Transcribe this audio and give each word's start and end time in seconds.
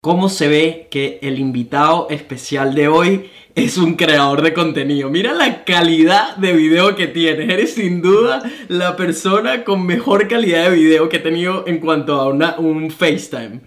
cómo 0.00 0.30
se 0.30 0.48
ve 0.48 0.88
que 0.90 1.18
el 1.20 1.38
invitado 1.38 2.08
especial 2.08 2.74
de 2.74 2.88
hoy 2.88 3.30
es 3.54 3.76
un 3.76 3.96
creador 3.96 4.40
de 4.40 4.54
contenido. 4.54 5.10
Mira 5.10 5.34
la 5.34 5.64
calidad 5.64 6.36
de 6.36 6.54
video 6.54 6.96
que 6.96 7.06
tienes. 7.06 7.50
Eres 7.50 7.74
sin 7.74 8.00
duda 8.00 8.42
la 8.68 8.96
persona 8.96 9.62
con 9.62 9.84
mejor 9.84 10.26
calidad 10.26 10.70
de 10.70 10.76
video 10.76 11.10
que 11.10 11.18
he 11.18 11.20
tenido 11.20 11.66
en 11.66 11.80
cuanto 11.80 12.14
a 12.14 12.28
una, 12.28 12.58
un 12.58 12.90
FaceTime 12.90 13.60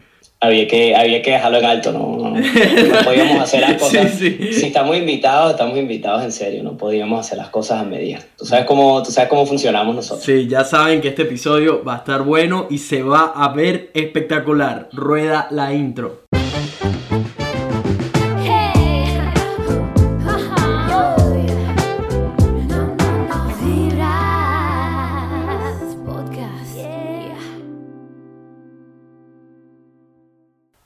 había 0.43 0.67
que, 0.67 0.95
había 0.95 1.21
que 1.21 1.31
dejarlo 1.31 1.59
en 1.59 1.65
alto, 1.65 1.91
no, 1.93 2.17
no, 2.17 2.33
podíamos 3.03 3.41
hacer 3.41 3.61
las 3.61 3.81
cosas. 3.81 4.11
Si 4.11 4.65
estamos 4.65 4.97
invitados, 4.97 5.51
estamos 5.51 5.77
invitados 5.77 6.23
en 6.23 6.31
serio, 6.33 6.63
no 6.63 6.75
podíamos 6.75 7.25
hacer 7.25 7.37
las 7.37 7.49
cosas 7.49 7.79
a 7.79 7.85
medida. 7.85 8.19
Tú 8.37 8.45
sabes 8.45 8.65
cómo, 8.65 9.01
tú 9.01 9.11
sabes 9.11 9.29
cómo 9.29 9.45
funcionamos 9.45 9.95
nosotros. 9.95 10.25
Sí, 10.25 10.47
ya 10.47 10.65
saben 10.65 10.99
que 10.99 11.09
este 11.09 11.21
episodio 11.21 11.83
va 11.83 11.95
a 11.95 11.97
estar 11.97 12.23
bueno 12.23 12.67
y 12.69 12.79
se 12.79 13.03
va 13.03 13.31
a 13.33 13.53
ver 13.53 13.89
espectacular. 13.93 14.89
Rueda 14.91 15.47
la 15.49 15.73
intro. 15.73 16.22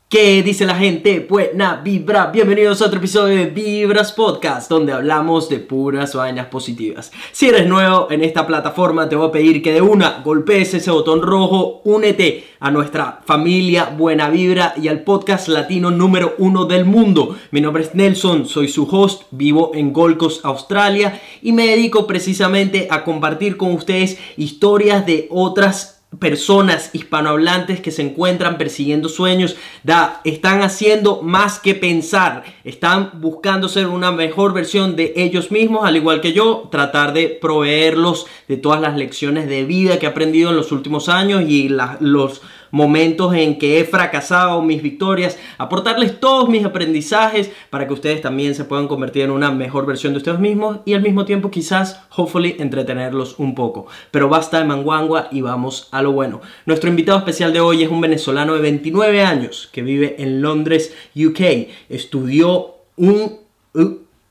¿Qué 0.09 0.41
dice 0.41 0.65
la 0.65 0.75
gente? 0.75 1.19
Buena 1.29 1.81
vibra. 1.83 2.27
Bienvenidos 2.27 2.81
a 2.81 2.85
otro 2.85 2.99
episodio 2.99 3.35
de 3.35 3.47
Vibras 3.47 4.13
Podcast, 4.13 4.69
donde 4.69 4.93
hablamos 4.93 5.49
de 5.49 5.59
puras 5.59 6.15
vainas 6.15 6.45
positivas. 6.45 7.11
Si 7.33 7.49
eres 7.49 7.67
nuevo 7.67 8.09
en 8.09 8.23
esta 8.23 8.47
plataforma, 8.47 9.09
te 9.09 9.17
voy 9.17 9.27
a 9.27 9.31
pedir 9.33 9.61
que 9.61 9.73
de 9.73 9.81
una 9.81 10.21
golpees 10.23 10.73
ese 10.73 10.91
botón 10.91 11.21
rojo, 11.21 11.81
únete 11.83 12.45
a 12.61 12.71
nuestra 12.71 13.19
familia 13.25 13.89
Buena 13.97 14.29
Vibra 14.29 14.75
y 14.81 14.87
al 14.87 15.03
podcast 15.03 15.49
latino 15.49 15.91
número 15.91 16.35
uno 16.37 16.63
del 16.63 16.85
mundo. 16.85 17.35
Mi 17.51 17.59
nombre 17.59 17.83
es 17.83 17.93
Nelson, 17.93 18.47
soy 18.47 18.69
su 18.69 18.87
host, 18.89 19.23
vivo 19.31 19.71
en 19.73 19.91
Gold 19.91 20.15
Coast, 20.15 20.45
Australia, 20.45 21.21
y 21.41 21.51
me 21.51 21.67
dedico 21.67 22.07
precisamente 22.07 22.87
a 22.89 23.03
compartir 23.03 23.57
con 23.57 23.73
ustedes 23.73 24.17
historias 24.37 25.05
de 25.05 25.27
otras 25.31 25.96
personas 26.19 26.89
hispanohablantes 26.93 27.81
que 27.81 27.91
se 27.91 28.01
encuentran 28.01 28.57
persiguiendo 28.57 29.09
sueños, 29.09 29.57
da, 29.83 30.21
están 30.23 30.61
haciendo 30.61 31.21
más 31.21 31.59
que 31.59 31.75
pensar, 31.75 32.43
están 32.63 33.11
buscando 33.21 33.67
ser 33.67 33.87
una 33.87 34.11
mejor 34.11 34.53
versión 34.53 34.95
de 34.95 35.13
ellos 35.17 35.51
mismos, 35.51 35.85
al 35.85 35.97
igual 35.97 36.21
que 36.21 36.33
yo, 36.33 36.69
tratar 36.71 37.13
de 37.13 37.27
proveerlos 37.27 38.25
de 38.47 38.57
todas 38.57 38.79
las 38.79 38.95
lecciones 38.95 39.47
de 39.47 39.65
vida 39.65 39.99
que 39.99 40.05
he 40.05 40.09
aprendido 40.09 40.49
en 40.49 40.55
los 40.55 40.71
últimos 40.71 41.09
años 41.09 41.43
y 41.47 41.69
los 41.99 42.41
momentos 42.71 43.33
en 43.33 43.57
que 43.57 43.79
he 43.79 43.85
fracasado, 43.85 44.61
mis 44.61 44.81
victorias, 44.81 45.37
aportarles 45.57 46.19
todos 46.19 46.49
mis 46.49 46.65
aprendizajes 46.65 47.51
para 47.69 47.87
que 47.87 47.93
ustedes 47.93 48.21
también 48.21 48.55
se 48.55 48.65
puedan 48.65 48.87
convertir 48.87 49.23
en 49.23 49.31
una 49.31 49.51
mejor 49.51 49.85
versión 49.85 50.13
de 50.13 50.17
ustedes 50.17 50.39
mismos 50.39 50.79
y 50.85 50.93
al 50.93 51.01
mismo 51.01 51.25
tiempo 51.25 51.51
quizás, 51.51 52.01
hopefully, 52.15 52.55
entretenerlos 52.59 53.39
un 53.39 53.55
poco. 53.55 53.87
Pero 54.11 54.29
basta 54.29 54.59
de 54.59 54.65
manguangua 54.65 55.27
y 55.31 55.41
vamos 55.41 55.89
a 55.91 56.01
lo 56.01 56.11
bueno. 56.11 56.41
Nuestro 56.65 56.89
invitado 56.89 57.17
especial 57.17 57.53
de 57.53 57.59
hoy 57.59 57.83
es 57.83 57.89
un 57.89 58.01
venezolano 58.01 58.53
de 58.53 58.61
29 58.61 59.21
años 59.21 59.69
que 59.71 59.81
vive 59.81 60.15
en 60.19 60.41
Londres, 60.41 60.95
UK. 61.15 61.69
Estudió 61.89 62.75
un 62.95 63.47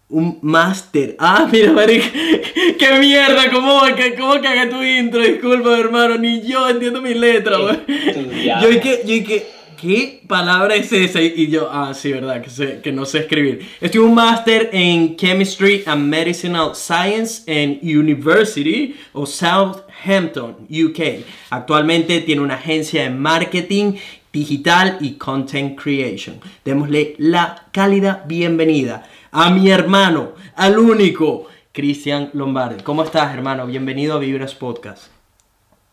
un 0.09 0.39
máster. 0.43 1.17
Ah, 1.19 1.49
mira, 1.53 1.73
marica. 1.73 2.07
¡Qué 2.13 2.99
mierda! 2.99 3.51
¿Cómo, 3.51 3.81
cómo 4.19 4.41
caga 4.41 4.69
tu 4.69 4.83
intro? 4.83 5.21
Disculpa, 5.21 5.79
hermano. 5.79 6.17
Ni 6.19 6.43
yo 6.43 6.69
entiendo 6.69 7.03
mi 7.03 7.15
letra, 7.15 7.59
güey. 7.59 7.79
Yo 8.63 8.71
y 8.71 8.81
que, 8.81 9.03
yo 9.05 9.15
y 9.15 9.25
que, 9.25 9.47
¿qué 9.81 10.23
palabra 10.27 10.77
es 10.77 10.93
esa? 10.93 11.21
Y 11.21 11.49
yo, 11.49 11.69
ah, 11.71 11.93
sí, 11.95 12.13
verdad, 12.13 12.41
que, 12.43 12.51
sé, 12.51 12.81
que 12.83 12.93
no 12.93 13.05
sé 13.05 13.21
escribir. 13.21 13.67
Estuve 13.81 14.05
un 14.05 14.15
máster 14.15 14.71
en 14.73 15.17
Chemistry 15.17 15.83
and 15.87 16.09
Medicinal 16.09 16.75
Science 16.75 17.43
en 17.47 17.81
University 17.83 18.97
of 19.13 19.29
Southampton, 19.29 20.57
UK. 20.71 21.25
Actualmente 21.51 22.21
tiene 22.21 22.43
una 22.43 22.55
agencia 22.55 23.03
de 23.03 23.11
marketing 23.11 23.95
digital 24.33 24.99
y 25.01 25.13
content 25.13 25.81
creation. 25.81 26.39
Démosle 26.65 27.15
la 27.19 27.67
cálida 27.73 28.23
bienvenida 28.27 29.09
a 29.31 29.51
mi 29.51 29.71
hermano, 29.71 30.33
al 30.55 30.79
único, 30.79 31.47
Cristian 31.73 32.31
Lombardi. 32.33 32.83
¿Cómo 32.83 33.03
estás, 33.03 33.35
hermano? 33.35 33.67
Bienvenido 33.67 34.17
a 34.17 34.19
Vibras 34.19 34.55
Podcast. 34.55 35.09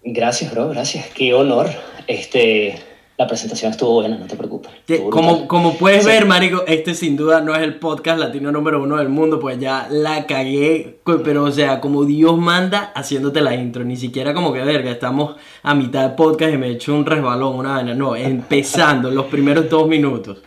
Gracias, 0.03 0.51
bro, 0.51 0.69
gracias. 0.69 1.07
Qué 1.13 1.33
honor. 1.33 1.69
Este, 2.07 2.75
la 3.17 3.27
presentación 3.27 3.71
estuvo 3.71 3.93
buena, 3.93 4.17
no 4.17 4.25
te 4.25 4.35
preocupes. 4.35 4.71
Como, 5.09 5.47
como 5.47 5.77
puedes 5.77 6.05
ver, 6.05 6.25
Marico, 6.25 6.63
este 6.67 6.95
sin 6.95 7.15
duda 7.15 7.41
no 7.41 7.55
es 7.55 7.61
el 7.61 7.75
podcast 7.75 8.19
latino 8.19 8.51
número 8.51 8.81
uno 8.81 8.97
del 8.97 9.09
mundo, 9.09 9.39
pues 9.39 9.59
ya 9.59 9.87
la 9.89 10.25
cagué, 10.25 10.99
pero 11.23 11.43
o 11.43 11.51
sea, 11.51 11.79
como 11.79 12.05
Dios 12.05 12.37
manda 12.37 12.91
haciéndote 12.95 13.41
la 13.41 13.55
intro, 13.55 13.83
ni 13.83 13.97
siquiera 13.97 14.33
como 14.33 14.51
que 14.51 14.61
verga, 14.61 14.91
estamos 14.91 15.35
a 15.61 15.75
mitad 15.75 16.09
de 16.09 16.15
podcast 16.15 16.53
y 16.53 16.57
me 16.57 16.67
he 16.67 16.71
hecho 16.71 16.93
un 16.93 17.05
resbalón, 17.05 17.55
una 17.55 17.73
vaina, 17.73 17.93
no, 17.93 18.15
empezando 18.15 19.09
los 19.11 19.25
primeros 19.27 19.69
dos 19.69 19.87
minutos. 19.87 20.39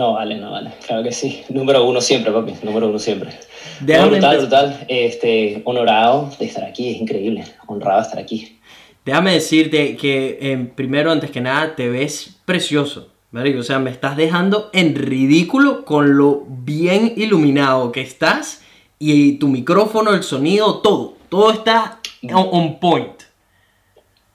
No, 0.00 0.14
vale, 0.14 0.38
no, 0.38 0.50
vale. 0.50 0.70
Claro 0.86 1.02
que 1.02 1.12
sí. 1.12 1.42
Número 1.50 1.84
uno 1.84 2.00
siempre, 2.00 2.32
papi. 2.32 2.54
Número 2.62 2.88
uno 2.88 2.98
siempre. 2.98 3.38
brutal, 3.80 4.38
brutal. 4.38 4.86
Este, 4.88 5.60
honorado 5.66 6.30
de 6.38 6.46
estar 6.46 6.64
aquí. 6.64 6.92
Es 6.92 7.02
increíble. 7.02 7.44
Honrado 7.66 8.00
de 8.00 8.06
estar 8.06 8.18
aquí. 8.18 8.58
Déjame 9.04 9.34
decirte 9.34 9.96
que, 9.96 10.38
eh, 10.40 10.70
primero, 10.74 11.12
antes 11.12 11.30
que 11.30 11.42
nada, 11.42 11.76
te 11.76 11.90
ves 11.90 12.40
precioso. 12.46 13.08
O 13.34 13.62
sea, 13.62 13.78
me 13.78 13.90
estás 13.90 14.16
dejando 14.16 14.70
en 14.72 14.94
ridículo 14.94 15.84
con 15.84 16.16
lo 16.16 16.46
bien 16.48 17.12
iluminado 17.18 17.92
que 17.92 18.00
estás 18.00 18.62
y 18.98 19.32
tu 19.32 19.48
micrófono, 19.48 20.14
el 20.14 20.22
sonido, 20.22 20.78
todo. 20.78 21.12
Todo 21.28 21.52
está 21.52 22.00
on 22.32 22.80
point. 22.80 23.19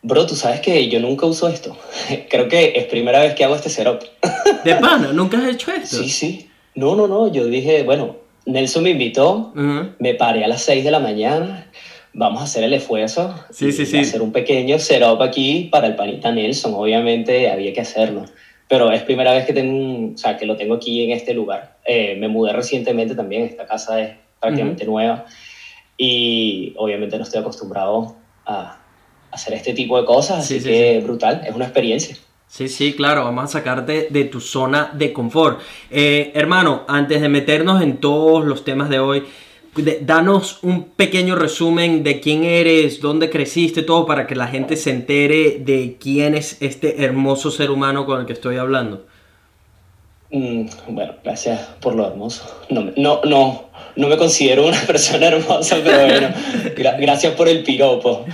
Bro, 0.07 0.27
tú 0.27 0.35
sabes 0.35 0.59
que 0.59 0.87
yo 0.87 0.99
nunca 0.99 1.25
uso 1.25 1.47
esto. 1.47 1.75
Creo 2.29 2.47
que 2.47 2.73
es 2.75 2.85
primera 2.85 3.21
vez 3.21 3.33
que 3.33 3.43
hago 3.43 3.55
este 3.55 3.69
setup. 3.69 4.03
¿De 4.63 4.75
pana? 4.79 5.11
¿Nunca 5.11 5.39
has 5.39 5.47
hecho 5.47 5.71
esto? 5.71 5.97
Sí, 5.97 6.09
sí. 6.09 6.49
No, 6.75 6.95
no, 6.95 7.07
no. 7.07 7.31
Yo 7.31 7.45
dije, 7.45 7.81
bueno, 7.81 8.17
Nelson 8.45 8.83
me 8.83 8.91
invitó, 8.91 9.51
me 9.55 10.13
paré 10.13 10.45
a 10.45 10.47
las 10.47 10.61
6 10.61 10.83
de 10.83 10.91
la 10.91 10.99
mañana, 10.99 11.71
vamos 12.13 12.41
a 12.41 12.43
hacer 12.43 12.63
el 12.63 12.73
esfuerzo. 12.73 13.33
Sí, 13.49 13.71
sí, 13.71 13.87
sí. 13.87 13.97
Hacer 13.97 14.21
un 14.21 14.31
pequeño 14.31 14.77
setup 14.77 15.23
aquí 15.23 15.69
para 15.71 15.87
el 15.87 15.95
panita 15.95 16.31
Nelson. 16.31 16.75
Obviamente 16.75 17.49
había 17.49 17.73
que 17.73 17.81
hacerlo. 17.81 18.25
Pero 18.67 18.91
es 18.91 19.01
primera 19.01 19.33
vez 19.33 19.47
que, 19.47 19.53
tengo, 19.53 20.13
o 20.13 20.17
sea, 20.19 20.37
que 20.37 20.45
lo 20.45 20.55
tengo 20.55 20.75
aquí 20.75 21.03
en 21.03 21.13
este 21.13 21.33
lugar. 21.33 21.77
Eh, 21.83 22.15
me 22.19 22.27
mudé 22.27 22.53
recientemente 22.53 23.15
también, 23.15 23.41
esta 23.41 23.65
casa 23.65 23.99
es 23.99 24.17
prácticamente 24.39 24.85
nueva. 24.85 25.25
Y 25.97 26.73
obviamente 26.77 27.17
no 27.17 27.23
estoy 27.23 27.39
acostumbrado 27.39 28.15
a 28.45 28.84
hacer 29.35 29.53
este 29.53 29.73
tipo 29.73 29.99
de 29.99 30.05
cosas, 30.05 30.39
así 30.39 30.59
que 30.61 30.99
brutal, 31.03 31.43
es 31.45 31.53
una 31.53 31.65
experiencia. 31.65 32.17
Sí, 32.47 32.69
sí, 32.69 32.93
claro, 32.93 33.25
vamos 33.25 33.45
a 33.45 33.47
sacarte 33.47 34.07
de 34.09 34.23
tu 34.25 34.39
zona 34.39 34.91
de 34.93 35.11
confort. 35.11 35.59
Eh, 35.91 36.31
hermano, 36.35 36.83
antes 36.87 37.21
de 37.21 37.27
meternos 37.27 37.81
en 37.81 37.97
todos 37.97 38.45
los 38.45 38.63
temas 38.63 38.89
de 38.89 38.99
hoy, 38.99 39.23
danos 40.01 40.59
un 40.63 40.85
pequeño 40.85 41.35
resumen 41.35 42.03
de 42.03 42.21
quién 42.21 42.45
eres, 42.45 43.01
dónde 43.01 43.29
creciste, 43.29 43.81
todo 43.81 44.05
para 44.05 44.25
que 44.25 44.35
la 44.35 44.47
gente 44.47 44.77
se 44.77 44.91
entere 44.91 45.57
de 45.59 45.97
quién 45.99 46.33
es 46.33 46.57
este 46.61 47.03
hermoso 47.03 47.51
ser 47.51 47.71
humano 47.71 48.05
con 48.05 48.21
el 48.21 48.25
que 48.25 48.33
estoy 48.33 48.55
hablando. 48.55 49.05
Mm, 50.31 50.65
bueno, 50.89 51.15
gracias 51.23 51.59
por 51.79 51.95
lo 51.95 52.07
hermoso. 52.07 52.43
No, 52.69 52.91
no, 52.97 53.21
no, 53.23 53.65
no 53.95 54.07
me 54.07 54.17
considero 54.17 54.65
una 54.65 54.79
persona 54.87 55.27
hermosa, 55.27 55.77
pero 55.83 56.05
bueno, 56.05 56.29
gracias 56.99 57.33
por 57.35 57.47
el 57.47 57.63
piropo. 57.63 58.25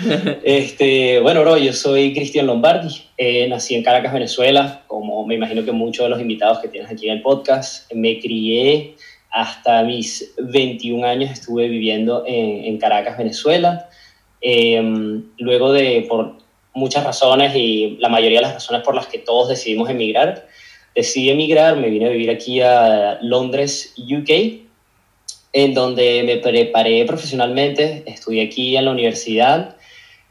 Este, 0.43 1.19
bueno, 1.19 1.41
bro, 1.41 1.57
yo 1.57 1.73
soy 1.73 2.13
Cristian 2.13 2.47
Lombardi, 2.47 2.95
eh, 3.17 3.47
nací 3.47 3.75
en 3.75 3.83
Caracas, 3.83 4.13
Venezuela, 4.13 4.83
como 4.87 5.25
me 5.25 5.35
imagino 5.35 5.65
que 5.65 5.71
muchos 5.71 6.05
de 6.05 6.09
los 6.09 6.21
invitados 6.21 6.59
que 6.59 6.69
tienes 6.69 6.89
aquí 6.89 7.07
en 7.07 7.17
el 7.17 7.21
podcast. 7.21 7.91
Me 7.93 8.19
crié 8.19 8.95
hasta 9.29 9.83
mis 9.83 10.33
21 10.37 11.05
años, 11.05 11.31
estuve 11.31 11.67
viviendo 11.67 12.23
en, 12.25 12.77
Caracas, 12.77 13.17
Venezuela. 13.17 13.89
Em, 14.41 15.23
luego 15.37 15.71
de, 15.71 16.05
por 16.09 16.35
muchas 16.73 17.03
razones 17.03 17.55
y 17.55 17.97
la 17.99 18.09
mayoría 18.09 18.39
de 18.39 18.45
las 18.45 18.53
razones 18.55 18.81
por 18.83 18.95
las 18.95 19.07
que 19.07 19.19
todos 19.19 19.49
decidimos 19.49 19.89
emigrar, 19.89 20.47
decidí 20.95 21.29
emigrar, 21.29 21.77
me 21.77 21.89
vine 21.89 22.07
a 22.07 22.09
vivir 22.09 22.29
aquí 22.29 22.61
a 22.61 23.19
Londres, 23.21 23.93
UK 23.97 24.61
en 25.53 25.73
donde 25.73 26.23
me 26.23 26.37
preparé 26.37 27.05
profesionalmente, 27.05 28.03
estudié 28.05 28.43
aquí 28.43 28.77
en 28.77 28.85
la 28.85 28.91
universidad. 28.91 29.75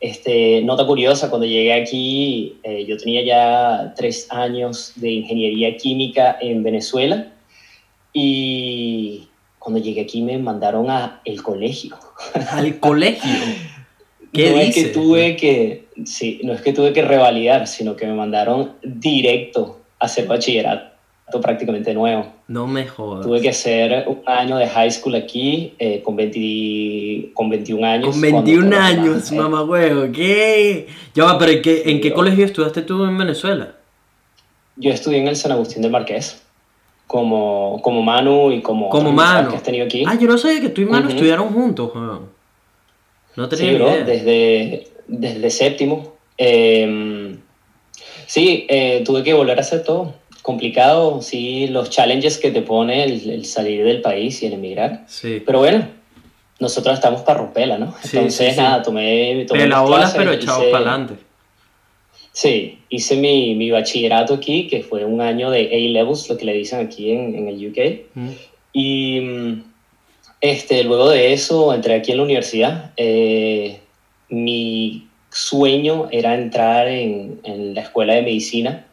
Este, 0.01 0.63
nota 0.63 0.87
curiosa, 0.87 1.29
cuando 1.29 1.47
llegué 1.47 1.75
aquí, 1.75 2.59
eh, 2.63 2.87
yo 2.87 2.97
tenía 2.97 3.23
ya 3.23 3.95
tres 3.95 4.29
años 4.31 4.93
de 4.97 5.11
ingeniería 5.11 5.77
química 5.77 6.39
en 6.41 6.63
Venezuela 6.63 7.33
y 8.15 9.29
cuando 9.59 9.79
llegué 9.79 10.01
aquí 10.01 10.23
me 10.23 10.39
mandaron 10.39 10.89
a 10.89 11.21
el 11.27 11.43
colegio. 11.43 11.99
¿Al 12.51 12.81
colegio? 12.81 13.31
¿Qué 14.33 14.51
no 14.53 14.59
es 14.59 14.75
que 14.75 14.85
tuve 14.85 15.37
que, 15.37 15.87
sí, 16.05 16.41
no 16.45 16.53
es 16.53 16.63
que 16.63 16.73
tuve 16.73 16.93
que 16.93 17.03
revalidar, 17.03 17.67
sino 17.67 17.97
que 17.97 18.07
me 18.07 18.15
mandaron 18.15 18.75
directo 18.83 19.80
hacer 20.01 20.27
bachillerato. 20.27 20.91
prácticamente 21.41 21.95
nuevo. 21.95 22.27
No 22.49 22.67
me 22.67 22.89
jodas. 22.89 23.25
Tuve 23.25 23.41
que 23.41 23.51
hacer 23.51 24.05
un 24.09 24.23
año 24.27 24.57
de 24.57 24.67
high 24.67 24.91
school 24.91 25.15
aquí 25.15 25.75
eh, 25.79 26.03
con, 26.03 26.17
20, 26.17 27.31
con 27.35 27.49
21 27.49 27.87
años. 27.87 28.11
Con 28.11 28.21
21 28.21 28.77
años, 28.77 29.31
mamá 29.31 29.63
huevo, 29.63 30.11
¿qué? 30.13 30.89
Ya 31.15 31.25
va, 31.25 31.39
pero 31.39 31.53
¿en 31.53 31.63
qué, 31.63 31.83
¿en 31.87 32.01
qué 32.01 32.13
colegio 32.13 32.45
estudiaste 32.45 32.83
tú 32.83 33.05
en 33.05 33.17
Venezuela? 33.17 33.77
Yo 34.75 34.91
estudié 34.91 35.19
en 35.19 35.29
el 35.29 35.37
San 35.37 35.53
Agustín 35.53 35.83
del 35.83 35.93
Marqués, 35.93 36.43
como, 37.07 37.81
como 37.83 38.03
Manu 38.03 38.51
y 38.51 38.61
como, 38.61 38.89
como 38.89 39.13
Manu. 39.13 39.51
que 39.51 39.57
has 39.57 39.63
tenido 39.63 39.85
aquí. 39.85 40.03
Ah, 40.07 40.17
yo 40.19 40.27
no 40.27 40.37
sabía 40.37 40.61
que 40.61 40.71
tú 40.71 40.81
y 40.81 40.87
Manu 40.87 41.11
estudiaron 41.11 41.53
juntos, 41.53 41.93
No 43.37 43.49
tenía 43.49 43.71
sí, 43.71 43.77
bro. 43.77 43.87
Desde, 44.05 44.89
desde 45.07 45.51
séptimo. 45.51 46.15
Em, 46.43 47.20
sí, 48.31 48.65
eh, 48.69 49.03
tuve 49.05 49.25
que 49.25 49.35
volver 49.35 49.59
a 49.59 49.63
hacer 49.63 49.83
todo 49.83 50.15
complicado, 50.43 51.21
sí, 51.21 51.67
los 51.67 51.91
challenges 51.91 52.39
que 52.39 52.53
te 52.53 52.63
pone 52.63 53.03
el, 53.03 53.45
salir 53.45 53.85
del 53.85 54.01
país 54.01 54.41
y 54.43 54.47
el 54.47 54.53
emigrar. 54.53 55.05
Sí. 55.09 55.43
Pero 55.45 55.59
bueno, 55.59 55.89
nosotros 56.61 56.95
estamos 56.95 57.23
para 57.23 57.41
romperla, 57.41 57.77
¿no? 57.77 57.93
Entonces, 58.05 58.57
nada, 58.57 58.83
tomé... 58.83 59.45
tomé 59.47 59.67
la 59.67 59.83
olas, 59.83 60.15
pero 60.17 60.33
echados 60.33 60.65
para 60.67 60.91
adelante. 60.91 61.15
Sí, 62.33 62.79
hice 62.89 63.17
mi, 63.17 63.57
mi, 63.57 63.71
bachillerato 63.71 64.35
aquí, 64.35 64.69
que 64.69 64.85
fue 64.85 65.05
un 65.05 65.21
año 65.21 65.51
de 65.51 65.67
A-Levels, 65.67 66.29
lo 66.31 66.37
que 66.37 66.45
le 66.45 66.53
dicen 66.53 66.87
aquí 66.87 67.11
en, 67.11 67.35
en 67.35 67.49
el 67.49 67.69
UK. 67.69 67.79
Mm. 68.15 68.29
Y 68.73 69.63
este, 70.41 70.85
luego 70.85 71.11
de 71.11 71.33
eso 71.33 71.75
entré 71.75 71.95
aquí 71.95 72.13
en 72.13 72.19
la 72.19 72.23
universidad. 72.23 72.93
Eh, 72.97 73.81
mi 74.29 75.10
sueño 75.31 76.09
era 76.11 76.35
entrar 76.35 76.89
en, 76.89 77.41
la 77.75 77.83
escuela 77.83 78.15
de 78.15 78.23
medicina 78.23 78.87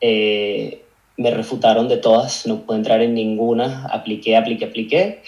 eh, 0.00 0.82
me 1.16 1.30
refutaron 1.32 1.88
de 1.88 1.96
todas, 1.96 2.46
no 2.46 2.60
pude 2.60 2.76
entrar 2.76 3.02
en 3.02 3.14
ninguna, 3.14 3.86
apliqué, 3.86 4.36
apliqué, 4.36 4.66
apliqué. 4.66 5.22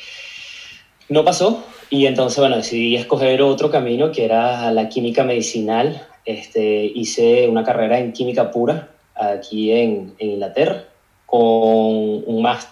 No 1.08 1.25
pasó 1.25 1.64
y 1.91 2.06
entonces, 2.06 2.38
bueno, 2.38 2.56
decidí 2.56 2.94
escoger 2.94 3.43
otro 3.43 3.70
camino 3.70 4.12
que 4.12 4.25
era 4.25 4.70
la 4.70 4.88
química 4.88 5.25
medicinal. 5.25 6.06
Este, 6.25 6.85
hice 6.94 7.49
una 7.49 7.64
carrera 7.64 7.99
en 7.99 8.12
química 8.12 8.53
pura 8.53 8.91
aquí 9.14 9.73
en, 9.73 10.14
en 10.19 10.31
Inglaterra 10.31 10.85
con 11.26 11.41
un 11.41 12.43
máster 12.43 12.70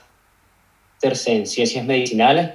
en 1.27 1.47
ciencias 1.47 1.85
medicinales 1.85 2.51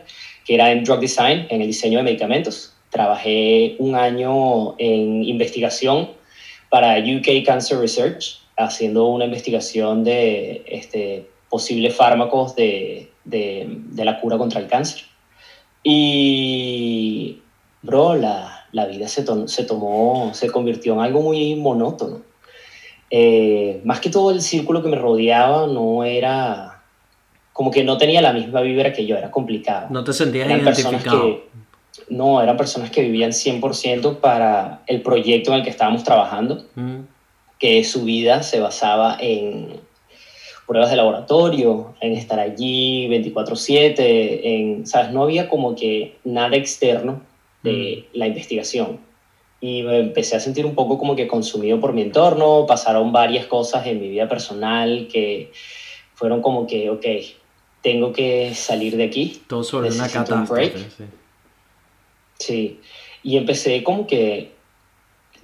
que 0.45 0.55
era 0.55 0.71
en 0.71 0.83
drug 0.83 0.99
design, 0.99 1.47
en 1.49 1.61
el 1.61 1.67
diseño 1.67 1.99
de 1.99 2.03
medicamentos. 2.03 2.72
Trabajé 2.93 3.75
un 3.79 3.95
año 3.95 4.75
en 4.77 5.23
investigación 5.23 6.11
para 6.69 6.99
UK 6.99 7.43
Cancer 7.43 7.79
Research 7.79 8.39
haciendo 8.55 9.07
una 9.07 9.25
investigación 9.25 10.03
de 10.03 10.63
este, 10.67 11.27
posibles 11.49 11.95
fármacos 11.95 12.55
de, 12.55 13.09
de, 13.25 14.05
la 14.05 14.19
cura 14.21 14.37
contra 14.37 14.59
el 14.59 14.67
cáncer. 14.67 15.05
Y, 15.83 17.39
bro, 17.81 18.15
la, 18.15 18.67
la 18.71 18.85
vida 18.85 19.07
se, 19.07 19.25
se, 19.47 19.63
tomó, 19.63 20.31
se 20.35 20.51
convirtió 20.51 20.93
en 20.93 20.99
algo 20.99 21.21
muy 21.21 21.55
monótono. 21.55 22.21
Eh, 23.09 23.81
más 23.85 23.99
que 23.99 24.09
todo 24.09 24.31
el 24.31 24.41
círculo 24.41 24.81
que 24.81 24.89
me 24.89 24.97
rodeaba 24.97 25.67
no 25.67 26.03
era, 26.03 26.83
como 27.53 27.69
que 27.71 27.83
no 27.83 27.97
tenía 27.97 28.21
la 28.21 28.33
misma 28.33 28.61
vibra 28.61 28.93
que 28.93 29.05
yo, 29.05 29.17
era 29.17 29.31
complicado. 29.31 29.87
No 29.89 30.03
te 30.03 30.13
sentías 30.13 30.47
identificado. 30.47 31.41
No, 32.09 32.41
eran 32.41 32.57
personas 32.57 32.91
que 32.91 33.01
vivían 33.01 33.31
100% 33.31 34.19
para 34.19 34.81
el 34.87 35.01
proyecto 35.01 35.51
en 35.51 35.57
el 35.57 35.63
que 35.63 35.69
estábamos 35.69 36.03
trabajando. 36.03 36.65
Mm 36.75 37.01
que 37.63 37.81
su 37.85 38.03
vida 38.03 38.43
se 38.43 38.59
basaba 38.59 39.15
en 39.21 39.79
pruebas 40.67 40.89
de 40.89 40.97
laboratorio, 40.97 41.95
en 42.01 42.11
estar 42.11 42.37
allí 42.37 43.07
24/7, 43.07 44.41
en, 44.43 44.85
¿sabes? 44.85 45.13
No 45.13 45.23
había 45.23 45.47
como 45.47 45.73
que 45.73 46.17
nada 46.25 46.57
externo 46.57 47.21
de 47.63 48.03
mm. 48.11 48.17
la 48.17 48.27
investigación. 48.27 48.99
Y 49.61 49.81
me 49.83 49.99
empecé 49.99 50.35
a 50.35 50.41
sentir 50.41 50.65
un 50.65 50.75
poco 50.75 50.97
como 50.97 51.15
que 51.15 51.25
consumido 51.25 51.79
por 51.79 51.93
mi 51.93 52.01
entorno, 52.01 52.65
pasaron 52.67 53.13
varias 53.13 53.45
cosas 53.45 53.87
en 53.87 54.01
mi 54.01 54.09
vida 54.09 54.27
personal 54.27 55.07
que 55.09 55.53
fueron 56.15 56.41
como 56.41 56.67
que, 56.67 56.89
ok, 56.89 57.05
tengo 57.81 58.11
que 58.11 58.53
salir 58.55 58.97
de 58.97 59.05
aquí. 59.05 59.41
Todo 59.47 59.63
sobre 59.63 59.89
una 59.89 60.09
catástrofe. 60.09 60.73
Sí. 60.97 61.03
Sí, 62.43 62.79
y 63.23 63.37
empecé 63.37 63.83
como 63.83 64.07
que 64.07 64.51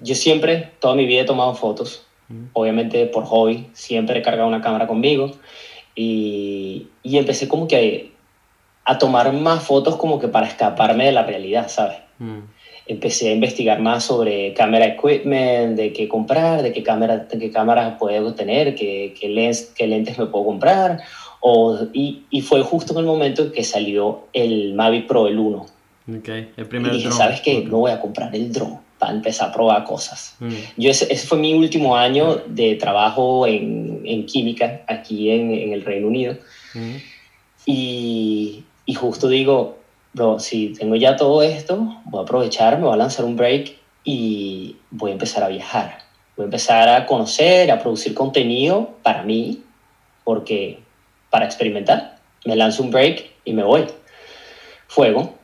yo 0.01 0.16
siempre, 0.16 0.72
toda 0.80 0.96
mi 0.96 1.06
vida 1.06 1.22
he 1.22 1.25
tomado 1.25 1.54
fotos 1.56 2.06
obviamente 2.54 3.06
por 3.07 3.25
hobby, 3.25 3.68
siempre 3.74 4.19
he 4.19 4.22
cargado 4.22 4.48
una 4.48 4.62
cámara 4.62 4.88
conmigo 4.88 5.31
y, 5.96 6.88
y, 7.04 7.18
empecé 7.18 7.48
como 7.48 7.68
que 7.68 8.12
a 8.86 8.98
tomar 8.98 9.34
más 9.34 9.63
fotos 9.63 9.96
como 9.96 10.19
que 10.19 10.28
para 10.28 10.48
escaparme 10.48 11.06
de 11.06 11.12
la 11.12 11.24
realidad, 11.24 11.68
¿sabes? 11.69 11.98
Mm. 12.19 12.40
Empecé 12.88 13.30
a 13.30 13.34
investigar 13.34 13.80
más 13.81 14.04
sobre 14.06 14.54
cámara 14.54 14.86
equipment, 14.86 15.75
de 15.75 15.94
qué 15.94 16.07
comprar, 16.07 16.63
de 16.63 16.72
qué 16.72 16.81
cámara, 16.81 17.18
de 17.18 17.38
qué 17.38 17.51
cámaras 17.51 17.98
puedo 18.00 18.34
tener, 18.34 18.75
qué, 18.75 19.13
qué, 19.19 19.30
lens, 19.30 19.74
qué 19.75 19.88
lentes 19.88 20.18
me 20.18 20.25
puedo 20.28 20.46
comprar. 20.46 21.01
O, 21.40 21.78
y, 21.94 22.24
y, 22.30 22.42
fue 22.42 22.62
justo 22.63 22.94
en 22.94 23.00
el 23.00 23.06
momento 23.06 23.44
en 23.44 23.51
que 23.51 23.63
salió 23.63 24.28
el 24.34 24.74
Mavic 24.74 25.07
Pro, 25.07 25.28
el 25.28 25.38
1. 25.38 25.66
Okay. 26.18 26.52
El 26.58 26.66
primer 26.68 26.94
y 26.94 26.98
dije, 26.98 27.12
¿sabes 27.12 27.42
qué? 27.42 27.64
No 27.64 27.80
voy 27.80 27.92
a 27.92 28.02
comprar 28.02 28.36
el 28.36 28.52
drone 28.52 28.80
para 28.98 29.14
empezar 29.14 29.50
a 29.50 29.54
probar 29.54 29.84
cosas. 29.86 30.36
Mm. 30.40 30.50
Yo 30.78 30.92
ese, 30.92 31.12
ese, 31.12 31.26
fue 31.28 31.38
mi 31.38 31.54
último 31.54 31.96
año 31.96 32.42
de 32.48 32.76
trabajo 32.76 33.48
en, 33.48 34.02
en 34.06 34.26
química 34.26 34.82
aquí 34.88 35.32
en, 35.32 35.52
en, 35.52 35.74
el 35.74 35.84
Reino 35.84 36.08
Unido. 36.08 36.38
Mm. 36.74 36.96
Y, 37.66 38.64
y, 38.86 38.94
justo 38.94 39.30
digo, 39.30 39.78
bro, 40.14 40.40
si 40.40 40.74
tengo 40.74 40.96
ya 40.96 41.16
todo 41.16 41.42
esto, 41.44 42.02
voy 42.06 42.20
a 42.20 42.24
aprovechar, 42.24 42.78
me 42.78 42.86
voy 42.86 42.94
a 42.94 42.98
lanzar 42.98 43.26
un 43.26 43.38
break 43.38 43.78
y 44.04 44.76
voy 44.92 45.12
a 45.12 45.14
empezar 45.14 45.44
a 45.44 45.48
viajar. 45.48 46.00
Voy 46.36 46.44
a 46.44 46.46
empezar 46.46 46.90
a 46.90 47.06
conocer, 47.06 47.72
a 47.72 47.80
producir 47.80 48.14
contenido 48.14 48.96
para 49.04 49.24
mí, 49.24 49.64
porque 50.24 50.80
para 51.30 51.46
experimentar, 51.46 52.18
me 52.46 52.56
lanzo 52.56 52.84
un 52.84 52.92
break 52.92 53.30
y 53.46 53.54
me 53.54 53.64
voy. 53.64 53.86
Fuego. 54.88 55.38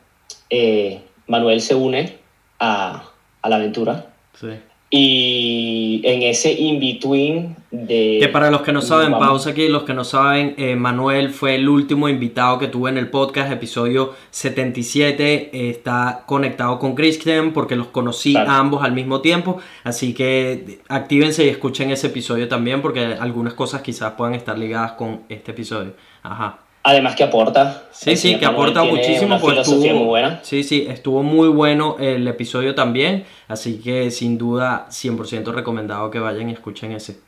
Eh, 0.50 1.00
Manuel 1.26 1.60
se 1.60 1.74
une 1.74 2.18
a, 2.58 3.02
a 3.42 3.48
la 3.48 3.56
aventura. 3.56 4.06
Sí. 4.34 4.48
Y 4.88 6.00
en 6.04 6.22
ese 6.22 6.52
in-between 6.52 7.56
de... 7.72 8.18
Que 8.20 8.28
para 8.28 8.52
los 8.52 8.62
que 8.62 8.72
no 8.72 8.80
saben, 8.80 9.10
pausa 9.10 9.50
aquí, 9.50 9.66
los 9.68 9.82
que 9.82 9.92
no 9.94 10.04
saben, 10.04 10.54
eh, 10.58 10.76
Manuel 10.76 11.30
fue 11.30 11.56
el 11.56 11.68
último 11.68 12.08
invitado 12.08 12.58
que 12.60 12.68
tuve 12.68 12.90
en 12.90 12.96
el 12.98 13.10
podcast, 13.10 13.50
episodio 13.52 14.14
77, 14.30 15.50
eh, 15.52 15.70
está 15.70 16.22
conectado 16.24 16.78
con 16.78 16.94
Christian 16.94 17.52
porque 17.52 17.74
los 17.74 17.88
conocí 17.88 18.32
Claro. 18.32 18.50
ambos 18.52 18.84
al 18.84 18.92
mismo 18.92 19.20
tiempo, 19.20 19.58
así 19.82 20.14
que 20.14 20.78
actívense 20.88 21.44
y 21.44 21.48
escuchen 21.48 21.90
ese 21.90 22.06
episodio 22.06 22.46
también 22.46 22.80
porque 22.80 23.00
algunas 23.18 23.54
cosas 23.54 23.82
quizás 23.82 24.12
puedan 24.12 24.34
estar 24.34 24.56
ligadas 24.56 24.92
con 24.92 25.22
este 25.28 25.50
episodio. 25.50 25.94
Ajá. 26.22 26.60
Además 26.88 27.16
que 27.16 27.24
aporta. 27.24 27.82
Sí, 27.90 28.16
sí, 28.16 28.36
que 28.38 28.46
Manuel 28.46 28.70
aporta 28.70 28.84
muchísimo. 28.84 29.26
Una 29.26 29.38
pues, 29.40 29.58
estuvo- 29.58 29.80
muy 29.96 30.04
buena. 30.06 30.38
Sí, 30.44 30.62
sí, 30.62 30.86
estuvo 30.88 31.24
muy 31.24 31.48
bueno 31.48 31.96
el 31.98 32.28
episodio 32.28 32.76
también. 32.76 33.24
Así 33.48 33.80
que 33.82 34.12
sin 34.12 34.38
duda, 34.38 34.86
100% 34.88 35.52
recomendado 35.52 36.12
que 36.12 36.20
vayan 36.20 36.48
y 36.48 36.52
escuchen 36.52 36.92
ese. 36.92 37.18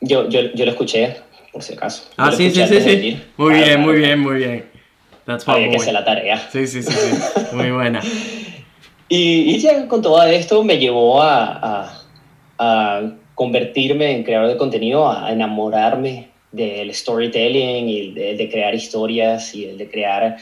Yo, 0.00 0.28
yo, 0.30 0.40
yo 0.54 0.64
lo 0.64 0.70
escuché, 0.70 1.14
por 1.52 1.62
si 1.62 1.74
acaso. 1.74 2.04
Ah, 2.16 2.32
sí, 2.32 2.50
sí, 2.50 2.66
sí, 2.66 2.80
sí. 2.80 3.22
Muy 3.36 3.50
Claro, 3.50 3.64
bien, 3.66 3.66
claro, 3.66 3.80
muy 3.80 3.96
bien, 3.96 4.18
muy 4.20 4.36
bien. 4.36 4.70
That's 5.26 5.46
Había 5.46 5.68
que 5.68 5.76
hacer 5.76 5.92
la 5.92 6.04
tarea. 6.04 6.38
Sí, 6.50 6.66
sí, 6.66 6.82
sí, 6.82 6.90
sí. 6.90 7.44
Muy 7.54 7.70
buena. 7.70 8.00
Y, 9.10 9.54
y 9.54 9.58
ya 9.58 9.86
con 9.88 10.00
todo 10.00 10.22
esto 10.24 10.64
me 10.64 10.78
llevó 10.78 11.22
a, 11.22 11.44
a, 11.52 12.02
a 12.58 13.02
convertirme 13.34 14.12
en 14.16 14.24
creador 14.24 14.48
de 14.48 14.56
contenido, 14.56 15.08
a 15.12 15.30
enamorarme 15.30 16.31
del 16.52 16.94
storytelling 16.94 17.88
y 17.88 18.00
el 18.00 18.14
de, 18.14 18.36
de 18.36 18.50
crear 18.50 18.74
historias 18.74 19.54
y 19.54 19.64
el 19.64 19.78
de 19.78 19.90
crear 19.90 20.36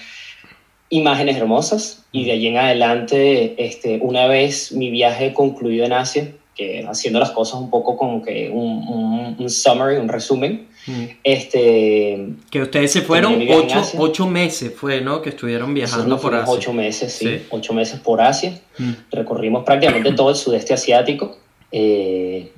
imágenes 0.88 1.36
hermosas. 1.36 2.04
Y 2.12 2.24
de 2.24 2.32
allí 2.32 2.48
en 2.48 2.56
adelante, 2.58 3.54
este, 3.64 3.98
una 4.02 4.26
vez 4.26 4.72
mi 4.72 4.90
viaje 4.90 5.32
concluido 5.32 5.84
en 5.86 5.92
Asia, 5.92 6.32
que 6.56 6.84
haciendo 6.86 7.20
las 7.20 7.30
cosas 7.30 7.60
un 7.60 7.70
poco 7.70 7.96
como 7.96 8.22
que 8.22 8.50
un, 8.50 8.86
un, 8.88 9.36
un 9.38 9.50
summary, 9.50 9.96
un 9.96 10.08
resumen, 10.08 10.68
Mm. 10.86 11.04
este, 11.24 12.26
Que 12.50 12.62
ustedes 12.62 12.90
se 12.90 13.02
fueron 13.02 13.38
ocho, 13.50 13.82
ocho 13.98 14.26
meses, 14.26 14.72
fue, 14.74 15.02
¿no? 15.02 15.20
Que 15.20 15.28
estuvieron 15.28 15.74
viajando 15.74 16.18
por 16.18 16.34
Asia. 16.34 16.50
ocho 16.54 16.72
meses, 16.72 17.12
sí, 17.12 17.26
Sí. 17.26 17.42
ocho 17.50 17.74
meses 17.74 18.00
por 18.00 18.22
Asia. 18.22 18.58
Mm. 18.78 18.92
recorrimos 19.12 19.62
prácticamente 19.64 20.12
todo 20.12 20.30
el 20.30 20.36
sudeste 20.36 20.72
asiático, 20.72 21.36
eh, 21.70 22.50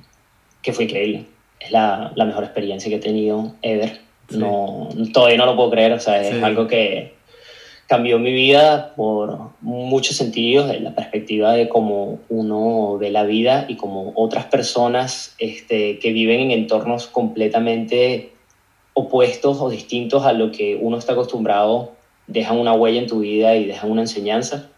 que 0.61 0.71
fue 0.71 0.85
increíble. 0.85 1.25
Es 1.63 1.71
la, 1.71 2.11
la 2.15 2.25
mejor 2.25 2.43
experiencia 2.43 2.89
que 2.89 2.95
he 2.97 2.99
tenido 2.99 3.53
ever. 3.61 3.99
Sí. 4.29 4.37
No, 4.37 4.89
todavía 5.13 5.37
no 5.37 5.45
lo 5.45 5.55
puedo 5.55 5.71
creer, 5.71 5.93
o 5.93 5.99
sea, 5.99 6.21
es 6.21 6.35
Sí. 6.35 6.41
algo 6.43 6.67
que 6.67 7.13
cambió 7.87 8.17
mi 8.17 8.31
vida 8.31 8.93
por 8.95 9.51
muchos 9.61 10.15
sentidos, 10.15 10.71
en 10.73 10.83
la 10.83 10.95
perspectiva 10.95 11.53
de 11.53 11.69
cómo 11.69 12.19
uno 12.29 12.97
ve 12.97 13.11
la 13.11 13.23
vida 13.23 13.65
y 13.67 13.75
cómo 13.75 14.13
otras 14.15 14.45
personas 14.45 15.35
este, 15.37 15.99
que 15.99 16.11
viven 16.11 16.39
en 16.39 16.51
entornos 16.51 17.07
completamente 17.07 18.31
opuestos 18.93 19.59
o 19.59 19.69
distintos 19.69 20.25
a 20.25 20.33
lo 20.33 20.51
que 20.51 20.77
uno 20.79 20.97
está 20.97 21.13
acostumbrado 21.13 21.91
dejan 22.27 22.57
una 22.57 22.73
huella 22.73 22.99
en 22.99 23.07
tu 23.07 23.19
vida 23.19 23.55
y 23.55 23.65
dejan 23.65 23.91
una 23.91 24.01
enseñanza. 24.01 24.69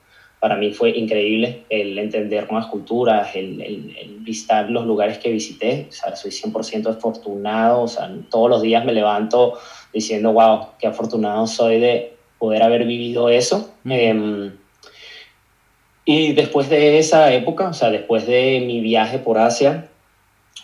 Para 0.46 0.58
mí 0.58 0.72
fue 0.74 0.92
increíble 0.92 1.64
el 1.70 1.98
entender 1.98 2.48
nuevas 2.52 2.70
culturas, 2.70 3.36
el, 3.36 3.60
el, 3.60 4.18
visitar 4.20 4.70
los 4.70 4.86
lugares 4.86 5.18
que 5.18 5.32
visité. 5.32 5.88
O 5.90 5.92
sea, 5.92 6.16
soy 6.16 6.30
100% 6.30 6.86
afortunado. 6.86 7.82
O 7.82 7.88
sea, 7.88 8.12
todos 8.30 8.52
los 8.52 8.62
días 8.62 8.86
me 8.86 8.94
levanto 8.94 9.58
diciendo, 9.92 10.34
wow, 10.34 10.68
qué 10.78 10.86
afortunado 10.86 11.48
soy 11.48 11.80
de 11.80 12.14
poder 12.38 12.62
haber 12.62 12.86
vivido 12.86 13.28
eso. 13.30 13.74
Em, 13.86 14.52
y 16.06 16.34
después 16.34 16.70
de 16.70 17.00
esa 17.00 17.34
época, 17.34 17.70
o 17.70 17.74
sea, 17.74 17.90
después 17.90 18.28
de 18.28 18.64
mi 18.68 18.82
viaje 18.82 19.18
por 19.18 19.40
Asia, 19.40 19.90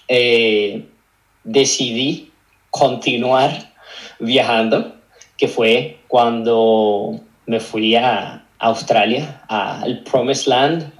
eh, 0.07 0.85
decidí 1.43 2.31
continuar 2.69 3.71
viajando, 4.19 4.93
que 5.37 5.47
fue 5.47 5.97
cuando 6.07 7.19
me 7.47 7.59
fui 7.59 7.95
a 7.95 8.40
Australia, 8.61 9.41
al 9.47 10.03
Promised 10.03 10.47
Land, 10.47 10.93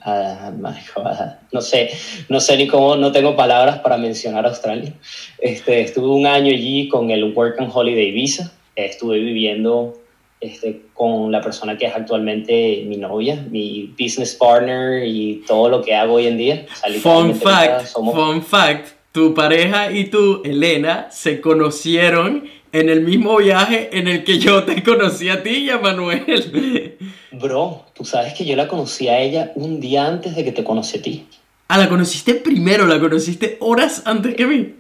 no 1.52 1.62
sé, 1.62 1.92
no 2.28 2.40
sé 2.40 2.58
ni 2.58 2.68
cómo, 2.68 2.96
no 2.96 3.12
tengo 3.12 3.36
palabras 3.36 3.80
para 3.80 3.98
mencionar 3.98 4.48
Australia. 4.48 4.94
Este, 5.38 5.82
estuve 5.82 6.08
un 6.08 6.26
año 6.26 6.52
allí 6.52 6.88
con 6.88 7.12
el 7.12 7.34
Work 7.36 7.60
and 7.60 7.72
Holiday 7.72 8.12
Visa, 8.12 8.52
estuve 8.76 9.20
viviendo 9.20 9.94
este, 10.40 10.82
con 10.96 11.32
la 11.32 11.40
persona 11.40 11.78
que 11.78 11.86
es 11.86 11.96
actualmente 11.96 12.84
mi 12.88 12.98
novia, 12.98 13.46
mi 13.52 13.94
business 14.00 14.34
partner 14.34 15.06
y 15.06 15.44
todo 15.46 15.70
lo 15.70 15.84
que 15.84 15.94
hago 15.94 16.16
hoy 16.16 16.26
en 16.26 16.38
día. 16.38 16.66
fun 17.00 17.36
fact, 17.36 17.90
fun 17.94 18.42
fact, 18.42 18.88
tu 19.12 19.36
pareja 19.36 19.92
y 19.92 20.06
tú, 20.06 20.42
Elena, 20.44 21.10
se 21.12 21.42
conocieron 21.42 22.46
en 22.72 22.90
el 22.90 23.02
mismo 23.02 23.38
viaje 23.38 23.90
en 23.98 24.08
el 24.08 24.24
que 24.24 24.40
yo 24.40 24.64
te 24.64 24.82
conocí 24.84 25.30
a 25.30 25.44
ti 25.44 25.58
y 25.58 25.70
a 25.70 25.78
Manuel. 25.78 26.98
Bro, 27.32 27.86
tú 27.94 28.06
sabes 28.06 28.34
que 28.34 28.46
yo 28.46 28.56
la 28.56 28.68
conocí 28.68 29.08
a 29.08 29.20
ella 29.20 29.52
un 29.56 29.80
día 29.80 30.06
antes 30.06 30.36
de 30.36 30.44
que 30.44 30.52
te 30.52 30.64
conocí 30.64 30.98
a 30.98 31.02
ti. 31.02 31.28
Ah, 31.68 31.78
la 31.78 31.90
conociste 31.90 32.36
primero, 32.36 32.86
la 32.86 33.00
conociste 33.00 33.58
horas 33.62 34.04
antes 34.06 34.36
que 34.36 34.46
mí. 34.46 34.76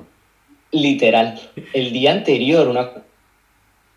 Literal, 0.72 1.40
el 1.74 1.92
día 1.92 2.12
anterior, 2.12 2.68
una 2.68 2.90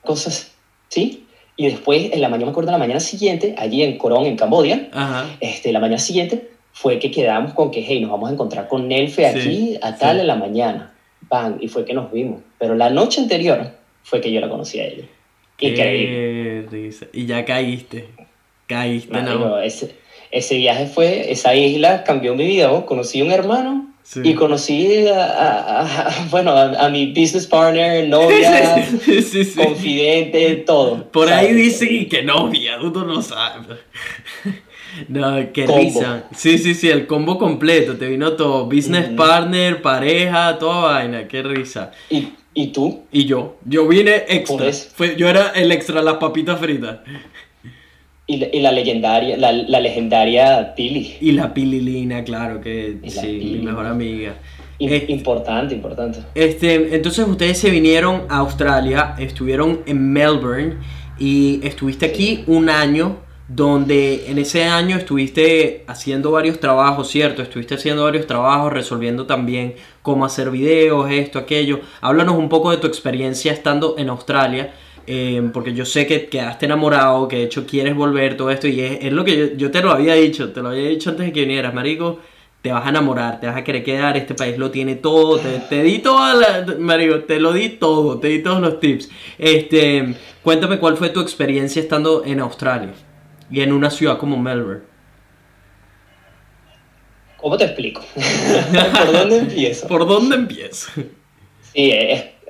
cosa 0.03 0.31
así, 0.31 1.25
y 1.57 1.67
después, 1.67 2.13
en 2.13 2.21
la 2.21 2.29
mañana, 2.29 2.47
me 2.47 2.51
acuerdo, 2.51 2.73
la 2.73 2.79
mañana 2.79 3.01
siguiente, 3.01 3.55
allí 3.57 3.83
en 3.83 3.97
Corón, 3.97 4.27
en 4.27 4.37
Cambodia, 4.37 4.89
Este, 5.41 5.73
la 5.73 5.79
mañana 5.79 5.99
siguiente 5.99 6.51
fue 6.73 6.99
que 6.99 7.13
quedamos 7.13 7.55
con 7.55 7.71
que, 7.71 7.85
hey, 7.87 8.01
nos 8.01 8.11
vamos 8.11 8.29
a 8.29 8.33
encontrar 8.33 8.67
con 8.67 8.89
Nelfe 8.89 9.27
aquí 9.27 9.79
a 9.81 9.97
tal 9.97 10.19
en 10.19 10.27
la 10.27 10.35
mañana. 10.35 10.95
Bang, 11.29 11.57
y 11.61 11.69
fue 11.69 11.85
que 11.85 11.95
nos 11.95 12.11
vimos. 12.13 12.43
Pero 12.59 12.75
la 12.75 12.91
noche 12.91 13.21
anterior 13.21 13.71
fue 14.05 14.21
que 14.21 14.31
yo 14.31 14.41
la 14.41 14.49
conocí 14.49 14.79
a 14.79 14.87
ella. 14.87 15.05
Qué 15.57 16.65
risa. 16.71 17.07
Y 17.13 17.27
ya 17.27 17.45
caíste. 17.45 18.07
Caíste, 18.67 19.21
¿no? 19.23 19.61
Ese, 19.61 19.95
ese 20.31 20.57
viaje 20.57 20.87
fue, 20.87 21.33
esa 21.33 21.55
isla 21.55 22.05
cambió 22.05 22.35
mi 22.35 22.47
vida. 22.47 22.85
Conocí 22.87 23.21
a 23.21 23.25
un 23.25 23.33
hermano 23.33 23.95
y 24.23 24.35
conocí 24.35 25.07
a, 25.09 26.11
bueno, 26.31 26.53
a, 26.53 26.89
mi 26.91 27.07
business 27.09 27.47
partner, 27.47 28.07
novia, 28.09 28.87
confidente, 29.57 30.57
todo. 30.67 31.11
Por 31.11 31.33
ahí 31.33 31.53
dice 31.55 32.07
que 32.07 32.23
novia, 32.23 32.79
tú 32.79 33.05
no 33.05 33.23
sabes. 33.23 33.79
No, 35.09 35.53
qué 35.53 35.67
risa. 35.67 36.29
Sí, 36.37 36.57
sí, 36.57 36.73
sí, 36.73 36.89
el 36.89 37.09
combo 37.09 37.37
completo. 37.37 37.97
Te 37.97 38.07
vino 38.07 38.35
todo. 38.35 38.67
Business 38.67 39.09
partner, 39.09 39.83
pareja, 39.83 40.57
toda 40.57 40.93
vaina. 40.93 41.27
Qué 41.27 41.43
risa. 41.43 41.91
¿Y, 42.09 42.29
¿Y 42.55 42.69
tú? 42.69 43.03
Y 43.11 43.25
yo. 43.25 43.57
Yo 43.65 43.87
vine 43.89 44.25
extra. 44.29 44.73
Fue, 44.73 45.17
yo 45.17 45.29
era 45.29 45.49
el 45.51 45.73
extra, 45.73 46.01
las 46.03 46.15
papitas 46.15 46.59
fritas. 46.61 47.01
Y 48.27 48.39
la, 48.39 48.47
y 48.53 48.61
la 48.61 48.73
legendaria, 48.73 49.37
la, 49.37 49.53
la, 49.53 49.81
legendaria 49.81 50.75
Pili. 50.75 51.17
Y 51.21 51.33
la 51.33 51.53
Pililina, 51.53 52.25
claro, 52.25 52.61
que 52.61 52.99
sí, 53.09 53.59
mi 53.59 53.67
mejor 53.67 53.87
amiga. 53.87 54.35
Este, 54.79 55.13
importante, 55.13 55.75
importante. 55.75 56.21
Este, 56.35 56.95
entonces 56.95 57.27
ustedes 57.29 57.59
se 57.59 57.71
vinieron 57.71 58.23
a 58.29 58.39
Australia, 58.39 59.15
estuvieron 59.19 59.81
en 59.87 60.13
Melbourne 60.13 60.77
y 61.19 61.61
estuviste 61.67 62.07
aquí 62.07 62.45
un 62.47 62.71
año 62.71 63.19
donde 63.49 64.31
en 64.31 64.39
ese 64.39 64.65
año 64.65 64.97
estuviste 64.97 65.85
haciendo 65.87 66.31
varios 66.31 66.61
trabajos, 66.61 67.09
¿cierto? 67.09 67.43
Estuviste 67.43 67.75
haciendo 67.75 68.05
varios 68.05 68.27
trabajos, 68.27 68.73
resolviendo 68.73 69.27
también 69.27 69.75
cómo 70.03 70.25
hacer 70.25 70.51
videos, 70.51 71.11
esto, 71.11 71.39
aquello. 71.39 71.81
Háblanos 72.01 72.37
un 72.37 72.49
poco 72.49 72.71
de 72.71 72.79
tu 72.79 72.87
experiencia 72.87 73.53
estando 73.53 73.97
en 73.99 74.09
Australia 74.09 74.73
eh, 75.07 75.51
porque 75.53 75.75
yo 75.75 75.85
sé 75.85 76.07
que 76.07 76.27
quedaste 76.29 76.65
enamorado, 76.67 77.29
que 77.29 77.37
de 77.37 77.45
hecho 77.45 77.67
quieres 77.67 77.95
volver, 77.95 78.37
todo 78.37 78.51
esto, 78.51 78.69
y 78.69 78.81
es, 78.81 79.13
lo 79.13 79.25
que 79.25 79.55
yo, 79.57 79.71
te 79.71 79.83
lo 79.83 79.91
había 79.91 80.15
dicho, 80.15 80.53
te 80.53 80.63
lo 80.63 80.71
había 80.71 80.89
dicho 80.89 81.11
antes 81.11 81.27
de 81.27 81.33
que 81.33 81.41
vinieras, 81.41 81.75
marico, 81.75 82.21
te 82.63 82.73
vas 82.73 82.87
a 82.87 82.89
enamorar, 82.89 83.39
te 83.41 83.47
vas 83.47 83.57
a 83.57 83.65
querer 83.65 83.85
quedar, 83.85 84.17
este 84.17 84.35
país 84.35 84.57
lo 84.57 84.71
tiene 84.71 84.95
todo, 84.95 85.39
te, 85.39 85.83
di 85.83 85.99
toda 85.99 86.65
marico, 86.79 87.21
te 87.25 87.39
lo 87.39 87.53
di 87.53 87.71
todo, 87.71 88.19
te 88.19 88.29
di 88.29 88.43
todos 88.43 88.63
los 88.63 88.81
tips. 88.81 89.11
Este, 89.39 90.15
cuéntame 90.43 90.79
cuál 90.79 90.97
fue 90.97 91.11
tu 91.11 91.21
experiencia 91.21 91.83
estando 91.83 92.23
en 92.25 92.41
Australia 92.41 92.95
y 93.51 93.61
en 93.61 93.73
una 93.73 93.91
ciudad 93.91 94.19
como 94.19 94.37
Melbourne. 94.37 94.83
¿Cómo 97.37 97.57
te 97.59 97.65
explico? 97.65 98.01
¿Por 98.15 99.13
dónde 99.13 99.39
empiezo? 99.39 99.87
¿Por 99.87 100.07
dónde 100.07 100.37
empiezo? 100.37 100.91
Sí, 101.75 101.93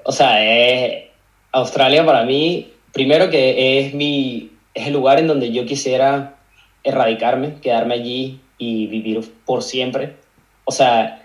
o 0.04 0.12
sea, 0.12 0.44
es 0.44 1.04
Australia 1.50 2.06
para 2.06 2.24
mí, 2.24 2.72
primero 2.92 3.28
que 3.28 3.80
es, 3.80 3.94
mi, 3.94 4.52
es 4.72 4.86
el 4.86 4.92
lugar 4.92 5.18
en 5.18 5.26
donde 5.26 5.50
yo 5.50 5.66
quisiera 5.66 6.36
erradicarme, 6.84 7.54
quedarme 7.60 7.94
allí 7.94 8.40
y 8.58 8.86
vivir 8.86 9.20
por 9.44 9.62
siempre. 9.62 10.14
O 10.64 10.72
sea, 10.72 11.22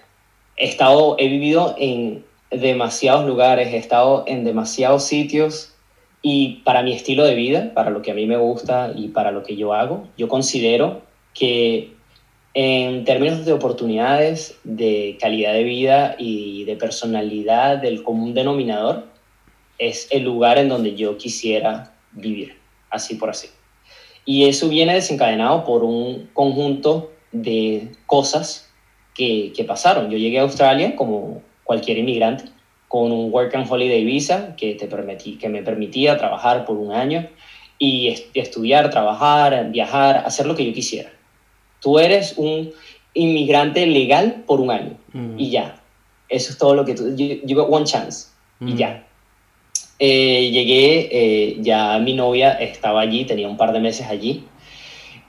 he, 0.55 0.65
estado, 0.65 1.15
he 1.19 1.27
vivido 1.27 1.75
en 1.77 2.25
demasiados 2.51 3.27
lugares, 3.27 3.73
he 3.73 3.77
estado 3.77 4.23
en 4.27 4.43
demasiados 4.43 5.03
sitios 5.03 5.75
y 6.21 6.61
para 6.65 6.83
mi 6.83 6.93
estilo 6.93 7.23
de 7.23 7.35
vida, 7.35 7.73
para 7.73 7.91
lo 7.91 8.01
que 8.01 8.11
a 8.11 8.13
mí 8.13 8.25
me 8.25 8.37
gusta 8.37 8.91
y 8.95 9.09
para 9.09 9.31
lo 9.31 9.43
que 9.43 9.55
yo 9.55 9.73
hago, 9.73 10.07
yo 10.17 10.27
considero 10.27 11.01
que 11.33 11.93
en 12.53 13.05
términos 13.05 13.45
de 13.45 13.53
oportunidades, 13.53 14.59
de 14.63 15.17
calidad 15.19 15.53
de 15.53 15.63
vida 15.63 16.15
y 16.17 16.65
de 16.65 16.75
personalidad 16.75 17.77
del 17.77 18.03
común 18.03 18.33
denominador, 18.33 19.05
es 19.77 20.07
el 20.11 20.23
lugar 20.23 20.57
en 20.57 20.67
donde 20.67 20.95
yo 20.95 21.17
quisiera 21.17 21.93
vivir, 22.11 22.57
así 22.89 23.15
por 23.15 23.29
así. 23.29 23.47
Y 24.25 24.45
eso 24.45 24.67
viene 24.67 24.93
desencadenado 24.93 25.63
por 25.63 25.83
un 25.83 26.29
conjunto 26.33 27.11
de 27.31 27.91
cosas 28.05 28.69
que, 29.15 29.53
que 29.55 29.63
pasaron. 29.63 30.09
Yo 30.11 30.17
llegué 30.17 30.39
a 30.39 30.43
Australia 30.43 30.95
como 30.95 31.41
cualquier 31.63 31.99
inmigrante, 31.99 32.45
con 32.89 33.13
un 33.13 33.31
Work 33.31 33.55
and 33.55 33.71
Holiday 33.71 34.03
Visa 34.03 34.55
que, 34.57 34.75
te 34.75 34.87
permití, 34.87 35.37
que 35.37 35.47
me 35.47 35.63
permitía 35.63 36.17
trabajar 36.17 36.65
por 36.65 36.75
un 36.75 36.91
año 36.91 37.29
y 37.77 38.13
estudiar, 38.33 38.89
trabajar, 38.89 39.69
viajar, 39.71 40.17
hacer 40.25 40.45
lo 40.45 40.55
que 40.55 40.65
yo 40.65 40.73
quisiera. 40.73 41.09
Tú 41.79 41.99
eres 41.99 42.33
un 42.35 42.71
inmigrante 43.13 43.85
legal 43.85 44.43
por 44.45 44.59
un 44.59 44.71
año 44.71 44.97
mm. 45.13 45.39
y 45.39 45.51
ya. 45.51 45.81
Eso 46.27 46.51
es 46.51 46.57
todo 46.57 46.75
lo 46.75 46.83
que 46.83 46.95
tú... 46.95 47.15
You, 47.15 47.55
got 47.55 47.67
one 47.69 47.85
chance 47.85 48.27
y 48.59 48.73
mm. 48.73 48.75
ya. 48.75 49.05
Eh, 49.99 50.49
llegué, 50.51 51.09
eh, 51.11 51.57
ya 51.61 51.99
mi 51.99 52.15
novia 52.15 52.53
estaba 52.53 53.01
allí, 53.01 53.23
tenía 53.25 53.47
un 53.47 53.57
par 53.57 53.71
de 53.71 53.79
meses 53.79 54.07
allí, 54.07 54.45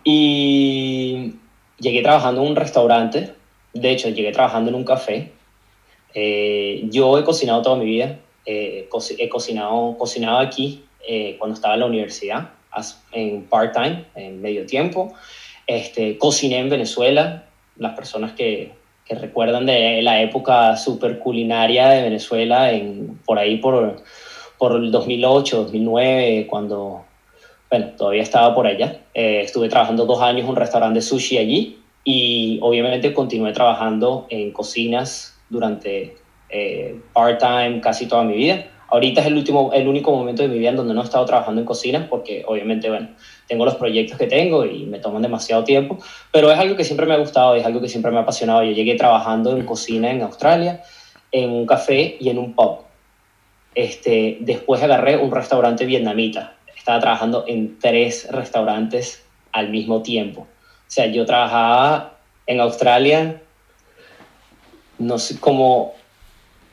y 0.05 1.35
llegué 1.79 2.03
trabajando 2.03 2.43
en 2.43 2.49
un 2.49 2.57
restaurante, 2.57 3.35
de 3.75 3.91
hecho 3.91 4.09
llegué 4.09 4.33
trabajando 4.33 4.71
en 4.71 4.77
un 4.77 4.85
café. 4.85 5.33
Eh, 6.15 6.89
yo 6.91 7.19
he 7.19 7.25
cocinado 7.25 7.63
toda 7.63 7.77
mi 7.77 7.87
vida, 7.87 8.19
he 8.47 8.89
cocinado, 9.29 9.97
cocinado 9.99 10.39
aquí 10.39 10.85
cuando 11.39 11.55
estaba 11.55 11.75
en 11.75 11.81
la 11.81 11.87
universidad, 11.87 12.51
en 13.13 13.45
part-time, 13.45 14.05
en 14.15 14.41
medio 14.41 14.67
tiempo. 14.67 15.13
Este, 15.67 16.19
cociné 16.19 16.59
en 16.59 16.69
Venezuela, 16.69 17.47
las 17.77 17.95
personas 17.95 18.33
que, 18.33 18.73
que 19.05 19.15
recuerdan 19.15 19.67
de 19.67 20.03
la 20.03 20.21
época 20.21 20.77
super 20.77 21.19
culinaria 21.19 21.89
de 21.91 22.03
Venezuela, 22.03 22.73
en, 22.73 23.19
por 23.25 23.39
ahí 23.39 23.59
por 23.59 24.03
por 24.61 24.77
el 24.77 24.91
2008, 24.91 25.57
2009, 25.57 26.47
cuando, 26.47 27.07
bueno, 27.71 27.87
todavía 27.97 28.23
estaba 28.23 28.55
por 28.55 28.67
allá. 28.67 29.01
Eh, 29.15 29.41
estuve 29.41 29.71
trabajando 29.71 30.05
dos 30.05 30.21
años 30.21 30.45
en 30.45 30.51
un 30.51 30.57
restaurante 30.57 30.99
de 30.99 31.03
sushi 31.03 31.39
allí 31.39 31.79
y 32.05 32.59
obviamente 32.61 33.15
continué 33.15 33.53
trabajando 33.53 34.27
en 34.29 34.53
cocinas 34.53 35.40
durante 35.51 36.17
eh, 36.49 36.99
part-time 37.13 37.81
casi 37.81 38.07
toda 38.07 38.25
mi 38.25 38.35
vida. 38.35 38.65
Ahorita 38.89 39.21
es 39.21 39.27
el, 39.29 39.37
último, 39.37 39.71
el 39.73 39.87
único 39.87 40.11
momento 40.11 40.43
de 40.43 40.49
mi 40.49 40.59
vida 40.59 40.71
en 40.71 40.77
donde 40.77 40.95
no 40.95 41.03
he 41.03 41.05
estado 41.05 41.25
trabajando 41.25 41.61
en 41.61 41.67
cocinas 41.67 42.09
porque 42.09 42.43
obviamente, 42.47 42.89
bueno, 42.89 43.11
tengo 43.47 43.65
los 43.65 43.77
proyectos 43.77 44.19
que 44.19 44.27
tengo 44.27 44.65
y 44.65 44.87
me 44.87 44.99
toman 44.99 45.23
demasiado 45.23 45.63
tiempo, 45.63 45.99
pero 46.33 46.51
es 46.51 46.59
algo 46.59 46.75
que 46.75 46.85
siempre 46.85 47.07
me 47.07 47.15
ha 47.15 47.19
gustado, 47.19 47.55
es 47.55 47.65
algo 47.65 47.81
que 47.81 47.89
siempre 47.89 48.11
me 48.11 48.19
ha 48.19 48.23
apasionado. 48.23 48.65
Yo 48.65 48.73
llegué 48.73 48.95
trabajando 48.97 49.57
en 49.57 49.65
cocina 49.65 50.11
en 50.11 50.23
Australia, 50.23 50.83
en 51.31 51.51
un 51.51 51.67
café 51.67 52.17
y 52.19 52.31
en 52.31 52.39
un 52.39 52.55
pub 52.55 52.91
este, 53.75 54.39
después 54.41 54.83
agarré 54.83 55.17
un 55.17 55.31
restaurante 55.31 55.85
vietnamita. 55.85 56.55
Estaba 56.77 57.01
trabajando 57.01 57.45
en 57.47 57.79
tres 57.79 58.29
restaurantes 58.31 59.25
al 59.53 59.71
mismo 59.71 60.03
tiempo. 60.03 60.43
O 60.43 60.47
sea, 60.93 61.07
yo 61.07 61.25
trabajaba 61.25 62.19
en 62.47 62.61
Australia, 62.61 63.41
no 65.01 65.19
sé, 65.19 65.41
como 65.41 65.95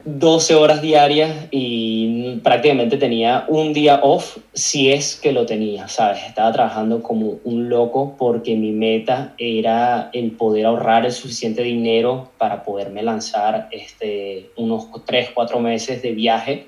12 0.05 0.55
horas 0.55 0.81
diarias 0.81 1.47
y 1.49 2.37
prácticamente 2.43 2.97
tenía 2.97 3.45
un 3.47 3.73
día 3.73 3.99
off 4.03 4.37
si 4.53 4.91
es 4.91 5.15
que 5.15 5.31
lo 5.31 5.45
tenía, 5.45 5.87
¿sabes? 5.87 6.23
Estaba 6.25 6.51
trabajando 6.51 7.01
como 7.01 7.39
un 7.43 7.67
loco 7.67 8.15
porque 8.17 8.55
mi 8.55 8.71
meta 8.71 9.33
era 9.37 10.09
el 10.13 10.31
poder 10.31 10.67
ahorrar 10.67 11.05
el 11.05 11.11
suficiente 11.11 11.63
dinero 11.63 12.31
para 12.37 12.63
poderme 12.63 13.01
lanzar 13.01 13.69
este, 13.71 14.51
unos 14.55 14.87
3, 15.05 15.31
4 15.33 15.59
meses 15.59 16.01
de 16.01 16.11
viaje 16.11 16.67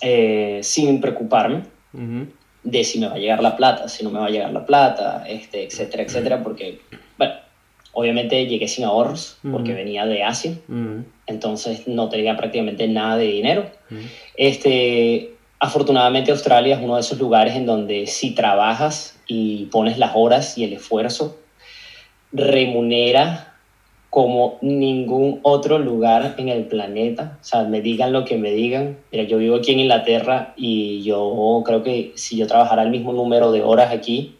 eh, 0.00 0.60
sin 0.62 1.00
preocuparme 1.00 1.62
de 2.64 2.82
si 2.82 2.98
me 2.98 3.08
va 3.08 3.14
a 3.14 3.18
llegar 3.18 3.42
la 3.42 3.56
plata, 3.56 3.88
si 3.88 4.02
no 4.04 4.10
me 4.10 4.18
va 4.18 4.26
a 4.26 4.30
llegar 4.30 4.52
la 4.52 4.66
plata, 4.66 5.24
este, 5.28 5.64
etcétera, 5.64 6.02
etcétera, 6.02 6.42
porque, 6.42 6.80
bueno, 7.16 7.34
Obviamente 7.94 8.46
llegué 8.46 8.68
sin 8.68 8.84
ahorros 8.84 9.38
porque 9.50 9.72
venía 9.72 10.04
de 10.06 10.22
Asia, 10.22 10.58
entonces 11.26 11.86
no 11.86 12.08
tenía 12.08 12.36
prácticamente 12.36 12.86
nada 12.88 13.16
de 13.16 13.26
dinero. 13.26 13.70
este, 14.36 15.30
afortunadamente 15.60 16.30
Australia 16.30 16.76
es 16.76 16.82
uno 16.82 16.96
de 16.96 17.00
esos 17.00 17.18
lugares 17.18 17.54
en 17.54 17.66
donde 17.66 18.06
si 18.06 18.32
trabajas 18.32 19.18
y 19.26 19.66
pones 19.66 19.96
las 19.98 20.12
horas 20.14 20.58
y 20.58 20.64
el 20.64 20.72
esfuerzo, 20.74 21.38
remunera 22.32 23.54
como 24.10 24.58
ningún 24.60 25.40
otro 25.42 25.78
lugar 25.78 26.34
en 26.36 26.48
el 26.48 26.66
planeta. 26.66 27.38
O 27.40 27.44
sea, 27.44 27.64
me 27.64 27.80
digan 27.80 28.12
lo 28.12 28.24
que 28.24 28.36
me 28.36 28.52
digan. 28.52 28.98
Mira, 29.10 29.24
yo 29.24 29.38
vivo 29.38 29.56
aquí 29.56 29.72
en 29.72 29.80
Inglaterra 29.80 30.52
y 30.56 31.02
yo 31.02 31.62
creo 31.66 31.82
que 31.82 32.12
si 32.14 32.36
yo 32.36 32.46
trabajara 32.46 32.82
el 32.82 32.90
mismo 32.90 33.12
número 33.12 33.50
de 33.50 33.62
horas 33.62 33.92
aquí, 33.92 34.36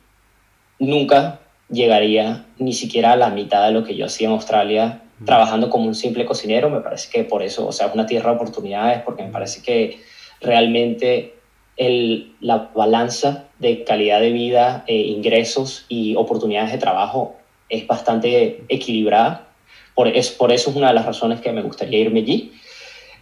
nunca 0.78 1.40
llegaría 1.68 2.46
ni 2.58 2.72
siquiera 2.72 3.12
a 3.12 3.16
la 3.16 3.30
mitad 3.30 3.66
de 3.66 3.72
lo 3.72 3.84
que 3.84 3.96
yo 3.96 4.06
hacía 4.06 4.28
en 4.28 4.34
Australia 4.34 5.00
trabajando 5.24 5.70
como 5.70 5.86
un 5.86 5.94
simple 5.94 6.24
cocinero. 6.24 6.70
Me 6.70 6.80
parece 6.80 7.10
que 7.10 7.24
por 7.24 7.42
eso, 7.42 7.66
o 7.66 7.72
sea, 7.72 7.86
es 7.86 7.94
una 7.94 8.06
tierra 8.06 8.30
de 8.30 8.36
oportunidades, 8.36 9.02
porque 9.02 9.22
me 9.22 9.30
parece 9.30 9.62
que 9.62 10.00
realmente 10.40 11.34
el, 11.76 12.34
la 12.40 12.70
balanza 12.74 13.44
de 13.58 13.84
calidad 13.84 14.20
de 14.20 14.32
vida, 14.32 14.84
eh, 14.86 14.96
ingresos 14.96 15.86
y 15.88 16.14
oportunidades 16.16 16.72
de 16.72 16.78
trabajo 16.78 17.36
es 17.68 17.86
bastante 17.86 18.64
equilibrada. 18.68 19.48
Por, 19.94 20.08
es, 20.08 20.30
por 20.30 20.52
eso 20.52 20.70
es 20.70 20.76
una 20.76 20.88
de 20.88 20.94
las 20.94 21.06
razones 21.06 21.40
que 21.40 21.52
me 21.52 21.62
gustaría 21.62 22.00
irme 22.00 22.20
allí. 22.20 22.52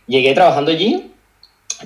Llegué 0.06 0.34
trabajando 0.34 0.70
allí 0.70 1.12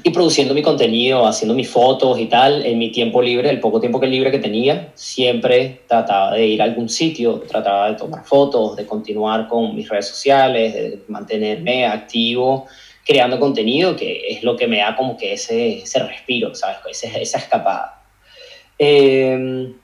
y 0.02 0.10
produciendo 0.10 0.54
mi 0.54 0.62
contenido, 0.62 1.26
haciendo 1.26 1.54
mis 1.54 1.68
fotos 1.68 2.18
y 2.18 2.26
tal, 2.26 2.64
en 2.64 2.78
mi 2.78 2.90
tiempo 2.90 3.22
libre, 3.22 3.50
el 3.50 3.60
poco 3.60 3.80
tiempo 3.80 4.00
que 4.00 4.06
libre 4.06 4.30
que 4.30 4.38
tenía, 4.38 4.92
siempre 4.94 5.82
trataba 5.86 6.34
de 6.34 6.46
ir 6.46 6.60
a 6.60 6.64
algún 6.64 6.88
sitio, 6.88 7.42
trataba 7.48 7.90
de 7.90 7.96
tomar 7.96 8.24
fotos, 8.24 8.76
de 8.76 8.86
continuar 8.86 9.48
con 9.48 9.74
mis 9.74 9.88
redes 9.88 10.08
sociales, 10.08 10.74
de 10.74 11.02
mantenerme 11.08 11.86
activo, 11.86 12.66
creando 13.04 13.38
contenido, 13.38 13.96
que 13.96 14.22
es 14.28 14.42
lo 14.42 14.56
que 14.56 14.66
me 14.66 14.78
da 14.78 14.96
como 14.96 15.16
que 15.16 15.32
ese, 15.32 15.78
ese 15.78 16.00
respiro, 16.00 16.54
¿sabes? 16.54 16.78
Esa, 16.90 17.18
esa 17.18 17.38
escapada. 17.38 18.02
Em, 18.78 19.74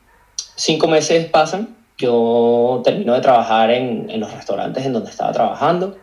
cinco 0.56 0.88
meses 0.88 1.26
pasan, 1.26 1.76
yo 1.96 2.82
termino 2.84 3.14
de 3.14 3.20
trabajar 3.20 3.70
en, 3.70 4.10
en 4.10 4.20
los 4.20 4.32
restaurantes 4.32 4.84
en 4.84 4.92
donde 4.92 5.10
estaba 5.10 5.32
trabajando 5.32 5.96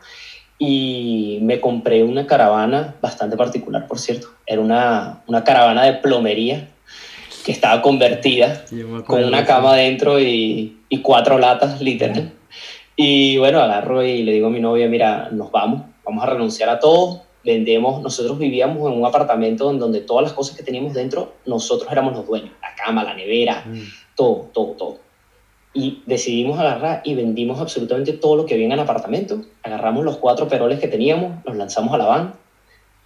y 0.61 1.39
me 1.41 1.61
compré 1.61 2.03
una 2.03 2.27
caravana 2.27 2.95
bastante 3.01 3.37
particular, 3.37 3.87
por 3.87 3.97
cierto. 3.97 4.27
Era 4.45 4.61
una, 4.61 5.23
una 5.25 5.43
caravana 5.45 5.85
de 5.85 5.93
plomería 5.93 6.67
que 7.45 7.53
estaba 7.53 7.81
convertida 7.81 8.65
con 9.07 9.23
una 9.23 9.45
cama 9.45 9.75
dentro 9.75 10.19
y, 10.19 10.77
y, 10.89 11.01
cuatro 11.01 11.39
latas, 11.39 11.81
literal. 11.81 12.34
Y 12.97 13.38
bueno, 13.38 13.62
agarro 13.62 14.03
y 14.03 14.23
le 14.23 14.34
digo 14.34 14.47
a 14.47 14.49
mi 14.49 14.60
novia, 14.60 14.89
mira, 14.89 15.29
nos 15.31 15.49
vamos, 15.49 15.84
vamos 16.03 16.21
a 16.21 16.27
renunciar 16.27 16.67
a 16.67 16.79
todo, 16.79 17.23
vendemos, 17.45 18.01
nosotros 18.01 18.38
vivíamos 18.38 18.91
en 18.91 18.99
un 18.99 19.05
apartamento 19.05 19.71
en 19.71 19.79
donde 19.79 20.01
todas 20.01 20.23
las 20.23 20.34
cosas 20.34 20.57
que 20.57 20.63
teníamos 20.63 20.93
dentro, 20.93 21.36
nosotros 21.45 21.89
éramos 21.89 22.13
los 22.13 22.27
dueños, 22.27 22.51
la 22.62 22.75
cama, 22.75 23.05
la 23.05 23.13
nevera, 23.13 23.63
mm. 23.65 23.79
todo, 24.15 24.49
todo, 24.53 24.71
todo 24.73 25.09
y 25.73 26.01
decidimos 26.05 26.60
agarrar 26.60 27.01
y 27.03 27.13
vendimos 27.13 27.60
absolutamente 27.60 28.13
todo 28.13 28.36
lo 28.36 28.45
que 28.45 28.55
había 28.55 28.65
en 28.65 28.71
el 28.71 28.79
apartamento. 28.79 29.41
Agarramos 29.63 30.03
los 30.03 30.17
cuatro 30.17 30.47
peroles 30.47 30.79
que 30.79 30.88
teníamos, 30.88 31.43
los 31.45 31.55
lanzamos 31.55 31.93
a 31.93 31.97
la 31.97 32.05
van 32.05 32.34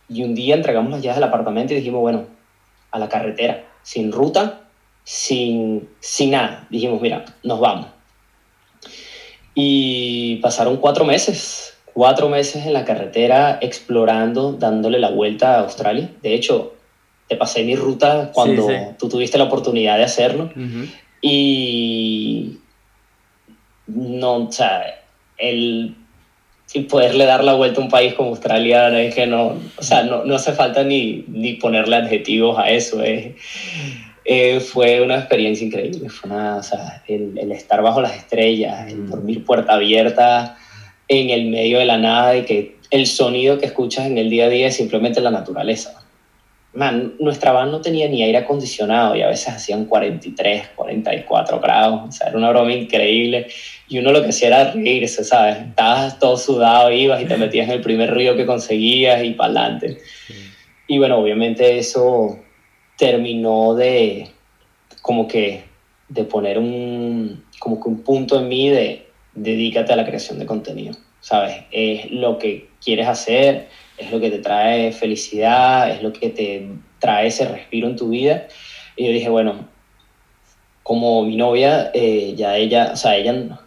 y 0.10 0.24
un 0.24 0.36
día 0.36 0.56
entregamos 0.56 0.92
las 0.92 1.02
llaves 1.02 1.18
del 1.18 1.26
apartamento 1.26 1.74
y 1.74 1.78
dijimos, 1.78 2.02
bueno, 2.02 2.26
a 2.92 3.00
la 3.00 3.10
carretera, 3.10 3.66
sin 3.82 4.12
ruta, 4.12 4.62
sin, 5.04 5.90
sin 6.00 6.32
nada. 6.32 6.68
Dijimos, 6.70 7.02
mira, 7.02 7.26
nos 7.44 7.60
vamos. 7.60 7.88
Y 9.56 10.38
pasaron 10.38 10.78
cuatro 10.78 11.06
meses, 11.06 11.78
cuatro 11.94 12.30
meses 12.30 12.66
en 12.66 12.74
la 12.74 12.86
carretera 12.86 13.60
explorando, 13.62 14.54
dándole 14.54 15.00
la 15.00 15.10
vuelta 15.12 15.56
a 15.56 15.60
Australia. 15.62 16.10
De 16.22 16.34
hecho, 16.34 16.74
te 17.28 17.36
pasé 17.36 17.64
mi 17.64 17.76
ruta 17.76 18.32
cuando 18.34 18.68
tú 18.98 19.10
tuviste 19.10 19.38
la 19.38 19.46
oportunidad 19.46 19.98
de 19.98 20.04
hacerlo. 20.04 20.52
Y 21.26 22.58
no, 23.88 24.36
o 24.36 24.52
sea, 24.52 25.04
el, 25.38 25.96
poderle 26.90 27.24
dar 27.24 27.46
la 27.46 27.54
vuelta 27.54 27.80
a 27.80 27.84
un 27.86 27.90
país 27.90 28.14
como 28.14 28.32
Australia 28.32 28.90
es 29.00 29.16
que 29.16 29.26
no, 29.26 29.58
o 29.78 29.84
sea, 29.84 30.04
no, 30.04 30.26
no 30.26 30.36
hace 30.36 30.52
falta 30.52 30.84
ni, 30.84 31.24
ni, 31.30 31.54
ponerle 31.54 31.96
adjetivos 31.96 32.60
a 32.60 32.70
eso. 32.70 33.02
Eh. 33.02 33.38
Eh, 34.26 34.60
fue 34.60 35.02
una 35.02 35.16
experiencia 35.16 35.66
increíble. 35.66 36.10
Fue 36.10 36.30
una, 36.30 36.58
o 36.58 36.64
sea, 36.64 37.02
el, 37.08 37.38
el, 37.38 37.54
estar 37.54 37.82
bajo 37.82 38.02
las 38.02 38.18
estrellas, 38.18 38.92
el 38.92 39.04
mm. 39.04 39.10
dormir 39.10 39.46
puerta 39.46 39.76
abierta 39.76 40.58
en 41.08 41.30
el 41.30 41.50
medio 41.50 41.80
de 41.80 41.86
la 41.86 41.98
nada 41.98 42.36
y 42.36 42.44
que 42.44 42.76
el 42.92 43.08
sonido 43.08 43.60
que 43.60 43.68
escuchas 43.68 44.08
en 44.08 44.18
el 44.18 44.30
día 44.30 44.48
a 44.48 44.50
día 44.50 44.68
es 44.68 44.76
simplemente 44.76 45.22
la 45.22 45.32
naturaleza 45.32 46.03
man, 46.74 47.14
nuestra 47.20 47.52
van 47.52 47.72
no 47.72 47.82
tenía 47.82 48.08
ni 48.10 48.24
aire 48.24 48.40
acondicionado 48.40 49.16
y 49.16 49.22
a 49.22 49.28
veces 49.28 49.50
hacían 49.50 49.86
43, 49.86 50.70
44 50.76 51.60
grados, 51.60 52.10
o 52.10 52.12
sea, 52.12 52.30
era 52.30 52.38
una 52.38 52.50
broma 52.50 52.74
increíble 52.74 53.48
y 53.88 54.00
uno 54.00 54.12
lo 54.12 54.22
que 54.22 54.30
hacía 54.30 54.48
era 54.48 54.72
reírse, 54.72 55.24
¿sabes? 55.24 55.58
Estabas 55.58 56.18
todo 56.20 56.38
sudado, 56.38 56.92
ibas 56.92 57.22
y 57.22 57.26
te 57.26 57.38
metías 57.38 57.68
en 57.68 57.76
el 57.76 57.82
primer 57.82 58.14
río 58.14 58.36
que 58.36 58.46
conseguías 58.46 59.24
y 59.24 59.32
para 59.32 59.52
adelante. 59.52 60.00
Y 60.88 60.98
bueno, 60.98 61.20
obviamente 61.20 61.78
eso 61.78 62.40
terminó 62.98 63.76
de 63.76 64.30
como 65.02 65.28
que 65.28 65.64
de 66.10 66.24
poner 66.24 66.58
un 66.58 67.44
como 67.60 67.82
que 67.82 67.90
un 67.90 68.04
punto 68.04 68.40
en 68.40 68.48
mí 68.48 68.70
de 68.70 69.08
dedícate 69.34 69.94
a 69.94 69.96
la 69.96 70.06
creación 70.06 70.40
de 70.40 70.46
contenido, 70.46 70.96
¿sabes? 71.22 71.64
Es 71.72 72.12
lo 72.12 72.38
que 72.38 72.70
quieres 72.84 73.08
hacer, 73.08 73.68
es 73.98 74.12
lo 74.12 74.20
que 74.20 74.30
te 74.30 74.40
trae 74.40 74.92
felicidad, 74.92 75.90
es 75.92 76.02
lo 76.02 76.12
que 76.14 76.30
te 76.30 76.68
trae 77.00 77.28
ese 77.28 77.48
respiro 77.48 77.88
en 77.88 77.96
tu 77.96 78.10
vida. 78.10 78.48
Y 78.96 79.06
yo 79.06 79.12
dije, 79.12 79.30
bueno, 79.30 79.68
como 80.84 81.24
mi 81.24 81.36
novia, 81.36 81.92
eh, 81.94 82.34
ya 82.36 82.58
ella, 82.58 82.92
o 82.94 82.96
sea, 82.96 83.16
ella, 83.16 83.60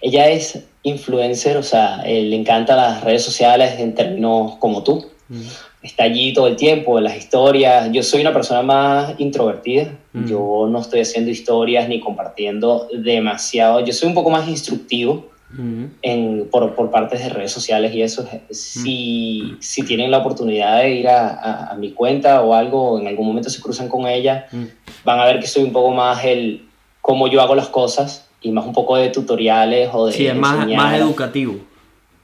ella 0.00 0.28
es 0.28 0.64
influencer, 0.82 1.56
o 1.56 1.62
sea, 1.62 2.02
eh, 2.04 2.22
le 2.22 2.36
encantan 2.36 2.76
las 2.76 3.02
redes 3.02 3.22
sociales 3.22 3.78
en 3.78 3.94
términos 3.94 4.56
como 4.58 4.82
tú. 4.82 5.10
Mm. 5.28 5.42
Está 5.82 6.04
allí 6.04 6.32
todo 6.32 6.46
el 6.46 6.56
tiempo, 6.56 6.96
en 6.96 7.04
las 7.04 7.16
historias. 7.16 7.90
Yo 7.92 8.02
soy 8.02 8.22
una 8.22 8.32
persona 8.32 8.62
más 8.62 9.14
introvertida. 9.18 9.98
Mm. 10.12 10.26
Yo 10.26 10.66
no 10.70 10.80
estoy 10.80 11.00
haciendo 11.00 11.30
historias 11.30 11.88
ni 11.88 12.00
compartiendo 12.00 12.88
demasiado. 12.92 13.84
Yo 13.84 13.92
soy 13.92 14.08
un 14.08 14.14
poco 14.14 14.30
más 14.30 14.48
instructivo 14.48 15.33
en, 16.02 16.48
por, 16.50 16.74
por, 16.74 16.90
partes 16.90 17.22
de 17.22 17.28
redes 17.28 17.52
sociales 17.52 17.94
y 17.94 18.02
eso. 18.02 18.26
Si, 18.50 19.56
si 19.60 19.82
tienen 19.82 20.10
la 20.10 20.18
oportunidad 20.18 20.80
de 20.80 20.90
ir 20.90 21.08
a, 21.08 21.70
a, 21.70 21.74
mi 21.74 21.92
cuenta 21.92 22.42
o 22.42 22.54
algo, 22.54 22.98
en 22.98 23.06
algún 23.06 23.26
momento 23.26 23.50
se 23.50 23.60
cruzan 23.60 23.88
con 23.88 24.06
ella, 24.06 24.46
van 25.04 25.20
a 25.20 25.24
ver 25.26 25.40
que 25.40 25.46
soy 25.46 25.62
un 25.62 25.72
poco 25.72 25.90
más 25.90 26.24
el 26.24 26.66
cómo 27.00 27.28
yo 27.28 27.42
hago 27.42 27.54
las 27.54 27.68
cosas 27.68 28.28
y 28.40 28.50
más 28.50 28.64
un 28.66 28.72
poco 28.72 28.96
de 28.96 29.10
tutoriales 29.10 29.90
o 29.92 30.06
de... 30.06 30.12
Sí, 30.12 30.26
es 30.26 30.36
más, 30.36 30.66
más 30.66 30.98
educativo. 30.98 31.56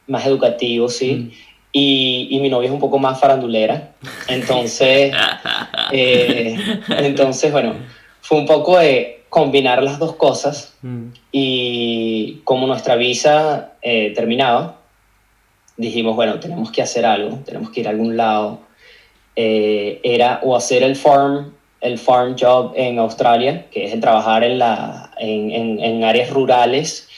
Más 0.06 0.26
educativo, 0.26 0.88
sí. 0.88 1.32
Y, 1.72 2.28
y, 2.30 2.40
mi 2.40 2.48
novia 2.48 2.66
es 2.66 2.72
un 2.72 2.80
poco 2.80 2.98
más 2.98 3.18
farandulera. 3.20 3.92
Entonces, 4.28 5.14
eh, 5.92 6.58
entonces, 6.88 7.52
bueno, 7.52 7.74
fue 8.20 8.38
un 8.38 8.46
poco 8.46 8.78
de 8.78 9.19
combinar 9.30 9.82
las 9.82 9.98
dos 9.98 10.16
cosas 10.16 10.74
mm. 10.82 11.06
y 11.32 12.40
como 12.44 12.66
nuestra 12.66 12.96
visa 12.96 13.74
eh, 13.80 14.12
terminaba, 14.14 14.80
dijimos, 15.76 16.16
bueno, 16.16 16.38
tenemos 16.40 16.70
que 16.70 16.82
hacer 16.82 17.06
algo, 17.06 17.38
tenemos 17.46 17.70
que 17.70 17.80
ir 17.80 17.86
a 17.86 17.90
algún 17.90 18.16
lado. 18.16 18.60
Eh, 19.36 20.00
era 20.02 20.40
o 20.42 20.56
hacer 20.56 20.82
el 20.82 20.96
farm, 20.96 21.54
el 21.80 21.98
farm 21.98 22.36
job 22.38 22.72
en 22.74 22.98
Australia, 22.98 23.66
que 23.70 23.86
es 23.86 23.92
el 23.94 24.00
trabajar 24.00 24.42
en, 24.42 24.58
la, 24.58 25.12
en, 25.18 25.80
en, 25.80 26.04
áreas 26.04 26.30
rurales 26.30 27.08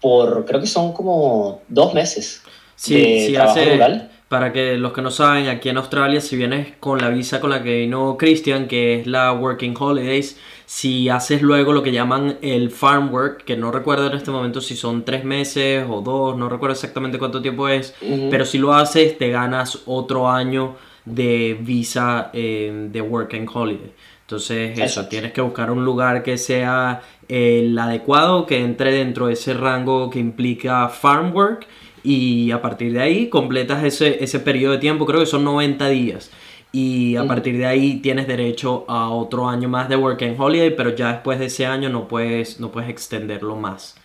por, 0.00 0.46
creo 0.46 0.60
que 0.60 0.66
son 0.66 0.94
como 0.94 1.60
dos 1.68 1.92
meses 1.92 2.42
sí, 2.74 2.94
de 2.94 3.32
trabajo 3.34 3.60
rural 3.60 4.10
para 4.30 4.52
que 4.52 4.76
los 4.76 4.92
que 4.92 5.02
no 5.02 5.10
saben, 5.10 5.48
aquí 5.48 5.70
en 5.70 5.76
Australia, 5.76 6.20
si 6.20 6.36
vienes 6.36 6.68
con 6.78 7.00
la 7.00 7.08
visa 7.08 7.40
con 7.40 7.50
la 7.50 7.64
que 7.64 7.80
vino 7.80 8.16
Christian, 8.16 8.68
que 8.68 9.00
es 9.00 9.08
la 9.08 9.32
Working 9.32 9.74
Holidays, 9.76 10.38
si 10.70 11.08
haces 11.08 11.42
luego 11.42 11.72
lo 11.72 11.82
que 11.82 11.90
llaman 11.90 12.38
el 12.42 12.70
Farm 12.70 13.12
Work, 13.12 13.42
que 13.42 13.56
no 13.56 13.72
recuerdo 13.72 14.06
en 14.06 14.16
este 14.16 14.30
momento 14.30 14.60
si 14.60 14.76
son 14.76 15.04
tres 15.04 15.24
meses 15.24 15.84
o 15.90 16.00
dos, 16.00 16.36
no 16.36 16.48
recuerdo 16.48 16.74
exactamente 16.74 17.18
cuánto 17.18 17.42
tiempo 17.42 17.68
es, 17.68 17.92
pero 18.30 18.46
si 18.46 18.58
lo 18.58 18.72
haces 18.72 19.18
te 19.18 19.30
ganas 19.30 19.80
otro 19.86 20.30
año 20.30 20.76
de 21.04 21.58
visa 21.60 22.30
eh, 22.32 22.86
de 22.88 23.00
Working 23.00 23.48
Holiday. 23.52 23.92
Entonces, 24.20 24.78
eso, 24.78 25.08
tienes 25.08 25.32
que 25.32 25.40
buscar 25.40 25.72
un 25.72 25.84
lugar 25.84 26.22
que 26.22 26.38
sea 26.38 27.02
eh, 27.28 27.62
el 27.64 27.76
adecuado, 27.76 28.46
que 28.46 28.60
entre 28.60 28.92
dentro 28.92 29.26
de 29.26 29.32
ese 29.32 29.54
rango 29.54 30.08
que 30.08 30.20
implica 30.20 30.88
farm 30.88 31.34
work 31.34 31.66
y 32.04 32.52
a 32.52 32.62
partir 32.62 32.92
de 32.92 33.00
ahí 33.00 33.28
completas 33.28 33.82
ese, 33.82 34.22
ese 34.22 34.38
periodo 34.38 34.74
de 34.74 34.78
tiempo, 34.78 35.04
creo 35.04 35.18
que 35.18 35.26
son 35.26 35.42
90 35.42 35.88
días. 35.88 36.30
Y 36.72 37.16
a 37.16 37.24
partir 37.24 37.58
de 37.58 37.66
ahí 37.66 37.96
tienes 37.96 38.28
derecho 38.28 38.84
a 38.88 39.10
otro 39.10 39.48
año 39.48 39.68
más 39.68 39.88
de 39.88 39.96
Work 39.96 40.22
and 40.22 40.40
Holiday, 40.40 40.70
pero 40.70 40.94
ya 40.94 41.12
después 41.12 41.40
de 41.40 41.46
ese 41.46 41.66
año 41.66 41.88
no 41.88 42.06
puedes, 42.06 42.60
no 42.60 42.70
puedes 42.70 42.88
extenderlo 42.88 43.56
más. 43.56 43.96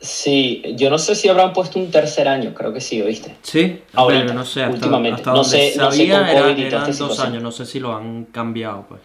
Sí, 0.00 0.62
yo 0.76 0.90
no 0.90 0.98
sé 0.98 1.14
si 1.14 1.28
habrán 1.28 1.52
puesto 1.52 1.78
un 1.78 1.90
tercer 1.90 2.28
año, 2.28 2.52
creo 2.52 2.72
que 2.72 2.80
sí, 2.80 3.00
¿oíste? 3.00 3.36
Sí, 3.42 3.80
Ahora, 3.94 4.24
no 4.24 4.44
sé, 4.44 4.62
hasta, 4.62 4.74
últimamente. 4.74 5.20
hasta 5.20 5.32
no 5.32 5.44
sé, 5.44 5.74
no 5.78 5.90
sé 5.90 6.08
con 6.08 6.26
COVID 6.26 6.58
eran 6.58 6.98
dos 6.98 7.20
años, 7.20 7.42
no 7.42 7.52
sé 7.52 7.64
si 7.64 7.80
lo 7.80 7.94
han 7.94 8.24
cambiado. 8.26 8.84
Pues. 8.88 9.00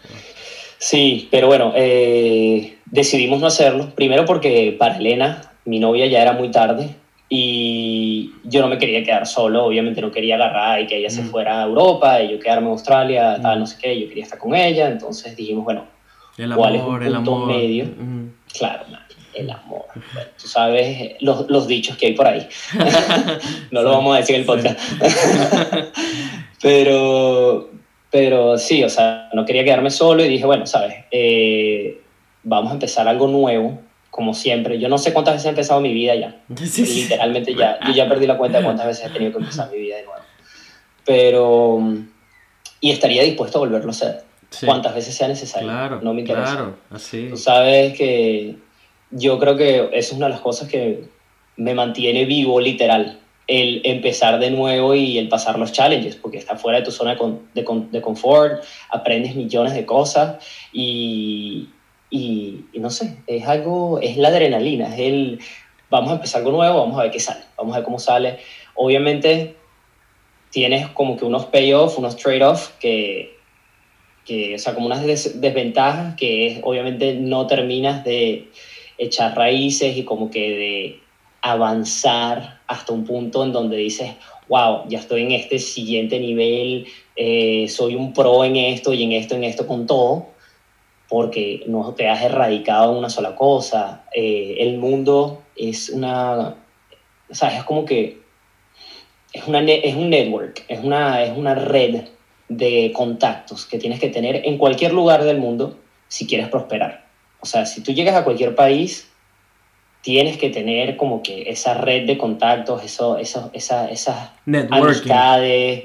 Sí, 0.76 1.28
pero 1.30 1.46
bueno, 1.46 1.72
eh, 1.76 2.76
decidimos 2.86 3.40
no 3.40 3.46
hacerlo. 3.46 3.94
Primero 3.94 4.26
porque 4.26 4.76
para 4.78 4.98
Elena, 4.98 5.52
mi 5.64 5.78
novia, 5.78 6.06
ya 6.06 6.20
era 6.20 6.32
muy 6.32 6.50
tarde 6.50 6.96
y 7.32 8.32
yo 8.42 8.60
no 8.60 8.66
me 8.68 8.76
quería 8.76 9.04
quedar 9.04 9.24
solo. 9.24 9.64
Obviamente 9.64 10.00
no 10.00 10.10
quería 10.10 10.34
agarrar 10.34 10.80
y 10.80 10.86
que 10.88 10.96
ella 10.96 11.08
se 11.10 11.22
Mm. 11.22 11.26
fuera 11.30 11.62
a 11.62 11.66
Europa 11.66 12.20
y 12.20 12.32
yo 12.32 12.40
quedarme 12.40 12.66
en 12.66 12.72
Australia, 12.72 13.38
tal, 13.40 13.56
Mm. 13.56 13.60
no 13.60 13.66
sé 13.66 13.76
qué. 13.80 14.00
Yo 14.00 14.08
quería 14.08 14.24
estar 14.24 14.38
con 14.38 14.54
ella. 14.54 14.88
Entonces 14.88 15.36
dijimos, 15.36 15.64
bueno, 15.64 15.84
El 16.36 16.54
¿Cuál 16.54 16.74
es 16.74 16.80
un 16.82 16.86
amor, 16.88 17.02
el 17.04 17.12
punto 17.14 17.34
amor. 17.36 17.46
medio? 17.56 17.84
Mm. 17.84 18.30
claro, 18.58 18.84
man, 18.90 19.02
el 19.34 19.50
amor. 19.50 19.84
Bueno, 20.12 20.28
tú 20.40 20.48
sabes 20.48 21.12
los, 21.20 21.48
los 21.48 21.68
dichos 21.68 21.96
que 21.96 22.06
hay 22.06 22.12
por 22.14 22.26
ahí. 22.26 22.48
no 23.70 23.82
lo 23.82 23.90
vamos 23.92 24.14
a 24.16 24.18
decir 24.20 24.34
en 24.36 24.40
el 24.40 24.46
podcast. 24.46 24.78
pero, 26.62 27.70
pero 28.10 28.58
sí, 28.58 28.82
o 28.82 28.88
sea, 28.88 29.28
no 29.34 29.44
quería 29.44 29.64
quedarme 29.64 29.90
solo 29.90 30.24
y 30.24 30.28
dije, 30.28 30.46
bueno, 30.46 30.66
sabes, 30.66 30.94
Eh, 31.10 32.00
vamos 32.42 32.70
a 32.70 32.74
empezar 32.74 33.06
algo 33.06 33.28
nuevo, 33.28 33.78
como 34.10 34.34
siempre. 34.34 34.78
Yo 34.78 34.88
no 34.88 34.98
sé 34.98 35.12
cuántas 35.12 35.34
veces 35.34 35.46
he 35.46 35.50
empezado 35.50 35.80
mi 35.80 35.92
vida 35.92 36.14
ya. 36.14 36.36
Sí, 36.56 36.66
sí. 36.86 37.02
Literalmente 37.02 37.54
ya, 37.54 37.78
yo 37.86 37.92
ya 37.92 38.08
perdí 38.08 38.26
la 38.26 38.36
cuenta 38.36 38.58
de 38.58 38.64
cuántas 38.64 38.86
veces 38.86 39.06
he 39.06 39.10
tenido 39.10 39.32
que 39.32 39.38
empezar 39.38 39.70
mi 39.70 39.78
vida 39.78 39.96
de 39.96 40.04
nuevo. 40.04 40.20
Pero, 41.04 41.80
y 42.80 42.90
estaría 42.90 43.22
dispuesto 43.22 43.58
a 43.58 43.60
volverlo 43.60 43.88
a 43.88 43.90
hacer. 43.92 44.22
Sí. 44.50 44.66
Cuantas 44.66 44.94
veces 44.94 45.14
sea 45.14 45.28
necesario. 45.28 45.68
Claro, 45.68 46.00
no 46.02 46.12
me 46.12 46.20
interesa. 46.20 46.52
claro, 46.52 46.76
así. 46.90 47.28
Tú 47.30 47.36
sabes 47.36 47.96
que 47.96 48.56
yo 49.10 49.38
creo 49.38 49.56
que 49.56 49.76
eso 49.92 49.92
es 49.92 50.12
una 50.12 50.26
de 50.26 50.32
las 50.32 50.40
cosas 50.40 50.68
que 50.68 51.04
me 51.56 51.74
mantiene 51.74 52.24
vivo, 52.24 52.60
literal. 52.60 53.18
El 53.46 53.80
empezar 53.84 54.38
de 54.38 54.50
nuevo 54.50 54.94
y 54.94 55.18
el 55.18 55.28
pasar 55.28 55.58
los 55.58 55.72
challenges, 55.72 56.16
porque 56.16 56.38
estás 56.38 56.60
fuera 56.60 56.78
de 56.78 56.84
tu 56.84 56.90
zona 56.92 57.12
de, 57.12 57.16
con- 57.16 57.48
de 57.54 57.64
de 57.90 58.00
confort, 58.00 58.62
aprendes 58.90 59.34
millones 59.34 59.74
de 59.74 59.84
cosas 59.84 60.36
y, 60.72 61.68
y, 62.10 62.64
y 62.72 62.80
no 62.80 62.90
sé, 62.90 63.18
es 63.26 63.46
algo, 63.46 64.00
es 64.00 64.16
la 64.16 64.28
adrenalina, 64.28 64.92
es 64.94 65.00
el, 65.00 65.38
vamos 65.88 66.10
a 66.10 66.14
empezar 66.16 66.40
algo 66.40 66.52
nuevo, 66.52 66.80
vamos 66.80 66.98
a 66.98 67.02
ver 67.04 67.10
qué 67.12 67.20
sale, 67.20 67.44
vamos 67.56 67.74
a 67.74 67.78
ver 67.78 67.84
cómo 67.84 67.98
sale. 67.98 68.38
Obviamente 68.74 69.56
tienes 70.50 70.88
como 70.88 71.16
que 71.16 71.24
unos 71.24 71.46
payoff, 71.46 71.98
unos 71.98 72.16
trade-off 72.16 72.70
que, 72.80 73.38
que, 74.24 74.56
o 74.56 74.58
sea, 74.58 74.74
como 74.74 74.86
unas 74.86 75.04
des- 75.04 75.40
desventajas 75.40 76.16
que 76.16 76.46
es, 76.48 76.60
obviamente 76.62 77.14
no 77.14 77.46
terminas 77.46 78.04
de 78.04 78.50
echar 78.98 79.36
raíces 79.36 79.96
y 79.96 80.04
como 80.04 80.30
que 80.30 80.50
de 80.50 81.00
avanzar 81.42 82.60
hasta 82.66 82.92
un 82.92 83.04
punto 83.04 83.44
en 83.44 83.52
donde 83.52 83.76
dices, 83.76 84.12
wow, 84.48 84.88
ya 84.88 84.98
estoy 84.98 85.22
en 85.22 85.32
este 85.32 85.58
siguiente 85.58 86.18
nivel, 86.18 86.86
eh, 87.16 87.66
soy 87.68 87.94
un 87.94 88.12
pro 88.12 88.44
en 88.44 88.56
esto 88.56 88.92
y 88.92 89.04
en 89.04 89.12
esto, 89.12 89.36
en 89.36 89.44
esto, 89.44 89.66
con 89.66 89.86
todo, 89.86 90.29
porque 91.10 91.64
no 91.66 91.92
te 91.94 92.08
has 92.08 92.22
erradicado 92.22 92.92
en 92.92 92.98
una 92.98 93.10
sola 93.10 93.34
cosa. 93.34 94.04
Eh, 94.14 94.58
el 94.60 94.78
mundo 94.78 95.42
es 95.56 95.90
una, 95.90 96.54
o 97.28 97.34
sea, 97.34 97.58
es 97.58 97.64
como 97.64 97.84
que 97.84 98.20
es, 99.32 99.46
una, 99.48 99.60
es 99.60 99.96
un 99.96 100.08
network, 100.08 100.64
es 100.68 100.78
una, 100.84 101.24
es 101.24 101.36
una 101.36 101.56
red 101.56 102.04
de 102.48 102.92
contactos 102.94 103.66
que 103.66 103.78
tienes 103.78 103.98
que 103.98 104.08
tener 104.08 104.46
en 104.46 104.56
cualquier 104.56 104.92
lugar 104.92 105.24
del 105.24 105.38
mundo 105.38 105.76
si 106.06 106.28
quieres 106.28 106.48
prosperar. 106.48 107.06
O 107.40 107.46
sea, 107.46 107.66
si 107.66 107.82
tú 107.82 107.92
llegas 107.92 108.14
a 108.14 108.22
cualquier 108.22 108.54
país, 108.54 109.10
tienes 110.02 110.38
que 110.38 110.50
tener 110.50 110.96
como 110.96 111.24
que 111.24 111.50
esa 111.50 111.74
red 111.74 112.06
de 112.06 112.18
contactos, 112.18 112.84
eso, 112.84 113.18
eso, 113.18 113.50
esa, 113.52 113.90
esas 113.90 114.30
Networking. 114.46 114.84
amistades. 114.84 115.84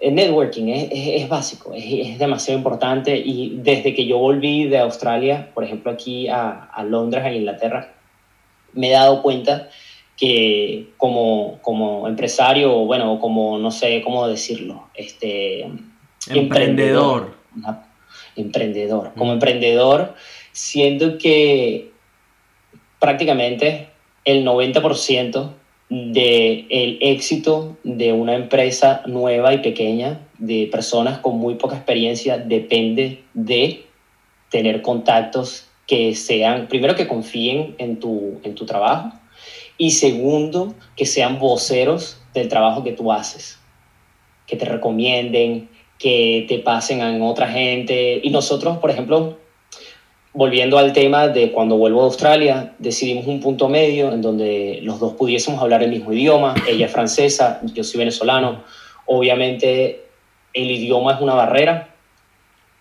El 0.00 0.14
networking 0.14 0.68
es, 0.68 0.84
es, 0.90 1.22
es 1.22 1.28
básico, 1.28 1.72
es, 1.74 1.84
es 1.86 2.18
demasiado 2.18 2.56
importante 2.58 3.16
y 3.16 3.56
desde 3.58 3.94
que 3.94 4.06
yo 4.06 4.18
volví 4.18 4.64
de 4.64 4.78
Australia, 4.78 5.50
por 5.52 5.62
ejemplo 5.64 5.90
aquí 5.92 6.26
a, 6.28 6.64
a 6.72 6.82
Londres, 6.84 7.22
a 7.24 7.32
Inglaterra, 7.32 7.92
me 8.72 8.88
he 8.88 8.92
dado 8.92 9.20
cuenta 9.22 9.68
que 10.16 10.88
como, 10.96 11.58
como 11.62 12.06
empresario, 12.08 12.72
bueno, 12.86 13.18
como 13.20 13.58
no 13.58 13.70
sé 13.70 14.00
cómo 14.02 14.26
decirlo, 14.26 14.88
este, 14.94 15.68
Emprendedor. 16.28 17.34
una- 17.56 17.84
emprendedor. 18.36 19.12
Como 19.16 19.32
emprendedor, 19.32 20.14
siento 20.52 21.18
que 21.18 21.90
prácticamente 22.98 23.88
el 24.24 24.44
90% 24.44 25.50
del 25.90 26.98
éxito 27.00 27.76
de 27.82 28.12
una 28.12 28.36
empresa 28.36 29.02
nueva 29.06 29.52
y 29.52 29.58
pequeña, 29.58 30.20
de 30.38 30.68
personas 30.70 31.18
con 31.18 31.38
muy 31.38 31.56
poca 31.56 31.76
experiencia, 31.76 32.38
depende 32.38 33.24
de 33.34 33.84
tener 34.50 34.82
contactos 34.82 35.66
que 35.86 36.14
sean, 36.14 36.68
primero 36.68 36.94
que 36.94 37.08
confíen 37.08 37.74
en 37.78 37.98
tu, 37.98 38.40
en 38.44 38.54
tu 38.54 38.64
trabajo 38.64 39.12
y 39.76 39.90
segundo, 39.90 40.74
que 40.94 41.06
sean 41.06 41.38
voceros 41.38 42.22
del 42.34 42.48
trabajo 42.48 42.84
que 42.84 42.92
tú 42.92 43.10
haces, 43.10 43.58
que 44.46 44.54
te 44.54 44.66
recomienden, 44.66 45.68
que 45.98 46.44
te 46.48 46.58
pasen 46.58 47.02
a 47.02 47.24
otra 47.24 47.48
gente. 47.48 48.20
Y 48.22 48.30
nosotros, 48.30 48.78
por 48.78 48.90
ejemplo, 48.90 49.38
volviendo 50.32 50.78
al 50.78 50.92
tema 50.92 51.28
de 51.28 51.50
cuando 51.52 51.76
vuelvo 51.76 52.02
a 52.02 52.04
Australia, 52.04 52.72
decidimos 52.78 53.26
un 53.26 53.40
punto 53.40 53.68
medio 53.68 54.12
en 54.12 54.22
donde 54.22 54.80
los 54.82 55.00
dos 55.00 55.14
pudiésemos 55.14 55.60
hablar 55.60 55.82
el 55.82 55.90
mismo 55.90 56.12
idioma. 56.12 56.54
Ella 56.68 56.86
es 56.86 56.92
francesa, 56.92 57.60
yo 57.74 57.82
soy 57.82 57.98
venezolano. 57.98 58.62
Obviamente 59.06 60.04
el 60.52 60.70
idioma 60.70 61.14
es 61.14 61.20
una 61.20 61.34
barrera. 61.34 61.88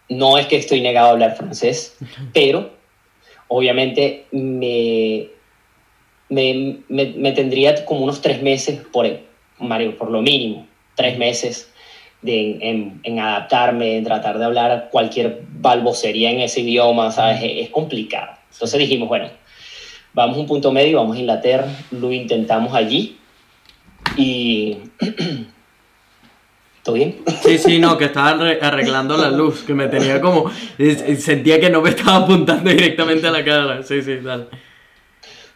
No 0.09 0.38
es 0.38 0.47
que 0.47 0.57
estoy 0.57 0.81
negado 0.81 1.07
a 1.07 1.12
hablar 1.12 1.35
francés, 1.35 1.97
pero 2.33 2.71
obviamente 3.47 4.25
me, 4.31 5.29
me, 6.29 6.77
me, 6.88 7.05
me 7.15 7.31
tendría 7.31 7.85
como 7.85 8.03
unos 8.03 8.21
tres 8.21 8.41
meses, 8.41 8.81
por, 8.91 9.07
Mario, 9.59 9.97
por 9.97 10.12
lo 10.12 10.21
mínimo, 10.21 10.67
tres 10.95 11.17
meses 11.17 11.68
de, 12.21 12.58
en, 12.62 12.99
en, 13.03 13.19
adaptarme, 13.19 13.97
en 13.97 14.03
tratar 14.03 14.39
de 14.39 14.45
hablar 14.45 14.89
cualquier 14.91 15.41
balbocería 15.60 16.32
en 16.32 16.41
ese 16.41 16.62
idioma, 16.62 17.12
¿sabes? 17.12 17.41
Es, 17.43 17.65
es 17.65 17.69
complicado. 17.69 18.32
Entonces 18.51 18.79
dijimos, 18.79 19.08
bueno, 19.08 19.29
vamos 20.13 20.38
a 20.38 20.39
un 20.41 20.47
punto 20.47 20.71
medio, 20.71 20.97
vamos 20.97 21.15
a 21.15 21.19
Inglaterra, 21.19 21.67
lo 21.91 22.12
intentamos 22.12 22.73
allí 22.73 23.17
y... 24.17 24.77
¿Todo 26.84 26.95
bien? 26.95 27.17
Sí, 27.43 27.58
sí, 27.58 27.77
no, 27.77 27.97
que 27.97 28.05
estaba 28.05 28.29
arreglando 28.29 29.17
la 29.17 29.29
luz, 29.29 29.63
que 29.63 29.73
me 29.73 29.88
tenía 29.88 30.21
como... 30.21 30.49
Sentía 31.17 31.60
que 31.60 31.69
no 31.69 31.82
me 31.82 31.89
estaba 31.89 32.17
apuntando 32.17 32.69
directamente 32.69 33.27
a 33.27 33.32
la 33.32 33.43
cara. 33.43 33.84
Sí, 33.84 34.01
sí, 34.01 34.15
dale. 34.15 34.45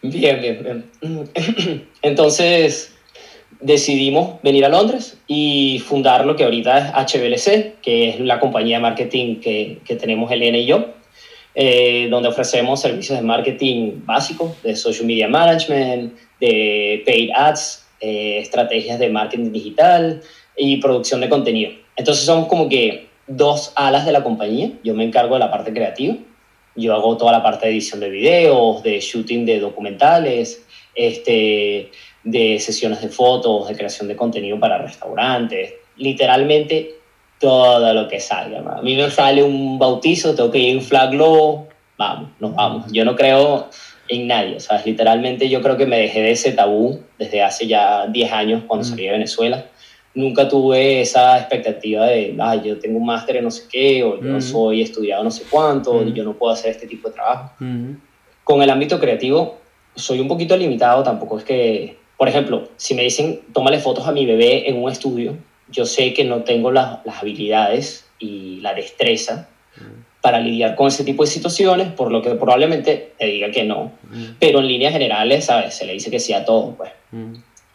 Bien, 0.02 0.42
bien, 0.42 0.90
bien. 1.02 1.88
Entonces 2.02 2.93
decidimos 3.64 4.42
venir 4.44 4.66
a 4.66 4.70
Londres 4.70 5.18
y 5.26 5.82
fundar 5.86 6.26
lo 6.26 6.36
que 6.36 6.44
ahorita 6.44 6.78
es 6.78 7.14
HBLC, 7.14 7.82
que 7.82 8.10
es 8.10 8.20
la 8.20 8.40
compañía 8.40 8.78
de 8.78 8.82
marketing 8.82 9.40
que, 9.40 9.80
que 9.86 9.96
tenemos 9.96 10.32
Elena 10.32 10.58
y 10.58 10.66
yo, 10.66 10.86
eh, 11.56 12.08
donde 12.10 12.30
ofrecemos 12.30 12.82
servicios 12.82 13.18
de 13.18 13.24
marketing 13.24 14.02
básicos, 14.06 14.62
de 14.64 14.76
social 14.76 15.06
media 15.06 15.28
management, 15.28 16.14
de 16.40 17.04
paid 17.06 17.30
ads, 17.34 17.88
eh, 18.02 18.40
estrategias 18.40 19.00
de 19.00 19.10
marketing 19.10 19.52
digital 19.52 20.22
y 20.58 20.78
producción 20.78 21.22
de 21.22 21.30
contenido. 21.30 21.72
Entonces 21.96 22.26
somos 22.26 22.48
como 22.48 22.68
que 22.68 23.08
dos 23.28 23.72
alas 23.76 24.06
de 24.06 24.12
la 24.12 24.24
compañía. 24.24 24.72
Yo 24.84 24.94
me 24.94 25.06
encargo 25.06 25.36
de 25.36 25.40
la 25.40 25.52
parte 25.52 25.72
creativa, 25.72 26.16
yo 26.76 26.94
hago 26.94 27.16
toda 27.18 27.32
la 27.32 27.42
parte 27.42 27.68
de 27.68 27.74
edición 27.74 28.02
de 28.02 28.10
videos, 28.10 28.84
de 28.84 29.00
shooting 29.00 29.46
de 29.46 29.60
documentales, 29.60 30.66
este, 30.96 31.92
de 32.24 32.60
sesiones 32.60 33.02
de 33.02 33.10
fotos, 33.10 33.68
de 33.68 33.76
creación 33.76 34.08
de 34.08 34.16
contenido 34.16 34.60
para 34.60 34.78
restaurantes, 34.78 35.74
literalmente 35.98 36.96
todo 37.40 37.94
lo 37.94 38.08
que 38.08 38.20
salga. 38.20 38.60
A 38.78 38.82
mí 38.82 38.96
me 38.96 39.10
sale 39.10 39.44
un 39.44 39.78
bautizo, 39.78 40.34
tengo 40.34 40.50
que 40.50 40.60
ir 40.60 40.76
a 40.76 40.80
un 40.80 40.84
flag 40.84 41.12
globo, 41.12 41.68
vamos, 41.98 42.30
nos 42.40 42.56
vamos. 42.56 42.92
Yo 42.92 43.04
no 43.04 43.16
creo 43.16 43.68
en 44.08 44.28
nadie, 44.28 44.60
¿sabes? 44.60 44.86
Literalmente 44.86 45.50
yo 45.50 45.62
creo 45.62 45.76
que 45.76 45.86
me 45.86 45.98
dejé 45.98 46.22
de 46.22 46.32
ese 46.32 46.54
tabú 46.54 47.02
desde 47.18 47.42
hace 47.42 47.68
ya 47.68 48.08
10 48.08 48.32
años 48.32 48.64
cuando 48.68 48.86
salí 48.86 49.04
de 49.04 49.12
Venezuela. 49.12 49.66
Nunca 50.16 50.48
tuve 50.48 51.02
esa 51.02 51.40
expectativa 51.40 52.06
de, 52.06 52.38
ay, 52.40 52.62
yo 52.64 52.80
tengo 52.80 53.00
un 53.00 53.06
máster 53.06 53.38
en 53.38 53.46
no 53.46 53.52
sé 53.52 53.64
qué, 53.70 54.04
o 54.04 54.22
yo 54.22 54.40
soy 54.40 54.82
estudiado 54.82 55.24
no 55.24 55.32
sé 55.32 55.44
cuánto, 55.50 56.04
y 56.04 56.14
yo 56.14 56.24
no 56.24 56.34
puedo 56.34 56.54
hacer 56.54 56.72
este 56.72 56.86
tipo 56.88 57.10
de 57.10 57.16
trabajo. 57.16 57.52
Con 58.44 58.62
el 58.62 58.70
ámbito 58.70 59.00
creativo, 59.00 59.58
soy 59.96 60.20
un 60.20 60.28
poquito 60.28 60.56
limitado, 60.56 61.02
tampoco 61.02 61.40
es 61.40 61.44
que, 61.44 61.98
por 62.24 62.30
ejemplo, 62.30 62.70
si 62.78 62.94
me 62.94 63.02
dicen, 63.02 63.42
tómale 63.52 63.80
fotos 63.80 64.08
a 64.08 64.14
mi 64.14 64.26
bebé 64.26 64.70
en 64.70 64.82
un 64.82 64.90
estudio, 64.90 65.36
yo 65.70 65.86
sé 65.86 66.14
que 66.14 66.24
no 66.24 66.44
tengo 66.44 66.72
las, 66.72 67.06
las 67.06 67.18
habilidades 67.18 68.08
y 68.18 68.62
la 68.62 68.74
destreza 68.74 69.50
para 70.22 70.40
lidiar 70.40 70.76
con 70.76 70.88
ese 70.88 71.04
tipo 71.04 71.26
de 71.26 71.30
situaciones, 71.30 71.92
por 71.92 72.14
lo 72.14 72.22
que 72.22 72.30
probablemente 72.36 73.12
te 73.20 73.26
diga 73.26 73.52
que 73.52 73.66
no. 73.66 73.92
Pero 74.40 74.60
en 74.60 74.70
líneas 74.70 74.94
generales, 74.94 75.44
¿sabes? 75.44 75.74
Se 75.74 75.86
le 75.86 75.92
dice 75.92 76.10
que 76.10 76.20
sí 76.22 76.32
a 76.32 76.46
todo, 76.46 76.76
pues. 76.78 76.92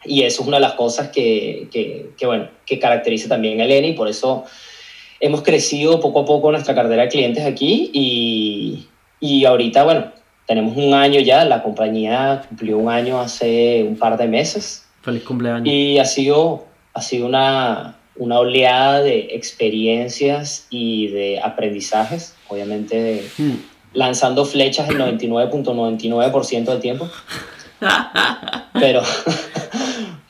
Y 0.03 0.23
eso 0.23 0.41
es 0.41 0.47
una 0.47 0.57
de 0.57 0.61
las 0.61 0.73
cosas 0.73 1.09
que, 1.09 1.67
que, 1.71 2.09
que, 2.17 2.25
bueno, 2.25 2.49
que 2.65 2.79
caracteriza 2.79 3.29
también 3.29 3.61
a 3.61 3.65
Elena 3.65 3.85
y 3.85 3.93
por 3.93 4.07
eso 4.07 4.45
hemos 5.19 5.43
crecido 5.43 5.99
poco 5.99 6.21
a 6.21 6.25
poco 6.25 6.49
nuestra 6.49 6.73
cartera 6.73 7.03
de 7.03 7.09
clientes 7.09 7.45
aquí 7.45 7.91
y, 7.93 8.87
y 9.19 9.45
ahorita, 9.45 9.83
bueno, 9.83 10.11
tenemos 10.49 10.75
un 10.75 10.95
año 10.95 11.19
ya, 11.19 11.45
la 11.45 11.61
compañía 11.61 12.41
cumplió 12.49 12.79
un 12.79 12.89
año 12.89 13.21
hace 13.21 13.85
un 13.87 13.95
par 13.97 14.17
de 14.17 14.27
meses. 14.27 14.83
Feliz 15.03 15.21
cumpleaños. 15.21 15.67
Y 15.71 15.99
ha 15.99 16.05
sido, 16.05 16.65
ha 16.95 17.03
sido 17.03 17.27
una, 17.27 17.97
una 18.15 18.39
oleada 18.39 19.01
de 19.01 19.27
experiencias 19.35 20.65
y 20.71 21.09
de 21.09 21.39
aprendizajes, 21.39 22.33
obviamente 22.47 23.23
hmm. 23.37 23.51
lanzando 23.93 24.43
flechas 24.43 24.89
el 24.89 24.97
99.99% 24.97 26.63
del 26.63 26.79
tiempo. 26.79 27.07
pero, 28.73 29.03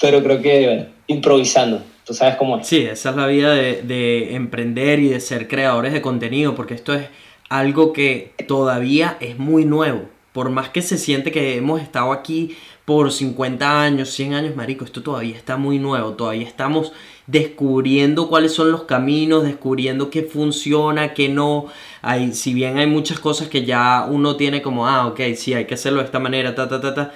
pero 0.01 0.21
creo 0.21 0.41
que 0.41 0.87
improvisando. 1.07 1.81
Tú 2.05 2.13
sabes 2.13 2.35
cómo 2.35 2.57
es. 2.57 2.67
Sí, 2.67 2.81
esa 2.81 3.11
es 3.11 3.15
la 3.15 3.25
vida 3.25 3.53
de, 3.53 3.83
de 3.83 4.35
emprender 4.35 4.99
y 4.99 5.07
de 5.07 5.21
ser 5.21 5.47
creadores 5.47 5.93
de 5.93 6.01
contenido, 6.01 6.55
porque 6.55 6.73
esto 6.73 6.93
es 6.93 7.05
algo 7.49 7.93
que 7.93 8.33
todavía 8.47 9.17
es 9.19 9.37
muy 9.37 9.65
nuevo. 9.65 10.07
Por 10.31 10.51
más 10.51 10.69
que 10.69 10.81
se 10.81 10.97
siente 10.97 11.31
que 11.31 11.57
hemos 11.57 11.81
estado 11.81 12.13
aquí 12.13 12.55
por 12.85 13.11
50 13.11 13.81
años, 13.81 14.09
100 14.11 14.33
años, 14.35 14.55
marico, 14.55 14.85
esto 14.85 15.01
todavía 15.03 15.35
está 15.35 15.57
muy 15.57 15.79
nuevo. 15.79 16.13
Todavía 16.13 16.47
estamos 16.47 16.93
descubriendo 17.27 18.27
cuáles 18.29 18.53
son 18.53 18.71
los 18.71 18.83
caminos, 18.83 19.43
descubriendo 19.43 20.09
qué 20.09 20.23
funciona, 20.23 21.13
qué 21.13 21.29
no. 21.29 21.65
Hay, 22.01 22.33
si 22.33 22.53
bien 22.53 22.77
hay 22.77 22.87
muchas 22.87 23.19
cosas 23.19 23.47
que 23.47 23.65
ya 23.65 24.07
uno 24.09 24.35
tiene 24.35 24.61
como, 24.61 24.87
ah, 24.87 25.07
ok, 25.07 25.19
sí, 25.35 25.53
hay 25.53 25.65
que 25.65 25.73
hacerlo 25.73 25.99
de 25.99 26.05
esta 26.05 26.19
manera, 26.19 26.55
ta, 26.55 26.69
ta, 26.69 26.79
ta, 26.79 26.93
ta. 26.93 27.13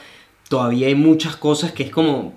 Todavía 0.49 0.87
hay 0.87 0.95
muchas 0.95 1.35
cosas 1.35 1.71
que 1.71 1.83
es 1.83 1.91
como, 1.91 2.33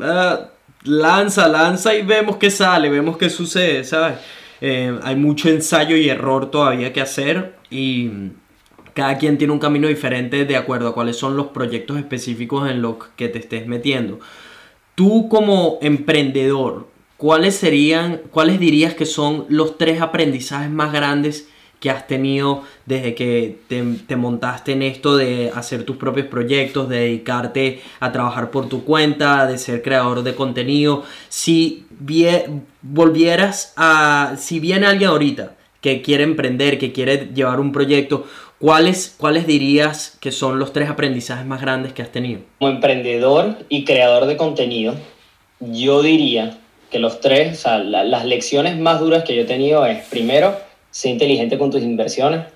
ah, 0.00 0.48
lanza, 0.84 1.48
lanza 1.48 1.94
y 1.94 2.02
vemos 2.02 2.36
qué 2.36 2.50
sale, 2.50 2.88
vemos 2.88 3.16
qué 3.16 3.30
sucede, 3.30 3.84
¿sabes? 3.84 4.18
Eh, 4.64 4.96
hay 5.02 5.16
mucho 5.16 5.48
ensayo 5.48 5.96
y 5.96 6.08
error 6.08 6.52
todavía 6.52 6.92
que 6.92 7.00
hacer 7.00 7.56
y 7.68 8.10
cada 8.94 9.18
quien 9.18 9.36
tiene 9.36 9.52
un 9.52 9.58
camino 9.58 9.88
diferente 9.88 10.44
de 10.44 10.56
acuerdo 10.56 10.86
a 10.86 10.94
cuáles 10.94 11.16
son 11.16 11.36
los 11.36 11.48
proyectos 11.48 11.98
específicos 11.98 12.70
en 12.70 12.80
los 12.80 12.94
que 13.16 13.28
te 13.28 13.40
estés 13.40 13.66
metiendo. 13.66 14.20
Tú 14.94 15.28
como 15.28 15.78
emprendedor, 15.82 16.86
¿cuáles 17.16 17.56
serían, 17.56 18.20
cuáles 18.30 18.60
dirías 18.60 18.94
que 18.94 19.04
son 19.04 19.46
los 19.48 19.78
tres 19.78 20.00
aprendizajes 20.00 20.70
más 20.70 20.92
grandes 20.92 21.48
que 21.82 21.90
has 21.90 22.06
tenido 22.06 22.62
desde 22.86 23.16
que 23.16 23.58
te, 23.66 24.16
montaste 24.16 24.70
en 24.70 24.82
esto 24.82 25.16
de 25.16 25.50
hacer 25.52 25.82
tus 25.82 25.96
propios 25.96 26.28
proyectos, 26.28 26.88
de 26.88 27.00
dedicarte 27.00 27.80
a 27.98 28.12
trabajar 28.12 28.52
por 28.52 28.68
tu 28.68 28.84
cuenta, 28.84 29.48
de 29.48 29.58
ser 29.58 29.82
creador 29.82 30.22
de 30.22 30.36
contenido. 30.36 31.02
Si 31.28 31.84
volvieras 32.82 33.74
a, 33.76 34.36
si 34.38 34.60
viene 34.60 34.86
alguien 34.86 35.10
ahorita 35.10 35.56
que 35.80 36.02
quiere 36.02 36.22
emprender, 36.22 36.78
que 36.78 36.92
quiere 36.92 37.30
llevar 37.34 37.58
un 37.58 37.72
proyecto, 37.72 38.26
¿cuáles, 38.60 39.16
¿cuáles 39.18 39.48
dirías 39.48 40.16
que 40.20 40.30
son 40.30 40.60
los 40.60 40.72
tres 40.72 40.88
aprendizajes 40.88 41.44
más 41.44 41.60
grandes 41.60 41.92
que 41.92 42.02
has 42.02 42.12
tenido? 42.12 42.42
Como 42.60 42.70
emprendedor 42.70 43.56
y 43.68 43.84
creador 43.84 44.26
de 44.26 44.36
contenido, 44.36 44.94
yo 45.58 46.00
diría 46.00 46.58
que 46.92 47.00
los 47.00 47.18
tres, 47.20 47.58
o 47.58 47.62
sea, 47.62 47.78
las 47.78 48.24
lecciones 48.24 48.78
más 48.78 49.00
duras 49.00 49.24
que 49.24 49.34
yo 49.34 49.42
he 49.42 49.46
tenido 49.46 49.84
es, 49.84 50.06
primero, 50.06 50.54
sé 50.92 51.08
inteligente 51.08 51.58
con 51.58 51.70
tus 51.70 51.82
inversiones. 51.82 52.46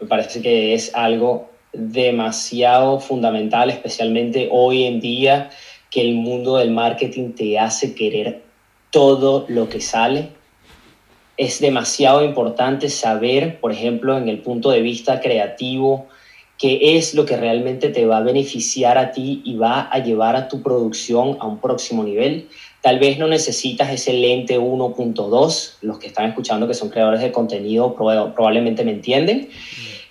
Me 0.00 0.06
parece 0.06 0.40
que 0.40 0.72
es 0.72 0.94
algo 0.94 1.50
demasiado 1.72 3.00
fundamental, 3.00 3.68
especialmente 3.68 4.48
hoy 4.50 4.84
en 4.84 5.00
día 5.00 5.50
que 5.90 6.00
el 6.00 6.14
mundo 6.14 6.56
del 6.56 6.70
marketing 6.70 7.32
te 7.32 7.58
hace 7.58 7.94
querer 7.94 8.42
todo 8.90 9.44
lo 9.48 9.68
que 9.68 9.80
sale. 9.80 10.30
Es 11.36 11.60
demasiado 11.60 12.24
importante 12.24 12.88
saber, 12.88 13.60
por 13.60 13.72
ejemplo, 13.72 14.16
en 14.16 14.28
el 14.28 14.38
punto 14.40 14.70
de 14.70 14.80
vista 14.80 15.20
creativo, 15.20 16.06
qué 16.58 16.96
es 16.96 17.14
lo 17.14 17.24
que 17.24 17.36
realmente 17.36 17.88
te 17.88 18.06
va 18.06 18.18
a 18.18 18.22
beneficiar 18.22 18.98
a 18.98 19.12
ti 19.12 19.42
y 19.44 19.56
va 19.56 19.88
a 19.90 19.98
llevar 19.98 20.36
a 20.36 20.48
tu 20.48 20.62
producción 20.62 21.36
a 21.40 21.46
un 21.46 21.58
próximo 21.58 22.02
nivel. 22.02 22.48
Tal 22.80 22.98
vez 22.98 23.18
no 23.18 23.26
necesitas 23.26 23.90
ese 23.90 24.12
lente 24.12 24.58
1.2, 24.58 25.78
los 25.82 25.98
que 25.98 26.06
están 26.06 26.26
escuchando 26.26 26.68
que 26.68 26.74
son 26.74 26.90
creadores 26.90 27.20
de 27.20 27.32
contenido 27.32 27.94
probablemente 27.94 28.84
me 28.84 28.92
entienden. 28.92 29.50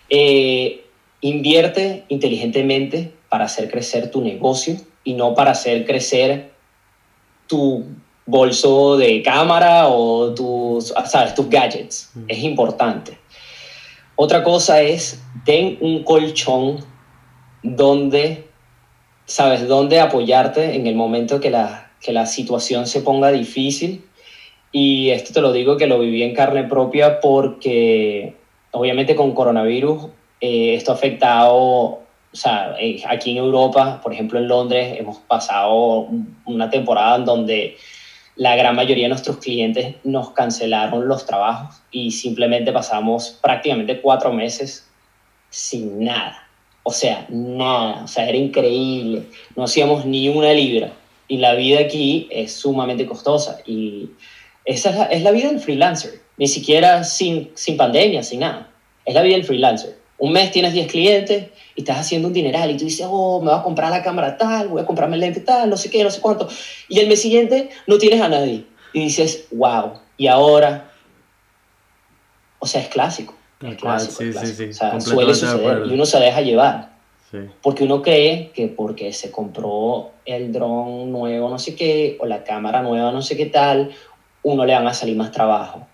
Eh, 0.09 0.85
invierte 1.21 2.03
inteligentemente 2.09 3.11
para 3.29 3.45
hacer 3.45 3.69
crecer 3.69 4.11
tu 4.11 4.21
negocio 4.21 4.75
y 5.03 5.13
no 5.13 5.33
para 5.33 5.51
hacer 5.51 5.85
crecer 5.85 6.51
tu 7.47 7.85
bolso 8.25 8.97
de 8.97 9.21
cámara 9.23 9.87
o 9.87 10.33
tus, 10.33 10.93
¿sabes? 11.05 11.33
tus 11.33 11.49
gadgets. 11.49 12.11
Es 12.27 12.39
importante. 12.39 13.17
Otra 14.15 14.43
cosa 14.43 14.81
es, 14.81 15.21
ten 15.45 15.77
un 15.79 16.03
colchón 16.03 16.83
donde, 17.63 18.47
¿sabes? 19.25 19.67
Donde 19.67 19.99
apoyarte 19.99 20.75
en 20.75 20.87
el 20.87 20.95
momento 20.95 21.39
que 21.39 21.49
la, 21.49 21.86
que 22.01 22.13
la 22.13 22.25
situación 22.25 22.87
se 22.87 23.01
ponga 23.01 23.31
difícil. 23.31 24.03
Y 24.71 25.09
esto 25.09 25.33
te 25.33 25.41
lo 25.41 25.51
digo 25.51 25.77
que 25.77 25.87
lo 25.87 25.99
viví 25.99 26.23
en 26.23 26.35
carne 26.35 26.63
propia 26.63 27.19
porque 27.19 28.35
obviamente 28.71 29.15
con 29.15 29.33
coronavirus 29.33 30.07
eh, 30.41 30.75
esto 30.75 30.91
ha 30.91 30.95
afectado, 30.95 31.55
o 31.55 32.03
sea, 32.33 32.75
eh, 32.79 33.01
aquí 33.07 33.31
en 33.31 33.37
Europa, 33.37 33.99
por 34.03 34.13
ejemplo 34.13 34.37
en 34.39 34.47
Londres, 34.47 34.99
hemos 34.99 35.17
pasado 35.19 36.07
una 36.45 36.69
temporada 36.69 37.15
en 37.15 37.25
donde 37.25 37.77
la 38.35 38.55
gran 38.55 38.75
mayoría 38.75 39.05
de 39.05 39.09
nuestros 39.09 39.37
clientes 39.37 39.95
nos 40.03 40.31
cancelaron 40.31 41.07
los 41.07 41.25
trabajos 41.25 41.81
y 41.91 42.11
simplemente 42.11 42.71
pasamos 42.71 43.39
prácticamente 43.41 43.99
cuatro 43.99 44.31
meses 44.31 44.87
sin 45.49 46.03
nada. 46.03 46.47
O 46.83 46.91
sea, 46.91 47.25
nada. 47.29 48.03
O 48.03 48.07
sea, 48.07 48.29
era 48.29 48.37
increíble. 48.37 49.23
No 49.55 49.63
hacíamos 49.63 50.05
ni 50.05 50.29
una 50.29 50.53
libra 50.53 50.93
y 51.27 51.37
la 51.37 51.55
vida 51.55 51.79
aquí 51.79 52.27
es 52.31 52.53
sumamente 52.53 53.05
costosa 53.05 53.59
y 53.65 54.09
esa 54.65 55.05
es 55.05 55.21
la, 55.23 55.31
vida 55.31 55.47
del 55.47 55.59
freelancer, 55.59 56.21
ni 56.37 56.47
siquiera 56.47 57.03
sin, 57.03 57.51
sin 57.55 57.77
pandemia, 57.77 58.21
sin 58.21 58.41
nada. 58.41 58.69
Es 59.05 59.13
la 59.13 59.21
vida 59.21 59.35
del 59.35 59.45
freelancer. 59.45 59.97
Un 60.17 60.33
mes 60.33 60.51
tienes 60.51 60.73
10 60.73 60.91
clientes 60.91 61.47
y 61.75 61.81
estás 61.81 61.99
haciendo 61.99 62.27
un 62.27 62.33
dineral 62.33 62.69
y 62.71 62.77
tú 62.77 62.83
dices, 62.83 63.07
oh, 63.09 63.39
me 63.39 63.51
voy 63.51 63.59
a 63.59 63.63
comprar 63.63 63.91
la 63.91 64.03
cámara 64.03 64.35
tal, 64.35 64.67
voy 64.67 64.81
a 64.81 64.85
comprarme 64.85 65.15
el 65.15 65.21
lente 65.21 65.39
tal, 65.39 65.69
no 65.69 65.77
sé 65.77 65.89
qué, 65.89 66.03
no 66.03 66.11
sé 66.11 66.19
cuánto. 66.19 66.49
Y 66.89 66.99
el 66.99 67.07
mes 67.07 67.21
siguiente 67.21 67.69
no 67.85 67.97
tienes 67.97 68.21
a 68.21 68.27
nadie. 68.27 68.65
Y 68.91 69.05
dices, 69.05 69.47
wow, 69.51 69.93
y 70.17 70.27
ahora, 70.27 70.91
o 72.59 72.65
sea, 72.65 72.81
es 72.81 72.89
clásico. 72.89 73.35
Es 73.61 73.77
clásico, 73.77 74.15
sí, 74.15 74.33
Sí, 74.33 74.53
sí. 74.53 74.63
O 74.65 74.73
sea, 74.73 74.99
suele 74.99 75.33
suceder 75.33 75.87
y 75.87 75.93
uno 75.93 76.05
se 76.05 76.19
deja 76.19 76.41
llevar. 76.41 76.96
Porque 77.61 77.83
uno 77.83 78.01
cree 78.01 78.51
que 78.53 78.67
porque 78.67 79.11
se 79.11 79.31
compró 79.31 80.11
el 80.25 80.53
dron 80.53 81.11
nuevo, 81.11 81.49
no 81.49 81.59
sé 81.59 81.75
qué, 81.75 82.17
o 82.19 82.25
la 82.25 82.43
cámara 82.43 82.81
nueva, 82.81 83.11
no 83.11 83.21
sé 83.21 83.35
qué 83.35 83.47
tal, 83.47 83.91
uno 84.43 84.65
le 84.65 84.73
van 84.73 84.87
a 84.87 84.93
salir 84.93 85.17
más 85.17 85.31
trabajo. 85.31 85.87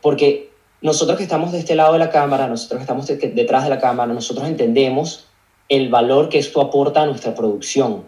Porque 0.00 0.50
nosotros 0.80 1.16
que 1.16 1.22
estamos 1.22 1.52
de 1.52 1.60
este 1.60 1.76
lado 1.76 1.92
de 1.92 2.00
la 2.00 2.10
cámara, 2.10 2.48
nosotros 2.48 2.78
que 2.78 2.82
estamos 2.82 3.06
detrás 3.06 3.64
de 3.64 3.70
la 3.70 3.78
cámara, 3.78 4.12
nosotros 4.12 4.48
entendemos 4.48 5.28
el 5.68 5.88
valor 5.88 6.28
que 6.28 6.38
esto 6.38 6.60
aporta 6.60 7.02
a 7.02 7.06
nuestra 7.06 7.34
producción, 7.34 8.04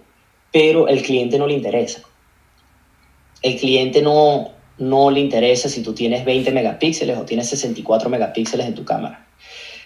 pero 0.51 0.89
el 0.89 1.03
cliente 1.03 1.39
no 1.39 1.47
le 1.47 1.55
interesa. 1.55 2.03
El 3.43 3.57
cliente 3.57 4.03
no, 4.03 4.51
no 4.79 5.11
le 5.11 5.21
interesa 5.21 5.69
si 5.69 5.83
tú 5.83 5.95
tienes 5.95 6.25
20 6.25 6.51
megapíxeles 6.51 7.17
o 7.17 7.25
tienes 7.25 7.49
64 7.51 8.11
megapíxeles 8.11 8.67
en 8.67 8.75
tu 8.75 8.85
cámara. 8.85 9.29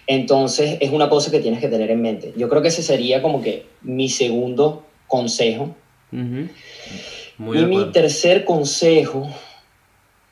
Entonces 0.09 0.79
es 0.81 0.91
una 0.91 1.11
cosa 1.11 1.31
que 1.31 1.39
tienes 1.39 1.61
que 1.61 1.69
tener 1.69 1.91
en 1.91 2.01
mente. 2.01 2.33
Yo 2.35 2.49
creo 2.49 2.63
que 2.63 2.69
ese 2.69 2.83
sería 2.83 3.21
como 3.21 3.43
que 3.43 3.67
mi 3.83 4.09
segundo 4.09 4.87
consejo 5.07 5.77
y 6.11 6.47
mi 7.39 7.93
tercer 7.93 8.47
consejo, 8.47 9.29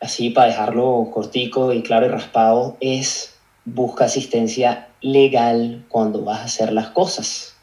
así 0.01 0.31
para 0.31 0.49
dejarlo 0.49 1.11
cortico 1.13 1.75
y 1.75 1.83
claro 1.83 2.07
y 2.07 2.09
raspado, 2.09 2.79
es 2.81 3.37
busca 3.67 4.07
asistencia 4.07 4.89
legal 5.03 5.85
cuando 5.89 6.25
vas 6.25 6.41
a 6.41 6.45
hacer 6.45 6.73
las 6.73 6.89
cosas. 6.89 7.55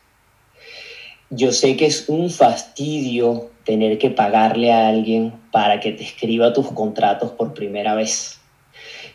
Yo 1.32 1.52
sé 1.52 1.76
que 1.76 1.88
es 1.88 2.10
un 2.10 2.30
fastidio 2.30 3.49
tener 3.65 3.97
que 3.97 4.12
pagarle 4.12 4.71
a 4.71 4.88
alguien 4.88 5.34
para 5.52 5.80
que 5.80 5.91
te 5.93 6.04
escriba 6.04 6.54
tus 6.54 6.71
contratos 6.73 7.32
por 7.32 7.56
primera 7.56 7.95
vez. 7.95 8.39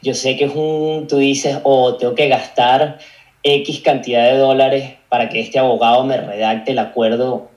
Yo 0.03 0.15
sé 0.15 0.37
que 0.37 0.45
es 0.45 0.53
un, 0.55 1.07
tú 1.09 1.19
dices, 1.19 1.59
oh, 1.65 1.97
tengo 1.97 2.15
que 2.15 2.29
gastar 2.29 2.99
X 3.43 3.81
cantidad 3.81 4.25
de 4.25 4.39
dólares 4.39 4.95
para 5.09 5.29
que 5.29 5.41
este 5.41 5.59
abogado 5.59 6.05
me 6.05 6.17
redacte 6.17 6.73
el 6.73 6.79
acuerdo 6.79 7.51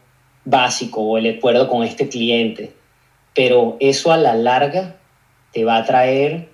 básico 0.45 1.01
o 1.01 1.17
el 1.17 1.37
acuerdo 1.37 1.67
con 1.67 1.83
este 1.83 2.09
cliente. 2.09 2.73
Pero 3.33 3.77
eso 3.79 4.11
a 4.11 4.17
la 4.17 4.35
larga 4.35 4.95
te 5.53 5.63
va 5.63 5.77
a 5.77 5.85
traer 5.85 6.49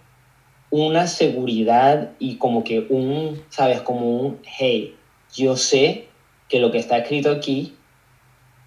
una 0.69 1.07
seguridad 1.07 2.11
y 2.19 2.35
como 2.35 2.63
que 2.63 2.85
un, 2.89 3.41
sabes, 3.49 3.81
como 3.81 4.09
un, 4.19 4.39
hey, 4.57 4.95
yo 5.33 5.55
sé 5.55 6.07
que 6.49 6.59
lo 6.59 6.71
que 6.71 6.77
está 6.77 6.97
escrito 6.97 7.31
aquí 7.31 7.75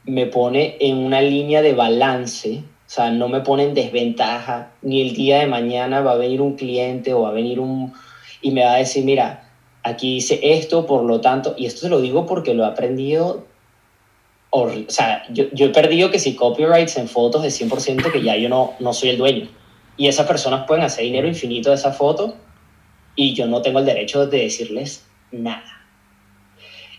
me 0.05 0.27
pone 0.27 0.77
en 0.81 0.99
una 0.99 1.21
línea 1.21 1.63
de 1.63 1.75
balance, 1.75 2.63
o 2.91 2.93
sea, 2.93 3.13
no 3.13 3.29
me 3.29 3.41
pone 3.41 3.63
en 3.63 3.73
desventaja, 3.75 4.73
ni 4.83 5.01
el 5.01 5.15
día 5.15 5.39
de 5.39 5.47
mañana 5.47 6.01
va 6.01 6.15
a 6.15 6.17
venir 6.17 6.41
un 6.41 6.57
cliente 6.57 7.15
o 7.15 7.21
va 7.21 7.29
a 7.29 7.33
venir 7.33 7.61
un, 7.61 7.93
y 8.43 8.51
me 8.51 8.65
va 8.65 8.75
a 8.75 8.79
decir, 8.79 9.05
mira, 9.05 9.49
aquí 9.85 10.15
dice 10.15 10.41
esto, 10.43 10.87
por 10.87 11.05
lo 11.05 11.21
tanto, 11.21 11.55
y 11.57 11.67
esto 11.67 11.83
se 11.83 11.89
lo 11.89 12.01
digo 12.01 12.27
porque 12.27 12.53
lo 12.53 12.65
he 12.65 12.67
aprendido, 12.67 13.45
o, 14.51 14.69
sea, 14.89 15.23
yo, 15.31 15.45
yo, 15.53 15.67
he 15.67 15.69
perdido 15.69 16.11
que 16.11 16.19
si 16.19 16.35
copyrights 16.35 16.97
en 16.97 17.07
fotos 17.07 17.45
de 17.45 17.51
100% 17.51 18.11
que 18.11 18.25
ya 18.25 18.37
yo 18.37 18.49
no, 18.49 18.73
no 18.81 18.93
soy 18.93 19.11
el 19.11 19.19
dueño. 19.19 19.49
Y 19.97 20.09
esas 20.09 20.27
personas 20.27 20.67
pueden 20.67 20.83
hacer 20.83 21.05
dinero 21.05 21.29
infinito 21.29 21.71
de 21.71 21.77
esa 21.77 21.93
foto 21.93 22.35
y 23.15 23.35
yo 23.35 23.47
no 23.47 23.63
tengo 23.63 23.79
el 23.79 23.85
derecho 23.85 24.27
de 24.27 24.39
decirles 24.41 25.07
nada. 25.31 25.87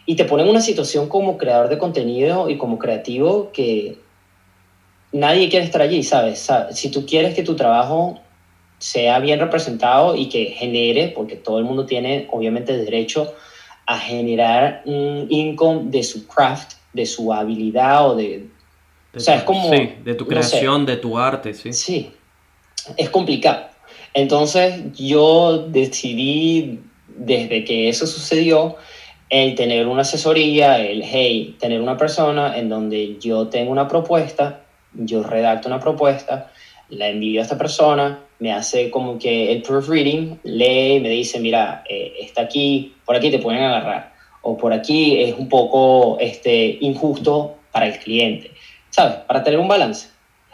Y 0.06 0.15
te 0.15 0.23
ponen 0.23 0.47
una 0.47 0.62
situación 0.62 1.10
como 1.10 1.38
creador 1.38 1.67
de 1.67 1.77
contenido 1.77 2.49
y 2.49 2.58
como 2.58 2.80
creativo 2.80 3.51
que 3.51 3.97
nadie 5.12 5.50
quiere 5.50 5.65
estar 5.65 5.82
allí, 5.82 6.04
¿sabes? 6.04 6.47
Si 6.71 6.89
tú 6.89 7.06
quieres 7.06 7.34
que 7.36 7.43
tu 7.43 7.56
trabajo 7.56 8.19
sea 8.78 9.19
bien 9.19 9.39
representado 9.39 10.15
y 10.15 10.28
que 10.30 10.45
genere, 10.45 11.10
porque 11.15 11.36
todo 11.36 11.60
el 11.60 11.65
mundo 11.65 11.86
tiene 11.86 12.28
obviamente 12.32 12.78
derecho 12.78 13.34
a 13.86 13.97
generar 14.00 14.82
un 14.86 15.28
income 15.30 15.91
de 15.91 16.04
su 16.04 16.28
craft, 16.28 16.74
de 16.93 17.06
su 17.06 17.32
habilidad 17.32 18.10
o 18.10 18.15
de... 18.15 18.47
o 19.15 19.19
sea, 19.19 19.36
es 19.36 19.43
como... 19.43 19.69
Sí, 19.71 19.93
de 20.04 20.15
tu 20.15 20.26
creación, 20.26 20.86
de 20.86 20.97
tu 20.97 21.17
arte, 21.17 21.54
sí. 21.54 21.74
Sí, 21.74 22.12
es 22.97 23.10
complicado. 23.10 23.67
Entonces 24.13 24.82
yo 24.93 25.67
decidí 25.67 26.80
desde 27.08 27.63
que 27.63 27.89
eso 27.89 28.08
sucedió 28.08 28.78
el 29.30 29.56
tener 29.56 29.88
una 29.88 30.02
asesoría, 30.02 30.80
el 30.80 31.04
hey, 31.04 31.56
tener 31.60 31.82
una 31.82 31.97
persona 31.97 32.58
en 32.58 32.67
donde 32.67 33.17
yo 33.19 33.47
tengo 33.47 33.71
una 33.71 33.88
propuesta, 33.88 34.62
yo 34.93 35.23
redacto 35.23 35.67
una 35.67 35.80
propuesta, 35.80 36.51
la 36.89 37.08
envío 37.08 37.39
a 37.39 37.43
esta 37.43 37.58
persona, 37.58 38.19
me 38.39 38.51
hace 38.51 38.89
como 38.89 39.17
que 39.17 39.51
el 39.51 39.62
proofreading, 39.62 40.39
lee, 40.43 40.99
me 40.99 41.10
dice, 41.10 41.39
mira, 41.39 41.84
eh, 41.88 42.13
está 42.19 42.41
aquí, 42.41 42.95
por 43.06 43.15
aquí 43.15 43.32
te 43.32 43.39
pueden 43.39 43.63
agarrar, 43.63 44.13
o 44.41 44.58
por 44.58 44.73
aquí 44.73 45.21
es 45.21 45.36
un 45.38 45.47
poco 45.47 46.17
este, 46.19 46.77
injusto 46.82 47.56
para 47.71 47.88
el 47.88 47.99
cliente, 47.99 48.51
¿sabes? 48.89 49.17
Para 49.27 49.43
tener 49.43 49.60
un 49.60 49.67
balance 49.67 50.12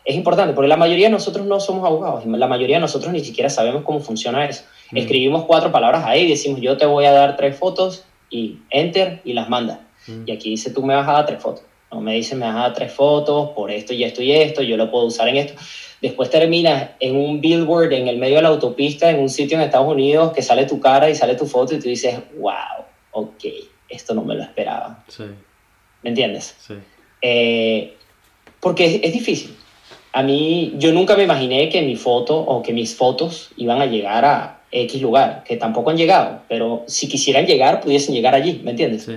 es 0.07 0.15
importante, 0.15 0.53
porque 0.53 0.69
la 0.69 0.77
mayoría 0.77 1.07
de 1.07 1.11
nosotros 1.11 1.45
no 1.45 1.59
somos 1.59 1.85
abogados, 1.85 2.25
la 2.25 2.47
mayoría 2.47 2.77
de 2.77 2.79
nosotros 2.79 3.11
ni 3.11 3.19
siquiera 3.19 3.49
sabemos 3.49 3.83
cómo 3.83 3.99
funciona 3.99 4.45
eso. 4.45 4.63
Mm. 4.91 4.97
Escribimos 4.97 5.43
cuatro 5.43 5.69
palabras 5.69 6.05
ahí 6.05 6.21
y 6.21 6.29
decimos, 6.29 6.61
yo 6.61 6.77
te 6.77 6.85
voy 6.85 7.03
a 7.03 7.11
dar 7.11 7.35
tres 7.35 7.57
fotos 7.57 8.05
y 8.29 8.59
enter 8.69 9.19
y 9.25 9.33
las 9.33 9.49
manda. 9.49 9.81
Mm. 10.07 10.23
Y 10.25 10.31
aquí 10.31 10.51
dice, 10.51 10.71
tú 10.71 10.81
me 10.81 10.95
vas 10.95 11.09
a 11.09 11.11
dar 11.11 11.25
tres 11.25 11.41
fotos. 11.41 11.65
No 11.91 12.01
me 12.01 12.13
dice, 12.13 12.35
me 12.35 12.45
vas 12.45 12.55
a 12.55 12.59
dar 12.59 12.73
tres 12.73 12.91
fotos 12.91 13.51
por 13.51 13.71
esto 13.71 13.93
y 13.93 14.03
esto 14.03 14.21
y 14.21 14.33
esto, 14.33 14.61
yo 14.61 14.77
lo 14.77 14.91
puedo 14.91 15.05
usar 15.05 15.27
en 15.29 15.37
esto. 15.37 15.53
Después 16.01 16.29
terminas 16.29 16.91
en 16.99 17.15
un 17.15 17.41
billboard 17.41 17.93
en 17.93 18.07
el 18.07 18.17
medio 18.17 18.35
de 18.35 18.41
la 18.43 18.49
autopista, 18.49 19.09
en 19.09 19.19
un 19.19 19.29
sitio 19.29 19.57
en 19.57 19.63
Estados 19.63 19.91
Unidos, 19.91 20.33
que 20.33 20.41
sale 20.41 20.65
tu 20.65 20.79
cara 20.79 21.09
y 21.09 21.15
sale 21.15 21.35
tu 21.35 21.45
foto 21.45 21.73
y 21.73 21.79
tú 21.79 21.89
dices, 21.89 22.19
wow, 22.37 22.85
ok, 23.11 23.45
esto 23.89 24.13
no 24.13 24.23
me 24.23 24.35
lo 24.35 24.43
esperaba. 24.43 25.03
Sí. 25.07 25.23
¿Me 26.03 26.09
entiendes? 26.09 26.55
Sí. 26.59 26.75
Eh, 27.21 27.95
porque 28.59 28.85
es, 28.85 28.99
es 29.03 29.13
difícil 29.13 29.55
a 30.17 30.23
mí, 30.23 30.73
yo 30.77 30.93
nunca 30.93 31.15
me 31.15 31.25
imaginé 31.25 31.69
que 31.69 31.83
mi 31.83 31.95
foto 31.95 32.39
o 32.39 32.63
que 32.63 32.73
mis 32.73 32.95
fotos 32.95 33.51
iban 33.55 33.81
a 33.81 33.85
llegar 33.85 34.25
a 34.25 34.61
X 34.71 34.99
lugar, 34.99 35.43
que 35.43 35.57
tampoco 35.57 35.91
han 35.91 35.97
llegado, 35.97 36.41
pero 36.49 36.83
si 36.87 37.07
quisieran 37.07 37.45
llegar, 37.45 37.81
pudiesen 37.81 38.15
llegar 38.15 38.33
allí, 38.33 38.61
¿me 38.63 38.71
entiendes? 38.71 39.03
Sí. 39.03 39.15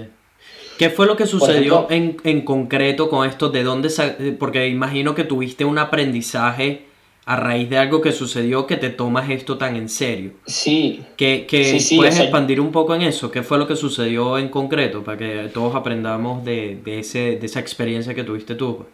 ¿Qué 0.80 0.88
fue 0.88 1.04
lo 1.04 1.14
que 1.14 1.26
sucedió 1.26 1.88
en, 1.90 2.16
en, 2.24 2.40
concreto 2.40 3.10
con 3.10 3.28
esto? 3.28 3.50
¿De 3.50 3.62
dónde? 3.62 3.90
Porque 4.38 4.66
imagino 4.66 5.14
que 5.14 5.24
tuviste 5.24 5.66
un 5.66 5.76
aprendizaje 5.76 6.86
a 7.26 7.36
raíz 7.36 7.68
de 7.68 7.76
algo 7.76 8.00
que 8.00 8.12
sucedió 8.12 8.66
que 8.66 8.78
te 8.78 8.88
tomas 8.88 9.28
esto 9.28 9.58
tan 9.58 9.76
en 9.76 9.90
serio. 9.90 10.30
Sí. 10.46 11.02
Que, 11.18 11.44
que 11.46 11.78
puedes 11.94 12.18
expandir 12.18 12.62
un 12.62 12.72
poco 12.72 12.94
en 12.94 13.02
eso. 13.02 13.30
¿Qué 13.30 13.42
fue 13.42 13.58
lo 13.58 13.66
que 13.66 13.76
sucedió 13.76 14.38
en 14.38 14.48
concreto 14.48 15.04
para 15.04 15.18
que 15.18 15.50
todos 15.52 15.74
aprendamos 15.74 16.46
de, 16.46 16.80
de, 16.82 17.00
ese, 17.00 17.36
de 17.36 17.44
esa 17.44 17.60
experiencia 17.60 18.14
que 18.14 18.24
tuviste 18.24 18.54
tú? 18.54 18.86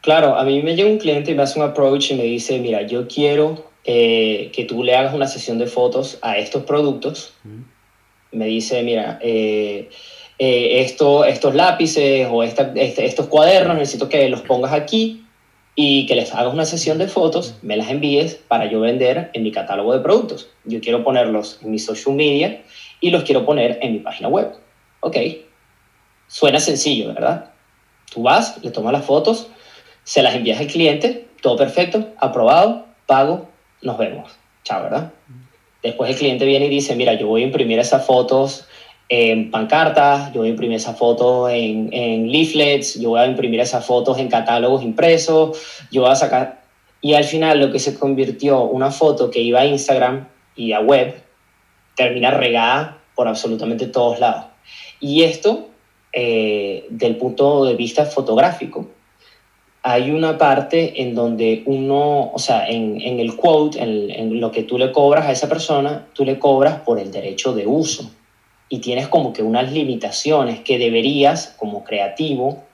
Claro, 0.00 0.34
a 0.34 0.44
mí 0.44 0.62
me 0.62 0.74
llega 0.76 0.88
un 0.88 0.96
cliente 0.96 1.32
y 1.32 1.34
me 1.34 1.42
hace 1.42 1.58
un 1.60 1.66
approach 1.66 2.12
y 2.12 2.14
me 2.14 2.24
dice, 2.24 2.58
mira, 2.58 2.86
yo 2.86 3.06
quiero 3.06 3.66
eh, 3.84 4.50
que 4.54 4.64
tú 4.64 4.82
le 4.82 4.96
hagas 4.96 5.12
una 5.12 5.26
sesión 5.26 5.58
de 5.58 5.66
fotos 5.66 6.18
a 6.22 6.38
estos 6.38 6.62
productos. 6.62 7.34
Me 8.32 8.46
dice, 8.46 8.82
mira, 8.82 9.18
eh, 9.20 9.90
eh, 10.38 10.80
esto, 10.82 11.24
estos 11.24 11.54
lápices 11.54 12.28
o 12.30 12.42
esta, 12.42 12.72
este, 12.74 13.06
estos 13.06 13.26
cuadernos 13.26 13.76
necesito 13.76 14.08
que 14.08 14.28
los 14.28 14.42
pongas 14.42 14.72
aquí 14.72 15.24
y 15.74 16.06
que 16.06 16.14
les 16.14 16.34
hagas 16.34 16.52
una 16.52 16.64
sesión 16.64 16.98
de 16.98 17.08
fotos, 17.08 17.54
me 17.62 17.76
las 17.76 17.90
envíes 17.90 18.34
para 18.34 18.66
yo 18.66 18.80
vender 18.80 19.30
en 19.34 19.42
mi 19.42 19.52
catálogo 19.52 19.92
de 19.92 20.00
productos. 20.00 20.48
Yo 20.64 20.80
quiero 20.80 21.04
ponerlos 21.04 21.60
en 21.62 21.70
mi 21.70 21.78
social 21.78 22.14
media 22.14 22.62
y 23.00 23.10
los 23.10 23.24
quiero 23.24 23.44
poner 23.44 23.78
en 23.82 23.92
mi 23.92 23.98
página 23.98 24.28
web. 24.28 24.52
Ok, 25.00 25.16
suena 26.28 26.60
sencillo, 26.60 27.08
¿verdad? 27.08 27.50
Tú 28.12 28.22
vas, 28.22 28.62
le 28.62 28.70
tomas 28.70 28.92
las 28.92 29.04
fotos, 29.04 29.48
se 30.02 30.22
las 30.22 30.34
envías 30.34 30.60
al 30.60 30.66
cliente, 30.66 31.28
todo 31.42 31.56
perfecto, 31.56 32.08
aprobado, 32.18 32.86
pago, 33.06 33.48
nos 33.82 33.98
vemos. 33.98 34.32
Chao, 34.64 34.82
¿verdad? 34.82 35.12
Después 35.82 36.10
el 36.10 36.16
cliente 36.16 36.44
viene 36.44 36.66
y 36.66 36.70
dice, 36.70 36.96
mira, 36.96 37.14
yo 37.14 37.26
voy 37.26 37.42
a 37.42 37.46
imprimir 37.46 37.78
esas 37.78 38.04
fotos 38.06 38.66
en 39.08 39.50
pancartas, 39.50 40.32
yo 40.32 40.40
voy 40.40 40.48
a 40.48 40.50
imprimir 40.50 40.76
esas 40.76 40.98
fotos 40.98 41.50
en, 41.50 41.92
en 41.92 42.30
leaflets, 42.30 42.98
yo 43.00 43.10
voy 43.10 43.20
a 43.20 43.26
imprimir 43.26 43.60
esas 43.60 43.84
fotos 43.86 44.18
en 44.18 44.28
catálogos 44.28 44.82
impresos, 44.82 45.58
yo 45.90 46.02
voy 46.02 46.10
a 46.10 46.16
sacar... 46.16 46.62
Y 47.00 47.14
al 47.14 47.24
final 47.24 47.60
lo 47.60 47.70
que 47.70 47.78
se 47.78 47.96
convirtió 47.98 48.62
una 48.64 48.90
foto 48.90 49.30
que 49.30 49.40
iba 49.40 49.60
a 49.60 49.66
Instagram 49.66 50.26
y 50.56 50.72
a 50.72 50.80
web, 50.80 51.14
termina 51.94 52.30
regada 52.30 52.98
por 53.14 53.28
absolutamente 53.28 53.86
todos 53.86 54.18
lados. 54.18 54.46
Y 54.98 55.22
esto, 55.22 55.68
eh, 56.12 56.86
del 56.90 57.16
punto 57.16 57.64
de 57.64 57.74
vista 57.74 58.06
fotográfico, 58.06 58.88
hay 59.82 60.10
una 60.10 60.36
parte 60.36 61.00
en 61.00 61.14
donde 61.14 61.62
uno, 61.66 62.32
o 62.32 62.38
sea, 62.38 62.68
en, 62.68 63.00
en 63.00 63.20
el 63.20 63.36
quote, 63.36 63.80
en, 63.80 64.10
en, 64.10 64.40
lo 64.40 64.50
que 64.50 64.64
tú 64.64 64.78
le 64.78 64.90
cobras 64.90 65.26
a 65.26 65.32
esa 65.32 65.48
persona, 65.48 66.08
tú 66.12 66.24
le 66.24 66.40
cobras 66.40 66.80
por 66.80 66.98
el 66.98 67.12
derecho 67.12 67.54
de 67.54 67.68
uso. 67.68 68.10
Y 68.68 68.78
tienes 68.78 69.08
como 69.08 69.32
que 69.32 69.42
unas 69.42 69.72
limitaciones 69.72 70.60
que 70.60 70.78
deberías, 70.78 71.54
como 71.56 71.84
creativo, 71.84 72.64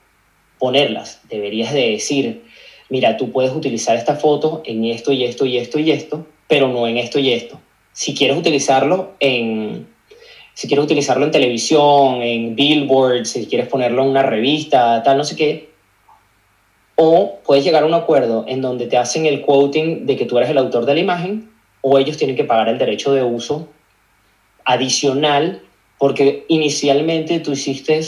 ponerlas. 0.57 1.21
Deberías 1.29 1.73
de 1.73 1.91
decir, 1.91 2.43
mira, 2.89 3.17
tú 3.17 3.31
puedes 3.31 3.51
utilizar 3.51 3.95
esta 3.95 4.15
foto 4.15 4.61
en 4.65 4.85
esto 4.85 5.11
y 5.11 5.23
esto 5.23 5.45
y 5.45 5.57
esto 5.57 5.79
y 5.79 5.91
esto, 5.91 6.25
pero 6.47 6.67
no 6.67 6.87
en 6.87 6.97
esto 6.97 7.19
y 7.19 7.31
esto. 7.31 7.59
Si 7.91 8.15
quieres 8.15 8.37
utilizarlo 8.37 9.13
en, 9.19 9.87
si 10.53 10.67
quieres 10.67 10.85
utilizarlo 10.85 11.25
en 11.25 11.31
televisión, 11.31 12.21
en 12.21 12.55
billboards, 12.55 13.29
si 13.29 13.45
quieres 13.45 13.67
ponerlo 13.67 14.03
en 14.03 14.09
una 14.09 14.23
revista, 14.23 15.01
tal, 15.03 15.17
no 15.17 15.23
sé 15.23 15.35
qué, 15.35 15.73
o 16.95 17.39
puedes 17.45 17.63
llegar 17.63 17.83
a 17.83 17.87
un 17.87 17.93
acuerdo 17.93 18.45
en 18.47 18.61
donde 18.61 18.87
te 18.87 18.97
hacen 18.97 19.25
el 19.25 19.41
quoting 19.41 20.05
de 20.05 20.15
que 20.15 20.25
tú 20.25 20.37
eres 20.37 20.49
el 20.49 20.57
autor 20.57 20.85
de 20.85 20.93
la 20.93 20.99
imagen, 20.99 21.49
o 21.81 21.97
ellos 21.97 22.17
tienen 22.17 22.35
que 22.35 22.43
pagar 22.43 22.69
el 22.69 22.77
derecho 22.77 23.13
de 23.13 23.23
uso 23.23 23.67
adicional, 24.63 25.61
porque 26.03 26.43
inicialmente 26.49 27.39
tú 27.39 27.53
hiciste 27.53 28.01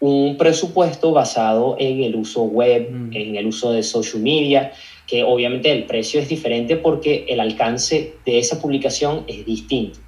un 0.00 0.36
presupuesto 0.36 1.12
basado 1.12 1.76
en 1.78 2.02
el 2.02 2.16
uso 2.16 2.42
web, 2.42 2.90
mm. 2.90 3.14
en 3.14 3.36
el 3.36 3.46
uso 3.46 3.70
de 3.70 3.84
social 3.84 4.20
media, 4.20 4.72
que 5.06 5.22
obviamente 5.22 5.70
el 5.70 5.84
precio 5.84 6.18
es 6.18 6.28
diferente 6.28 6.74
porque 6.74 7.26
el 7.28 7.38
alcance 7.38 8.14
de 8.26 8.40
esa 8.40 8.60
publicación 8.60 9.22
es 9.28 9.46
distinto. 9.46 10.00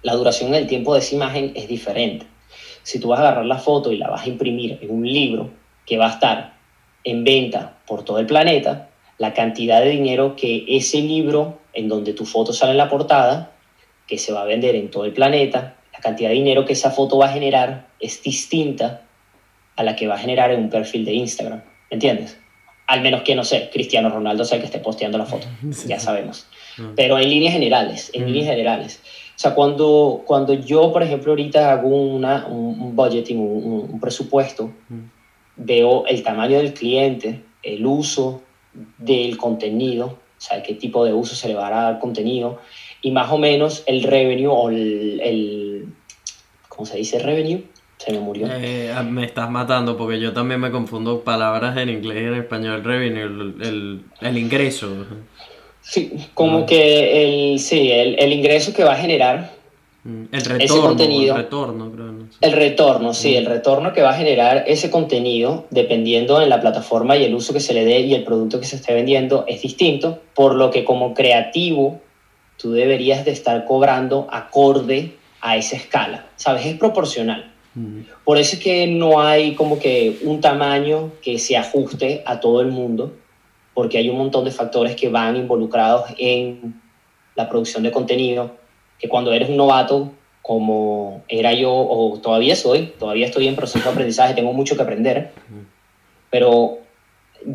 La 0.00 0.14
duración 0.14 0.50
del 0.50 0.66
tiempo 0.66 0.94
de 0.94 1.00
esa 1.00 1.14
imagen 1.14 1.52
es 1.54 1.68
diferente. 1.68 2.24
Si 2.82 2.98
tú 2.98 3.08
vas 3.08 3.20
a 3.20 3.24
agarrar 3.24 3.44
la 3.44 3.58
foto 3.58 3.92
y 3.92 3.98
la 3.98 4.08
vas 4.08 4.24
a 4.24 4.30
imprimir 4.30 4.78
en 4.80 4.90
un 4.90 5.06
libro 5.06 5.50
que 5.84 5.98
va 5.98 6.06
a 6.06 6.12
estar 6.14 6.54
en 7.04 7.22
venta 7.22 7.80
por 7.86 8.02
todo 8.02 8.18
el 8.18 8.24
planeta, 8.24 8.88
la 9.18 9.34
cantidad 9.34 9.82
de 9.82 9.90
dinero 9.90 10.36
que 10.36 10.64
ese 10.68 11.02
libro 11.02 11.58
en 11.74 11.86
donde 11.86 12.14
tu 12.14 12.24
foto 12.24 12.54
sale 12.54 12.70
en 12.70 12.78
la 12.78 12.88
portada, 12.88 13.52
que 14.06 14.16
se 14.16 14.32
va 14.32 14.40
a 14.40 14.46
vender 14.46 14.74
en 14.74 14.90
todo 14.90 15.04
el 15.04 15.12
planeta, 15.12 15.74
la 15.98 16.02
cantidad 16.02 16.28
de 16.28 16.36
dinero 16.36 16.64
que 16.64 16.74
esa 16.74 16.92
foto 16.92 17.18
va 17.18 17.26
a 17.26 17.32
generar 17.32 17.88
es 17.98 18.22
distinta 18.22 19.02
a 19.74 19.82
la 19.82 19.96
que 19.96 20.06
va 20.06 20.14
a 20.14 20.18
generar 20.18 20.52
en 20.52 20.60
un 20.60 20.70
perfil 20.70 21.04
de 21.04 21.12
Instagram. 21.12 21.62
¿Entiendes? 21.90 22.38
Al 22.86 23.00
menos 23.02 23.22
que, 23.22 23.34
no 23.34 23.42
sé, 23.42 23.68
Cristiano 23.72 24.08
Ronaldo 24.08 24.44
sea 24.44 24.56
el 24.56 24.62
que 24.62 24.66
esté 24.66 24.78
posteando 24.78 25.18
la 25.18 25.26
foto, 25.26 25.48
ya 25.86 25.98
sabemos. 25.98 26.46
Ah. 26.78 26.92
Pero 26.94 27.18
en 27.18 27.28
líneas 27.28 27.52
generales, 27.52 28.10
en 28.14 28.26
líneas 28.26 28.46
generales. 28.46 29.00
O 29.34 29.38
sea, 29.38 29.54
cuando, 29.54 30.22
cuando 30.24 30.54
yo, 30.54 30.92
por 30.92 31.02
ejemplo, 31.02 31.32
ahorita 31.32 31.72
hago 31.72 31.88
una, 31.88 32.46
un, 32.46 32.94
budgeting, 32.94 33.40
un, 33.40 34.00
presupuesto, 34.00 34.72
veo 35.56 36.06
el 36.06 36.22
tamaño 36.22 36.58
del 36.58 36.74
cliente, 36.74 37.42
el 37.64 37.84
uso 37.86 38.42
del 38.98 39.36
contenido, 39.36 40.06
o 40.06 40.40
sea, 40.40 40.62
qué 40.62 40.74
tipo 40.74 41.04
de 41.04 41.12
uso 41.12 41.34
se 41.34 41.48
le 41.48 41.54
va 41.54 41.66
a 41.66 41.70
dar 41.70 41.84
al 41.94 41.98
contenido, 41.98 42.60
y 43.02 43.10
más 43.10 43.30
o 43.30 43.38
menos 43.38 43.84
el 43.86 44.02
revenue 44.02 44.48
o 44.48 44.70
el, 44.70 45.20
el 45.20 45.67
¿cómo 46.78 46.86
se 46.86 46.96
dice 46.96 47.18
revenue? 47.18 47.64
Se 47.98 48.12
me 48.12 48.20
murió. 48.20 48.46
Eh, 48.48 48.92
ah, 48.94 49.02
me 49.02 49.24
estás 49.24 49.50
matando 49.50 49.96
porque 49.96 50.20
yo 50.20 50.32
también 50.32 50.60
me 50.60 50.70
confundo 50.70 51.24
palabras 51.24 51.76
en 51.76 51.88
inglés 51.88 52.22
y 52.22 52.26
en 52.26 52.34
español, 52.34 52.84
revenue, 52.84 53.24
el, 53.24 54.04
el, 54.20 54.38
ingreso. 54.38 54.88
Sí, 55.80 56.12
como 56.34 56.64
que 56.64 57.52
el, 57.52 57.58
sí, 57.58 57.90
el, 57.90 58.16
el 58.20 58.32
ingreso 58.32 58.72
que 58.72 58.84
va 58.84 58.92
a 58.92 58.96
generar 58.96 59.58
Mm, 60.08 60.24
el 60.32 60.40
retorno, 60.42 60.82
contenido, 60.82 61.34
el 61.34 61.42
retorno, 61.42 61.92
creo, 61.92 62.14
El 62.40 62.52
retorno, 62.52 63.12
sí, 63.12 63.34
el 63.34 63.44
retorno 63.44 63.92
que 63.92 64.00
va 64.00 64.10
a 64.10 64.14
generar 64.14 64.64
ese 64.66 64.90
contenido, 64.90 65.66
dependiendo 65.70 66.40
en 66.40 66.48
la 66.48 66.60
plataforma 66.60 67.16
y 67.16 67.24
el 67.24 67.34
uso 67.34 67.52
que 67.52 67.60
se 67.60 67.74
le 67.74 67.84
dé 67.84 68.00
y 68.00 68.14
el 68.14 68.24
producto 68.24 68.60
que 68.60 68.66
se 68.66 68.76
esté 68.76 68.94
vendiendo, 68.94 69.44
es 69.48 69.60
distinto, 69.60 70.20
por 70.34 70.54
lo 70.54 70.70
que 70.70 70.84
como 70.84 71.14
creativo 71.14 72.00
tú 72.56 72.72
deberías 72.72 73.24
de 73.24 73.32
estar 73.32 73.66
cobrando 73.66 74.28
acorde 74.30 75.14
a 75.40 75.56
esa 75.56 75.76
escala, 75.76 76.26
¿sabes? 76.36 76.66
Es 76.66 76.76
proporcional. 76.76 77.52
Mm. 77.74 78.00
Por 78.24 78.38
eso 78.38 78.56
es 78.56 78.62
que 78.62 78.86
no 78.86 79.20
hay 79.20 79.54
como 79.54 79.78
que 79.78 80.18
un 80.22 80.40
tamaño 80.40 81.12
que 81.22 81.38
se 81.38 81.56
ajuste 81.56 82.22
a 82.26 82.40
todo 82.40 82.60
el 82.60 82.68
mundo, 82.68 83.12
porque 83.74 83.98
hay 83.98 84.08
un 84.10 84.18
montón 84.18 84.44
de 84.44 84.50
factores 84.50 84.96
que 84.96 85.08
van 85.08 85.36
involucrados 85.36 86.06
en 86.18 86.80
la 87.36 87.48
producción 87.48 87.82
de 87.84 87.92
contenido, 87.92 88.56
que 88.98 89.08
cuando 89.08 89.32
eres 89.32 89.48
un 89.48 89.56
novato, 89.56 90.12
como 90.42 91.22
era 91.28 91.52
yo, 91.52 91.72
o 91.72 92.18
todavía 92.20 92.56
soy, 92.56 92.94
todavía 92.98 93.26
estoy 93.26 93.46
en 93.46 93.54
proceso 93.54 93.84
de 93.84 93.90
aprendizaje, 93.90 94.34
tengo 94.34 94.52
mucho 94.52 94.76
que 94.76 94.82
aprender, 94.82 95.30
pero 96.30 96.78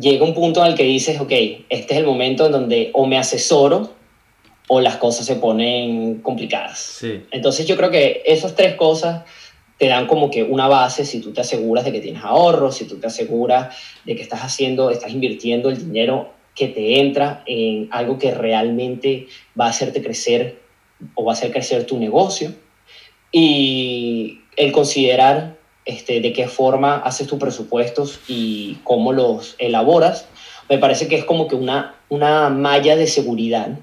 llega 0.00 0.24
un 0.24 0.32
punto 0.32 0.60
en 0.60 0.68
el 0.68 0.74
que 0.74 0.84
dices, 0.84 1.20
ok, 1.20 1.32
este 1.68 1.94
es 1.94 2.00
el 2.00 2.06
momento 2.06 2.46
en 2.46 2.52
donde 2.52 2.90
o 2.94 3.06
me 3.06 3.18
asesoro 3.18 3.90
o 4.68 4.80
las 4.80 4.96
cosas 4.96 5.26
se 5.26 5.36
ponen 5.36 6.20
complicadas. 6.20 7.04
Entonces 7.30 7.66
yo 7.66 7.76
creo 7.76 7.90
que 7.90 8.22
esas 8.24 8.54
tres 8.54 8.74
cosas 8.74 9.24
te 9.78 9.88
dan 9.88 10.06
como 10.06 10.30
que 10.30 10.42
una 10.42 10.68
base 10.68 11.04
si 11.04 11.20
tú 11.20 11.32
te 11.32 11.40
aseguras 11.40 11.84
de 11.84 11.92
que 11.92 12.00
tienes 12.00 12.22
ahorros, 12.22 12.76
si 12.76 12.86
tú 12.86 12.96
te 12.96 13.06
aseguras 13.06 13.76
de 14.04 14.16
que 14.16 14.22
estás 14.22 14.40
haciendo, 14.40 14.90
estás 14.90 15.10
invirtiendo 15.10 15.68
el 15.68 15.78
dinero 15.78 16.32
que 16.54 16.68
te 16.68 17.00
entra 17.00 17.42
en 17.46 17.88
algo 17.90 18.18
que 18.18 18.30
realmente 18.30 19.26
va 19.58 19.66
a 19.66 19.70
hacerte 19.70 20.02
crecer 20.02 20.60
o 21.14 21.24
va 21.24 21.32
a 21.32 21.34
hacer 21.34 21.50
crecer 21.50 21.84
tu 21.84 21.98
negocio 21.98 22.52
y 23.32 24.40
el 24.56 24.70
considerar 24.70 25.56
este, 25.84 26.20
de 26.20 26.32
qué 26.32 26.46
forma 26.46 26.98
haces 26.98 27.26
tus 27.26 27.38
presupuestos 27.38 28.20
y 28.28 28.78
cómo 28.84 29.12
los 29.12 29.56
elaboras, 29.58 30.28
me 30.70 30.78
parece 30.78 31.08
que 31.08 31.16
es 31.16 31.24
como 31.24 31.48
que 31.48 31.56
una, 31.56 31.96
una 32.08 32.48
malla 32.48 32.96
de 32.96 33.08
seguridad 33.08 33.76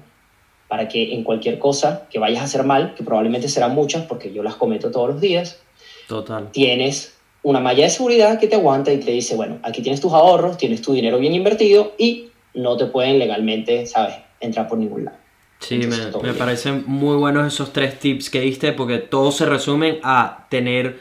para 0.72 0.88
que 0.88 1.12
en 1.12 1.22
cualquier 1.22 1.58
cosa 1.58 2.06
que 2.10 2.18
vayas 2.18 2.40
a 2.40 2.44
hacer 2.44 2.64
mal, 2.64 2.94
que 2.94 3.04
probablemente 3.04 3.46
serán 3.46 3.74
muchas 3.74 4.06
porque 4.06 4.32
yo 4.32 4.42
las 4.42 4.54
cometo 4.54 4.90
todos 4.90 5.10
los 5.10 5.20
días, 5.20 5.60
Total. 6.08 6.50
tienes 6.50 7.14
una 7.42 7.60
malla 7.60 7.84
de 7.84 7.90
seguridad 7.90 8.40
que 8.40 8.46
te 8.46 8.54
aguanta 8.54 8.90
y 8.90 8.98
te 8.98 9.10
dice, 9.10 9.36
bueno, 9.36 9.58
aquí 9.64 9.82
tienes 9.82 10.00
tus 10.00 10.14
ahorros, 10.14 10.56
tienes 10.56 10.80
tu 10.80 10.94
dinero 10.94 11.18
bien 11.18 11.34
invertido 11.34 11.92
y 11.98 12.30
no 12.54 12.78
te 12.78 12.86
pueden 12.86 13.18
legalmente, 13.18 13.84
¿sabes?, 13.84 14.14
entrar 14.40 14.66
por 14.66 14.78
ningún 14.78 15.04
lado. 15.04 15.18
Sí, 15.58 15.78
me, 15.78 16.32
parecen 16.32 16.84
muy 16.86 17.16
buenos 17.16 17.52
esos 17.52 17.74
tres 17.74 17.98
tips 17.98 18.30
que 18.30 18.40
diste 18.40 18.72
porque 18.72 18.96
todos 18.96 19.36
se 19.36 19.44
resumen 19.44 19.98
a 20.02 20.46
tener, 20.48 21.00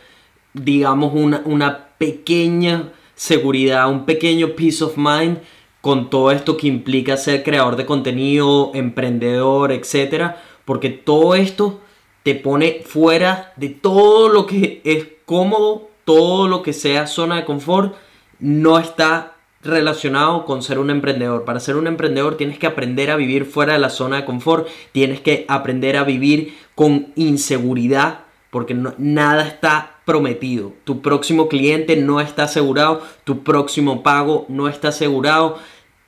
digamos, 0.51 1.13
una, 1.15 1.43
una 1.45 1.91
pequeña 1.97 2.91
seguridad, 3.15 3.89
un 3.89 4.03
pequeño 4.03 4.49
peace 4.53 4.83
of 4.83 4.97
mind 4.97 5.37
con 5.81 6.09
todo 6.09 6.31
esto 6.31 6.57
que 6.57 6.67
implica 6.67 7.17
ser 7.17 7.43
creador 7.43 7.75
de 7.75 7.85
contenido, 7.85 8.71
emprendedor, 8.73 9.71
etc. 9.71 10.35
Porque 10.63 10.89
todo 10.89 11.35
esto 11.35 11.81
te 12.23 12.35
pone 12.35 12.81
fuera 12.85 13.53
de 13.55 13.69
todo 13.69 14.29
lo 14.29 14.45
que 14.45 14.81
es 14.83 15.07
cómodo, 15.25 15.89
todo 16.05 16.47
lo 16.47 16.61
que 16.61 16.73
sea 16.73 17.07
zona 17.07 17.37
de 17.37 17.45
confort, 17.45 17.95
no 18.39 18.77
está 18.79 19.35
relacionado 19.63 20.45
con 20.45 20.61
ser 20.61 20.79
un 20.79 20.89
emprendedor. 20.89 21.45
Para 21.45 21.59
ser 21.59 21.75
un 21.75 21.87
emprendedor 21.87 22.37
tienes 22.37 22.59
que 22.59 22.67
aprender 22.67 23.11
a 23.11 23.15
vivir 23.15 23.45
fuera 23.45 23.73
de 23.73 23.79
la 23.79 23.89
zona 23.89 24.17
de 24.17 24.25
confort, 24.25 24.67
tienes 24.91 25.21
que 25.21 25.45
aprender 25.47 25.97
a 25.97 26.03
vivir 26.03 26.57
con 26.75 27.11
inseguridad, 27.15 28.21
porque 28.49 28.75
nada 28.97 29.47
está 29.47 29.90
prometido. 30.05 30.73
Tu 30.83 31.01
próximo 31.01 31.47
cliente 31.47 31.95
no 31.95 32.21
está 32.21 32.43
asegurado, 32.43 33.01
tu 33.23 33.43
próximo 33.43 34.03
pago 34.03 34.45
no 34.49 34.67
está 34.67 34.89
asegurado, 34.89 35.57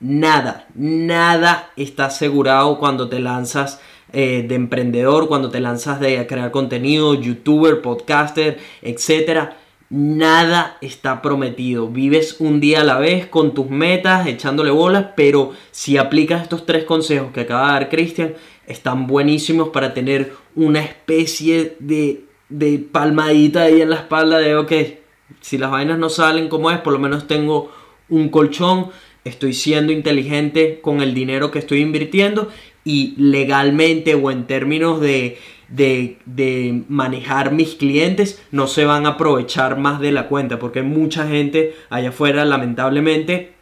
nada, 0.00 0.66
nada 0.74 1.70
está 1.76 2.06
asegurado 2.06 2.78
cuando 2.78 3.08
te 3.08 3.20
lanzas 3.20 3.80
eh, 4.12 4.44
de 4.46 4.54
emprendedor, 4.54 5.28
cuando 5.28 5.50
te 5.50 5.60
lanzas 5.60 6.00
de 6.00 6.26
crear 6.26 6.50
contenido, 6.50 7.14
youtuber, 7.14 7.82
podcaster, 7.82 8.58
etcétera 8.82 9.56
Nada 9.90 10.78
está 10.80 11.22
prometido. 11.22 11.88
Vives 11.88 12.40
un 12.40 12.58
día 12.58 12.80
a 12.80 12.84
la 12.84 12.98
vez 12.98 13.26
con 13.26 13.54
tus 13.54 13.70
metas, 13.70 14.26
echándole 14.26 14.70
bolas, 14.70 15.08
pero 15.14 15.52
si 15.70 15.98
aplicas 15.98 16.42
estos 16.42 16.66
tres 16.66 16.82
consejos 16.84 17.32
que 17.32 17.42
acaba 17.42 17.66
de 17.66 17.72
dar 17.74 17.88
Cristian, 17.90 18.34
están 18.66 19.06
buenísimos 19.06 19.68
para 19.68 19.94
tener 19.94 20.32
una 20.56 20.80
especie 20.80 21.76
de, 21.78 22.24
de 22.58 22.78
palmadita 22.78 23.62
ahí 23.62 23.80
en 23.80 23.90
la 23.90 23.96
espalda 23.96 24.38
de, 24.38 24.56
ok, 24.56 24.72
si 25.40 25.58
las 25.58 25.70
vainas 25.70 25.98
no 25.98 26.08
salen 26.08 26.48
como 26.48 26.70
es, 26.70 26.78
por 26.78 26.92
lo 26.92 26.98
menos 26.98 27.26
tengo 27.26 27.72
un 28.08 28.28
colchón, 28.28 28.90
estoy 29.24 29.54
siendo 29.54 29.92
inteligente 29.92 30.80
con 30.80 31.00
el 31.00 31.14
dinero 31.14 31.50
que 31.50 31.58
estoy 31.58 31.80
invirtiendo 31.80 32.48
y 32.84 33.14
legalmente 33.16 34.14
o 34.14 34.30
en 34.30 34.46
términos 34.46 35.00
de 35.00 35.38
de, 35.68 36.84
manejar 36.88 37.52
mis 37.52 37.74
clientes 37.74 38.42
no 38.50 38.66
se 38.66 38.84
van 38.84 39.06
a 39.06 39.10
aprovechar 39.10 39.78
más 39.78 40.00
de 40.00 40.12
la 40.12 40.28
cuenta 40.28 40.58
porque 40.58 40.82
mucha 40.82 41.26
gente 41.26 41.74
allá 41.90 42.10
afuera 42.10 42.44
lamentablemente 42.44 43.53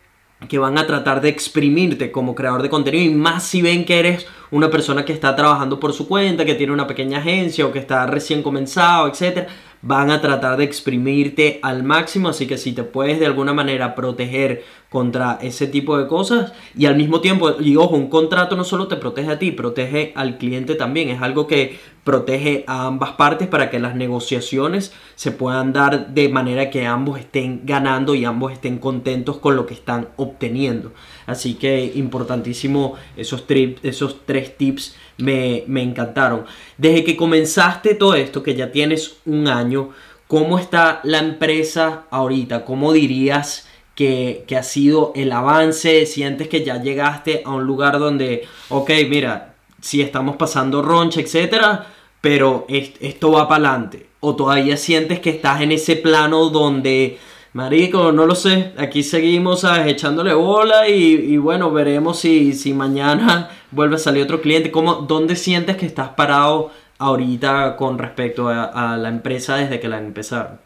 que 0.49 0.59
van 0.59 0.79
a 0.79 0.87
tratar 0.87 1.21
de 1.21 1.29
exprimirte 1.29 2.11
como 2.11 2.35
creador 2.35 2.63
de 2.63 2.71
contenido 2.71 3.05
y 3.05 3.15
más 3.15 3.45
si 3.45 3.63
ven 3.63 3.85
que 3.85 3.99
eres 3.99 4.27
una 4.51 4.71
persona 4.71 5.05
que 5.05 5.13
está 5.13 5.35
trabajando 5.35 5.81
por 5.81 5.93
su 5.93 6.07
cuenta, 6.07 6.45
que 6.45 6.55
tiene 6.55 6.73
una 6.73 6.87
pequeña 6.87 7.19
agencia 7.19 7.67
o 7.67 7.73
que 7.73 7.79
está 7.79 8.07
recién 8.07 8.43
comenzado, 8.43 9.09
etcétera, 9.09 9.49
van 9.83 10.11
a 10.11 10.21
tratar 10.21 10.57
de 10.57 10.65
exprimirte 10.65 11.59
al 11.63 11.83
máximo, 11.83 12.29
así 12.29 12.47
que 12.47 12.59
si 12.59 12.73
te 12.73 12.85
puedes 12.85 13.19
de 13.19 13.27
alguna 13.27 13.53
manera 13.53 13.95
proteger 13.95 14.65
contra 14.93 15.39
ese 15.41 15.67
tipo 15.67 15.97
de 15.97 16.07
cosas 16.07 16.53
y 16.77 16.85
al 16.85 16.97
mismo 16.97 17.23
tiempo, 17.23 17.57
y 17.59 17.77
ojo, 17.77 17.97
un 17.97 18.11
contrato 18.11 18.57
no 18.57 18.63
solo 18.63 18.89
te 18.89 18.97
protege 18.97 19.31
a 19.31 19.39
ti, 19.39 19.51
protege 19.51 20.13
al 20.15 20.37
cliente 20.37 20.75
también, 20.75 21.09
es 21.09 21.23
algo 21.23 21.47
que 21.47 21.81
protege 22.05 22.65
a 22.67 22.87
ambas 22.87 23.13
partes 23.13 23.49
para 23.49 23.71
que 23.71 23.79
las 23.79 23.95
negociaciones 23.95 24.93
se 25.15 25.31
puedan 25.31 25.73
dar 25.73 26.09
de 26.09 26.29
manera 26.29 26.69
que 26.69 26.85
ambos 26.85 27.19
estén 27.19 27.63
ganando 27.65 28.15
y 28.15 28.27
ambos 28.27 28.53
estén 28.53 28.79
contentos 28.79 29.39
con 29.39 29.57
lo 29.57 29.65
que 29.65 29.73
están 29.73 30.09
obteniendo. 30.17 30.93
Así 31.25 31.55
que 31.55 31.91
importantísimo 31.95 32.97
esos, 33.17 33.45
esos 33.83 34.27
tres 34.27 34.59
tips 34.59 34.95
me, 35.17 35.65
me 35.69 35.83
encantaron. 35.83 36.45
Desde 36.77 37.03
que 37.03 37.17
comenzaste 37.17 37.95
todo 37.95 38.15
esto, 38.15 38.43
que 38.43 38.55
ya 38.55 38.71
tienes 38.73 39.17
un 39.25 39.49
año, 39.49 39.91
¿cómo 40.27 40.59
está 40.59 41.01
la 41.05 41.19
empresa 41.19 42.05
ahorita? 42.11 42.67
¿Cómo 42.67 42.93
dirías? 42.93 43.69
Que, 43.95 44.45
que, 44.47 44.57
ha 44.57 44.63
sido 44.63 45.13
el 45.15 45.33
avance, 45.33 46.07
sientes 46.07 46.49
que 46.49 46.65
ya 46.65 46.81
llegaste 46.81 47.43
a 47.45 47.51
un 47.51 47.65
lugar 47.65 47.99
donde, 47.99 48.49
ok, 48.71 48.91
mira, 49.09 49.53
si 49.83 50.01
estamos 50.01 50.37
pasando 50.37 50.81
roncha, 50.81 51.21
etcétera, 51.21 51.87
pero 52.23 52.67
esto 52.69 53.33
va 53.33 53.49
para 53.49 53.69
adelante. 53.69 54.07
O 54.21 54.37
todavía 54.37 54.79
sientes 54.79 55.21
que 55.21 55.31
estás 55.31 55.61
en 55.61 55.73
ese 55.73 55.97
plano 55.97 56.49
donde, 56.49 57.19
marico, 57.53 58.13
no 58.13 58.25
lo 58.25 58.37
sé, 58.37 58.73
aquí 58.79 59.03
seguimos 59.03 59.65
echándole 59.65 60.33
bola 60.33 60.89
y, 60.89 61.37
bueno, 61.37 61.73
veremos 61.73 62.21
si, 62.21 62.55
si 62.55 62.73
mañana 62.73 63.51
vuelve 63.73 63.97
a 63.97 63.99
salir 63.99 64.23
otro 64.23 64.41
cliente. 64.41 64.71
¿Cómo, 64.71 64.95
¿Dónde 64.95 65.37
sientes 65.37 65.77
que 65.77 65.87
estás 65.87 66.11
parado 66.11 66.71
ahorita 66.99 67.77
con 67.77 67.99
respecto 67.99 68.49
a, 68.49 68.97
la 68.97 69.09
empresa 69.09 69.57
desde 69.57 69.81
que 69.81 69.89
la 69.89 69.99
empezaron? 69.99 70.61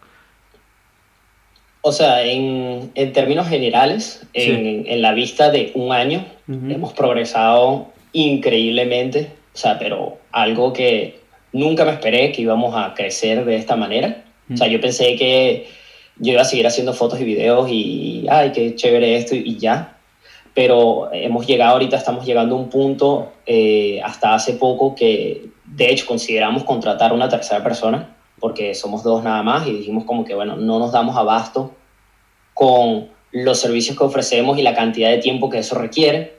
O 1.89 1.93
sea, 1.93 2.25
en, 2.25 2.91
en 2.97 3.13
términos 3.13 3.47
generales, 3.47 4.27
en, 4.33 4.89
en, 4.89 5.03
la 5.03 5.13
vista 5.13 5.53
de 5.53 5.71
un 5.77 5.93
año, 5.93 6.25
hemos 6.49 6.93
progresado 6.95 7.87
increíblemente, 8.13 9.31
o 9.55 9.57
sea, 9.57 9.79
pero 9.79 10.19
algo 10.33 10.73
que 10.73 11.21
nunca 11.53 11.85
me 11.85 11.93
esperé 11.93 12.33
que 12.33 12.43
íbamos 12.43 12.75
a 12.75 12.93
crecer 12.93 13.45
de 13.45 13.55
esta 13.55 13.77
manera. 13.77 14.25
O 14.53 14.57
sea, 14.57 14.67
yo 14.67 14.81
pensé 14.81 15.15
que 15.15 15.69
yo 16.19 16.33
iba 16.33 16.43
a 16.43 16.45
seguir 16.45 16.67
haciendo 16.67 16.93
fotos 16.93 17.21
y 17.21 17.25
videos 17.25 17.69
y, 17.71 18.27
ay, 18.29 18.51
qué 18.51 18.75
chévere 18.75 19.15
esto 19.15 19.37
y 19.37 19.57
ya. 19.57 19.97
Pero 20.55 21.09
hemos 21.13 21.47
llegado 21.47 21.75
ahorita, 21.75 21.97
estamos 21.97 22.27
llegando 22.27 22.57
a 22.57 22.59
un 22.59 22.69
punto 22.69 23.33
eh, 23.47 24.01
hasta 24.03 24.35
hace 24.35 24.55
poco 24.55 24.97
que, 24.97 25.51
de 25.65 25.89
hecho, 25.93 26.05
consideramos 26.05 26.65
contratar 26.65 27.13
a 27.13 27.15
una 27.15 27.29
tercera 27.29 27.63
persona 27.63 28.16
porque 28.47 28.77
somos 28.77 29.03
dos 29.03 29.25
nada 29.25 29.43
más 29.43 29.67
y 29.67 29.73
dijimos 29.73 30.05
como 30.05 30.25
que, 30.25 30.33
bueno, 30.33 30.55
no 30.55 30.79
nos 30.79 30.93
damos 30.93 31.17
abasto 31.17 31.75
con 32.55 33.09
los 33.33 33.59
servicios 33.59 33.99
que 33.99 34.05
ofrecemos 34.05 34.57
y 34.57 34.63
la 34.63 34.73
cantidad 34.73 35.11
de 35.11 35.19
tiempo 35.19 35.51
que 35.51 35.59
eso 35.59 35.75
requiere. 35.77 36.37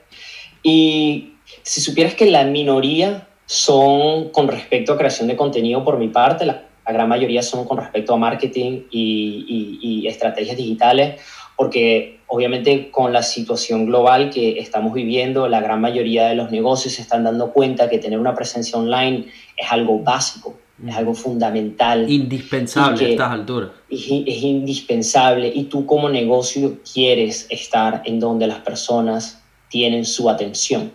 Y 0.62 1.34
si 1.62 1.82
supieras 1.82 2.14
que 2.14 2.30
la 2.30 2.44
minoría 2.44 3.28
son 3.44 4.30
con 4.30 4.48
respecto 4.48 4.94
a 4.94 4.96
creación 4.96 5.28
de 5.28 5.36
contenido 5.36 5.84
por 5.84 5.98
mi 5.98 6.08
parte, 6.08 6.46
la, 6.46 6.64
gran 6.86 7.10
mayoría 7.10 7.42
son 7.42 7.66
con 7.66 7.76
respecto 7.76 8.14
a 8.14 8.16
marketing 8.16 8.84
y, 8.90 9.44
y, 9.46 9.78
y 9.82 10.06
estrategias 10.06 10.56
digitales, 10.56 11.20
porque 11.56 12.20
obviamente 12.26 12.90
con 12.90 13.12
la 13.12 13.22
situación 13.22 13.84
global 13.84 14.30
que 14.30 14.58
estamos 14.58 14.94
viviendo, 14.94 15.46
la 15.46 15.60
gran 15.60 15.82
mayoría 15.82 16.28
de 16.28 16.36
los 16.36 16.50
negocios 16.50 16.94
se 16.94 17.02
están 17.02 17.24
dando 17.24 17.52
cuenta 17.52 17.90
que 17.90 17.98
tener 17.98 18.18
una 18.18 18.34
presencia 18.34 18.78
online 18.78 19.26
es 19.58 19.70
algo 19.70 19.98
básico 19.98 20.56
es 20.86 20.96
algo 20.96 21.14
fundamental. 21.14 22.10
Indispensable 22.10 23.04
a 23.04 23.08
estas 23.08 23.32
alturas. 23.32 23.70
Es, 23.90 24.02
es, 24.02 24.42
indispensable 24.42 25.50
y 25.52 25.64
tú 25.64 25.86
como 25.86 26.08
negocio 26.08 26.78
quieres 26.92 27.46
estar 27.50 28.02
en 28.04 28.20
donde 28.20 28.46
las 28.46 28.60
personas 28.60 29.42
tienen 29.68 30.04
su 30.04 30.30
atención, 30.30 30.92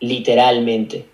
literalmente. 0.00 1.06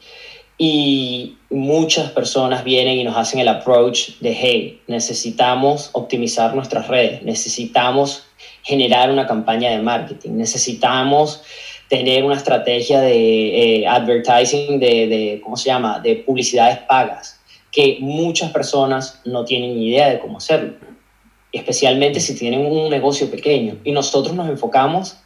Y 0.59 1.37
muchas 1.51 2.11
personas 2.12 2.64
vienen 2.64 2.99
y 2.99 3.05
nos 3.05 3.17
hacen 3.17 3.41
el 3.41 3.49
approach 3.49 4.19
de, 4.21 4.33
hey, 4.33 4.81
necesitamos 4.87 5.91
optimizar 5.93 6.55
nuestras 6.55 6.89
redes, 6.89 7.23
necesitamos 7.23 8.25
generar 8.62 9.11
una 9.11 9.27
campaña 9.27 9.71
de 9.71 9.83
marketing, 9.83 10.31
necesitamos 10.33 11.43
tener 11.89 12.25
una 12.25 12.37
estrategia 12.37 13.01
de 13.01 13.81
eh, 13.81 13.87
advertising, 13.87 14.81
de, 14.81 15.07
de, 15.07 15.41
¿cómo 15.45 15.57
se 15.57 15.67
llama?, 15.67 16.01
de 16.01 16.17
publicidades 16.17 16.79
pagas 16.79 17.36
que 17.77 17.99
muchas 18.01 18.53
personas 18.53 19.20
no 19.27 19.45
tienen 19.45 19.77
ni 19.77 19.91
idea 19.91 20.09
de 20.09 20.18
cómo 20.18 20.39
hacerlo, 20.39 20.72
especialmente 21.53 22.20
si 22.20 22.35
tienen 22.35 22.64
un 22.64 22.89
negocio 22.89 23.31
pequeño. 23.31 23.77
Y 23.85 23.93
nosotros 23.93 24.35
nos 24.35 24.49
enfocamos 24.49 25.18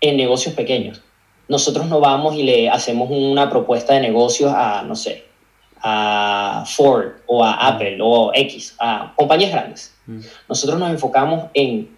en 0.00 0.16
negocios 0.16 0.54
pequeños. 0.54 1.02
Nosotros 1.48 1.86
no 1.86 2.00
vamos 2.00 2.34
y 2.34 2.44
le 2.44 2.70
hacemos 2.70 3.10
una 3.10 3.50
propuesta 3.50 3.92
de 3.92 4.00
negocios 4.00 4.50
a, 4.56 4.84
no 4.84 4.96
sé, 4.96 5.24
a 5.82 6.64
Ford 6.66 7.08
o 7.26 7.44
a 7.44 7.52
Apple 7.68 7.98
o 8.00 8.32
X, 8.34 8.74
a 8.78 9.12
compañías 9.14 9.52
grandes. 9.52 9.94
Mm. 10.06 10.20
Nosotros 10.48 10.78
nos 10.78 10.88
enfocamos 10.88 11.50
en 11.52 11.90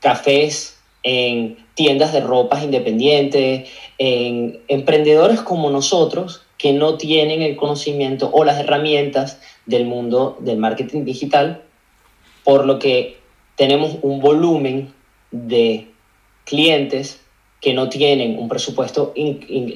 cafés, 0.00 0.80
en 1.02 1.58
tiendas 1.74 2.14
de 2.14 2.20
ropas 2.20 2.64
independientes, 2.64 3.68
en 3.98 4.62
emprendedores 4.68 5.42
como 5.42 5.68
nosotros 5.68 6.40
que 6.56 6.72
no 6.72 6.96
tienen 6.96 7.40
el 7.40 7.56
conocimiento 7.56 8.30
o 8.32 8.44
las 8.44 8.58
herramientas 8.58 9.40
del 9.68 9.84
mundo 9.84 10.36
del 10.40 10.56
marketing 10.56 11.04
digital, 11.04 11.62
por 12.42 12.66
lo 12.66 12.78
que 12.78 13.18
tenemos 13.54 13.98
un 14.02 14.20
volumen 14.20 14.92
de 15.30 15.86
clientes 16.44 17.20
que 17.60 17.74
no 17.74 17.88
tienen 17.88 18.38
un 18.38 18.48
presupuesto, 18.48 19.12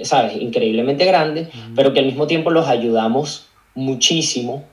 ¿sabes?, 0.02 0.40
increíblemente 0.40 1.04
grande, 1.04 1.48
pero 1.76 1.92
que 1.92 2.00
al 2.00 2.06
mismo 2.06 2.26
tiempo 2.26 2.50
los 2.50 2.68
ayudamos 2.68 3.48
muchísimo 3.74 4.64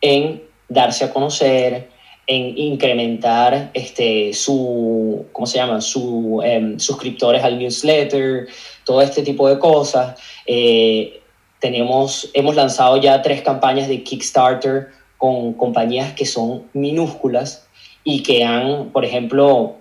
en 0.00 0.42
darse 0.68 1.04
a 1.04 1.12
conocer, 1.12 1.90
en 2.26 2.58
incrementar 2.58 3.70
este, 3.74 4.32
su, 4.32 5.26
¿cómo 5.32 5.46
se 5.46 5.58
llama?, 5.58 5.80
su 5.80 6.40
em, 6.42 6.78
suscriptores 6.78 7.44
al 7.44 7.58
newsletter, 7.58 8.48
todo 8.84 9.02
este 9.02 9.22
tipo 9.22 9.48
de 9.48 9.58
cosas. 9.58 10.18
Eh, 10.46 11.17
tenemos, 11.60 12.30
hemos 12.34 12.54
lanzado 12.54 12.96
ya 12.98 13.22
tres 13.22 13.42
campañas 13.42 13.88
de 13.88 14.02
Kickstarter 14.02 14.88
con 15.16 15.54
compañías 15.54 16.12
que 16.12 16.24
son 16.24 16.64
minúsculas 16.72 17.66
y 18.04 18.22
que 18.22 18.44
han, 18.44 18.90
por 18.90 19.04
ejemplo, 19.04 19.76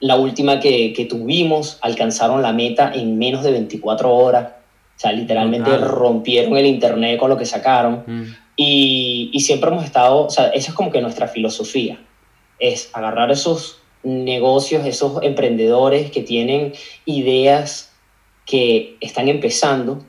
la 0.00 0.16
última 0.16 0.60
que, 0.60 0.92
que 0.92 1.06
tuvimos, 1.06 1.78
alcanzaron 1.80 2.42
la 2.42 2.52
meta 2.52 2.92
en 2.92 3.18
menos 3.18 3.42
de 3.44 3.52
24 3.52 4.14
horas. 4.14 4.48
O 4.96 4.98
sea, 4.98 5.12
literalmente 5.12 5.76
rompieron 5.78 6.56
el 6.56 6.66
internet 6.66 7.18
con 7.18 7.30
lo 7.30 7.36
que 7.36 7.44
sacaron. 7.44 8.02
Mm. 8.06 8.22
Y, 8.56 9.30
y, 9.32 9.40
siempre 9.40 9.70
hemos 9.70 9.84
estado, 9.84 10.26
o 10.26 10.30
sea, 10.30 10.48
esa 10.48 10.70
es 10.70 10.74
como 10.74 10.90
que 10.90 11.02
nuestra 11.02 11.28
filosofía, 11.28 11.98
es 12.58 12.88
agarrar 12.94 13.30
esos 13.30 13.82
negocios, 14.02 14.86
esos 14.86 15.22
emprendedores 15.22 16.10
que 16.10 16.22
tienen 16.22 16.72
ideas 17.04 17.92
que 18.46 18.96
están 19.00 19.28
empezando 19.28 20.02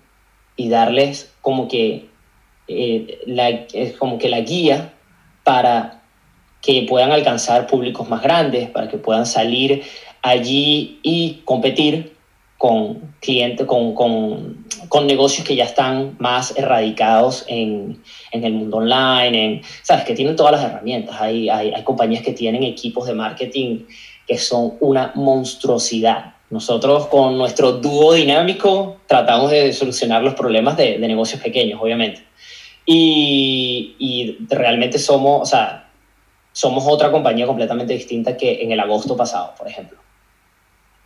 y 0.57 0.67
darles 0.67 1.31
como 1.41 1.69
que, 1.69 2.09
eh, 2.67 3.19
la, 3.25 3.65
como 3.97 4.17
que 4.17 4.27
la 4.27 4.41
guía 4.41 4.93
para 5.43 6.01
que 6.61 6.85
puedan 6.89 7.11
alcanzar 7.11 7.67
públicos 7.67 8.09
más 8.09 8.21
grandes, 8.21 8.69
para 8.69 8.89
que 8.89 8.97
puedan 8.97 9.25
salir 9.25 9.83
allí 10.21 10.99
y 11.03 11.41
competir 11.45 12.17
con 12.57 13.13
clientes, 13.21 13.67
con, 13.67 13.93
con, 13.93 14.65
con, 14.89 15.05
negocios 15.05 15.45
que 15.47 15.55
ya 15.55 15.65
están 15.65 16.15
más 16.17 16.57
erradicados 16.57 17.45
en, 17.47 18.01
en, 18.31 18.43
el 18.43 18.53
mundo 18.53 18.77
online, 18.77 19.45
en, 19.45 19.61
sabes, 19.83 20.05
que 20.05 20.15
tienen 20.15 20.35
todas 20.35 20.53
las 20.53 20.63
herramientas. 20.63 21.15
Hay, 21.21 21.49
hay, 21.49 21.71
hay 21.71 21.83
compañías 21.83 22.23
que 22.23 22.33
tienen 22.33 22.63
equipos 22.63 23.05
de 23.05 23.13
marketing 23.13 23.85
que 24.25 24.39
son 24.39 24.73
una 24.79 25.11
monstruosidad 25.13 26.33
nosotros 26.49 27.07
con 27.07 27.37
nuestro 27.37 27.73
dúo 27.73 28.13
dinámico 28.13 28.97
tratamos 29.05 29.51
de 29.51 29.73
solucionar 29.73 30.23
los 30.23 30.33
problemas 30.33 30.77
de, 30.77 30.97
negocios 30.97 31.41
pequeños, 31.41 31.79
obviamente. 31.81 32.23
Y, 32.85 33.95
y, 33.99 34.37
realmente 34.49 34.97
somos, 34.97 35.41
o 35.41 35.45
sea, 35.45 35.89
somos 36.53 36.85
otra 36.87 37.11
compañía 37.11 37.45
completamente 37.45 37.93
distinta 37.93 38.37
que 38.37 38.63
en 38.63 38.71
el 38.71 38.79
agosto 38.79 39.17
pasado, 39.17 39.53
por 39.57 39.67
ejemplo. 39.67 39.99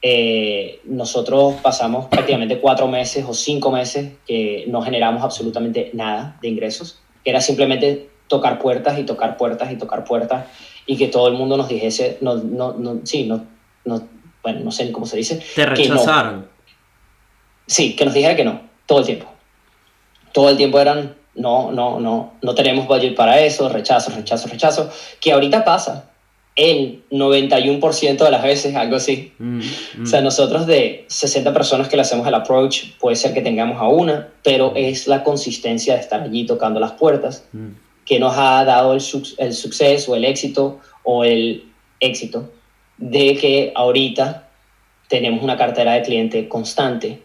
Eh, 0.03 0.79
nosotros 0.85 1.55
pasamos 1.61 2.07
prácticamente 2.07 2.59
cuatro 2.59 2.87
meses 2.87 3.23
o 3.27 3.33
cinco 3.33 3.71
meses 3.71 4.13
que 4.25 4.65
no 4.67 4.81
generamos 4.81 5.23
absolutamente 5.23 5.91
nada 5.93 6.37
de 6.41 6.49
ingresos, 6.49 6.99
que 7.23 7.29
era 7.29 7.41
simplemente 7.41 8.09
tocar 8.27 8.59
puertas 8.59 8.97
y 8.97 9.03
tocar 9.03 9.37
puertas 9.37 9.71
y 9.71 9.75
tocar 9.75 10.03
puertas 10.03 10.45
y 10.85 10.97
que 10.97 11.07
todo 11.07 11.27
el 11.27 11.33
mundo 11.33 11.57
nos 11.57 11.67
dijese, 11.67 12.17
no, 12.21 12.35
no, 12.35 12.73
no, 12.73 13.01
sí, 13.03 13.25
no, 13.25 13.45
no 13.85 14.01
bueno, 14.43 14.61
no 14.61 14.71
sé 14.71 14.91
cómo 14.91 15.05
se 15.05 15.17
dice. 15.17 15.43
Te 15.55 15.65
rechazaron. 15.65 16.47
Sí, 17.67 17.95
que 17.95 18.05
nos 18.05 18.13
dijera 18.13 18.35
que 18.35 18.43
no, 18.43 18.61
todo 18.85 18.99
el 18.99 19.05
tiempo. 19.05 19.27
Todo 20.33 20.49
el 20.49 20.57
tiempo 20.57 20.79
eran, 20.79 21.15
no, 21.35 21.71
no, 21.71 21.99
no, 21.99 22.33
no 22.41 22.55
tenemos 22.55 22.87
budget 22.87 23.15
para 23.15 23.39
eso, 23.41 23.69
rechazo, 23.69 24.11
rechazo, 24.11 24.47
rechazo, 24.47 24.89
que 25.19 25.31
ahorita 25.31 25.63
pasa 25.63 26.09
el 26.55 27.03
91% 27.11 28.17
de 28.17 28.31
las 28.31 28.43
veces, 28.43 28.75
algo 28.75 28.97
así. 28.97 29.33
Mm, 29.39 29.59
mm. 29.59 30.03
O 30.03 30.05
sea, 30.05 30.21
nosotros 30.21 30.67
de 30.67 31.05
60 31.07 31.53
personas 31.53 31.87
que 31.87 31.95
le 31.95 32.01
hacemos 32.01 32.27
el 32.27 32.33
approach, 32.33 32.97
puede 32.99 33.15
ser 33.15 33.33
que 33.33 33.41
tengamos 33.41 33.81
a 33.81 33.87
una, 33.87 34.29
pero 34.43 34.71
mm. 34.71 34.77
es 34.77 35.07
la 35.07 35.23
consistencia 35.23 35.93
de 35.93 36.01
estar 36.01 36.21
allí 36.21 36.45
tocando 36.45 36.79
las 36.79 36.93
puertas 36.93 37.45
que 38.05 38.19
nos 38.19 38.35
ha 38.37 38.65
dado 38.65 38.93
el, 38.93 39.01
el 39.37 39.53
suceso, 39.53 40.15
el 40.15 40.25
éxito 40.25 40.79
o 41.03 41.23
el 41.23 41.63
éxito 41.99 42.51
de 43.01 43.35
que 43.35 43.71
ahorita 43.75 44.47
tenemos 45.09 45.43
una 45.43 45.57
cartera 45.57 45.93
de 45.93 46.03
cliente 46.03 46.47
constante, 46.47 47.19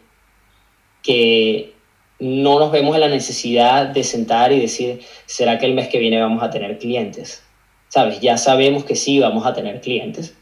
que 1.03 1.73
no 2.19 2.59
nos 2.59 2.71
vemos 2.71 2.95
en 2.95 3.01
la 3.01 3.07
necesidad 3.07 3.85
de 3.85 4.03
sentar 4.03 4.51
y 4.51 4.59
decir, 4.59 5.01
¿será 5.27 5.57
que 5.57 5.67
el 5.67 5.75
mes 5.75 5.87
que 5.87 5.99
viene 5.99 6.19
vamos 6.19 6.43
a 6.43 6.49
tener 6.49 6.79
clientes? 6.79 7.43
¿Sabes? 7.89 8.19
Ya 8.19 8.37
sabemos 8.37 8.83
que 8.83 8.95
sí 8.95 9.19
vamos 9.19 9.45
a 9.45 9.53
tener 9.53 9.79
clientes 9.79 10.35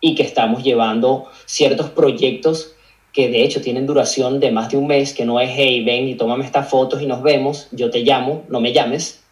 y 0.00 0.14
que 0.14 0.22
estamos 0.22 0.62
llevando 0.62 1.26
ciertos 1.46 1.90
proyectos 1.90 2.76
que 3.12 3.28
de 3.28 3.42
hecho 3.42 3.62
tienen 3.62 3.86
duración 3.86 4.40
de 4.40 4.52
más 4.52 4.70
de 4.70 4.76
un 4.76 4.86
mes, 4.86 5.14
que 5.14 5.24
no 5.24 5.40
es, 5.40 5.50
hey, 5.54 5.82
ven 5.84 6.06
y 6.06 6.14
tómame 6.14 6.44
estas 6.44 6.68
fotos 6.68 7.02
y 7.02 7.06
nos 7.06 7.22
vemos, 7.22 7.68
yo 7.72 7.90
te 7.90 8.00
llamo, 8.00 8.44
no 8.48 8.60
me 8.60 8.72
llames, 8.72 9.24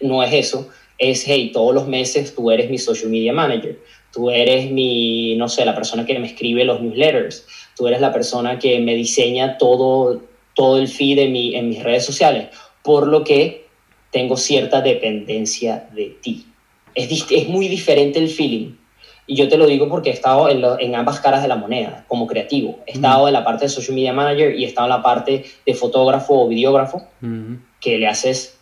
no 0.00 0.22
es 0.22 0.32
eso, 0.32 0.68
es, 0.98 1.24
hey, 1.26 1.50
todos 1.52 1.74
los 1.74 1.86
meses 1.88 2.34
tú 2.34 2.50
eres 2.50 2.70
mi 2.70 2.78
social 2.78 3.10
media 3.10 3.32
manager, 3.32 3.78
tú 4.14 4.30
eres 4.30 4.70
mi, 4.70 5.34
no 5.36 5.48
sé, 5.48 5.64
la 5.64 5.74
persona 5.74 6.04
que 6.06 6.18
me 6.18 6.26
escribe 6.28 6.64
los 6.64 6.80
newsletters, 6.80 7.44
tú 7.76 7.86
eres 7.88 8.00
la 8.00 8.12
persona 8.12 8.58
que 8.58 8.78
me 8.78 8.94
diseña 8.94 9.58
todo, 9.58 10.22
todo 10.54 10.78
el 10.78 10.88
feed 10.88 11.18
en, 11.18 11.32
mi, 11.32 11.54
en 11.56 11.68
mis 11.68 11.82
redes 11.82 12.04
sociales, 12.04 12.48
por 12.82 13.08
lo 13.08 13.24
que 13.24 13.66
tengo 14.10 14.36
cierta 14.36 14.80
dependencia 14.80 15.88
de 15.92 16.16
ti. 16.22 16.46
Es, 16.94 17.26
es 17.30 17.48
muy 17.48 17.66
diferente 17.66 18.20
el 18.20 18.28
feeling 18.28 18.76
Y 19.26 19.34
yo 19.34 19.48
te 19.48 19.56
lo 19.56 19.66
digo 19.66 19.88
porque 19.88 20.10
he 20.10 20.12
estado 20.12 20.48
en, 20.48 20.60
lo- 20.60 20.78
en 20.78 20.94
ambas 20.94 21.18
caras 21.18 21.42
de 21.42 21.48
la 21.48 21.56
moneda, 21.56 22.04
como 22.06 22.26
creativo. 22.28 22.78
He 22.86 22.92
estado 22.92 23.26
en 23.26 23.32
la 23.32 23.42
parte 23.42 23.64
de 23.64 23.68
social 23.70 23.94
media 23.96 24.12
manager 24.12 24.54
y 24.54 24.62
he 24.64 24.66
estado 24.68 24.86
en 24.86 24.90
la 24.90 25.02
parte 25.02 25.42
de 25.66 25.74
fotógrafo 25.74 26.42
o 26.42 26.46
videógrafo, 26.46 26.98
Ujú. 27.20 27.58
que 27.80 27.98
le 27.98 28.06
haces 28.06 28.60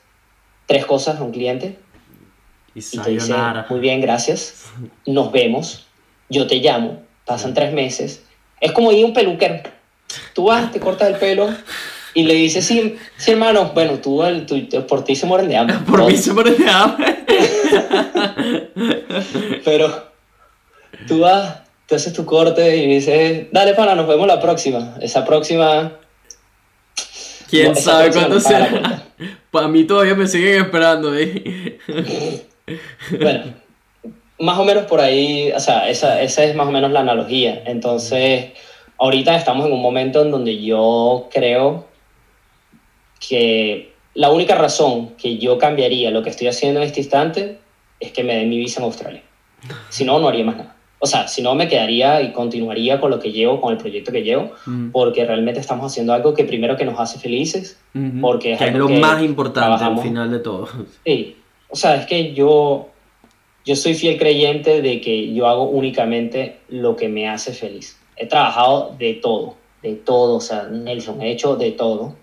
tres 0.66 0.86
cosas 0.86 1.18
a 1.20 1.22
un 1.22 1.32
cliente 1.32 1.76
Y 2.74 2.80
y 2.80 2.98
te 2.98 3.10
dice, 3.10 3.34
muy 3.68 3.80
bien, 3.80 4.00
gracias, 4.00 4.64
nos 5.06 5.30
vemos, 5.32 5.86
yo 6.28 6.46
te 6.46 6.56
llamo, 6.56 7.02
pasan 7.26 7.54
tres 7.54 7.72
meses. 7.72 8.24
Es 8.60 8.72
como 8.72 8.92
ir 8.92 9.04
a 9.04 9.08
un 9.08 9.12
peluquero. 9.12 9.60
Tú 10.34 10.44
vas, 10.44 10.70
te 10.72 10.80
cortas 10.80 11.08
el 11.08 11.16
pelo 11.16 11.52
y 12.14 12.22
le 12.24 12.34
dices, 12.34 12.64
sí, 12.64 12.96
sí 13.16 13.30
hermano, 13.32 13.72
bueno, 13.74 13.98
tú, 13.98 14.22
el- 14.22 14.46
tú- 14.46 14.86
por 14.86 15.04
ti 15.04 15.16
se 15.16 15.26
mueren 15.26 15.48
de 15.48 15.56
hambre. 15.56 15.76
Por 15.86 16.00
mí 16.00 16.12
todos". 16.12 16.20
se 16.24 16.32
muere 16.32 16.52
de 16.52 16.70
hambre. 16.70 17.18
Pero 19.64 20.12
tú 21.06 21.20
vas, 21.20 21.60
te 21.86 21.96
haces 21.96 22.12
tu 22.12 22.24
corte 22.24 22.76
y 22.76 22.86
dices, 22.94 23.46
dale 23.52 23.74
pana, 23.74 23.94
nos 23.94 24.06
vemos 24.08 24.26
la 24.26 24.40
próxima. 24.40 24.94
Esa 25.00 25.24
próxima, 25.24 25.92
¿Quién 27.50 27.68
No, 27.72 27.74
sabe 27.74 28.10
cuándo 28.10 28.40
será? 28.40 29.04
Para 29.50 29.68
mí 29.68 29.84
todavía 29.84 30.14
me 30.14 30.26
siguen 30.26 30.62
esperando 30.62 31.14
¿eh? 31.14 32.48
Bueno, 33.20 33.44
más 34.38 34.58
o 34.58 34.64
menos 34.64 34.84
por 34.86 35.00
ahí, 35.00 35.52
o 35.54 35.60
sea, 35.60 35.88
esa, 35.88 36.20
esa 36.20 36.44
es 36.44 36.54
más 36.54 36.66
o 36.66 36.70
menos 36.70 36.90
la 36.92 37.00
analogía. 37.00 37.62
Entonces, 37.66 38.52
ahorita 38.98 39.36
estamos 39.36 39.66
en 39.66 39.72
un 39.72 39.82
momento 39.82 40.22
en 40.22 40.30
donde 40.30 40.60
yo 40.62 41.28
creo 41.32 41.86
que 43.26 43.92
la 44.14 44.30
única 44.30 44.54
razón 44.56 45.10
que 45.16 45.38
yo 45.38 45.58
cambiaría 45.58 46.10
lo 46.10 46.22
que 46.22 46.30
estoy 46.30 46.48
haciendo 46.48 46.80
en 46.80 46.86
este 46.86 47.00
instante 47.00 47.58
es 48.00 48.12
que 48.12 48.24
me 48.24 48.34
den 48.36 48.50
mi 48.50 48.58
visa 48.58 48.80
en 48.80 48.84
Australia. 48.86 49.22
Si 49.90 50.04
no, 50.04 50.18
no 50.18 50.28
haría 50.28 50.44
más 50.44 50.56
nada. 50.56 50.76
O 50.98 51.06
sea, 51.06 51.26
si 51.26 51.42
no, 51.42 51.54
me 51.54 51.66
quedaría 51.68 52.20
y 52.22 52.32
continuaría 52.32 53.00
con 53.00 53.10
lo 53.10 53.18
que 53.18 53.32
llevo, 53.32 53.60
con 53.60 53.72
el 53.72 53.78
proyecto 53.78 54.12
que 54.12 54.22
llevo, 54.22 54.52
Mm. 54.66 54.90
porque 54.90 55.24
realmente 55.24 55.58
estamos 55.60 55.90
haciendo 55.90 56.12
algo 56.12 56.32
que 56.34 56.44
primero 56.44 56.76
que 56.76 56.84
nos 56.84 56.98
hace 57.00 57.18
felices, 57.18 57.78
Ujú. 57.94 58.20
porque 58.20 58.52
es 58.52 58.58
que 58.58 58.64
es 58.66 58.70
algo 58.74 58.88
lo 58.88 58.94
que 58.94 59.00
más 59.00 59.20
importante 59.22 59.60
trabajamos. 59.66 60.00
al 60.02 60.08
final 60.08 60.30
de 60.30 60.38
todo. 60.38 60.68
Sí, 61.04 61.36
o 61.72 61.76
sea, 61.76 61.96
es 61.96 62.06
que 62.06 62.34
yo, 62.34 62.90
yo 63.64 63.76
soy 63.76 63.94
fiel 63.94 64.18
creyente 64.18 64.82
de 64.82 65.00
que 65.00 65.32
yo 65.32 65.46
hago 65.46 65.64
únicamente 65.64 66.58
lo 66.68 66.96
que 66.96 67.08
me 67.08 67.28
hace 67.28 67.54
feliz. 67.54 67.98
He 68.16 68.26
trabajado 68.26 68.94
de 68.98 69.14
todo, 69.14 69.56
de 69.82 69.94
todo, 69.94 70.36
o 70.36 70.40
sea, 70.40 70.64
Nelson, 70.64 71.22
he 71.22 71.30
hecho 71.30 71.56
de 71.56 71.70
todo 71.72 72.14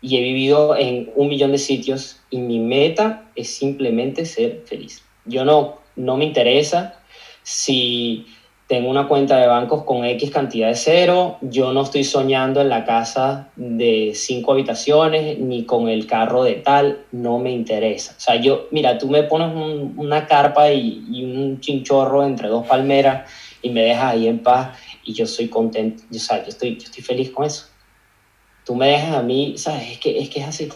y 0.00 0.16
he 0.16 0.22
vivido 0.22 0.74
en 0.76 1.10
un 1.14 1.28
millón 1.28 1.52
de 1.52 1.58
sitios 1.58 2.22
y 2.30 2.38
mi 2.38 2.58
meta 2.58 3.30
es 3.36 3.54
simplemente 3.54 4.24
ser 4.24 4.62
feliz. 4.64 5.04
Yo 5.26 5.44
no, 5.44 5.80
no 5.94 6.16
me 6.16 6.24
interesa 6.24 7.02
si 7.42 8.28
tengo 8.70 8.88
una 8.88 9.08
cuenta 9.08 9.36
de 9.40 9.48
bancos 9.48 9.82
con 9.84 10.04
X 10.04 10.30
cantidad 10.30 10.68
de 10.68 10.76
cero, 10.76 11.38
yo 11.42 11.72
no 11.72 11.82
estoy 11.82 12.04
soñando 12.04 12.60
en 12.60 12.68
la 12.68 12.84
casa 12.84 13.52
de 13.56 14.12
cinco 14.14 14.52
habitaciones 14.52 15.40
ni 15.40 15.66
con 15.66 15.88
el 15.88 16.06
carro 16.06 16.44
de 16.44 16.54
tal, 16.54 17.06
no 17.10 17.40
me 17.40 17.50
interesa. 17.50 18.14
O 18.16 18.20
sea, 18.20 18.36
yo, 18.36 18.68
mira, 18.70 18.96
tú 18.96 19.08
me 19.08 19.24
pones 19.24 19.48
un- 19.48 19.94
una 19.96 20.24
carpa 20.24 20.70
y, 20.70 21.04
y 21.10 21.24
un 21.24 21.58
chinchorro 21.60 22.24
entre 22.24 22.46
dos 22.48 22.64
palmeras 22.64 23.28
y 23.60 23.70
me 23.70 23.82
dejas 23.82 24.12
ahí 24.14 24.28
en 24.28 24.40
paz 24.44 24.78
y 25.02 25.14
yo 25.14 25.26
soy 25.26 25.48
contento, 25.48 26.04
o 26.08 26.14
sea, 26.20 26.38
yo 26.44 26.50
estoy, 26.50 26.76
yo 26.78 26.84
estoy 26.84 27.02
feliz 27.02 27.32
con 27.32 27.46
eso. 27.46 27.66
Tú 28.64 28.76
me 28.76 28.86
dejas 28.88 29.16
a 29.16 29.22
mí, 29.22 29.58
¿sabes? 29.58 29.90
Es 29.92 29.98
que 29.98 30.18
es, 30.20 30.30
que 30.30 30.40
es 30.40 30.46
así, 30.48 30.68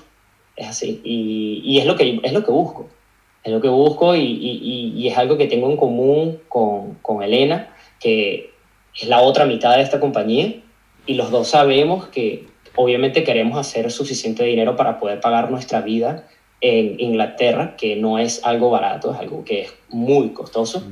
es 0.57 0.67
así. 0.69 1.01
Y, 1.05 1.63
y 1.65 1.79
es, 1.79 1.87
lo 1.87 1.97
que, 1.97 2.19
es 2.25 2.33
lo 2.33 2.43
que 2.45 2.51
busco, 2.51 2.89
es 3.45 3.53
lo 3.53 3.61
que 3.61 3.69
busco 3.69 4.17
y, 4.17 4.23
y- 4.23 5.09
es 5.09 5.17
algo 5.19 5.37
que 5.37 5.47
tengo 5.47 5.71
en 5.71 5.77
común 5.77 6.41
con, 6.49 6.95
con 7.03 7.23
Elena, 7.23 7.74
que 8.05 8.51
es 9.01 9.09
la 9.09 9.23
otra 9.23 9.47
mitad 9.47 9.75
de 9.75 9.83
esta 9.83 9.99
compañía 9.99 10.57
y 11.07 11.15
los 11.15 11.31
dos 11.31 11.49
sabemos 11.49 12.07
que 12.09 12.45
obviamente 12.77 13.25
queremos 13.25 13.59
hacer 13.59 13.91
suficiente 13.91 14.45
dinero 14.45 14.77
para 14.77 14.99
poder 14.99 15.21
pagar 15.21 15.51
nuestra 15.51 15.81
vida 15.81 16.29
en 16.61 17.01
Inglaterra, 17.01 17.77
que 17.79 17.97
no 17.97 18.19
es 18.19 18.45
algo 18.45 18.69
barato, 18.69 19.15
es 19.15 19.19
algo 19.19 19.43
que 19.43 19.63
es 19.63 19.75
muy 19.89 20.35
costoso. 20.35 20.83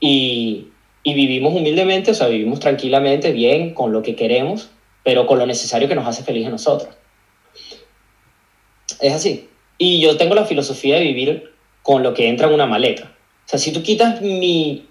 Y, 0.00 0.68
y 1.02 1.14
vivimos 1.14 1.54
humildemente, 1.54 2.10
o 2.10 2.14
sea, 2.14 2.26
vivimos 2.26 2.60
tranquilamente, 2.60 3.32
bien, 3.32 3.72
con 3.72 3.90
lo 3.90 4.02
que 4.02 4.14
queremos, 4.14 4.68
pero 5.02 5.26
con 5.26 5.38
lo 5.38 5.46
necesario 5.46 5.88
que 5.88 5.94
nos 5.94 6.06
hace 6.06 6.24
feliz 6.24 6.46
a 6.46 6.50
nosotros. 6.50 6.94
Es 9.00 9.14
así. 9.14 9.48
Y 9.78 10.00
yo 10.00 10.18
tengo 10.18 10.34
la 10.34 10.44
filosofía 10.44 10.96
de 10.96 11.04
vivir 11.04 11.52
con 11.82 12.02
lo 12.02 12.12
que 12.12 12.28
entra 12.28 12.48
en 12.48 12.54
una 12.54 12.66
maleta. 12.66 13.14
O 13.46 13.48
sea, 13.48 13.58
si 13.58 13.72
tú 13.72 13.82
quitas 13.82 14.20
mi, 14.20 14.87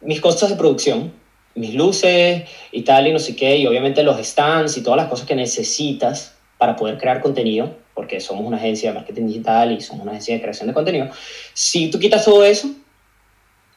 mis 0.00 0.20
costos 0.20 0.50
de 0.50 0.56
producción, 0.56 1.12
mis 1.54 1.74
luces 1.74 2.48
y 2.72 2.82
tal, 2.82 3.06
y 3.06 3.12
no 3.12 3.18
sé 3.18 3.36
qué, 3.36 3.56
y 3.56 3.66
obviamente 3.66 4.02
los 4.02 4.18
stands 4.24 4.76
y 4.76 4.82
todas 4.82 4.96
las 4.96 5.08
cosas 5.08 5.26
que 5.26 5.34
necesitas 5.34 6.36
para 6.58 6.76
poder 6.76 6.98
crear 6.98 7.20
contenido, 7.20 7.74
porque 7.94 8.20
somos 8.20 8.46
una 8.46 8.56
agencia 8.56 8.90
de 8.90 8.98
marketing 8.98 9.26
digital 9.26 9.72
y 9.72 9.80
somos 9.80 10.02
una 10.02 10.12
agencia 10.12 10.34
de 10.34 10.42
creación 10.42 10.68
de 10.68 10.74
contenido, 10.74 11.08
si 11.54 11.90
tú 11.90 11.98
quitas 11.98 12.24
todo 12.24 12.44
eso, 12.44 12.70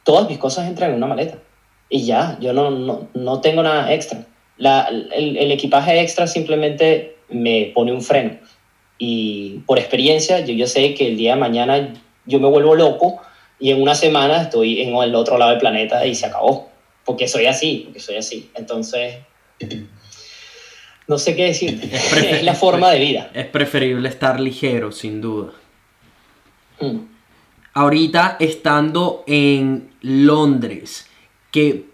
todas 0.04 0.28
mis 0.28 0.38
cosas 0.38 0.68
entran 0.68 0.90
en 0.90 0.96
una 0.96 1.06
maleta. 1.06 1.38
Y 1.88 2.04
ya, 2.04 2.38
yo 2.40 2.52
no, 2.52 2.70
no, 2.70 3.08
no 3.14 3.40
tengo 3.40 3.62
nada 3.62 3.92
extra. 3.92 4.26
La, 4.56 4.88
el, 4.88 5.36
el 5.36 5.52
equipaje 5.52 6.00
extra 6.00 6.26
simplemente 6.26 7.16
me 7.28 7.72
pone 7.74 7.92
un 7.92 8.02
freno. 8.02 8.38
Y 8.98 9.60
por 9.66 9.78
experiencia, 9.78 10.40
yo, 10.40 10.54
yo 10.54 10.66
sé 10.66 10.94
que 10.94 11.08
el 11.08 11.16
día 11.16 11.34
de 11.34 11.40
mañana 11.40 11.94
yo 12.26 12.40
me 12.40 12.48
vuelvo 12.48 12.74
loco 12.74 13.20
y 13.64 13.70
en 13.70 13.80
una 13.80 13.94
semana 13.94 14.42
estoy 14.42 14.82
en 14.82 14.94
el 14.94 15.14
otro 15.14 15.38
lado 15.38 15.52
del 15.52 15.58
planeta 15.58 16.04
y 16.04 16.14
se 16.14 16.26
acabó. 16.26 16.68
Porque 17.02 17.26
soy 17.26 17.46
así, 17.46 17.80
porque 17.86 17.98
soy 17.98 18.16
así. 18.16 18.50
Entonces, 18.54 19.14
no 21.08 21.16
sé 21.16 21.34
qué 21.34 21.44
decir. 21.44 21.80
Es 21.90 22.42
la 22.42 22.52
forma 22.52 22.90
de 22.90 22.98
vida. 22.98 23.30
Es 23.32 23.46
preferible 23.46 24.06
estar 24.10 24.38
ligero, 24.38 24.92
sin 24.92 25.22
duda. 25.22 25.52
Mm. 26.78 27.06
Ahorita 27.72 28.36
estando 28.38 29.24
en 29.26 29.88
Londres, 30.02 31.08
que, 31.50 31.86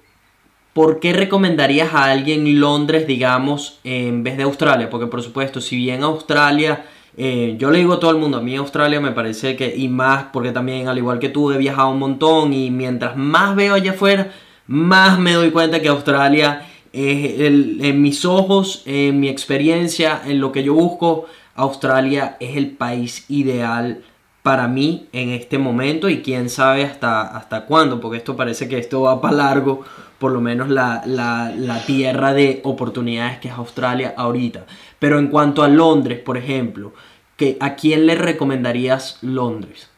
¿por 0.72 0.98
qué 0.98 1.12
recomendarías 1.12 1.94
a 1.94 2.06
alguien 2.06 2.58
Londres, 2.58 3.06
digamos, 3.06 3.78
en 3.84 4.24
vez 4.24 4.36
de 4.36 4.42
Australia? 4.42 4.90
Porque 4.90 5.06
por 5.06 5.22
supuesto, 5.22 5.60
si 5.60 5.76
bien 5.76 6.02
Australia, 6.02 6.84
eh, 7.16 7.56
yo 7.58 7.70
le 7.70 7.78
digo 7.78 7.94
a 7.94 8.00
todo 8.00 8.10
el 8.12 8.16
mundo, 8.18 8.38
a 8.38 8.40
mí 8.40 8.56
Australia 8.56 9.00
me 9.00 9.12
parece 9.12 9.56
que, 9.56 9.74
y 9.76 9.88
más 9.88 10.24
porque 10.32 10.52
también 10.52 10.88
al 10.88 10.98
igual 10.98 11.18
que 11.18 11.28
tú 11.28 11.50
he 11.52 11.58
viajado 11.58 11.90
un 11.90 11.98
montón 11.98 12.52
y 12.52 12.70
mientras 12.70 13.16
más 13.16 13.54
veo 13.56 13.74
allá 13.74 13.92
afuera, 13.92 14.30
más 14.66 15.18
me 15.18 15.32
doy 15.34 15.50
cuenta 15.50 15.80
que 15.82 15.88
Australia, 15.88 16.66
en 16.92 18.02
mis 18.02 18.24
ojos, 18.24 18.82
en 18.86 19.20
mi 19.20 19.28
experiencia, 19.28 20.20
en 20.24 20.40
lo 20.40 20.52
que 20.52 20.62
yo 20.62 20.74
busco, 20.74 21.26
Australia 21.54 22.36
es 22.40 22.56
el 22.56 22.70
país 22.70 23.24
ideal 23.28 24.02
para 24.42 24.68
mí 24.68 25.06
en 25.12 25.30
este 25.30 25.58
momento 25.58 26.08
y 26.08 26.22
quién 26.22 26.48
sabe 26.48 26.84
hasta, 26.84 27.22
hasta 27.36 27.66
cuándo, 27.66 28.00
porque 28.00 28.16
esto 28.18 28.36
parece 28.36 28.68
que 28.68 28.78
esto 28.78 29.02
va 29.02 29.20
para 29.20 29.36
largo, 29.36 29.84
por 30.18 30.32
lo 30.32 30.40
menos 30.40 30.68
la, 30.70 31.02
la- 31.04 31.52
la 31.54 31.84
tierra 31.84 32.32
de 32.32 32.60
oportunidades 32.64 33.38
que 33.38 33.48
es 33.48 33.54
Australia 33.54 34.14
ahorita. 34.16 34.64
Pero 35.00 35.18
en 35.18 35.28
cuanto 35.28 35.64
a 35.64 35.68
Londres, 35.68 36.20
por 36.20 36.36
ejemplo, 36.36 36.92
que, 37.36 37.56
¿a 37.58 37.74
quién 37.74 38.06
le 38.06 38.14
recomendarías 38.14 39.18
Londres? 39.22 39.90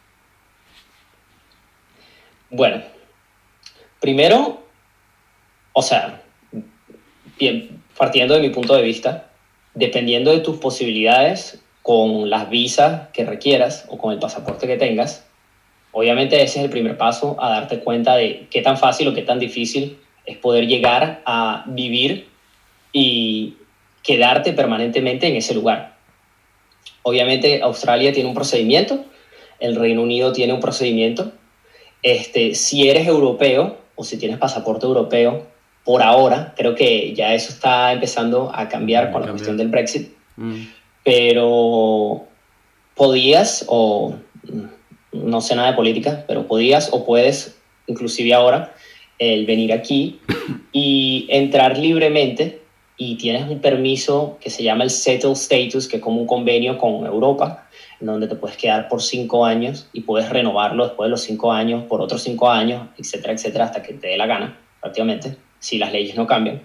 Bueno, 2.49 2.81
primero, 3.99 4.63
o 5.73 5.81
sea, 5.81 6.21
bien, 7.37 7.81
partiendo 7.97 8.33
de 8.35 8.41
mi 8.41 8.49
punto 8.49 8.75
de 8.75 8.81
vista, 8.81 9.29
dependiendo 9.73 10.31
de 10.31 10.39
tus 10.39 10.57
posibilidades 10.57 11.61
con 11.81 12.29
las 12.29 12.49
visas 12.49 13.09
que 13.09 13.25
requieras 13.25 13.85
o 13.89 13.97
con 13.97 14.13
el 14.13 14.19
pasaporte 14.19 14.67
que 14.67 14.77
tengas, 14.77 15.25
obviamente 15.91 16.41
ese 16.41 16.59
es 16.59 16.65
el 16.65 16.71
primer 16.71 16.97
paso 16.97 17.35
a 17.41 17.49
darte 17.49 17.79
cuenta 17.79 18.15
de 18.15 18.47
qué 18.49 18.61
tan 18.61 18.77
fácil 18.77 19.09
o 19.09 19.13
qué 19.13 19.23
tan 19.23 19.39
difícil 19.39 19.97
es 20.25 20.37
poder 20.37 20.65
llegar 20.65 21.21
a 21.25 21.65
vivir 21.67 22.29
y 22.93 23.55
quedarte 24.03 24.53
permanentemente 24.53 25.27
en 25.27 25.35
ese 25.35 25.53
lugar. 25.53 25.95
Obviamente 27.01 27.61
Australia 27.61 28.13
tiene 28.13 28.29
un 28.29 28.35
procedimiento, 28.35 29.05
el 29.59 29.75
Reino 29.75 30.01
Unido 30.03 30.33
tiene 30.33 30.53
un 30.53 30.59
procedimiento, 30.59 31.31
este, 32.01 32.53
si 32.55 32.89
eres 32.89 33.07
europeo 33.07 33.77
o 33.95 34.03
si 34.03 34.17
tienes 34.17 34.37
pasaporte 34.37 34.85
europeo, 34.85 35.47
por 35.85 36.01
ahora, 36.01 36.53
creo 36.55 36.75
que 36.75 37.13
ya 37.13 37.33
eso 37.33 37.51
está 37.51 37.91
empezando 37.91 38.51
a 38.53 38.69
cambiar 38.69 39.11
con 39.11 39.21
la 39.21 39.27
Cambiar. 39.27 39.31
cuestión 39.31 39.57
del 39.57 39.67
Brexit, 39.67 40.13
Mm, 40.35 40.65
pero 41.03 42.25
podías, 42.95 43.65
o 43.67 44.15
no 45.11 45.41
sé 45.41 45.55
nada 45.55 45.71
de 45.71 45.75
política, 45.75 46.23
pero 46.27 46.47
podías 46.47 46.89
o 46.91 47.05
puedes, 47.05 47.59
inclusive 47.87 48.33
ahora, 48.33 48.73
el 49.19 49.45
venir 49.45 49.73
aquí 49.73 50.19
y 50.71 51.27
entrar 51.29 51.77
libremente 51.77 52.61
y 53.05 53.15
tienes 53.15 53.49
un 53.49 53.59
permiso 53.59 54.37
que 54.39 54.49
se 54.49 54.63
llama 54.63 54.85
el 54.85 54.89
Settle 54.89 55.33
Status, 55.33 55.89
que 55.89 55.97
es 55.97 56.01
como 56.01 56.21
un 56.21 56.27
convenio 56.27 56.77
con 56.77 57.05
Europa, 57.05 57.67
en 57.99 58.07
donde 58.07 58.27
te 58.27 58.35
puedes 58.35 58.55
quedar 58.55 58.87
por 58.87 59.01
cinco 59.01 59.45
años 59.45 59.89
y 59.91 60.01
puedes 60.01 60.29
renovarlo 60.29 60.85
después 60.85 61.07
de 61.07 61.11
los 61.11 61.21
cinco 61.21 61.51
años 61.51 61.83
por 61.83 62.01
otros 62.01 62.23
cinco 62.23 62.49
años, 62.49 62.87
etcétera, 62.97 63.33
etcétera, 63.33 63.65
hasta 63.65 63.83
que 63.83 63.93
te 63.93 64.07
dé 64.07 64.17
la 64.17 64.25
gana, 64.25 64.57
prácticamente, 64.79 65.35
si 65.59 65.77
las 65.77 65.91
leyes 65.91 66.15
no 66.15 66.25
cambian. 66.25 66.61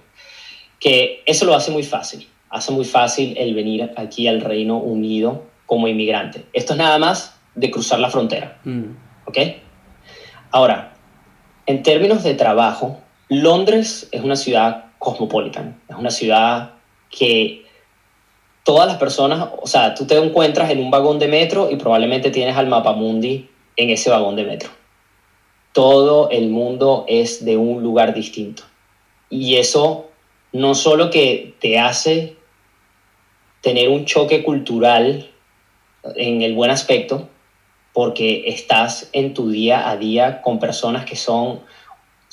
Que 0.79 1.23
eso 1.27 1.45
lo 1.45 1.55
hace 1.55 1.73
muy 1.73 1.83
fácil. 1.83 2.29
Hace 2.51 2.71
muy 2.71 2.85
fácil 2.85 3.35
el 3.37 3.53
venir 3.55 3.91
aquí 3.97 4.29
al 4.29 4.41
Reino 4.41 4.79
Unido 4.79 5.45
como 5.67 5.89
inmigrante. 5.89 6.45
Esto 6.53 6.75
es 6.75 6.79
nada 6.79 6.99
más 6.99 7.37
de 7.57 7.71
cruzar 7.71 7.99
la 7.99 8.11
frontera. 8.11 8.59
Mm. 8.65 8.85
¿Ok? 9.27 9.39
Ahora, 10.53 10.95
en 11.67 11.83
términos 11.83 12.23
de 12.23 12.35
trabajo, 12.35 12.99
Londres 13.29 14.09
es 14.13 14.23
una 14.23 14.37
ciudad 14.37 14.88
cosmopolitan, 14.99 15.81
es 15.89 15.97
una 15.97 16.11
ciudad 16.11 16.73
que 17.11 17.65
todas 18.65 18.87
las 18.87 18.99
personas, 18.99 19.49
o 19.61 19.67
sea, 19.67 19.95
tú 19.95 20.07
te 20.07 20.17
encuentras 20.17 20.71
en 20.71 20.81
un 20.81 20.91
vagón 20.91 21.19
de 21.19 21.29
metro 21.29 21.71
y 21.71 21.77
probablemente 21.77 22.31
tienes 22.31 22.57
al 22.57 22.67
mapamundi 22.67 23.49
en 23.77 23.91
ese 23.91 24.11
vagón 24.11 24.37
de 24.37 24.45
metro. 24.45 24.71
Todo 25.73 26.29
el 26.31 26.51
mundo 26.51 27.05
es 27.09 27.45
de 27.45 27.57
un 27.57 27.83
lugar 27.83 28.13
distinto. 28.13 28.65
Y 29.31 29.57
eso 29.57 30.09
no 30.53 30.75
solo 30.75 31.11
que 31.11 31.55
te 31.61 31.79
hace 31.79 32.37
tener 33.63 33.89
un 33.89 34.05
choque 34.05 34.43
cultural 34.43 35.31
en 36.17 36.43
el 36.43 36.55
buen 36.55 36.71
aspecto, 36.71 37.29
porque 37.93 38.45
estás 38.47 39.09
en 39.13 39.35
tu 39.35 39.51
día 39.51 39.89
a 39.89 39.97
día 39.97 40.43
con 40.43 40.59
personas 40.59 41.05
que 41.05 41.17
son 41.17 41.61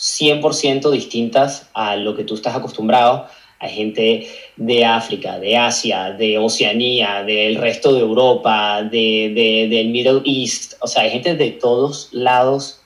100% 0.06 0.92
distintas 0.92 1.68
a 1.74 1.96
lo 1.96 2.16
que 2.16 2.24
tú 2.24 2.36
estás 2.36 2.56
acostumbrado. 2.56 3.28
Hay 3.60 3.72
gente 3.72 4.28
de 4.56 4.86
África, 4.86 5.40
de 5.40 5.58
Asia, 5.58 6.12
de 6.12 6.38
Oceanía, 6.38 7.24
del 7.24 7.56
resto 7.56 7.92
de 7.94 8.02
Europa, 8.02 8.84
de, 8.84 9.68
del 9.70 9.90
Middle 9.90 10.22
East. 10.26 10.74
O 10.82 10.88
sea, 10.88 11.04
hay 11.04 11.10
gente 11.10 11.36
de 11.36 11.52
todos 11.52 12.10
lados 12.12 12.82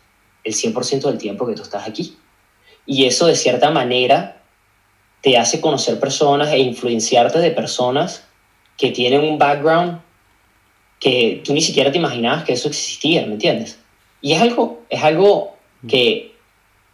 el 0.45 0.53
100% 0.53 1.01
del 1.01 1.17
tiempo 1.17 1.45
que 1.45 1.55
tú 1.55 1.63
estás 1.63 1.85
aquí. 1.87 2.15
Y 2.85 3.05
eso 3.05 3.27
de 3.27 3.35
cierta 3.35 3.69
manera 3.69 4.41
te 5.21 5.37
hace 5.37 5.59
conocer 5.59 5.99
personas 5.99 6.51
e 6.53 6.59
influenciarte 6.59 7.39
de 7.39 7.51
personas 7.51 8.25
que 8.77 8.91
tienen 8.91 9.21
un 9.21 9.37
background 9.37 9.99
que 11.01 11.41
tú 11.43 11.53
ni 11.53 11.61
siquiera 11.61 11.91
te 11.91 11.97
imaginabas 11.97 12.45
que 12.45 12.53
eso 12.53 12.69
existía, 12.69 13.25
¿me 13.25 13.33
entiendes? 13.33 13.79
Y 14.21 14.33
es 14.33 14.41
algo, 14.41 14.81
es 14.89 15.03
algo 15.03 15.55
que 15.87 16.28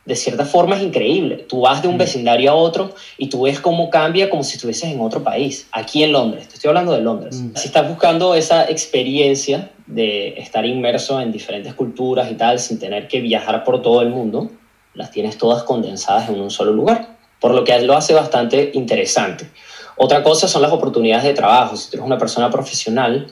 de 0.06 0.16
cierta 0.16 0.46
forma 0.46 0.76
es 0.76 0.84
increíble. 0.84 1.46
Tú 1.50 1.62
vas 1.62 1.82
de 1.82 1.88
un 1.88 1.96
mm. 1.96 2.00
vecindario 2.00 2.52
a 2.52 2.56
otro 2.56 2.94
y 3.18 3.28
tú 3.28 3.44
ves 3.44 3.60
cómo 3.60 3.90
cambia 3.90 4.30
como 4.30 4.44
si 4.44 4.56
estuvieses 4.56 4.92
en 4.92 5.02
otro 5.02 5.24
país, 5.24 5.68
aquí 5.72 6.04
en 6.04 6.12
Londres. 6.12 6.48
Te 6.48 6.56
estoy 6.56 6.70
hablando 6.70 6.94
de 6.94 7.02
Londres. 7.02 7.38
Mm. 7.38 7.56
Si 7.56 7.68
estás 7.68 7.88
buscando 7.90 8.36
esa 8.36 8.70
experiencia 8.70 9.72
de 9.88 10.40
estar 10.40 10.66
inmerso 10.66 11.20
en 11.20 11.32
diferentes 11.32 11.74
culturas 11.74 12.32
y 12.32 12.36
tal, 12.36 12.60
sin 12.60 12.80
tener 12.80 13.08
que 13.08 13.20
viajar 13.20 13.64
por 13.64 13.82
todo 13.82 14.02
el 14.02 14.10
mundo, 14.10 14.52
las 14.94 15.10
tienes 15.10 15.38
todas 15.38 15.64
condensadas 15.64 16.30
en 16.30 16.40
un 16.40 16.52
solo 16.52 16.72
lugar, 16.72 17.18
por 17.40 17.54
lo 17.54 17.64
que 17.64 17.78
lo 17.82 17.96
hace 17.96 18.14
bastante 18.14 18.72
interesante. 18.76 19.50
Otra 19.98 20.22
cosa 20.22 20.48
son 20.48 20.62
las 20.62 20.72
oportunidades 20.72 21.24
de 21.24 21.34
trabajo. 21.34 21.76
Si 21.76 21.90
tú 21.90 21.98
eres 21.98 22.06
una 22.06 22.18
persona 22.18 22.52
profesional, 22.52 23.28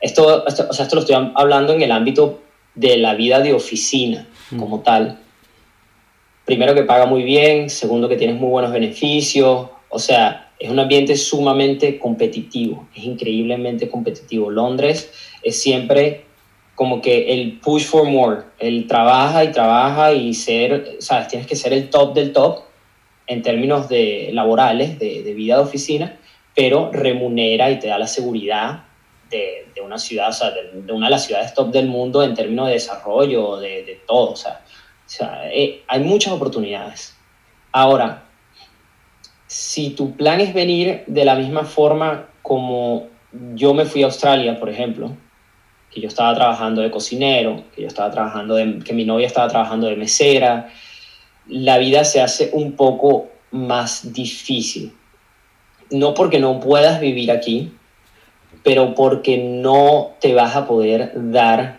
esto, 0.00 0.44
o 0.44 0.50
sea, 0.50 0.84
esto 0.84 0.96
lo 0.96 1.02
estoy 1.02 1.16
hablando 1.34 1.72
en 1.72 1.82
el 1.82 1.92
ámbito 1.92 2.40
de 2.74 2.96
la 2.96 3.14
vida 3.14 3.40
de 3.40 3.52
oficina 3.52 4.26
mm. 4.50 4.58
como 4.58 4.80
tal 4.80 5.20
primero 6.46 6.74
que 6.74 6.84
paga 6.84 7.04
muy 7.04 7.24
bien, 7.24 7.68
segundo 7.68 8.08
que 8.08 8.16
tienes 8.16 8.36
muy 8.36 8.48
buenos 8.48 8.72
beneficios, 8.72 9.68
o 9.90 9.98
sea, 9.98 10.52
es 10.58 10.70
un 10.70 10.78
ambiente 10.78 11.16
sumamente 11.16 11.98
competitivo, 11.98 12.88
es 12.94 13.04
increíblemente 13.04 13.90
competitivo. 13.90 14.50
Londres 14.50 15.12
es 15.42 15.60
siempre 15.60 16.24
como 16.74 17.00
que 17.02 17.32
el 17.32 17.58
push 17.58 17.84
for 17.84 18.04
more, 18.08 18.42
el 18.58 18.86
trabaja 18.86 19.44
y 19.44 19.50
trabaja 19.50 20.12
y 20.12 20.34
ser, 20.34 20.96
sabes, 21.00 21.28
tienes 21.28 21.46
que 21.46 21.56
ser 21.56 21.72
el 21.72 21.90
top 21.90 22.14
del 22.14 22.32
top 22.32 22.60
en 23.26 23.42
términos 23.42 23.88
de 23.88 24.30
laborales, 24.32 24.98
de, 24.98 25.34
vida 25.34 25.56
de 25.56 25.62
oficina, 25.62 26.18
pero 26.54 26.90
remunera 26.92 27.70
y 27.70 27.78
te 27.78 27.88
da 27.88 27.98
la 27.98 28.06
seguridad 28.06 28.84
de, 29.30 29.64
una 29.84 29.98
ciudad, 29.98 30.30
o 30.30 30.32
sea, 30.32 30.50
de, 30.50 30.92
una 30.92 31.06
de 31.06 31.10
las 31.10 31.24
ciudades 31.24 31.54
top 31.54 31.70
del 31.70 31.86
mundo 31.86 32.22
en 32.22 32.34
términos 32.34 32.66
de 32.66 32.74
desarrollo, 32.74 33.56
de, 33.56 33.84
de 33.84 34.00
todo, 34.06 34.32
o 34.32 34.36
sea, 34.36 34.60
o 35.06 35.08
sea, 35.08 35.48
eh, 35.52 35.82
hay 35.86 36.00
muchas 36.00 36.32
oportunidades. 36.32 37.16
Ahora, 37.70 38.24
si 39.46 39.90
tu 39.90 40.16
plan 40.16 40.40
es 40.40 40.52
venir 40.52 41.04
de 41.06 41.24
la 41.24 41.36
misma 41.36 41.64
forma 41.64 42.26
como 42.42 43.06
yo 43.54 43.72
me 43.74 43.84
fui 43.84 44.02
a 44.02 44.06
Australia, 44.06 44.58
por 44.58 44.68
ejemplo, 44.68 45.16
que 45.90 46.00
yo 46.00 46.08
estaba 46.08 46.34
trabajando 46.34 46.82
de 46.82 46.90
cocinero, 46.90 47.62
que 47.74 47.82
yo 47.82 47.88
estaba 47.88 48.10
trabajando 48.10 48.56
de, 48.56 48.80
que 48.80 48.92
mi 48.92 49.04
novia 49.04 49.26
estaba 49.26 49.48
trabajando 49.48 49.86
de 49.86 49.96
mesera, 49.96 50.70
la 51.46 51.78
vida 51.78 52.04
se 52.04 52.20
hace 52.20 52.50
un 52.52 52.72
poco 52.72 53.28
más 53.52 54.12
difícil. 54.12 54.92
No 55.90 56.14
porque 56.14 56.40
no 56.40 56.58
puedas 56.58 57.00
vivir 57.00 57.30
aquí, 57.30 57.72
pero 58.64 58.94
porque 58.94 59.38
no 59.38 60.16
te 60.20 60.34
vas 60.34 60.56
a 60.56 60.66
poder 60.66 61.12
dar 61.14 61.75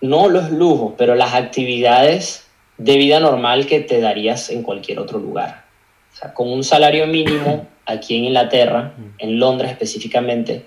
no 0.00 0.28
los 0.28 0.50
lujos, 0.50 0.94
pero 0.96 1.14
las 1.14 1.34
actividades 1.34 2.46
de 2.78 2.96
vida 2.96 3.20
normal 3.20 3.66
que 3.66 3.80
te 3.80 4.00
darías 4.00 4.50
en 4.50 4.62
cualquier 4.62 4.98
otro 4.98 5.18
lugar. 5.18 5.64
O 6.12 6.16
sea, 6.16 6.34
con 6.34 6.50
un 6.50 6.64
salario 6.64 7.06
mínimo 7.06 7.66
aquí 7.86 8.16
en 8.16 8.24
Inglaterra, 8.24 8.94
en 9.18 9.38
Londres 9.38 9.70
específicamente, 9.70 10.66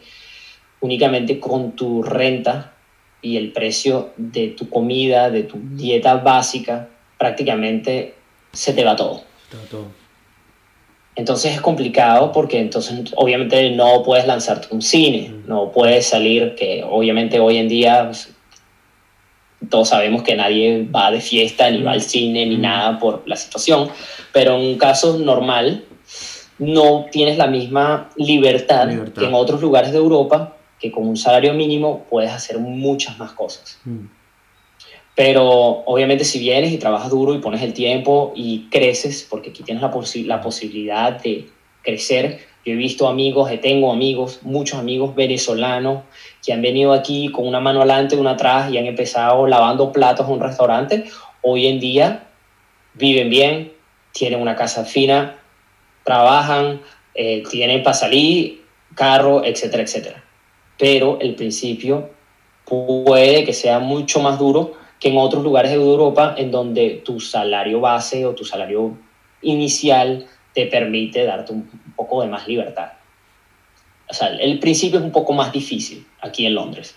únicamente 0.81 1.39
con 1.39 1.71
tu 1.71 2.03
renta 2.03 2.73
y 3.21 3.37
el 3.37 3.51
precio 3.51 4.11
de 4.17 4.49
tu 4.49 4.69
comida, 4.69 5.29
de 5.29 5.43
tu 5.43 5.57
dieta 5.61 6.15
básica, 6.15 6.89
prácticamente 7.17 8.15
se 8.51 8.73
te 8.73 8.83
va 8.83 8.95
todo. 8.95 9.23
Entonces 11.15 11.53
es 11.53 11.61
complicado 11.61 12.31
porque 12.31 12.59
entonces 12.59 13.13
obviamente 13.15 13.69
no 13.71 14.03
puedes 14.03 14.25
lanzarte 14.25 14.67
un 14.71 14.81
cine, 14.81 15.33
no 15.47 15.71
puedes 15.71 16.07
salir, 16.07 16.55
que 16.55 16.83
obviamente 16.83 17.39
hoy 17.39 17.57
en 17.57 17.69
día 17.69 18.05
pues, 18.07 18.32
todos 19.69 19.89
sabemos 19.89 20.23
que 20.23 20.35
nadie 20.35 20.87
va 20.93 21.11
de 21.11 21.21
fiesta, 21.21 21.69
ni 21.69 21.81
va 21.81 21.91
al 21.91 22.01
cine, 22.01 22.45
ni 22.45 22.57
nada 22.57 22.99
por 22.99 23.23
la 23.25 23.35
situación, 23.35 23.89
pero 24.31 24.55
en 24.55 24.61
un 24.61 24.77
caso 24.77 25.17
normal 25.17 25.85
no 26.59 27.05
tienes 27.11 27.37
la 27.37 27.47
misma 27.47 28.09
libertad, 28.15 28.89
que 29.13 29.25
en 29.25 29.33
otros 29.33 29.61
lugares 29.61 29.91
de 29.91 29.97
Europa, 29.97 30.57
que 30.79 30.91
con 30.91 31.07
un 31.07 31.17
salario 31.17 31.53
mínimo 31.53 32.05
puedes 32.09 32.31
hacer 32.31 32.59
muchas 32.59 33.17
más 33.17 33.31
cosas. 33.31 33.79
Mm. 33.85 34.05
Pero 35.15 35.45
obviamente 35.85 36.25
si 36.25 36.39
vienes 36.39 36.71
y 36.71 36.77
trabajas 36.77 37.09
duro 37.11 37.35
y 37.35 37.39
pones 37.39 37.61
el 37.61 37.73
tiempo 37.73 38.33
y 38.35 38.67
creces, 38.69 39.27
porque 39.29 39.51
aquí 39.51 39.63
tienes 39.63 39.81
la, 39.81 39.91
la 40.25 40.41
posibilidad 40.41 41.21
de 41.21 41.47
crecer, 41.83 42.39
yo 42.65 42.73
he 42.73 42.75
visto 42.75 43.07
amigos, 43.07 43.51
tengo 43.61 43.91
amigos, 43.91 44.39
muchos 44.41 44.79
amigos 44.79 45.13
venezolanos 45.15 46.03
que 46.43 46.51
han 46.51 46.61
venido 46.61 46.93
aquí 46.93 47.29
con 47.29 47.47
una 47.47 47.59
mano 47.59 47.79
adelante, 47.79 48.17
una 48.17 48.31
atrás 48.31 48.71
y 48.71 48.77
han 48.77 48.85
empezado 48.85 49.47
lavando 49.47 49.91
platos 49.91 50.27
en 50.27 50.33
un 50.33 50.39
restaurante. 50.41 51.05
Hoy 51.41 51.67
en 51.67 51.79
día 51.79 52.27
viven 52.93 53.29
bien, 53.29 53.73
tienen 54.11 54.41
una 54.41 54.55
casa 54.55 54.83
fina, 54.83 55.37
trabajan, 56.03 56.81
eh, 57.15 57.43
tienen 57.49 57.81
para 57.81 57.93
salir, 57.93 58.63
carro, 58.93 59.43
etcétera, 59.43 59.83
etcétera. 59.83 60.23
Pero 60.77 61.17
el 61.21 61.35
principio 61.35 62.09
puede 62.65 63.45
que 63.45 63.53
sea 63.53 63.79
mucho 63.79 64.19
más 64.19 64.37
duro 64.37 64.73
que 64.99 65.09
en 65.09 65.17
otros 65.17 65.43
lugares 65.43 65.71
de 65.71 65.77
Europa 65.77 66.35
en 66.37 66.51
donde 66.51 67.01
tu 67.03 67.19
salario 67.19 67.79
base 67.79 68.25
o 68.25 68.33
tu 68.33 68.43
salario 68.43 68.97
inicial 69.41 70.25
te 70.53 70.65
permite 70.67 71.25
darte 71.25 71.53
un 71.53 71.69
poco 71.95 72.21
de 72.21 72.27
más 72.27 72.47
libertad. 72.47 72.93
O 74.09 74.13
sea, 74.13 74.27
el 74.29 74.59
principio 74.59 74.99
es 74.99 75.05
un 75.05 75.11
poco 75.11 75.33
más 75.33 75.51
difícil 75.51 76.05
aquí 76.21 76.45
en 76.45 76.55
Londres. 76.55 76.95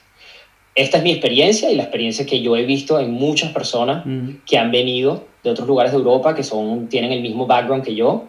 Esta 0.74 0.98
es 0.98 1.04
mi 1.04 1.10
experiencia 1.10 1.70
y 1.70 1.74
la 1.74 1.84
experiencia 1.84 2.26
que 2.26 2.42
yo 2.42 2.54
he 2.54 2.64
visto 2.64 3.00
en 3.00 3.10
muchas 3.10 3.52
personas 3.52 4.04
que 4.44 4.58
han 4.58 4.70
venido 4.70 5.24
de 5.42 5.50
otros 5.50 5.66
lugares 5.66 5.92
de 5.92 5.98
Europa 5.98 6.34
que 6.34 6.42
son, 6.42 6.88
tienen 6.88 7.12
el 7.12 7.22
mismo 7.22 7.46
background 7.46 7.82
que 7.82 7.94
yo 7.94 8.26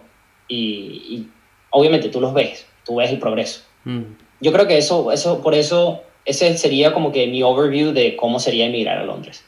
y, 0.47 1.27
obviamente 1.71 2.07
tú 2.07 2.21
los 2.21 2.33
ves, 2.33 2.65
tú 2.85 2.95
ves 2.95 3.11
el 3.11 3.19
progreso. 3.19 3.63
Yo 4.39 4.53
creo 4.53 4.65
que 4.65 4.77
eso, 4.77 5.11
eso, 5.11 5.41
por 5.41 5.55
eso, 5.55 6.01
ese 6.23 6.57
sería 6.57 6.93
como 6.93 7.11
que 7.11 7.27
mi 7.27 7.43
overview 7.43 7.91
de 7.91 8.15
cómo 8.15 8.39
sería 8.39 8.65
emigrar 8.65 8.99
a 8.99 9.03
Londres. 9.03 9.43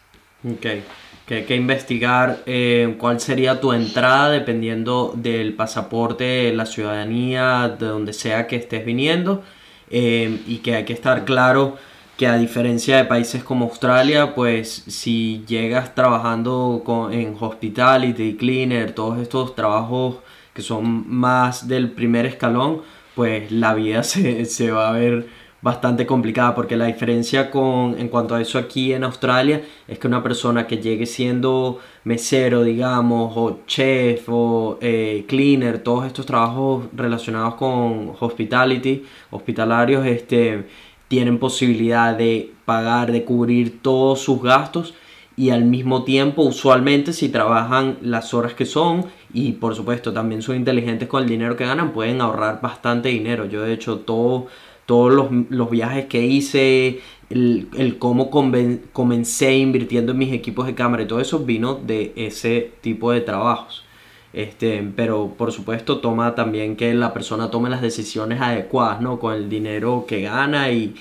Okay 0.46 0.84
que 1.30 1.36
hay 1.36 1.44
que 1.44 1.56
investigar 1.56 2.40
eh, 2.48 2.96
cuál 2.98 3.20
sería 3.20 3.62
tu 3.62 3.72
entrada 3.72 4.32
dependiendo 4.32 5.14
del 5.16 5.54
pasaporte, 5.54 6.52
la 6.54 6.66
ciudadanía, 6.66 7.70
de 7.80 7.86
donde 7.86 8.14
sea 8.14 8.48
que 8.48 8.56
estés 8.56 8.84
viniendo. 8.84 9.44
Eh, 9.92 10.42
y 10.48 10.58
que 10.58 10.76
hay 10.76 10.86
que 10.86 10.94
estar 10.94 11.26
claro 11.26 11.78
que 12.18 12.26
a 12.26 12.36
diferencia 12.36 12.98
de 12.98 13.06
países 13.06 13.44
como 13.44 13.66
Australia, 13.66 14.34
pues 14.34 14.86
si 14.88 15.44
llegas 15.48 15.94
trabajando 15.94 16.82
con, 16.84 17.14
en 17.14 17.36
hospitality, 17.40 18.36
cleaner, 18.36 18.94
todos 18.94 19.20
estos 19.20 19.56
trabajos 19.56 20.18
que 20.56 20.64
son 20.64 21.06
más 21.08 21.68
del 21.68 21.92
primer 21.92 22.26
escalón, 22.26 22.82
pues 23.14 23.52
la 23.52 23.76
vida 23.76 24.02
se, 24.04 24.46
se 24.46 24.72
va 24.72 24.90
a 24.90 24.94
ver 24.94 25.28
bastante 25.62 26.06
complicada 26.06 26.56
porque 26.56 26.78
la 26.78 26.86
diferencia 26.86 27.52
con 27.52 28.00
en 28.00 28.08
cuanto 28.08 28.36
a 28.36 28.42
eso 28.42 28.58
aquí 28.58 28.94
en 28.94 29.04
Australia 29.04 29.62
es 29.88 30.00
que 30.00 30.08
una 30.08 30.24
persona 30.24 30.68
que 30.68 30.78
llegue 30.78 31.06
siendo 31.06 31.80
mesero 32.06 32.64
digamos 32.64 33.34
o 33.36 33.60
chef 33.68 34.28
o 34.30 34.78
eh, 34.82 35.26
cleaner 35.28 35.80
todos 35.80 36.06
estos 36.06 36.26
trabajos 36.26 36.86
relacionados 36.94 37.56
con 37.56 38.14
hospitality 38.20 39.04
hospitalarios 39.32 40.06
este 40.06 40.68
tienen 41.10 41.40
posibilidad 41.40 42.16
de 42.16 42.54
pagar 42.66 43.12
de 43.12 43.26
cubrir 43.26 43.82
todos 43.82 44.22
sus 44.22 44.42
gastos 44.42 44.94
y 45.40 45.52
al 45.52 45.64
mismo 45.64 46.04
tiempo 46.04 46.42
usualmente 46.42 47.14
si 47.14 47.30
trabajan 47.30 47.98
las 48.02 48.34
horas 48.34 48.54
que 48.54 48.66
son 48.66 49.06
y 49.34 49.54
por 49.54 49.74
supuesto 49.74 50.12
también 50.12 50.42
son 50.42 50.58
inteligentes 50.58 51.08
con 51.08 51.24
el 51.24 51.30
dinero 51.30 51.56
que 51.56 51.66
ganan 51.66 51.94
pueden 51.94 52.20
ahorrar 52.20 52.60
bastante 52.62 53.08
dinero. 53.08 53.46
Yo 53.46 53.62
de 53.62 53.72
hecho 53.72 54.00
todo 54.00 54.48
todos 54.90 55.14
los, 55.52 55.70
viajes 55.70 56.08
que 56.08 56.26
hice, 56.26 57.02
el, 57.30 57.98
cómo 58.00 58.32
comencé 58.32 59.56
invirtiendo 59.56 60.14
en 60.14 60.18
mis 60.18 60.34
equipos 60.34 60.66
de 60.66 60.74
cámara 60.74 61.04
y 61.04 61.06
todo 61.06 61.20
eso 61.20 61.46
vino 61.46 61.76
de 61.76 62.12
ese 62.16 62.72
tipo 62.82 63.12
de 63.12 63.22
trabajos. 63.22 63.86
Este, 64.34 64.82
pero 64.96 65.36
por 65.38 65.52
supuesto 65.52 66.00
toma 66.00 66.34
también 66.34 66.76
que 66.76 66.92
la 66.96 67.14
persona 67.14 67.52
tome 67.52 67.70
las 67.70 67.84
decisiones 67.84 68.42
adecuadas, 68.42 69.00
¿no? 69.00 69.20
Con 69.20 69.36
el 69.36 69.48
dinero 69.48 70.06
que 70.08 70.22
gana 70.22 70.72
y, 70.72 70.96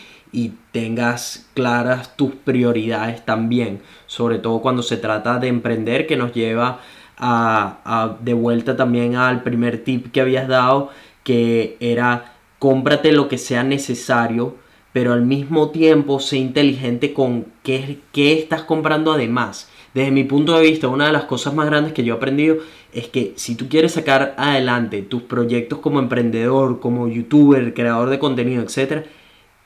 tengas 0.70 1.48
claras 1.54 2.14
tus 2.14 2.32
prioridades 2.34 3.24
también, 3.24 3.80
sobre 4.06 4.38
todo 4.38 4.60
cuando 4.60 4.82
se 4.82 4.98
trata 4.98 5.38
de 5.38 5.48
emprender, 5.48 6.06
que 6.06 6.16
nos 6.16 6.34
lleva 6.34 6.80
a, 7.16 7.78
a, 7.84 8.18
de 8.20 8.34
vuelta 8.34 8.76
también 8.76 9.16
al 9.16 9.42
primer 9.42 9.82
tip 9.82 10.12
que 10.12 10.20
habías 10.20 10.46
dado, 10.46 10.90
que 11.24 11.78
era 11.80 12.37
cómprate 12.58 13.12
lo 13.12 13.28
que 13.28 13.38
sea 13.38 13.62
necesario, 13.62 14.56
pero 14.92 15.12
al 15.12 15.22
mismo 15.22 15.70
tiempo 15.70 16.20
sé 16.20 16.38
inteligente 16.38 17.12
con 17.12 17.46
qué, 17.62 17.98
qué 18.12 18.38
estás 18.38 18.62
comprando 18.62 19.12
además. 19.12 19.68
Desde 19.94 20.10
mi 20.10 20.24
punto 20.24 20.56
de 20.56 20.62
vista, 20.62 20.88
una 20.88 21.06
de 21.06 21.12
las 21.12 21.24
cosas 21.24 21.54
más 21.54 21.66
grandes 21.66 21.92
que 21.92 22.04
yo 22.04 22.14
he 22.14 22.16
aprendido 22.16 22.58
es 22.92 23.08
que 23.08 23.32
si 23.36 23.54
tú 23.54 23.68
quieres 23.68 23.92
sacar 23.92 24.34
adelante 24.38 25.02
tus 25.02 25.22
proyectos 25.22 25.78
como 25.78 25.98
emprendedor, 25.98 26.80
como 26.80 27.08
youtuber, 27.08 27.74
creador 27.74 28.10
de 28.10 28.18
contenido, 28.18 28.62
etc., 28.62 29.06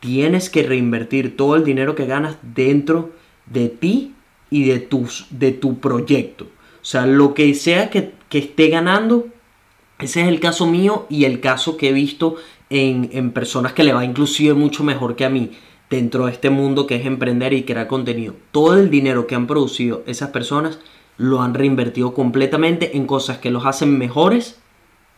tienes 0.01 0.51
que 0.51 0.65
reinvertir 0.65 1.37
todo 1.37 1.57
el 1.57 1.65
dinero 1.65 1.95
que 1.95 2.07
ganas 2.07 2.37
dentro 2.43 3.13
de 3.47 3.69
ti 3.69 4.15
y 4.51 4.65
de, 4.65 4.81
tus, 4.81 5.27
de 5.31 5.53
tu 5.53 5.79
proyecto. 5.79 6.45
O 6.45 6.85
sea, 6.85 7.07
lo 7.07 7.35
que 7.35 7.55
sea 7.55 7.91
que, 7.91 8.13
que 8.29 8.39
esté 8.39 8.69
ganando, 8.69 9.29
ese 9.99 10.23
es 10.23 10.29
el 10.29 10.41
caso 10.41 10.67
mío 10.67 11.07
y 11.09 11.25
el 11.25 11.41
caso 11.41 11.77
que 11.77 11.91
he 11.91 11.93
visto 11.93 12.37
en, 12.73 13.33
personas 13.33 13.75
que 13.75 13.85
le 13.85 13.93
va 13.93 14.05
inclusive 14.05 14.55
mucho 14.55 14.83
mejor 14.83 15.15
que 15.15 15.25
a 15.25 15.31
mí 15.31 15.51
dentro 15.91 16.27
de 16.27 16.33
este 16.33 16.49
mundo 16.49 16.87
que 16.87 16.97
es 16.97 17.05
emprender 17.05 17.53
y 17.53 17.65
crear 17.65 17.87
contenido. 17.87 18.35
Todo 18.51 18.79
el 18.79 18.91
dinero 18.91 19.27
que 19.27 19.35
han 19.35 19.47
producido 19.47 20.03
esas 20.07 20.31
personas 20.31 20.79
lo 21.19 21.43
han 21.43 21.53
reinvertido 21.53 22.15
completamente 22.15 22.97
en 22.97 23.07
cosas 23.07 23.39
que 23.39 23.51
los 23.51 23.67
hacen 23.67 23.99
mejores, 23.99 24.59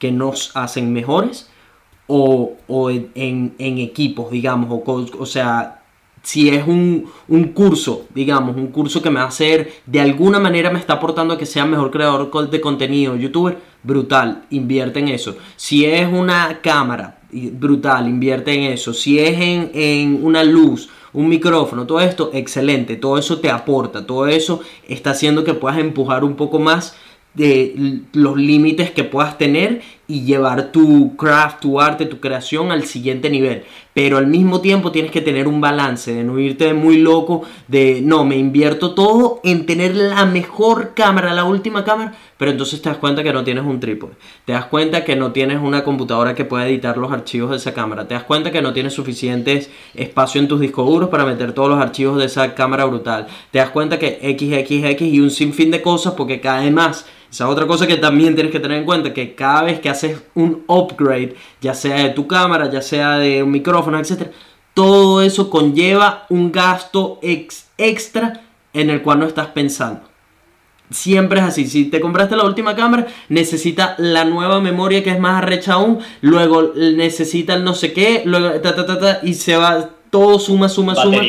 que 0.00 0.10
nos 0.10 0.56
hacen 0.56 0.92
mejores, 0.92 1.48
o, 2.06 2.56
en, 2.90 3.54
equipos, 3.58 4.30
digamos, 4.30 4.68
o, 4.70 5.06
o 5.18 5.26
sea, 5.26 5.83
si 6.24 6.48
es 6.48 6.66
un, 6.66 7.10
curso, 7.54 8.06
digamos, 8.14 8.56
un 8.56 8.68
curso 8.68 9.02
que 9.02 9.10
me 9.10 9.20
va 9.20 9.26
a 9.26 9.28
hacer, 9.28 9.72
de 9.86 10.00
alguna 10.00 10.40
manera 10.40 10.70
me 10.70 10.78
está 10.78 10.94
aportando 10.94 11.34
a 11.34 11.38
que 11.38 11.46
sea 11.46 11.66
mejor 11.66 11.90
creador 11.90 12.50
de 12.50 12.60
contenido, 12.60 13.14
youtuber, 13.14 13.58
brutal, 13.82 14.46
invierte 14.50 15.00
en 15.00 15.08
eso. 15.08 15.36
Si 15.56 15.84
es 15.84 16.10
una 16.10 16.60
cámara, 16.62 17.18
brutal, 17.30 18.08
invierte 18.08 18.54
en 18.54 18.72
eso. 18.72 18.94
Si 18.94 19.18
es 19.18 19.38
en, 19.38 19.70
en 19.74 20.24
una 20.24 20.42
luz, 20.42 20.88
un 21.12 21.28
micrófono, 21.28 21.86
todo 21.86 22.00
esto, 22.00 22.30
excelente, 22.32 22.96
todo 22.96 23.18
eso 23.18 23.38
te 23.38 23.50
aporta, 23.50 24.06
todo 24.06 24.26
eso 24.26 24.60
está 24.88 25.10
haciendo 25.10 25.44
que 25.44 25.54
puedas 25.54 25.78
empujar 25.78 26.24
un 26.24 26.36
poco 26.36 26.58
más 26.58 26.96
de 27.34 28.02
los 28.12 28.36
límites 28.36 28.90
que 28.92 29.04
puedas 29.04 29.36
tener 29.38 29.82
y 30.06 30.22
llevar 30.24 30.70
tu 30.70 31.16
craft, 31.16 31.60
tu 31.60 31.80
arte, 31.80 32.06
tu 32.06 32.20
creación 32.20 32.70
al 32.70 32.84
siguiente 32.84 33.30
nivel. 33.30 33.64
Pero 33.94 34.18
al 34.18 34.26
mismo 34.26 34.60
tiempo 34.60 34.92
tienes 34.92 35.10
que 35.10 35.20
tener 35.20 35.48
un 35.48 35.60
balance, 35.60 36.12
de 36.12 36.24
no 36.24 36.38
irte 36.38 36.74
muy 36.74 36.98
loco, 36.98 37.42
de 37.68 38.02
no, 38.02 38.24
me 38.24 38.36
invierto 38.36 38.94
todo 38.94 39.40
en 39.44 39.66
tener 39.66 39.96
la 39.96 40.26
mejor 40.26 40.92
cámara, 40.94 41.32
la 41.32 41.44
última 41.44 41.84
cámara, 41.84 42.12
pero 42.36 42.50
entonces 42.50 42.82
te 42.82 42.88
das 42.88 42.98
cuenta 42.98 43.22
que 43.22 43.32
no 43.32 43.44
tienes 43.44 43.64
un 43.64 43.80
trípode. 43.80 44.14
Te 44.44 44.52
das 44.52 44.66
cuenta 44.66 45.04
que 45.04 45.16
no 45.16 45.32
tienes 45.32 45.60
una 45.62 45.84
computadora 45.84 46.34
que 46.34 46.44
pueda 46.44 46.68
editar 46.68 46.98
los 46.98 47.12
archivos 47.12 47.50
de 47.50 47.56
esa 47.56 47.72
cámara. 47.72 48.06
Te 48.06 48.14
das 48.14 48.24
cuenta 48.24 48.50
que 48.50 48.62
no 48.62 48.72
tienes 48.72 48.92
suficientes 48.92 49.70
espacio 49.94 50.40
en 50.40 50.48
tus 50.48 50.60
discos 50.60 50.86
duros 50.86 51.08
para 51.08 51.24
meter 51.24 51.52
todos 51.52 51.70
los 51.70 51.78
archivos 51.78 52.18
de 52.18 52.26
esa 52.26 52.54
cámara 52.54 52.84
brutal. 52.84 53.26
Te 53.50 53.58
das 53.58 53.70
cuenta 53.70 53.98
que 53.98 54.18
XXX 54.20 55.02
y 55.02 55.20
un 55.20 55.30
sinfín 55.30 55.70
de 55.70 55.80
cosas 55.80 56.14
porque 56.14 56.40
cada 56.40 56.68
más 56.70 57.06
esa 57.34 57.48
otra 57.48 57.66
cosa 57.66 57.88
que 57.88 57.96
también 57.96 58.36
tienes 58.36 58.52
que 58.52 58.60
tener 58.60 58.78
en 58.78 58.84
cuenta, 58.84 59.12
que 59.12 59.34
cada 59.34 59.64
vez 59.64 59.80
que 59.80 59.90
haces 59.90 60.22
un 60.34 60.62
upgrade, 60.68 61.34
ya 61.60 61.74
sea 61.74 61.96
de 61.96 62.10
tu 62.10 62.28
cámara, 62.28 62.70
ya 62.70 62.80
sea 62.80 63.18
de 63.18 63.42
un 63.42 63.50
micrófono, 63.50 63.98
etc., 63.98 64.28
todo 64.72 65.20
eso 65.20 65.50
conlleva 65.50 66.26
un 66.28 66.52
gasto 66.52 67.18
extra 67.76 68.40
en 68.72 68.88
el 68.88 69.02
cual 69.02 69.18
no 69.18 69.26
estás 69.26 69.48
pensando. 69.48 70.02
Siempre 70.92 71.40
es 71.40 71.46
así. 71.46 71.66
Si 71.66 71.86
te 71.86 71.98
compraste 71.98 72.36
la 72.36 72.44
última 72.44 72.76
cámara, 72.76 73.08
necesita 73.28 73.96
la 73.98 74.24
nueva 74.24 74.60
memoria 74.60 75.02
que 75.02 75.10
es 75.10 75.18
más 75.18 75.42
arrecha 75.42 75.72
aún. 75.72 75.98
Luego 76.20 76.72
necesita 76.76 77.54
el 77.54 77.64
no 77.64 77.74
sé 77.74 77.92
qué. 77.92 78.22
Luego 78.24 78.60
ta, 78.60 78.76
ta, 78.76 78.86
ta, 78.86 79.20
y 79.24 79.34
se 79.34 79.56
va. 79.56 79.90
Todo 80.10 80.38
suma, 80.38 80.68
suma, 80.68 80.94
suma. 80.94 81.20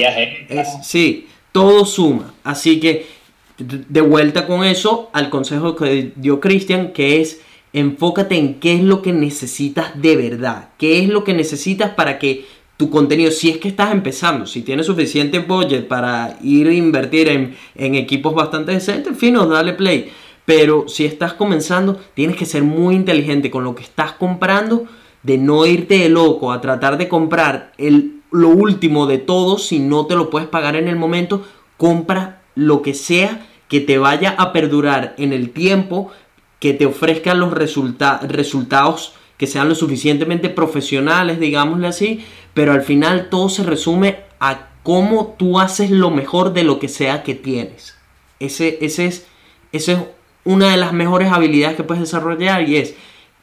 sí, 0.84 1.28
todo 1.52 1.84
suma. 1.86 2.32
Así 2.44 2.80
que 2.80 3.15
de 3.58 4.02
vuelta 4.02 4.48
con 4.48 4.64
eso 4.64 5.10
al 5.14 5.30
consejo 5.30 5.76
que 5.76 6.12
dio 6.16 6.40
Cristian, 6.40 6.92
que 6.92 7.22
es 7.22 7.42
enfócate 7.74 8.38
en 8.38 8.56
qué 8.56 8.76
es 8.76 8.84
lo 8.84 9.02
que 9.02 9.14
necesitas 9.14 10.00
de 10.02 10.16
verdad, 10.16 10.70
qué 10.78 11.00
es 11.00 11.10
lo 11.10 11.24
que 11.24 11.34
necesitas 11.34 11.92
para 11.92 12.20
que 12.20 12.46
tu 12.78 12.90
contenido, 12.90 13.32
si 13.32 13.50
es 13.50 13.58
que 13.58 13.70
estás 13.70 13.92
empezando, 13.92 14.46
si 14.46 14.62
tienes 14.62 14.86
suficiente 14.86 15.40
budget 15.40 15.88
para 15.88 16.38
ir 16.42 16.68
a 16.68 16.74
invertir 16.74 17.30
en, 17.30 17.56
en 17.76 17.96
equipos 17.96 18.34
bastante 18.34 18.74
decentes, 18.74 19.18
fino, 19.18 19.46
dale 19.46 19.74
play. 19.74 20.10
Pero 20.46 20.88
si 20.88 21.06
estás 21.06 21.34
comenzando, 21.34 22.00
tienes 22.14 22.36
que 22.36 22.46
ser 22.46 22.64
muy 22.64 22.96
inteligente 22.96 23.50
con 23.50 23.64
lo 23.64 23.76
que 23.76 23.84
estás 23.84 24.14
comprando, 24.14 24.86
de 25.24 25.38
no 25.38 25.66
irte 25.66 25.98
de 26.00 26.10
loco 26.10 26.52
a 26.52 26.62
tratar 26.62 26.98
de 26.98 27.08
comprar 27.08 27.72
el, 27.78 28.22
lo 28.32 28.50
último 28.50 29.08
de 29.08 29.18
todo 29.18 29.58
si 29.58 29.80
no 29.80 30.06
te 30.06 30.16
lo 30.16 30.30
puedes 30.30 30.48
pagar 30.48 30.76
en 30.76 30.88
el 30.88 30.98
momento, 30.98 31.44
compra 31.78 32.42
lo 32.56 32.82
que 32.82 32.94
sea 32.94 33.46
que 33.68 33.82
te 33.82 33.98
vaya 33.98 34.36
a 34.38 34.54
perdurar 34.54 35.16
en 35.18 35.34
el 35.34 35.52
tiempo, 35.52 36.12
que 36.60 36.74
te 36.74 36.86
ofrezca 36.86 37.34
los 37.34 37.52
resultados 37.52 39.14
que 39.38 39.48
sean 39.48 39.68
lo 39.68 39.76
suficientemente 39.76 40.50
profesionales, 40.50 41.40
digámosle 41.40 41.88
así, 41.88 42.26
pero 42.54 42.72
al 42.72 42.84
final 42.84 43.28
todo 43.30 43.50
se 43.50 43.64
resume 43.64 44.20
a 44.40 44.70
cómo 44.84 45.36
tú 45.38 45.60
haces 45.60 45.92
lo 45.92 46.10
mejor 46.10 46.54
de 46.54 46.64
lo 46.64 46.80
que 46.80 46.88
sea 46.88 47.24
que 47.24 47.36
tienes. 47.36 47.98
Ese, 48.40 48.78
ese 48.82 49.08
es, 49.08 49.28
esa 49.72 49.92
es 49.94 50.00
una 50.46 50.72
de 50.72 50.78
las 50.78 50.94
mejores 50.94 51.32
habilidades 51.32 51.76
que 51.76 51.84
puedes 51.84 52.02
desarrollar 52.02 52.68
y 52.70 52.78
es 52.78 52.96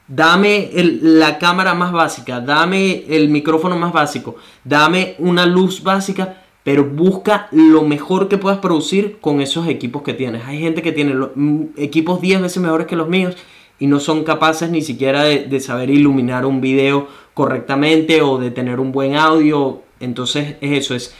dame 0.07 0.71
la 0.75 1.39
cámara 1.39 1.75
más 1.75 1.93
básica, 1.93 2.41
dame 2.41 3.05
el 3.09 3.29
micrófono 3.29 3.77
más 3.77 3.93
básico, 3.93 4.37
dame 4.65 5.15
una 5.19 5.47
luz 5.47 5.83
básica, 5.83 6.42
pero 6.65 6.85
busca 6.85 7.49
lo 7.51 7.83
mejor 7.83 8.29
que 8.29 8.39
puedas 8.39 8.59
producir 8.59 9.19
con 9.21 9.41
esos 9.41 9.67
equipos 9.67 10.03
que 10.03 10.15
tienes. 10.15 10.45
Hay 10.47 10.61
gente 10.61 10.83
que 10.83 10.93
tiene 10.93 11.15
mm, 11.15 11.71
equipos 11.77 12.21
10 12.21 12.43
veces 12.43 12.63
mejores 12.63 12.87
que 12.87 12.97
los 12.97 13.09
míos 13.09 13.37
y 13.79 13.87
no 13.87 13.99
son 13.99 14.23
capaces 14.23 14.71
ni 14.71 14.83
siquiera 14.83 15.25
de, 15.25 15.61
saber 15.61 15.91
iluminar 15.91 16.47
un 16.47 16.61
video 16.61 17.09
correctamente 17.35 18.23
o 18.23 18.39
de 18.39 18.53
tener 18.53 18.79
un 18.79 18.93
buen 18.93 19.17
audio. 19.17 19.83
Entonces 19.99 20.57
es 20.61 20.79
eso, 20.79 20.95
es 20.95 21.15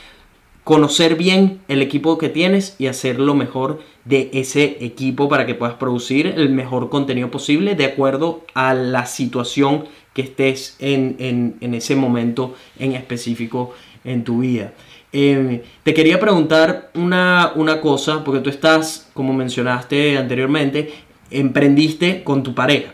conocer 0.63 1.15
bien 1.15 1.59
el 1.67 1.81
equipo 1.81 2.17
que 2.17 2.29
tienes 2.29 2.77
y 2.79 2.87
hacer 2.87 3.19
lo 3.19 3.35
mejor 3.35 3.81
de 4.05 4.29
ese 4.33 4.77
equipo 4.79 5.27
para 5.27 5.45
que 5.45 5.55
puedas 5.55 5.75
producir 5.75 6.27
el 6.27 6.51
mejor 6.51 6.89
contenido 6.89 7.29
posible 7.29 7.75
de 7.75 7.83
acuerdo 7.83 8.45
a 8.53 8.73
la 8.73 9.07
situación 9.07 9.83
que 10.13 10.21
estés 10.21 10.77
en, 10.79 11.17
en, 11.19 11.55
en 11.59 11.73
ese 11.73 11.97
momento 11.97 12.55
en 12.79 12.93
específico 12.93 13.73
en 14.05 14.23
tu 14.23 14.39
vida. 14.39 14.73
Em, 15.15 15.61
te 15.83 15.93
quería 15.93 16.19
preguntar 16.19 16.89
una, 16.95 17.51
una 17.55 17.79
cosa, 17.81 18.23
porque 18.23 18.41
tú 18.41 18.49
estás, 18.49 19.11
como 19.13 19.31
mencionaste 19.31 20.17
anteriormente, 20.17 20.91
emprendiste 21.29 22.23
con 22.23 22.41
tu 22.41 22.55
pareja. 22.55 22.93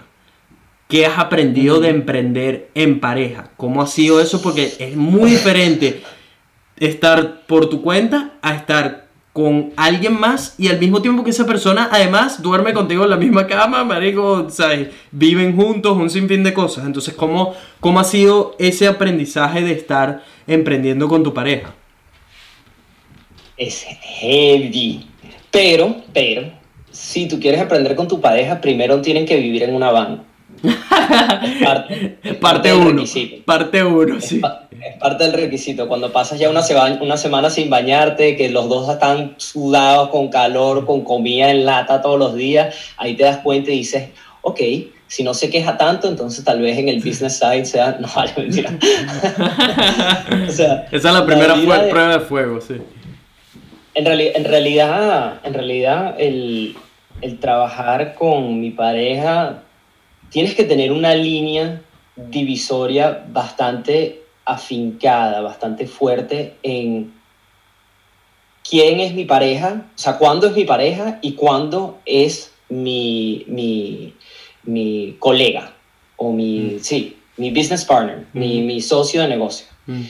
¿Qué 0.89 1.05
has 1.05 1.17
aprendido 1.17 1.79
de 1.79 1.89
emprender 1.89 2.71
en 2.75 2.99
pareja? 2.99 3.51
¿Cómo 3.55 3.81
ha 3.81 3.87
sido 3.87 4.19
eso? 4.19 4.41
Porque 4.41 4.73
es 4.79 4.97
muy 4.97 5.31
diferente 5.31 6.03
estar 6.77 7.45
por 7.47 7.69
tu 7.69 7.81
cuenta 7.81 8.33
a 8.41 8.53
estar 8.53 9.07
con 9.31 9.71
alguien 9.77 10.19
más 10.19 10.55
y 10.57 10.67
al 10.67 10.79
mismo 10.79 11.01
tiempo 11.01 11.23
que 11.23 11.29
esa 11.29 11.45
persona 11.45 11.87
además 11.89 12.41
duerme 12.41 12.73
contigo 12.73 13.05
en 13.05 13.11
la 13.11 13.17
misma 13.17 13.47
cama, 13.47 13.85
marico, 13.85 14.49
¿sabes? 14.49 14.89
Viven 15.11 15.55
juntos, 15.55 15.95
un 15.95 16.09
sinfín 16.09 16.43
de 16.43 16.53
cosas. 16.53 16.85
Entonces, 16.85 17.13
¿cómo, 17.13 17.53
¿cómo 17.79 18.01
ha 18.01 18.03
sido 18.03 18.57
ese 18.59 18.87
aprendizaje 18.87 19.61
de 19.61 19.71
estar 19.71 20.23
emprendiendo 20.47 21.07
con 21.07 21.23
tu 21.23 21.33
pareja? 21.33 21.75
Es 23.59 23.83
heavy. 23.83 25.05
Pero, 25.51 25.97
pero, 26.13 26.49
si 26.89 27.27
tú 27.27 27.41
quieres 27.41 27.59
emprender 27.59 27.93
con 27.93 28.07
tu 28.07 28.21
pareja, 28.21 28.61
primero 28.61 29.01
tienen 29.01 29.25
que 29.25 29.35
vivir 29.35 29.63
en 29.63 29.75
una 29.75 29.91
van. 29.91 30.23
parte 32.41 32.73
uno. 32.73 33.03
Parte 33.45 33.83
uno, 33.83 34.21
sí. 34.21 34.41
Es, 34.81 34.97
parte 34.97 35.25
del 35.25 35.33
requisito. 35.33 35.89
Cuando 35.89 36.09
pasas 36.13 36.39
ya 36.39 36.49
una, 36.49 36.61
una 37.01 37.17
semana 37.17 37.49
sin 37.49 37.69
bañarte, 37.69 38.37
que 38.37 38.47
los 38.47 38.69
dos 38.69 38.89
están 38.89 39.35
sudados, 39.35 40.07
con 40.09 40.29
calor, 40.29 40.85
con 40.85 41.03
comida 41.03 41.51
en 41.51 41.65
lata 41.65 42.01
todos 42.01 42.17
los 42.17 42.35
días, 42.35 42.73
ahí 42.95 43.17
te 43.17 43.23
das 43.23 43.39
cuenta 43.39 43.71
y 43.71 43.79
dices, 43.79 44.07
ok, 44.41 44.61
si 45.07 45.23
no 45.23 45.33
se 45.33 45.49
queja 45.49 45.77
tanto, 45.77 46.07
entonces 46.07 46.45
tal 46.45 46.61
vez 46.61 46.77
en 46.77 46.87
el 46.87 47.01
business 47.01 47.39
side 47.39 47.65
sea, 47.65 47.97
no 47.99 48.07
vale, 48.15 48.31
mentira. 48.37 48.71
Esa 50.47 50.85
es 50.91 51.03
la 51.03 51.25
primera 51.25 51.55
prueba 51.55 52.17
de 52.17 52.19
fuego, 52.21 52.61
sí. 52.61 52.75
En, 53.93 54.07
en 54.07 54.43
realidad, 54.45 55.39
en 55.43 55.53
realidad 55.53 56.15
el, 56.19 56.75
el 57.21 57.39
trabajar 57.39 58.15
con 58.15 58.59
mi 58.59 58.71
pareja 58.71 59.63
tienes 60.29 60.55
que 60.55 60.63
tener 60.63 60.91
una 60.91 61.15
línea 61.15 61.81
divisoria 62.15 63.25
bastante 63.31 64.23
afincada, 64.45 65.41
bastante 65.41 65.87
fuerte 65.87 66.55
en 66.63 67.13
quién 68.67 68.99
es 68.99 69.13
mi 69.13 69.25
pareja, 69.25 69.85
o 69.95 69.97
sea, 69.97 70.17
cuándo 70.17 70.47
es 70.47 70.55
mi 70.55 70.65
pareja 70.65 71.19
y 71.21 71.33
cuándo 71.33 71.99
es 72.05 72.51
mi, 72.69 73.43
mi, 73.47 74.13
mi 74.63 75.15
colega 75.19 75.73
o 76.17 76.31
mi, 76.31 76.59
mm. 76.59 76.79
sí, 76.81 77.17
mi 77.37 77.51
business 77.51 77.85
partner, 77.85 78.25
mi, 78.33 78.61
mm. 78.61 78.65
mi, 78.65 78.81
socio 78.81 79.21
de 79.21 79.27
negocio. 79.27 79.65
Mm. 79.87 80.03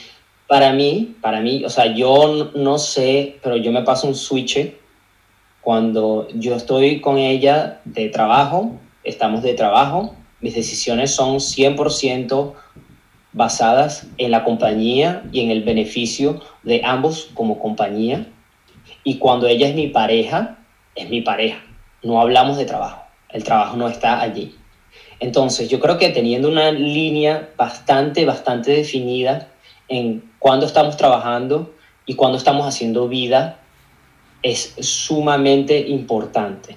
Para 0.50 0.72
mí, 0.72 1.14
para 1.20 1.40
mí, 1.40 1.64
o 1.64 1.70
sea, 1.70 1.94
yo 1.94 2.50
no 2.56 2.76
sé, 2.78 3.38
pero 3.40 3.56
yo 3.56 3.70
me 3.70 3.84
paso 3.84 4.08
un 4.08 4.16
switch 4.16 4.74
cuando 5.60 6.26
yo 6.34 6.56
estoy 6.56 7.00
con 7.00 7.18
ella 7.18 7.80
de 7.84 8.08
trabajo 8.08 8.80
estamos 9.04 9.42
de 9.42 9.54
trabajo, 9.54 10.14
mis 10.40 10.54
decisiones 10.54 11.12
son 11.14 11.36
100% 11.36 12.54
basadas 13.32 14.06
en 14.18 14.30
la 14.30 14.44
compañía 14.44 15.22
y 15.32 15.40
en 15.40 15.50
el 15.50 15.62
beneficio 15.62 16.40
de 16.62 16.82
ambos 16.84 17.30
como 17.34 17.58
compañía. 17.58 18.26
Y 19.04 19.18
cuando 19.18 19.46
ella 19.46 19.68
es 19.68 19.74
mi 19.74 19.88
pareja, 19.88 20.58
es 20.94 21.08
mi 21.08 21.20
pareja. 21.20 21.62
No 22.02 22.20
hablamos 22.20 22.56
de 22.56 22.64
trabajo. 22.64 23.04
El 23.28 23.44
trabajo 23.44 23.76
no 23.76 23.88
está 23.88 24.20
allí. 24.20 24.56
Entonces, 25.20 25.68
yo 25.68 25.78
creo 25.80 25.98
que 25.98 26.08
teniendo 26.08 26.48
una 26.48 26.72
línea 26.72 27.50
bastante, 27.56 28.24
bastante 28.24 28.72
definida 28.72 29.48
en 29.88 30.29
cuándo 30.40 30.66
estamos 30.66 30.96
trabajando 30.96 31.72
y 32.06 32.16
cuándo 32.16 32.36
estamos 32.36 32.66
haciendo 32.66 33.06
vida, 33.06 33.60
es 34.42 34.74
sumamente 34.80 35.78
importante. 35.78 36.76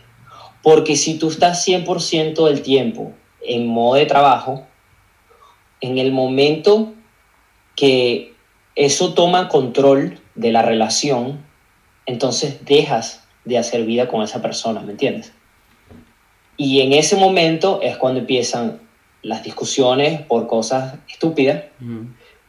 Porque 0.61 0.95
si 0.95 1.18
tú 1.18 1.30
estás 1.30 1.68
100% 1.68 2.45
del 2.47 2.61
tiempo 2.61 3.14
en 3.41 3.66
modo 3.66 3.95
de 3.95 4.05
trabajo, 4.05 4.68
en 5.82 5.97
el 5.97 6.11
momento 6.11 6.93
que 7.76 8.36
eso 8.76 9.14
toma 9.14 9.49
control 9.49 10.20
de 10.36 10.51
la 10.51 10.61
relación, 10.61 11.43
entonces 12.05 12.66
dejas 12.66 13.26
de 13.45 13.57
hacer 13.57 13.86
vida 13.86 14.07
con 14.07 14.22
esa 14.22 14.41
persona, 14.41 14.82
¿me 14.82 14.91
entiendes? 14.91 15.34
Y 16.57 16.82
en 16.82 16.93
ese 16.93 17.16
momento 17.16 17.82
es 17.82 17.97
cuando 17.97 18.20
empiezan 18.20 18.82
las 19.22 19.43
discusiones 19.43 20.22
por 20.22 20.47
cosas 20.47 20.95
estúpidas, 21.09 21.64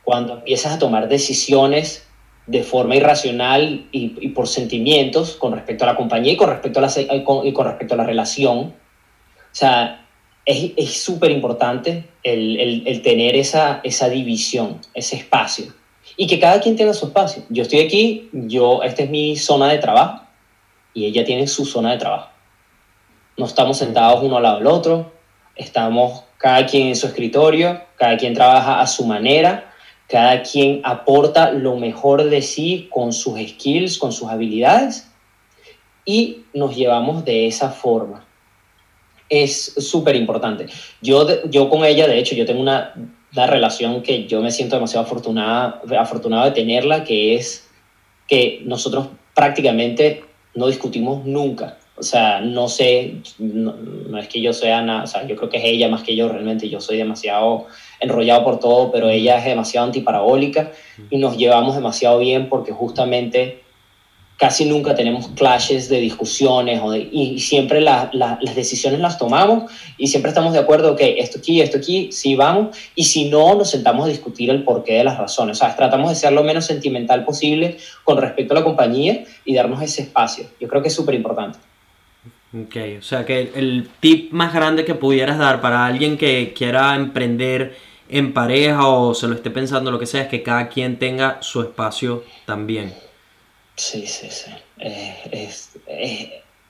cuando 0.04 0.34
empiezas 0.34 0.74
a 0.74 0.78
tomar 0.78 1.08
decisiones 1.08 2.06
de 2.46 2.62
forma 2.62 2.94
irracional 2.94 3.86
y, 3.90 4.28
por 4.28 4.48
sentimientos 4.48 5.34
con 5.36 5.52
respecto 5.52 5.84
a 5.84 5.88
la 5.88 5.96
compañía 5.96 6.32
y 6.32 6.36
con 6.36 6.50
respecto 6.50 6.78
a 6.78 6.82
la, 6.82 6.92
y 7.16 7.24
con, 7.24 7.66
respecto 7.66 7.94
a 7.94 7.96
la 7.96 8.04
relación. 8.04 8.58
O 8.58 8.72
sea, 9.56 10.06
es 10.44 11.02
súper 11.02 11.30
importante 11.30 12.04
el, 12.22 12.84
el, 12.86 13.02
tener 13.02 13.34
esa, 13.34 13.80
esa 13.82 14.10
división, 14.10 14.80
ese 14.92 15.16
espacio. 15.16 15.72
Y 16.18 16.26
que 16.26 16.38
cada 16.38 16.60
quien 16.60 16.76
tenga 16.76 16.92
su 16.92 17.06
espacio. 17.06 17.44
Yo 17.48 17.62
estoy 17.62 17.80
aquí, 17.80 18.28
yo, 18.32 18.82
esta 18.82 19.04
es 19.04 19.10
mi 19.10 19.36
zona 19.36 19.68
de 19.68 19.78
trabajo 19.78 20.22
y 20.92 21.06
ella 21.06 21.24
tiene 21.24 21.46
su 21.46 21.64
zona 21.64 21.92
de 21.92 21.98
trabajo. 21.98 22.28
No 23.38 23.46
estamos 23.46 23.78
sentados 23.78 24.22
uno 24.22 24.36
al 24.36 24.42
lado 24.42 24.58
del 24.58 24.66
otro, 24.66 25.12
estamos 25.56 26.24
cada 26.36 26.66
quien 26.66 26.88
en 26.88 26.96
su 26.96 27.06
escritorio, 27.06 27.80
cada 27.96 28.18
quien 28.18 28.34
trabaja 28.34 28.80
a 28.80 28.86
su 28.86 29.06
manera 29.06 29.73
cada 30.08 30.42
quien 30.42 30.80
aporta 30.84 31.50
lo 31.52 31.76
mejor 31.76 32.24
de 32.24 32.42
sí 32.42 32.88
con 32.90 33.12
sus 33.12 33.38
skills, 33.40 33.98
con 33.98 34.12
sus 34.12 34.28
habilidades 34.28 35.10
y 36.04 36.42
nos 36.52 36.76
llevamos 36.76 37.24
de 37.24 37.46
esa 37.46 37.70
forma. 37.70 38.24
Es 39.28 39.74
súper 39.78 40.16
importante. 40.16 40.66
Yo, 41.00 41.44
yo 41.46 41.70
con 41.70 41.84
ella, 41.84 42.06
de 42.06 42.18
hecho, 42.18 42.34
yo 42.34 42.44
tengo 42.44 42.60
una, 42.60 42.92
una, 43.32 43.46
relación 43.46 44.02
que 44.02 44.26
yo 44.26 44.42
me 44.42 44.50
siento 44.50 44.76
demasiado 44.76 45.06
afortunada, 45.06 45.80
afortunado 45.98 46.44
de 46.44 46.50
tenerla, 46.50 47.04
que 47.04 47.34
es 47.34 47.68
que 48.28 48.60
nosotros 48.64 49.08
prácticamente 49.34 50.24
no 50.54 50.66
discutimos 50.66 51.24
nunca. 51.24 51.78
O 51.96 52.02
sea, 52.02 52.40
no 52.40 52.68
sé, 52.68 53.18
no, 53.38 54.18
es 54.18 54.26
que 54.26 54.40
yo 54.40 54.52
sea 54.52 54.82
nada, 54.82 55.04
o 55.04 55.06
sea, 55.06 55.26
yo 55.28 55.36
creo 55.36 55.48
que 55.48 55.58
es 55.58 55.64
ella 55.64 55.88
más 55.88 56.02
que 56.02 56.16
yo 56.16 56.28
realmente, 56.28 56.68
yo 56.68 56.80
soy 56.80 56.96
demasiado 56.96 57.66
enrollado 58.00 58.42
por 58.42 58.58
todo, 58.58 58.90
pero 58.90 59.08
ella 59.08 59.38
es 59.38 59.44
demasiado 59.44 59.86
antiparabólica 59.86 60.72
y 61.08 61.18
nos 61.18 61.36
llevamos 61.36 61.76
demasiado 61.76 62.18
bien 62.18 62.48
porque 62.48 62.72
justamente 62.72 63.64
casi 64.36 64.64
nunca 64.64 64.94
tenemos 64.94 65.28
clashes 65.28 65.88
de 65.88 66.00
discusiones 66.00 66.80
o 66.82 66.94
y 66.96 67.38
siempre 67.38 67.80
las 67.80 68.10
decisiones 68.54 68.98
las 68.98 69.16
tomamos 69.16 69.70
y 69.96 70.08
siempre 70.08 70.30
estamos 70.30 70.52
de 70.52 70.58
acuerdo, 70.58 70.92
ok, 70.92 71.00
esto 71.00 71.38
aquí, 71.38 71.60
esto 71.60 71.78
aquí, 71.78 72.10
sí 72.10 72.34
vamos, 72.34 72.76
y 72.94 73.04
si 73.04 73.28
no, 73.28 73.54
nos 73.54 73.70
sentamos 73.70 74.06
a 74.06 74.08
discutir 74.08 74.50
el 74.50 74.64
porqué 74.64 74.94
de 74.94 75.04
las 75.04 75.18
razones. 75.18 75.58
O 75.58 75.60
sea, 75.60 75.76
tratamos 75.76 76.10
de 76.10 76.16
ser 76.16 76.32
lo 76.32 76.42
menos 76.42 76.66
sentimental 76.66 77.24
posible 77.24 77.76
con 78.02 78.18
respecto 78.18 78.54
a 78.54 78.58
la 78.58 78.64
compañía 78.64 79.24
y 79.44 79.54
darnos 79.54 79.80
ese 79.82 80.02
espacio. 80.02 80.46
Yo 80.60 80.66
creo 80.66 80.82
que 80.82 80.88
es 80.88 80.94
súper 80.94 81.14
importante. 81.14 81.58
Ok, 82.54 82.76
o 83.00 83.02
sea 83.02 83.24
que 83.24 83.50
el 83.56 83.88
tip 83.98 84.30
más 84.32 84.54
grande 84.54 84.84
que 84.84 84.94
pudieras 84.94 85.38
dar 85.38 85.60
para 85.60 85.86
alguien 85.86 86.16
que 86.16 86.52
quiera 86.54 86.94
emprender 86.94 87.76
en 88.08 88.32
pareja 88.32 88.86
o 88.86 89.12
se 89.12 89.26
lo 89.26 89.34
esté 89.34 89.50
pensando, 89.50 89.90
lo 89.90 89.98
que 89.98 90.06
sea, 90.06 90.22
es 90.22 90.28
que 90.28 90.44
cada 90.44 90.68
quien 90.68 90.98
tenga 91.00 91.38
su 91.42 91.62
espacio 91.62 92.22
también. 92.46 92.94
Sí, 93.74 94.06
sí, 94.06 94.28
sí. 94.30 94.52
es, 94.78 95.76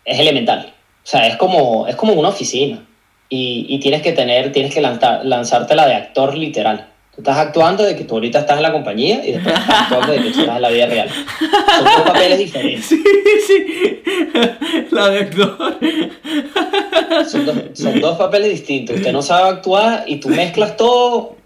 elemental. 0.06 0.72
O 1.02 1.06
sea, 1.06 1.26
es 1.26 1.36
como, 1.36 1.86
es 1.86 1.96
como 1.96 2.14
una 2.14 2.30
oficina. 2.30 2.86
Y, 3.28 3.66
y 3.68 3.78
tienes 3.80 4.00
que 4.00 4.12
tener, 4.12 4.52
tienes 4.52 4.72
que 4.72 4.80
lanzar, 4.80 5.24
lanzártela 5.26 5.86
de 5.86 5.94
actor 5.96 6.34
literal. 6.34 6.93
Tú 7.14 7.20
estás 7.20 7.38
actuando 7.38 7.84
de 7.84 7.94
que 7.94 8.02
tú 8.02 8.14
ahorita 8.14 8.40
estás 8.40 8.56
en 8.56 8.62
la 8.62 8.72
compañía 8.72 9.24
y 9.24 9.32
después 9.32 9.54
estás 9.56 9.82
actuando 9.82 10.12
de 10.12 10.18
que 10.18 10.30
tú 10.30 10.40
estás 10.40 10.56
en 10.56 10.62
la 10.62 10.68
vida 10.68 10.86
real. 10.86 11.08
Son 11.08 11.84
dos 11.84 12.00
papeles 12.00 12.38
diferentes. 12.38 12.86
Sí, 12.86 13.04
sí. 13.46 14.02
La 14.90 15.08
de 15.10 15.18
actor. 15.20 15.78
Son 17.28 17.46
dos, 17.46 17.56
son 17.74 18.00
dos 18.00 18.18
papeles 18.18 18.50
distintos. 18.50 18.96
Usted 18.96 19.12
no 19.12 19.22
sabe 19.22 19.48
actuar 19.48 20.04
y 20.08 20.16
tú 20.16 20.28
mezclas 20.28 20.76
todo. 20.76 21.36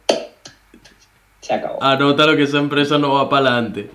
Se 1.43 1.53
acabó. 1.53 1.83
Anota 1.83 2.25
lo 2.25 2.35
que 2.35 2.45
esa 2.45 2.59
empresa 2.59 2.97
no 2.97 3.13
va 3.13 3.29
para 3.29 3.49
adelante. 3.49 3.91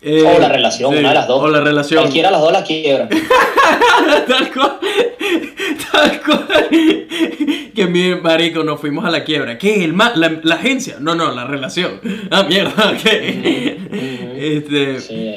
Eh, 0.00 0.22
o 0.22 0.38
la 0.38 0.48
relación, 0.48 0.96
una 0.96 1.08
de 1.08 1.14
las 1.14 1.26
dos. 1.26 1.42
O 1.42 1.48
la 1.48 1.60
relación. 1.60 2.02
Cualquiera 2.02 2.28
de 2.28 2.32
las 2.32 2.40
dos 2.40 2.52
la 2.52 2.62
quiebra. 2.62 3.08
tal 4.28 4.52
cual. 4.52 4.78
Tal 5.92 6.20
cual. 6.22 6.68
Que 7.74 7.86
mi 7.88 8.14
marico 8.14 8.62
nos 8.62 8.80
fuimos 8.80 9.04
a 9.04 9.10
la 9.10 9.24
quiebra. 9.24 9.58
¿Qué? 9.58 9.84
¿El 9.84 9.96
la, 9.96 10.40
la, 10.42 10.54
agencia? 10.54 10.96
No, 11.00 11.16
no, 11.16 11.32
la 11.32 11.46
relación. 11.46 12.00
Ah, 12.30 12.44
mierda. 12.44 12.96
¿Qué? 13.02 13.78
Este... 14.36 15.00
Sí, 15.00 15.34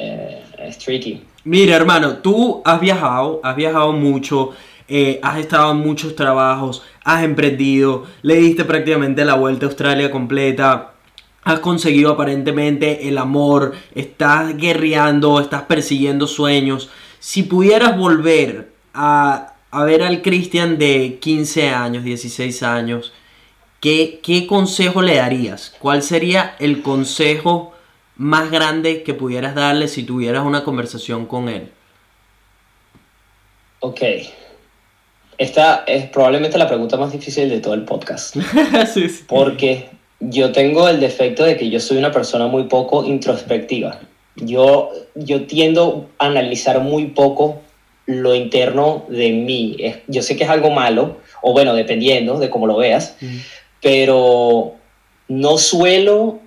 es 0.58 0.78
tricky. 0.78 1.22
Mira, 1.44 1.74
hermano, 1.74 2.18
tú 2.18 2.62
has 2.64 2.80
viajado, 2.80 3.40
has 3.42 3.56
viajado 3.56 3.92
mucho. 3.92 4.50
Eh, 4.88 5.18
has 5.22 5.38
estado 5.38 5.72
en 5.72 5.78
muchos 5.78 6.14
trabajos, 6.14 6.82
has 7.02 7.24
emprendido, 7.24 8.04
le 8.20 8.34
diste 8.34 8.64
prácticamente 8.64 9.24
la 9.24 9.34
vuelta 9.34 9.64
a 9.64 9.68
Australia 9.68 10.10
completa 10.10 10.91
has 11.44 11.60
conseguido 11.60 12.12
aparentemente 12.12 13.08
el 13.08 13.18
amor, 13.18 13.74
estás 13.94 14.56
guerreando, 14.56 15.40
estás 15.40 15.62
persiguiendo 15.62 16.26
sueños. 16.26 16.88
Si 17.18 17.42
pudieras 17.42 17.96
volver 17.96 18.70
a, 18.94 19.54
ver 19.84 20.02
al 20.02 20.22
Cristian 20.22 20.78
de 20.78 21.18
15 21.20 21.70
años, 21.70 22.04
16 22.04 22.62
años, 22.62 23.12
¿qué, 23.80 24.20
¿qué 24.22 24.46
consejo 24.46 25.02
le 25.02 25.16
darías? 25.16 25.74
¿Cuál 25.78 26.02
sería 26.02 26.54
el 26.58 26.82
consejo 26.82 27.72
más 28.16 28.50
grande 28.50 29.02
que 29.02 29.14
pudieras 29.14 29.54
darle 29.54 29.88
si 29.88 30.04
tuvieras 30.04 30.44
una 30.44 30.62
conversación 30.62 31.26
con 31.26 31.48
él? 31.48 31.70
Ok. 33.80 34.00
Esta 35.38 35.82
es 35.88 36.08
probablemente 36.08 36.56
la 36.56 36.68
pregunta 36.68 36.96
más 36.96 37.10
difícil 37.10 37.48
de 37.48 37.58
todo 37.58 37.74
el 37.74 37.84
podcast. 37.84 38.36
sí, 38.94 39.08
sí. 39.08 39.24
Porque 39.26 39.90
yo 40.30 40.52
tengo 40.52 40.88
el 40.88 41.00
defecto 41.00 41.44
de 41.44 41.56
que 41.56 41.68
yo 41.70 41.80
soy 41.80 41.96
una 41.98 42.12
persona 42.12 42.46
muy 42.46 42.64
poco 42.64 43.04
introspectiva. 43.04 43.98
Yo, 44.36 44.90
yo 45.14 45.46
tiendo 45.46 46.08
a 46.18 46.26
analizar 46.26 46.80
muy 46.80 47.06
poco 47.06 47.60
lo 48.06 48.34
interno 48.34 49.04
de 49.08 49.30
mí. 49.30 49.76
Es- 49.78 49.98
Yo 50.08 50.22
sé 50.22 50.36
que 50.36 50.44
es 50.44 50.50
algo 50.50 50.70
malo, 50.70 51.18
o 51.42 51.52
bueno, 51.52 51.74
dependiendo 51.74 52.38
de 52.38 52.50
cómo 52.50 52.66
lo 52.66 52.76
veas, 52.76 53.16
Mm. 53.20 53.36
pero 53.80 54.74
no 55.28 55.58
suelo 55.58 56.38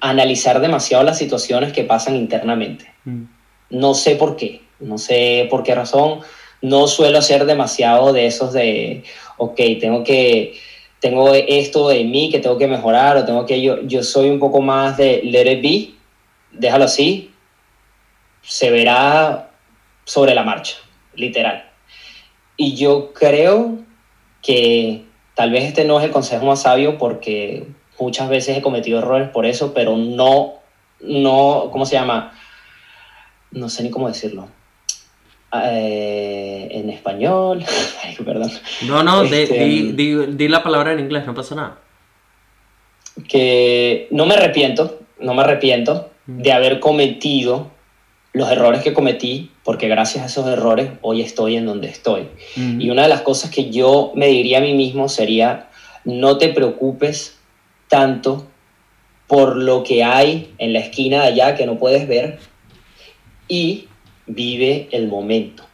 analizar 0.00 0.60
demasiado 0.60 1.02
las 1.04 1.18
situaciones 1.18 1.72
que 1.72 1.84
pasan 1.84 2.16
internamente. 2.16 2.86
Mm. 3.04 3.24
No 3.70 3.94
sé 3.94 4.14
por 4.16 4.36
qué, 4.36 4.62
no 4.80 4.98
sé 4.98 5.46
por 5.50 5.62
qué 5.62 5.74
razón. 5.74 6.20
No 6.62 6.86
suelo 6.88 7.18
hacer 7.18 7.44
demasiado 7.44 8.12
de 8.12 8.26
esos 8.26 8.52
de, 8.52 9.04
ok, 9.36 9.56
tengo 9.80 10.04
que, 10.04 10.54
tengo 11.00 11.32
esto 11.34 11.88
de 11.88 12.04
mí 12.04 12.30
que 12.30 12.40
tengo 12.40 12.58
que 12.58 12.66
mejorar 12.66 13.16
o 13.16 13.24
tengo 13.24 13.46
que, 13.46 13.62
yo, 13.62 13.82
yo 13.82 14.02
soy 14.02 14.30
un 14.30 14.38
poco 14.38 14.60
más 14.60 14.96
de 14.96 15.20
let 15.24 15.50
it 15.52 15.62
be, 15.62 15.94
déjalo 16.52 16.84
así, 16.84 17.32
se 18.42 18.70
verá 18.70 19.50
sobre 20.04 20.34
la 20.34 20.42
marcha, 20.42 20.76
literal. 21.14 21.70
Y 22.56 22.74
yo 22.74 23.12
creo 23.12 23.78
que 24.42 25.04
tal 25.34 25.50
vez 25.50 25.64
este 25.64 25.84
no 25.84 25.98
es 25.98 26.04
el 26.04 26.10
consejo 26.10 26.46
más 26.46 26.62
sabio 26.62 26.98
porque 26.98 27.66
muchas 28.00 28.28
veces 28.28 28.56
he 28.56 28.62
cometido 28.62 28.98
errores 28.98 29.28
por 29.28 29.46
eso, 29.46 29.72
pero 29.74 29.96
no, 29.96 30.54
no, 31.00 31.68
¿cómo 31.70 31.86
se 31.86 31.94
llama? 31.94 32.32
No 33.52 33.68
sé 33.68 33.82
ni 33.82 33.90
cómo 33.90 34.08
decirlo. 34.08 34.48
Eh, 35.52 36.68
en 36.72 36.90
español, 36.90 37.64
ay, 38.04 38.16
perdón, 38.24 38.50
No, 38.86 39.02
no, 39.02 39.24
de- 39.24 39.44
Este, 39.44 39.64
di, 39.64 39.92
di- 39.92 40.26
di 40.36 40.48
la 40.48 40.62
palabra 40.62 40.92
en 40.92 41.00
inglés, 41.00 41.24
no 41.26 41.34
pasa 41.34 41.54
nada. 41.54 41.78
que 43.28 44.06
no 44.10 44.26
me 44.26 44.34
arrepiento, 44.34 45.00
no 45.20 45.34
me 45.34 45.42
arrepiento 45.42 46.10
Mm. 46.26 46.42
de 46.42 46.52
haber 46.52 46.78
cometido 46.78 47.70
los 48.34 48.50
errores 48.52 48.82
que 48.82 48.92
cometí, 48.92 49.50
porque 49.64 49.88
gracias 49.88 50.22
a 50.22 50.26
esos 50.26 50.46
errores 50.46 50.90
hoy 51.00 51.22
estoy 51.22 51.56
en 51.56 51.64
donde 51.64 51.88
estoy. 51.88 52.28
Mm. 52.54 52.80
Y 52.82 52.90
una 52.90 53.02
de 53.04 53.08
las 53.08 53.22
cosas 53.22 53.50
que 53.50 53.70
yo 53.70 54.12
me 54.14 54.26
diría 54.26 54.58
a 54.58 54.60
mí 54.60 54.74
mismo 54.74 55.08
sería, 55.08 55.68
no 56.04 56.36
te 56.36 56.50
preocupes 56.50 57.38
tanto 57.88 58.46
por 59.26 59.56
lo 59.56 59.82
que 59.82 60.04
hay 60.04 60.52
en 60.58 60.74
la 60.74 60.80
esquina 60.80 61.22
de 61.22 61.28
allá 61.28 61.56
que 61.56 61.64
no 61.64 61.78
puedes 61.78 62.06
ver 62.06 62.38
y 63.48 63.88
vive 64.28 64.88
el 64.92 65.08
momento. 65.08 65.64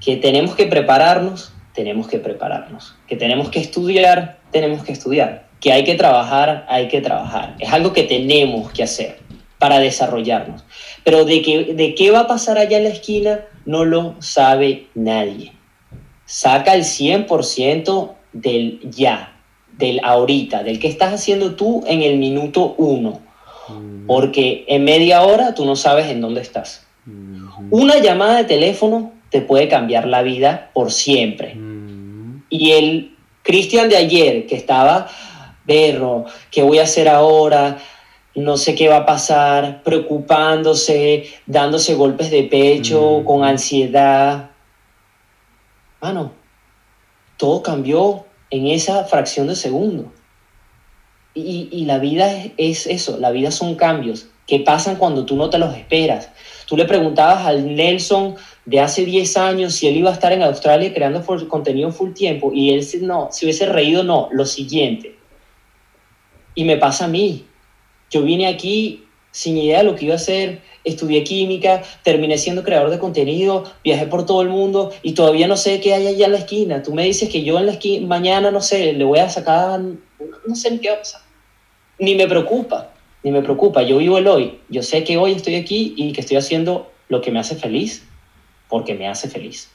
Que 0.00 0.16
tenemos 0.16 0.54
que 0.54 0.66
prepararnos, 0.66 1.52
tenemos 1.74 2.06
que 2.08 2.18
prepararnos. 2.18 2.94
Que 3.06 3.16
tenemos 3.16 3.48
que 3.50 3.60
estudiar, 3.60 4.38
tenemos 4.50 4.84
que 4.84 4.92
estudiar. 4.92 5.48
Que 5.60 5.72
hay 5.72 5.84
que 5.84 5.94
trabajar, 5.94 6.66
hay 6.68 6.88
que 6.88 7.00
trabajar. 7.00 7.56
Es 7.58 7.72
algo 7.72 7.92
que 7.92 8.02
tenemos 8.04 8.70
que 8.72 8.82
hacer 8.82 9.18
para 9.58 9.78
desarrollarnos. 9.78 10.64
Pero 11.04 11.24
de, 11.24 11.40
que, 11.42 11.74
de 11.74 11.94
qué 11.94 12.10
va 12.10 12.20
a 12.20 12.26
pasar 12.26 12.58
allá 12.58 12.78
en 12.78 12.84
la 12.84 12.90
esquina 12.90 13.40
no 13.64 13.84
lo 13.84 14.16
sabe 14.20 14.88
nadie. 14.94 15.52
Saca 16.24 16.74
el 16.74 16.82
100% 16.82 18.12
del 18.32 18.80
ya, 18.90 19.36
del 19.78 20.00
ahorita, 20.02 20.62
del 20.62 20.80
que 20.80 20.88
estás 20.88 21.12
haciendo 21.12 21.54
tú 21.54 21.84
en 21.86 22.02
el 22.02 22.18
minuto 22.18 22.74
uno. 22.76 23.20
Mm. 23.68 24.06
Porque 24.06 24.64
en 24.66 24.84
media 24.84 25.22
hora 25.22 25.54
tú 25.54 25.64
no 25.64 25.76
sabes 25.76 26.06
en 26.06 26.20
dónde 26.20 26.40
estás. 26.40 26.81
Una 27.70 27.98
llamada 27.98 28.38
de 28.38 28.44
teléfono 28.44 29.12
te 29.30 29.40
puede 29.40 29.68
cambiar 29.68 30.06
la 30.06 30.22
vida 30.22 30.70
por 30.72 30.92
siempre. 30.92 31.56
Y 32.48 32.72
el 32.72 33.16
Cristian 33.42 33.88
de 33.88 33.96
ayer, 33.96 34.46
que 34.46 34.54
estaba, 34.54 35.08
berro, 35.64 36.26
¿qué 36.50 36.62
voy 36.62 36.78
a 36.78 36.84
hacer 36.84 37.08
ahora? 37.08 37.78
No 38.34 38.56
sé 38.56 38.74
qué 38.74 38.88
va 38.88 38.98
a 38.98 39.06
pasar, 39.06 39.82
preocupándose, 39.82 41.26
dándose 41.46 41.94
golpes 41.94 42.30
de 42.30 42.44
pecho, 42.44 43.22
con 43.24 43.44
ansiedad. 43.44 44.50
Mano, 46.00 46.32
todo 47.36 47.62
cambió 47.62 48.26
en 48.50 48.68
esa 48.68 49.04
fracción 49.04 49.48
de 49.48 49.56
segundo. 49.56 50.12
Y, 51.34 51.68
y 51.72 51.84
la 51.86 51.98
vida 51.98 52.30
es, 52.30 52.52
es 52.58 52.86
eso, 52.86 53.18
la 53.18 53.30
vida 53.30 53.50
son 53.50 53.74
cambios 53.74 54.28
que 54.46 54.60
pasan 54.60 54.96
cuando 54.96 55.24
tú 55.24 55.36
no 55.36 55.50
te 55.50 55.58
los 55.58 55.74
esperas. 55.74 56.30
Tú 56.66 56.76
le 56.76 56.84
preguntabas 56.84 57.46
al 57.46 57.74
Nelson 57.74 58.36
de 58.64 58.80
hace 58.80 59.04
10 59.04 59.36
años 59.36 59.74
si 59.74 59.88
él 59.88 59.96
iba 59.96 60.10
a 60.10 60.14
estar 60.14 60.32
en 60.32 60.42
Australia 60.42 60.92
creando 60.92 61.24
contenido 61.48 61.90
full 61.90 62.12
tiempo 62.12 62.52
y 62.52 62.70
él 62.70 62.86
no, 63.02 63.28
si 63.30 63.44
hubiese 63.44 63.66
reído, 63.66 64.04
no, 64.04 64.28
lo 64.32 64.46
siguiente. 64.46 65.16
Y 66.54 66.64
me 66.64 66.76
pasa 66.76 67.06
a 67.06 67.08
mí. 67.08 67.46
Yo 68.10 68.22
vine 68.22 68.46
aquí 68.46 69.04
sin 69.30 69.56
idea 69.56 69.78
de 69.78 69.84
lo 69.84 69.96
que 69.96 70.04
iba 70.04 70.14
a 70.14 70.16
hacer, 70.16 70.60
estudié 70.84 71.24
química, 71.24 71.82
terminé 72.04 72.36
siendo 72.36 72.62
creador 72.62 72.90
de 72.90 72.98
contenido, 72.98 73.64
viajé 73.82 74.06
por 74.06 74.26
todo 74.26 74.42
el 74.42 74.48
mundo 74.48 74.92
y 75.02 75.14
todavía 75.14 75.48
no 75.48 75.56
sé 75.56 75.80
qué 75.80 75.94
hay 75.94 76.06
allá 76.06 76.26
en 76.26 76.32
la 76.32 76.38
esquina. 76.38 76.82
Tú 76.82 76.92
me 76.92 77.04
dices 77.04 77.30
que 77.30 77.42
yo 77.42 77.58
en 77.58 77.66
la 77.66 77.72
esquina, 77.72 78.06
mañana, 78.06 78.50
no 78.50 78.60
sé, 78.60 78.92
le 78.92 79.04
voy 79.04 79.18
a 79.18 79.30
sacar, 79.30 79.80
no 79.80 80.54
sé 80.54 80.70
ni 80.70 80.78
qué 80.78 80.90
va 80.90 80.96
a 80.96 80.98
pasar. 80.98 81.22
Ni 81.98 82.14
me 82.14 82.26
preocupa, 82.26 82.91
ni 83.22 83.30
me 83.30 83.42
preocupa. 83.42 83.82
Yo 83.82 83.98
vivo 83.98 84.18
el 84.18 84.26
hoy. 84.26 84.58
Yo 84.68 84.82
sé 84.82 85.04
que 85.04 85.16
hoy 85.16 85.32
estoy 85.32 85.54
aquí 85.56 85.94
y 85.96 86.12
que 86.12 86.20
estoy 86.20 86.36
haciendo 86.36 86.90
lo 87.08 87.20
que 87.20 87.30
me 87.30 87.38
hace 87.38 87.56
feliz 87.56 88.04
porque 88.68 88.94
me 88.94 89.08
hace 89.08 89.28
feliz. 89.28 89.70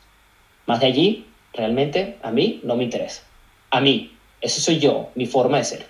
Más 0.65 0.79
de 0.79 0.87
allí, 0.87 1.25
realmente, 1.53 2.17
a 2.23 2.31
mí 2.31 2.59
no 2.63 2.75
me 2.75 2.83
interesa. 2.83 3.23
A 3.69 3.79
mí, 3.79 4.11
eso 4.41 4.59
soy 4.59 4.79
yo, 4.79 5.09
mi 5.15 5.25
forma 5.25 5.57
de 5.57 5.63
ser. 5.63 5.85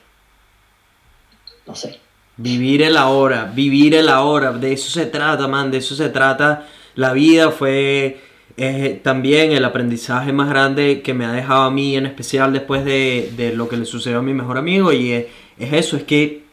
No 1.65 1.75
sé. 1.75 1.99
Vivir 2.35 2.81
el 2.83 2.97
ahora, 2.97 3.45
vivir 3.45 3.95
el 3.95 4.09
ahora, 4.09 4.51
de 4.51 4.73
eso 4.73 4.89
se 4.91 5.05
trata, 5.07 5.47
man, 5.47 5.71
de 5.71 5.77
eso 5.77 5.95
se 5.95 6.09
trata. 6.09 6.67
La 6.95 7.13
vida 7.13 7.51
fue 7.51 8.19
eh, 8.57 8.99
también 9.03 9.51
el 9.51 9.65
aprendizaje 9.65 10.33
más 10.33 10.49
grande 10.49 11.01
que 11.01 11.13
me 11.13 11.25
ha 11.25 11.31
dejado 11.31 11.63
a 11.63 11.71
mí, 11.71 11.95
en 11.95 12.05
especial 12.05 12.53
después 12.53 12.85
de, 12.85 13.31
de 13.35 13.53
lo 13.53 13.67
que 13.69 13.77
le 13.77 13.85
sucedió 13.85 14.19
a 14.19 14.21
mi 14.21 14.33
mejor 14.33 14.57
amigo, 14.57 14.91
y 14.91 15.11
es, 15.11 15.25
es 15.57 15.73
eso, 15.73 15.97
es 15.97 16.03
que 16.03 16.46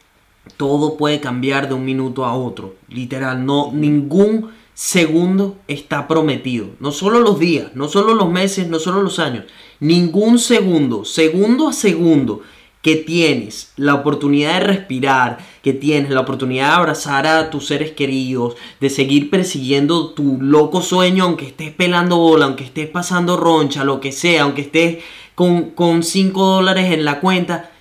todo 0.57 0.97
puede 0.97 1.19
cambiar 1.19 1.67
de 1.67 1.73
un 1.73 1.85
minuto 1.85 2.25
a 2.25 2.35
otro, 2.35 2.75
literal, 2.89 3.45
no, 3.45 3.71
ningún 3.73 4.51
segundo 4.73 5.57
está 5.67 6.07
prometido, 6.07 6.67
no 6.79 6.91
solo 6.91 7.19
los 7.19 7.39
días, 7.39 7.71
no 7.75 7.87
solo 7.87 8.13
los 8.13 8.29
meses, 8.29 8.67
no 8.67 8.79
solo 8.79 9.01
los 9.01 9.19
años, 9.19 9.45
ningún 9.79 10.37
segundo, 10.39 11.05
segundo 11.05 11.69
a 11.69 11.73
segundo 11.73 12.41
que 12.81 12.97
tienes 12.97 13.73
la 13.77 13.95
oportunidad 13.95 14.59
de 14.59 14.67
respirar, 14.67 15.39
que 15.63 15.73
tienes 15.73 16.11
la 16.11 16.19
oportunidad 16.19 16.67
de 16.67 16.75
abrazar 16.75 17.25
a 17.25 17.49
tus 17.49 17.65
seres 17.65 17.93
queridos, 17.93 18.57
de 18.79 18.91
seguir 18.91 19.31
persiguiendo 19.31 20.11
tu 20.11 20.39
loco 20.39 20.83
sueño, 20.83 21.23
aunque 21.23 21.47
estés 21.47 21.73
pelando 21.73 22.17
bola, 22.17 22.45
aunque 22.45 22.63
estés 22.63 22.87
pasando 22.87 23.37
roncha, 23.37 23.83
lo 23.83 23.99
que 23.99 24.11
sea, 24.11 24.43
aunque 24.43 24.61
estés 24.61 25.03
con 25.33 26.03
5 26.03 26.45
dólares 26.45 26.93
en 26.93 27.05
la 27.05 27.21
cuenta, 27.21 27.71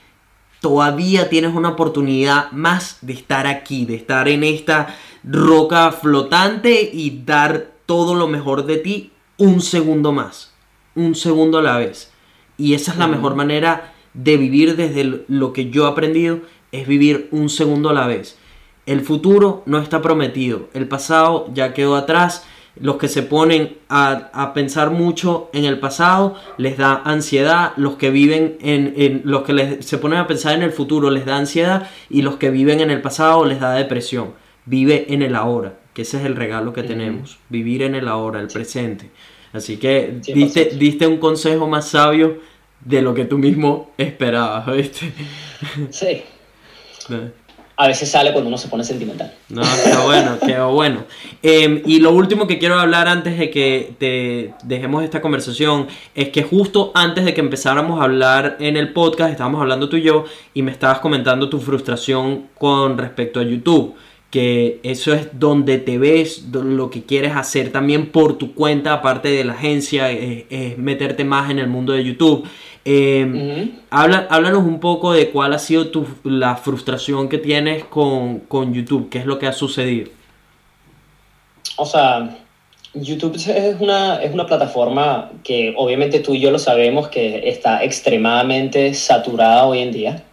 todavía 0.65 1.29
tienes 1.29 1.55
una 1.55 1.69
oportunidad 1.69 2.51
más 2.53 2.97
de 3.03 3.13
estar 3.13 3.47
aquí, 3.47 3.85
de 3.85 3.97
estar 3.97 4.29
en 4.29 4.43
esta 4.43 4.97
roca 5.23 5.93
flotante 5.93 6.89
y 6.91 7.21
dar 7.27 7.73
todo 7.85 8.15
lo 8.15 8.29
mejor 8.29 8.65
de 8.65 8.79
ti 8.79 9.13
un 9.37 9.61
segundo 9.61 10.13
más, 10.13 10.55
un 10.95 11.15
segundo 11.15 11.59
a 11.59 11.63
la 11.63 11.77
vez. 11.77 12.11
Y 12.57 12.73
esa 12.73 12.93
es 12.93 12.97
la 12.97 13.09
mejor 13.09 13.35
manera 13.35 13.93
de 14.15 14.39
vivir 14.39 14.75
desde 14.75 15.27
lo 15.29 15.53
que 15.53 15.69
yo 15.69 15.85
he 15.85 15.91
aprendido, 15.91 16.41
es 16.73 16.89
vivir 16.89 17.29
un 17.31 17.51
segundo 17.51 17.91
a 17.91 17.93
la 17.93 18.07
vez. 18.07 18.39
El 18.87 19.03
futuro 19.03 19.65
no 19.67 19.77
está 19.77 20.01
prometido, 20.01 20.71
el 20.73 20.89
pasado 20.89 21.51
ya 21.53 21.75
quedó 21.75 21.95
atrás. 21.95 22.47
Los 22.81 22.97
que 22.97 23.07
se 23.09 23.23
ponen 23.23 23.77
a, 23.89 24.31
a 24.33 24.53
pensar 24.53 24.91
mucho 24.91 25.49
en 25.53 25.65
el 25.65 25.79
pasado 25.79 26.35
les 26.59 26.77
da 26.77 27.03
ansiedad, 27.05 27.73
los 27.77 27.95
que 27.97 28.11
viven 28.11 28.57
en, 28.61 28.95
en- 28.97 29.23
los 29.25 29.43
que 29.43 29.53
les- 29.53 29.85
se 29.87 29.99
ponen 29.99 30.19
a 30.19 30.27
pensar 30.27 30.55
en 30.55 30.63
el 30.63 30.73
futuro 30.73 31.11
les 31.11 31.25
da 31.25 31.37
ansiedad 31.37 31.89
y 32.11 32.23
los 32.23 32.37
que 32.37 32.51
viven 32.51 32.81
en 32.81 32.91
el 32.91 33.01
pasado 33.01 33.45
les 33.45 33.61
da 33.61 33.73
depresión. 33.75 34.33
Vive 34.67 35.07
en 35.13 35.23
el 35.23 35.37
ahora, 35.37 35.75
que 35.93 36.03
ese 36.03 36.19
es 36.19 36.25
el 36.25 36.35
regalo 36.37 36.73
que 36.73 36.83
tenemos, 36.83 37.39
vivir 37.49 37.83
en 37.83 37.95
el 37.95 38.09
ahora, 38.09 38.41
el 38.41 38.49
presente. 38.49 39.11
Así 39.53 39.77
que 39.77 40.15
100%. 40.21 40.35
diste, 40.35 40.65
diste 40.77 41.07
un 41.07 41.19
consejo 41.19 41.69
más 41.69 41.89
sabio 41.89 42.39
de 42.81 43.03
lo 43.03 43.15
que 43.15 43.25
tú 43.25 43.39
mismo 43.39 43.93
esperabas, 43.99 44.67
¿viste? 44.77 45.13
Sí. 45.91 46.23
a 47.77 47.89
veces 47.89 48.11
sale 48.11 48.33
cuando 48.33 48.49
uno 48.49 48.59
se 48.59 48.69
pone 48.69 48.85
sentimental. 48.85 49.35
No, 49.49 49.63
qué 49.63 49.97
bueno, 50.05 50.39
qué 50.45 50.61
bueno. 50.61 51.05
Em, 51.43 51.83
y 51.85 51.99
lo 51.99 52.13
último 52.13 52.47
que 52.47 52.59
quiero 52.59 52.79
hablar 52.79 53.09
antes 53.09 53.39
de 53.39 53.51
que 53.51 53.95
te 53.99 54.55
dejemos 54.65 55.03
esta 55.03 55.21
conversación 55.21 55.89
es 56.15 56.29
que 56.29 56.43
justo 56.43 56.93
antes 56.95 57.25
de 57.25 57.35
que 57.35 57.41
empezáramos 57.41 58.01
a 58.01 58.05
hablar 58.05 58.57
en 58.61 58.77
el 58.77 58.93
podcast, 58.93 59.33
estábamos 59.33 59.61
hablando 59.61 59.89
tú 59.89 59.97
y 59.97 60.03
yo 60.03 60.25
y 60.55 60.63
me 60.63 60.71
estabas 60.71 61.01
comentando 61.01 61.49
tu 61.49 61.61
frustración 61.61 62.49
con 62.59 62.97
respecto 62.97 63.41
a 63.41 63.43
YouTube 63.43 63.97
que 64.35 64.81
eso 64.83 65.15
es 65.15 65.29
donde 65.39 65.79
te 65.79 65.97
ves, 65.97 66.47
lo 66.51 66.91
que 66.91 67.05
quieres 67.05 67.37
hacer 67.37 67.71
también 67.71 68.07
por 68.07 68.37
tu 68.37 68.53
cuenta, 68.53 68.95
aparte 68.95 69.29
de 69.29 69.45
la 69.45 69.53
agencia, 69.53 70.11
es, 70.11 70.77
meterte 70.77 71.25
más 71.25 71.53
en 71.53 71.61
el 71.61 71.69
mundo 71.69 71.93
de 71.93 72.03
YouTube. 72.03 72.45
Eh, 72.85 73.73
háblanos 73.91 74.65
un 74.65 74.79
poco 74.79 75.13
de 75.13 75.31
cuál 75.31 75.55
ha 75.55 75.59
sido 75.59 75.89
tu, 75.89 76.07
la 76.23 76.57
frustración 76.57 77.29
que 77.29 77.39
tienes 77.39 77.85
con, 77.85 78.41
con, 78.41 78.75
YouTube, 78.75 79.09
qué 79.09 79.19
es 79.19 79.27
lo 79.27 79.39
que 79.39 79.47
ha 79.47 79.53
sucedido. 79.53 80.11
O 81.77 81.87
sea, 81.87 82.37
YouTube 82.93 83.37
es 83.37 83.81
una, 83.81 84.23
es 84.23 84.33
una 84.35 84.47
plataforma 84.47 85.31
que 85.43 85.73
obviamente 85.77 86.21
tú 86.21 86.35
y 86.35 86.41
yo 86.41 86.51
lo 86.51 86.59
sabemos 86.59 87.09
que 87.09 87.49
está 87.49 87.83
extremadamente 87.83 88.93
saturada 88.95 89.67
hoy 89.67 89.81
en 89.81 89.93
día 89.93 90.25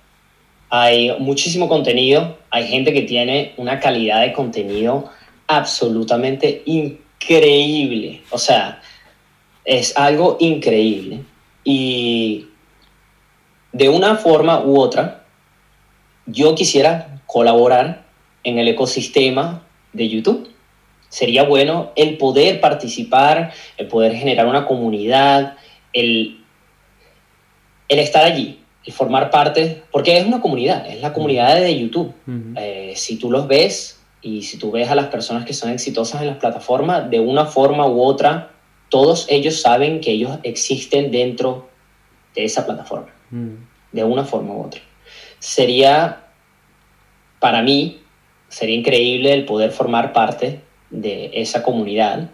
hay 0.72 1.14
muchísimo 1.20 1.68
contenido, 1.68 2.38
hay 2.50 2.66
gente 2.66 2.94
que 2.94 3.02
tiene 3.02 3.54
una 3.58 3.82
calidad 3.82 4.22
de 4.22 4.32
contenido 4.32 5.10
absolutamente 5.48 6.64
increíble. 6.66 8.22
O 8.30 8.38
sea, 8.38 8.82
es 9.66 9.96
algo 9.98 10.38
increíble. 10.40 11.20
Y 11.64 12.48
de 13.72 13.90
una 13.90 14.16
forma 14.16 14.64
u 14.64 14.80
otra, 14.80 15.26
yo 16.26 16.56
quisiera 16.56 17.22
colaborar 17.26 18.04
en 18.44 18.58
el 18.58 18.68
ecosistema 18.68 19.64
de 19.94 20.10
YouTube. 20.10 20.50
Sería 21.10 21.44
bueno 21.44 21.92
el 21.96 22.18
poder 22.18 22.62
participar, 22.62 23.52
el 23.78 23.88
poder 23.88 24.16
generar 24.16 24.48
una 24.48 24.66
comunidad, 24.66 25.56
el, 25.94 26.44
el 27.90 28.00
estar 28.00 28.24
allí, 28.24 28.62
y 28.84 28.92
formar 28.92 29.30
parte, 29.30 29.84
porque 29.92 30.18
es 30.18 30.26
una 30.26 30.42
comunidad, 30.42 30.88
es 30.88 31.02
la 31.02 31.14
comunidad 31.14 31.60
de 31.60 31.78
YouTube. 31.78 32.14
Eh, 32.56 32.94
si 32.96 33.18
tú 33.18 33.30
los 33.30 33.48
ves 33.48 34.02
y 34.22 34.42
si 34.42 34.58
tú 34.58 34.72
ves 34.72 34.90
a 34.90 34.96
las 34.96 35.08
personas 35.08 35.46
que 35.46 35.54
son 35.54 35.70
exitosas 35.72 36.22
en 36.22 36.28
las 36.28 36.38
plataformas, 36.38 37.10
de 37.10 37.20
una 37.20 37.46
forma 37.46 37.86
u 37.88 38.02
otra, 38.02 38.52
todos 38.92 39.26
ellos 39.30 39.62
saben 39.62 40.02
que 40.02 40.12
ellos 40.12 40.38
existen 40.44 41.12
dentro 41.12 41.70
de 42.36 42.44
esa 42.44 42.66
plataforma, 42.66 43.14
de 43.94 44.04
una 44.04 44.26
forma 44.26 44.54
u 44.54 44.66
otra. 44.66 44.82
Sería, 45.40 46.26
para 47.40 47.62
mí, 47.62 48.02
sería 48.50 48.76
increíble 48.76 49.34
el 49.34 49.46
poder 49.46 49.72
formar 49.72 50.12
parte 50.12 50.60
de 50.90 51.32
esa 51.34 51.64
comunidad 51.64 52.32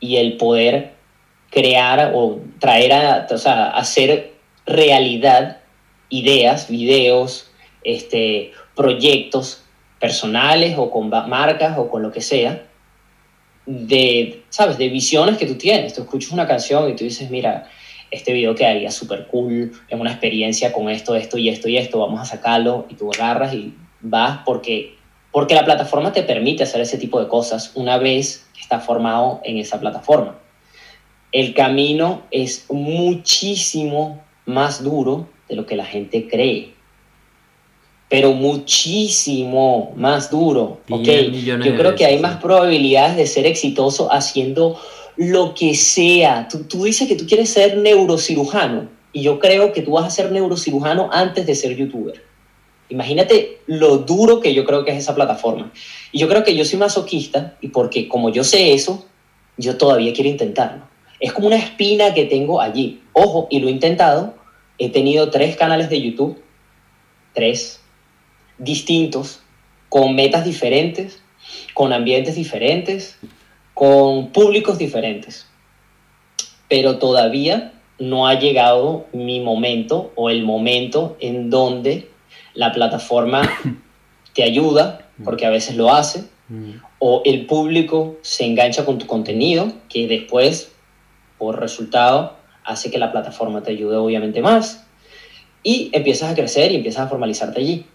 y 0.00 0.16
el 0.16 0.38
poder 0.38 0.94
crear 1.50 2.12
o 2.14 2.40
traer 2.58 2.92
a, 2.94 3.26
o 3.30 3.36
sea, 3.36 3.68
hacer 3.68 4.32
realidad 4.64 5.58
ideas, 6.08 6.68
videos, 6.68 7.50
este, 7.82 8.52
proyectos 8.74 9.62
personales 10.00 10.76
o 10.78 10.90
con 10.90 11.10
marcas 11.10 11.76
o 11.76 11.90
con 11.90 12.02
lo 12.02 12.10
que 12.10 12.22
sea, 12.22 12.66
de, 13.66 14.42
¿sabes? 14.50 14.78
De 14.78 14.88
visiones 14.88 15.38
que 15.38 15.46
tú 15.46 15.54
tienes. 15.54 15.94
Tú 15.94 16.02
escuchas 16.02 16.32
una 16.32 16.46
canción 16.46 16.88
y 16.90 16.94
tú 16.94 17.04
dices, 17.04 17.30
mira, 17.30 17.68
este 18.10 18.32
video 18.32 18.54
quedaría 18.54 18.90
súper 18.90 19.26
cool, 19.26 19.72
es 19.88 20.00
una 20.00 20.10
experiencia 20.10 20.72
con 20.72 20.88
esto, 20.88 21.16
esto 21.16 21.36
y 21.38 21.48
esto 21.48 21.68
y 21.68 21.76
esto, 21.76 21.98
vamos 21.98 22.20
a 22.20 22.24
sacarlo 22.24 22.86
y 22.88 22.94
tú 22.94 23.10
agarras 23.12 23.54
y 23.54 23.74
vas 24.00 24.40
porque, 24.44 24.94
porque 25.32 25.54
la 25.54 25.64
plataforma 25.64 26.12
te 26.12 26.22
permite 26.22 26.62
hacer 26.62 26.80
ese 26.80 26.98
tipo 26.98 27.20
de 27.20 27.28
cosas 27.28 27.72
una 27.74 27.98
vez 27.98 28.46
que 28.54 28.60
estás 28.60 28.84
formado 28.84 29.40
en 29.44 29.58
esa 29.58 29.80
plataforma. 29.80 30.38
El 31.32 31.54
camino 31.54 32.22
es 32.30 32.66
muchísimo 32.70 34.22
más 34.46 34.84
duro 34.84 35.28
de 35.48 35.56
lo 35.56 35.66
que 35.66 35.74
la 35.74 35.84
gente 35.84 36.28
cree. 36.28 36.73
Pero 38.08 38.32
muchísimo 38.32 39.92
más 39.96 40.30
duro. 40.30 40.80
Okay. 40.88 41.42
Yo 41.44 41.76
creo 41.76 41.94
que 41.94 42.04
hay 42.04 42.18
más 42.18 42.40
probabilidades 42.40 43.16
de 43.16 43.26
ser 43.26 43.46
exitoso 43.46 44.12
haciendo 44.12 44.78
lo 45.16 45.54
que 45.54 45.74
sea. 45.74 46.48
Tú, 46.48 46.64
tú 46.64 46.84
dices 46.84 47.08
que 47.08 47.16
tú 47.16 47.26
quieres 47.26 47.50
ser 47.50 47.78
neurocirujano 47.78 48.88
y 49.12 49.22
yo 49.22 49.38
creo 49.38 49.72
que 49.72 49.82
tú 49.82 49.92
vas 49.92 50.06
a 50.06 50.10
ser 50.10 50.32
neurocirujano 50.32 51.08
antes 51.12 51.46
de 51.46 51.54
ser 51.54 51.76
youtuber. 51.76 52.22
Imagínate 52.88 53.60
lo 53.66 53.98
duro 53.98 54.40
que 54.40 54.52
yo 54.52 54.64
creo 54.64 54.84
que 54.84 54.90
es 54.90 54.98
esa 54.98 55.14
plataforma. 55.14 55.72
Y 56.12 56.18
yo 56.18 56.28
creo 56.28 56.44
que 56.44 56.54
yo 56.54 56.64
soy 56.64 56.78
masoquista 56.78 57.56
y 57.60 57.68
porque 57.68 58.08
como 58.08 58.30
yo 58.30 58.44
sé 58.44 58.74
eso, 58.74 59.06
yo 59.56 59.76
todavía 59.76 60.12
quiero 60.12 60.30
intentarlo. 60.30 60.86
Es 61.20 61.32
como 61.32 61.46
una 61.46 61.56
espina 61.56 62.12
que 62.12 62.24
tengo 62.24 62.60
allí. 62.60 63.02
Ojo, 63.12 63.46
y 63.50 63.60
lo 63.60 63.68
he 63.68 63.70
intentado, 63.70 64.34
he 64.78 64.90
tenido 64.90 65.30
tres 65.30 65.56
canales 65.56 65.88
de 65.88 66.02
YouTube, 66.02 66.38
tres, 67.32 67.80
distintos, 68.58 69.40
con 69.88 70.14
metas 70.14 70.44
diferentes, 70.44 71.22
con 71.74 71.92
ambientes 71.92 72.34
diferentes, 72.34 73.18
con 73.74 74.30
públicos 74.30 74.78
diferentes. 74.78 75.46
Pero 76.68 76.98
todavía 76.98 77.72
no 77.98 78.26
ha 78.26 78.38
llegado 78.38 79.06
mi 79.12 79.40
momento 79.40 80.12
o 80.16 80.30
el 80.30 80.42
momento 80.42 81.16
en 81.20 81.50
donde 81.50 82.10
la 82.54 82.72
plataforma 82.72 83.42
te 84.34 84.42
ayuda, 84.42 85.08
porque 85.22 85.46
a 85.46 85.50
veces 85.50 85.76
lo 85.76 85.92
hace, 85.92 86.24
o 86.98 87.22
el 87.24 87.46
público 87.46 88.16
se 88.22 88.44
engancha 88.44 88.84
con 88.84 88.98
tu 88.98 89.06
contenido, 89.06 89.72
que 89.88 90.06
después, 90.06 90.72
por 91.38 91.60
resultado, 91.60 92.36
hace 92.64 92.90
que 92.90 92.98
la 92.98 93.12
plataforma 93.12 93.62
te 93.62 93.70
ayude 93.70 93.96
obviamente 93.96 94.40
más 94.40 94.86
y 95.62 95.90
empiezas 95.92 96.32
a 96.32 96.34
crecer 96.34 96.72
y 96.72 96.76
empiezas 96.76 97.06
a 97.06 97.08
formalizarte 97.08 97.60
allí. 97.60 97.86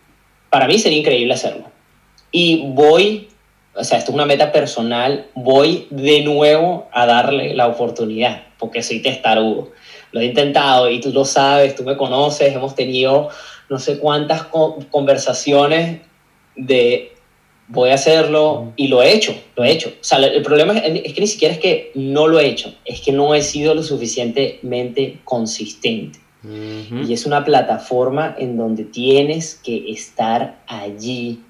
Para 0.50 0.68
mí 0.68 0.80
sería 0.80 1.00
increíble 1.00 1.34
hacerlo. 1.34 1.66
Y 2.32 2.64
voy, 2.74 3.30
o 3.76 3.84
sea, 3.84 3.98
esto 3.98 4.12
es 4.12 4.16
una 4.16 4.26
meta 4.26 4.52
personal, 4.52 5.28
voy 5.36 5.88
de 5.90 6.22
nuevo 6.22 6.88
a 6.92 7.06
darle 7.06 7.54
la 7.54 7.68
oportunidad, 7.68 8.44
porque 8.58 8.84
soy 8.84 9.02
testarudo. 9.02 9.72
Lo 10.12 10.22
he 10.22 10.26
intentado 10.26 10.90
y 10.90 11.00
tú 11.00 11.12
lo 11.12 11.26
sabes, 11.26 11.76
tú 11.76 11.84
me 11.84 11.98
conoces, 11.98 12.54
hemos 12.54 12.76
tenido 12.76 13.30
no 13.70 13.78
sé 13.78 14.00
cuántas 14.00 14.44
conversaciones 14.90 16.02
de 16.56 17.14
voy 17.70 17.92
a 17.92 17.94
hacerlo 17.94 18.74
y 18.76 18.88
lo 18.88 19.02
he 19.02 19.14
hecho, 19.14 19.36
lo 19.56 19.64
he 19.64 19.72
hecho. 19.72 19.90
O 19.90 20.04
sea, 20.04 20.18
el 20.18 20.42
problema 20.42 20.78
es, 20.78 21.14
que 21.14 21.22
ni 21.22 21.28
siquiera 21.28 21.54
es 21.54 21.60
que 21.60 21.92
no 21.96 22.28
lo 22.28 22.40
he 22.40 22.48
hecho, 22.48 22.74
es 22.84 23.00
que 23.02 23.12
no 23.12 23.34
he 23.34 23.42
sido 23.42 23.76
lo 23.76 23.84
suficientemente 23.84 25.20
consistente. 25.24 26.20
Y 26.44 27.12
es 27.12 27.26
una 27.26 27.44
plataforma 27.44 28.34
en 28.38 28.56
donde 28.56 28.86
tienes 28.86 29.56
que 29.56 29.92
estar 29.92 30.62
allí 30.68 31.42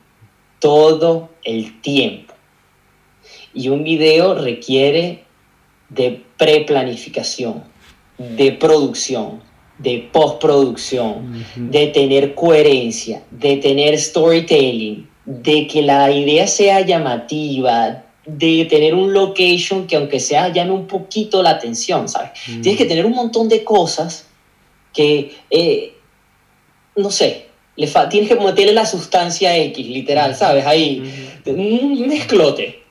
todo 0.60 1.30
el 1.44 1.80
tiempo. 1.82 2.34
Y 3.54 3.70
un 3.70 3.84
video 3.84 4.34
requiere 4.34 5.24
de 5.90 6.24
preplanificación, 6.38 7.64
de 8.18 8.52
producción, 8.54 9.42
de 9.78 10.10
postproducción, 10.12 11.46
de 11.56 11.88
tener 11.88 12.36
coherencia, 12.36 13.24
de 13.32 13.58
tener 13.58 13.98
storytelling, 13.98 15.08
de 15.26 15.68
que 15.68 15.82
la 15.84 16.12
idea 16.12 16.48
sea 16.48 16.82
llamativa, 16.82 18.04
de 18.26 18.66
tener 18.66 18.94
un 18.96 19.14
location 19.14 19.88
que 19.88 19.96
aunque 19.96 20.20
sea 20.20 20.50
llame 20.50 20.72
un 20.72 20.88
poquito 20.88 21.42
la 21.42 21.52
atención, 21.52 22.10
¿sabes? 22.10 22.32
Tienes 22.46 22.78
que 22.78 22.86
tener 22.86 23.06
un 23.06 23.14
montón 23.14 23.48
de 23.48 23.64
cosas 23.64 24.29
que, 24.94 25.36
eh, 25.50 25.94
no 26.96 27.12
sé, 27.12 27.48
le 27.76 27.88
tienes 28.10 28.30
que 28.30 28.36
meterle 28.36 28.74
la 28.74 28.86
sustancia 28.86 29.56
X, 29.58 29.88
literal, 29.88 30.36
¿sabes? 30.36 30.66
Ahí, 30.66 31.32
un 31.46 32.08
mezclote. 32.08 32.84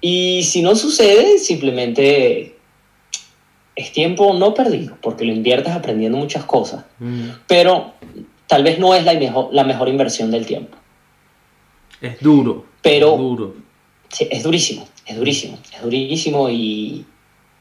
Y 0.00 0.42
si 0.44 0.62
no 0.62 0.74
sucede, 0.76 1.38
simplemente 1.38 2.54
es 3.76 3.92
tiempo 3.92 4.32
no 4.34 4.54
perdido, 4.54 4.96
porque 5.00 5.24
lo 5.24 5.32
inviertes 5.32 5.72
aprendiendo 5.72 6.16
muchas 6.18 6.44
cosas, 6.44 6.84
mm. 6.98 7.28
pero 7.46 7.92
tal 8.46 8.62
vez 8.62 8.78
no 8.78 8.94
es 8.94 9.04
la 9.04 9.14
mejor, 9.14 9.48
la 9.52 9.64
mejor 9.64 9.88
inversión 9.88 10.30
del 10.30 10.46
tiempo. 10.46 10.76
Es 12.00 12.20
duro. 12.20 12.66
Pero. 12.82 13.16
duro. 13.16 13.54
Sí, 14.10 14.28
es 14.30 14.42
durísimo, 14.42 14.86
es 15.06 15.16
durísimo, 15.16 15.58
es 15.74 15.82
durísimo 15.82 16.48
y, 16.48 17.04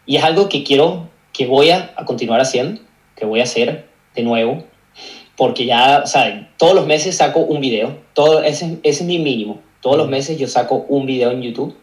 y, 0.06 0.18
es 0.18 0.24
algo 0.24 0.50
que 0.50 0.64
quiero, 0.64 1.10
que 1.32 1.48
voy 1.48 1.72
a, 1.72 1.94
a, 1.96 2.06
continuar 2.06 2.42
haciendo, 2.42 2.82
que 3.16 3.26
voy 3.26 3.40
a 3.40 3.44
hacer 3.44 3.88
de 4.16 4.24
nuevo, 4.24 4.64
porque 5.36 5.66
ya, 5.66 6.02
o 6.04 6.08
sea, 6.08 6.52
todos 6.58 6.76
los 6.76 6.86
meses 6.86 7.18
saco 7.18 7.40
un 7.40 7.60
video, 7.60 7.98
todo, 8.14 8.44
ese, 8.44 8.78
ese 8.84 9.04
es 9.04 9.04
mi 9.04 9.20
mínimo. 9.20 9.62
Todos 9.82 9.98
los 9.98 10.10
meses 10.10 10.38
yo 10.38 10.48
saco 10.48 10.86
un 10.88 11.06
video 11.06 11.32
en 11.32 11.42
YouTube 11.42 11.76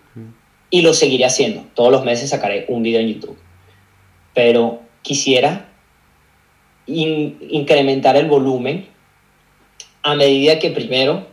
y 0.70 0.82
lo 0.82 0.94
seguiré 0.94 1.26
haciendo. 1.26 1.64
Todos 1.74 1.90
los 1.90 2.04
meses 2.04 2.30
sacaré 2.30 2.64
un 2.68 2.82
video 2.82 3.00
en 3.00 3.08
YouTube. 3.08 3.36
Pero 4.32 4.80
quisiera 5.02 5.68
incrementar 6.86 8.16
el 8.16 8.26
volumen 8.26 8.86
a 10.02 10.14
medida 10.14 10.58
que 10.58 10.70
primero 10.70 11.26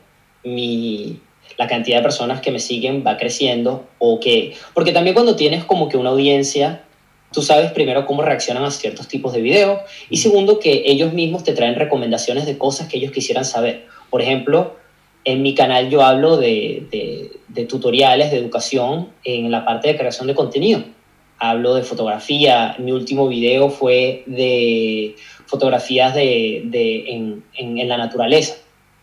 mi, 0.44 1.20
la 1.58 1.68
cantidad 1.68 1.98
de 1.98 2.04
personas 2.04 2.42
que 2.42 2.52
me 2.52 2.60
siguen 2.60 3.04
va 3.06 3.18
creciendo 3.18 3.88
o 4.00 4.20
que, 4.20 4.56
porque 4.74 4.92
también 4.92 5.14
cuando 5.14 5.36
tienes 5.36 5.64
como 5.64 5.90
que 5.90 5.98
una 5.98 6.10
audiencia, 6.10 6.84
tú 7.32 7.42
sabes 7.42 7.72
primero 7.72 8.06
cómo 8.06 8.22
reaccionan 8.22 8.64
a 8.64 8.72
ciertos 8.72 9.08
tipos 9.08 9.34
de 9.34 9.42
videos 9.42 9.82
y 10.10 10.18
segundo 10.18 10.60
que 10.60 10.84
ellos 10.86 11.14
mismos 11.14 11.44
te 11.44 11.54
traen 11.54 11.76
recomendaciones 11.76 12.46
de 12.46 12.58
cosas 12.58 12.88
que 12.88 12.98
ellos 12.98 13.12
quisieran 13.12 13.46
saber. 13.46 13.86
Por 14.10 14.22
ejemplo, 14.22 14.76
en 15.24 15.42
mi 15.42 15.54
canal 15.54 15.90
yo 15.90 16.02
hablo 16.02 16.38
de, 16.38 16.88
de, 16.90 17.32
de 17.48 17.66
tutoriales 17.66 18.32
de 18.32 18.38
educación 18.38 19.10
en 19.24 19.52
la 19.52 19.66
parte 19.66 19.90
de 19.90 19.98
creación 19.98 20.28
de 20.28 20.36
contenido. 20.36 20.84
Hablo 21.40 21.76
de 21.76 21.84
fotografía, 21.84 22.76
mi 22.80 22.92
último 22.92 23.28
video 23.28 23.70
fue 23.70 24.24
de 24.26 25.16
fotografías 25.46 26.16
de, 26.16 26.64
de 26.66 27.10
en, 27.12 27.44
en, 27.54 27.78
en 27.78 27.88
la 27.88 27.98
naturaleza 27.98 28.56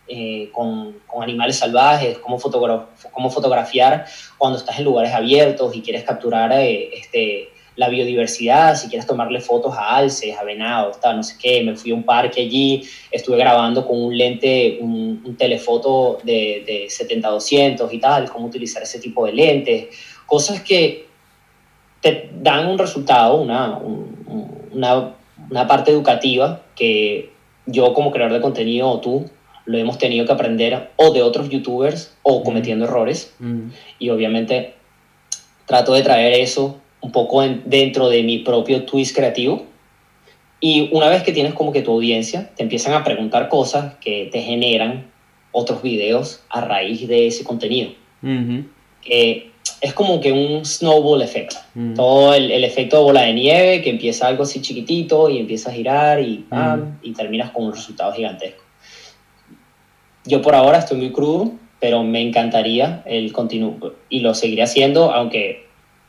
eh, 0.07 0.49
con, 0.51 0.99
con, 1.07 1.23
animales 1.23 1.57
salvajes, 1.57 2.19
cómo, 2.19 2.37
fotogra 2.37 2.85
cómo, 3.11 3.31
fotografiar 3.31 4.05
cuando 4.37 4.59
estás 4.59 4.77
en 4.77 4.85
lugares 4.85 5.11
abiertos 5.13 5.75
y 5.75 5.81
quieres 5.81 6.03
capturar 6.03 6.51
eh, 6.53 6.89
este, 6.93 7.49
la 7.75 7.89
biodiversidad, 7.89 8.75
si 8.75 8.87
quieres 8.87 9.05
tomarle 9.05 9.41
fotos 9.41 9.75
a 9.77 9.97
alces, 9.97 10.37
a 10.37 10.43
venados, 10.43 10.97
no 11.03 11.23
sé 11.23 11.35
qué. 11.39 11.63
Me 11.63 11.75
fui 11.75 11.91
a 11.91 11.95
un 11.95 12.03
parque 12.03 12.41
allí, 12.41 12.83
estuve 13.11 13.37
grabando 13.37 13.85
con 13.85 14.01
un 14.01 14.17
lente, 14.17 14.77
un, 14.79 15.21
un 15.25 15.35
telefoto 15.35 16.19
de, 16.23 16.63
de 16.65 16.87
70-200 16.87 17.87
y 17.91 17.99
tal, 17.99 18.29
cómo 18.29 18.47
utilizar 18.47 18.83
ese 18.83 18.99
tipo 18.99 19.25
de 19.25 19.33
lentes. 19.33 19.87
Cosas 20.25 20.61
que 20.61 21.07
te 22.01 22.29
dan 22.41 22.67
un 22.67 22.77
resultado, 22.77 23.41
una, 23.41 23.77
un, 23.77 24.69
una, 24.71 25.15
una 25.49 25.67
parte 25.67 25.91
educativa 25.91 26.61
que 26.75 27.31
yo 27.65 27.93
como 27.93 28.11
creador 28.11 28.33
de 28.33 28.41
contenido 28.41 28.89
o 28.89 28.99
tú 29.01 29.29
lo 29.65 29.77
hemos 29.77 29.97
tenido 29.97 30.25
que 30.25 30.31
aprender 30.31 30.91
o 30.95 31.11
de 31.11 31.23
otros 31.23 31.49
youtubers 31.49 32.15
o 32.21 32.43
cometiendo 32.43 32.85
mm. 32.85 32.87
errores. 32.87 33.35
Mm. 33.39 33.69
Y 33.99 34.09
obviamente 34.11 34.75
trato 35.65 35.93
de 35.93 36.03
traer 36.03 36.39
eso 36.39 36.79
un 37.05 37.11
poco 37.11 37.43
en, 37.43 37.61
dentro 37.65 38.09
de 38.09 38.23
mi 38.23 38.39
propio 38.39 38.83
twist 38.83 39.15
creativo. 39.15 39.67
Y 40.59 40.89
una 40.91 41.07
vez 41.07 41.21
que 41.21 41.31
tienes 41.31 41.53
como 41.53 41.71
que 41.71 41.83
tu 41.83 41.91
audiencia, 41.91 42.49
te 42.55 42.63
empiezan 42.63 42.93
a 42.93 43.03
preguntar 43.03 43.47
cosas 43.47 43.93
que 44.01 44.29
te 44.31 44.41
generan 44.41 45.05
otros 45.51 45.83
videos 45.83 46.43
a 46.49 46.61
raíz 46.61 47.07
de 47.07 47.27
ese 47.27 47.43
contenido. 47.43 47.91
Mm 48.21 48.49
-hmm. 48.49 48.63
eh, 49.05 49.51
es 49.81 49.93
como 49.93 50.19
que 50.19 50.31
un 50.31 50.65
snowball 50.65 51.21
effect. 51.21 51.53
Mm. 51.75 51.93
Todo 51.93 52.33
el, 52.33 52.49
el, 52.49 52.63
efecto 52.63 52.97
de 52.97 53.03
bola 53.03 53.21
de 53.21 53.33
nieve, 53.33 53.81
que 53.83 53.91
empieza 53.91 54.27
algo 54.27 54.43
así 54.43 54.61
chiquitito 54.61 55.29
y 55.29 55.37
empieza 55.37 55.69
a 55.69 55.73
girar 55.73 56.19
y, 56.19 56.37
¡pam! 56.49 56.97
y 57.03 57.13
terminas 57.13 57.51
con 57.51 57.65
un 57.65 57.73
resultado 57.73 58.11
gigantesco. 58.13 58.63
Yo 60.25 60.41
por 60.41 60.55
ahora 60.55 60.79
estoy 60.79 60.97
muy 60.97 61.11
crudo, 61.11 61.51
pero 61.79 62.03
me 62.03 62.21
encantaría 62.21 63.03
el 63.05 63.31
continuo 63.31 63.77
y 64.09 64.21
lo 64.21 64.33
seguiré 64.33 64.63
haciendo, 64.63 65.11
aunque, 65.11 65.65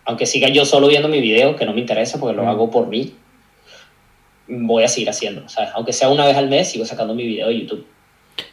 aunque 0.07 0.24
siga 0.24 0.49
yo 0.49 0.65
solo 0.65 0.89
viendo 0.89 1.09
mi 1.09 1.20
video, 1.20 1.57
que 1.57 1.66
no 1.66 1.74
me 1.74 1.81
interesa 1.81 2.19
porque 2.19 2.37
lo 2.37 2.45
mm. 2.45 2.49
hago 2.49 2.70
por 2.70 2.87
mí. 2.87 3.12
Voy 4.49 4.85
a 4.85 4.89
seguir 4.89 5.11
haciendo, 5.11 5.49
sea, 5.49 5.73
aunque 5.74 5.93
sea 5.93 6.09
una 6.09 6.24
vez 6.24 6.37
al 6.37 6.49
mes, 6.49 6.70
sigo 6.70 6.85
sacando 6.85 7.15
mi 7.15 7.27
video 7.27 7.49
de 7.49 7.61
YouTube. 7.61 7.87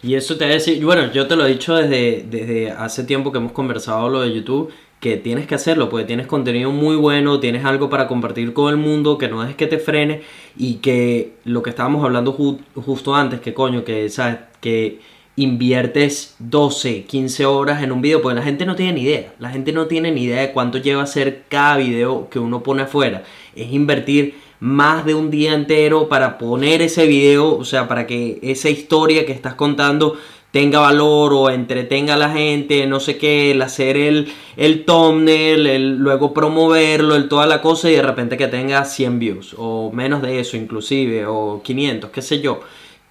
Y 0.02 0.16
eso 0.16 0.38
te 0.38 0.46
decir, 0.46 0.84
bueno, 0.84 1.12
yo 1.12 1.28
te 1.28 1.36
lo 1.36 1.46
he 1.46 1.50
dicho 1.50 1.76
desde, 1.76 2.26
desde 2.28 2.72
hace 2.72 3.04
tiempo 3.04 3.32
que 3.32 3.38
hemos 3.38 3.52
conversado 3.52 4.10
lo 4.10 4.22
de 4.22 4.34
YouTube, 4.34 4.74
que 5.00 5.18
tienes 5.18 5.46
que 5.46 5.56
hacerlo, 5.56 5.90
porque 5.90 6.06
tienes 6.06 6.28
contenido 6.28 6.72
muy 6.72 6.96
bueno, 6.96 7.40
tienes 7.40 7.66
algo 7.66 7.90
para 7.90 8.08
compartir 8.08 8.54
con 8.54 8.72
el 8.72 8.78
mundo, 8.78 9.18
que 9.18 9.28
no 9.28 9.44
es 9.44 9.56
que 9.56 9.68
te 9.68 9.78
frene 9.78 10.22
y 10.58 10.76
que 10.76 11.34
lo 11.44 11.62
que 11.62 11.70
estábamos 11.70 12.04
hablando 12.04 12.32
ju 12.32 12.60
justo 12.76 13.14
antes, 13.14 13.42
que 13.42 13.54
coño, 13.54 13.84
que, 13.84 14.10
¿sabes? 14.10 14.38
Que 14.62 15.00
inviertes 15.35 16.35
12, 16.39 17.05
15 17.05 17.45
horas 17.45 17.81
en 17.84 17.91
un 17.91 18.01
video, 18.01 18.22
porque 18.22 18.35
la 18.35 18.43
gente 18.43 18.65
no 18.65 18.76
tiene 18.76 18.93
ni 18.93 19.01
idea. 19.01 19.34
La 19.39 19.49
gente 19.49 19.72
no 19.72 19.88
tiene 19.88 20.11
ni 20.11 20.23
idea 20.23 20.41
de 20.41 20.51
cuánto 20.51 20.77
lleva 20.77 21.01
a 21.01 21.05
hacer 21.05 21.43
cada 21.49 21.77
video 21.77 22.30
que 22.30 22.39
uno 22.39 22.61
pone 22.61 22.84
afuera. 22.84 23.23
Es 23.55 23.72
invertir 23.72 24.35
más 24.60 25.05
de 25.05 25.15
un 25.15 25.31
día 25.31 25.53
entero 25.53 26.07
para 26.07 26.38
poner 26.38 26.81
ese 26.81 27.07
video, 27.07 27.57
o 27.57 27.65
sea, 27.65 27.88
para 27.88 28.07
que 28.07 28.39
esa 28.43 28.69
historia 28.69 29.26
que 29.26 29.34
estás 29.34 29.55
contando 29.55 30.18
tenga 30.51 30.80
valor 30.80 31.34
o 31.34 31.49
entretenga 31.49 32.14
a 32.14 32.18
la 32.18 32.30
gente, 32.30 32.85
no 32.85 32.99
sé 32.99 33.18
qué, 33.18 33.51
el 33.51 33.61
hacer 33.64 33.97
el, 33.97 34.31
el 34.55 34.85
thumbnail, 34.85 35.65
el 35.65 35.97
luego 35.97 36.31
promoverlo, 36.31 37.15
el 37.15 37.27
toda 37.27 37.47
la 37.47 37.60
cosa 37.60 37.89
y 37.89 37.95
de 37.95 38.03
repente 38.03 38.38
que 38.38 38.47
tenga 38.47 38.85
100 38.85 39.18
views 39.18 39.55
o 39.57 39.91
menos 39.91 40.22
de 40.22 40.39
eso 40.39 40.55
inclusive 40.55 41.26
o 41.26 41.61
500, 41.64 42.11
qué 42.11 42.22
sé 42.22 42.39
yo 42.39 42.61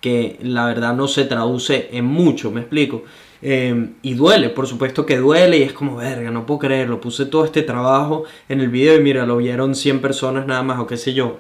que 0.02 0.36
la 0.42 0.66
verdad 0.66 0.94
no 0.94 1.06
se 1.06 1.24
traduce 1.24 1.88
en 1.92 2.04
mucho, 2.04 2.50
me 2.50 2.60
explico. 2.60 3.04
Eh, 3.40 3.90
y 4.02 4.14
duele, 4.14 4.50
por 4.50 4.66
supuesto 4.66 5.06
que 5.06 5.16
duele 5.16 5.58
y 5.58 5.62
es 5.62 5.72
como, 5.72 5.96
verga, 5.96 6.30
no 6.30 6.44
puedo 6.44 6.58
creerlo, 6.58 7.00
puse 7.00 7.24
todo 7.24 7.44
este 7.44 7.62
trabajo 7.62 8.24
en 8.48 8.60
el 8.60 8.68
video 8.68 8.96
y 8.96 9.00
mira, 9.00 9.24
lo 9.24 9.36
vieron 9.36 9.74
100 9.74 10.00
personas 10.00 10.46
nada 10.46 10.62
más 10.64 10.80
o 10.80 10.88
qué 10.88 10.96
sé 10.96 11.14
yo. 11.14 11.38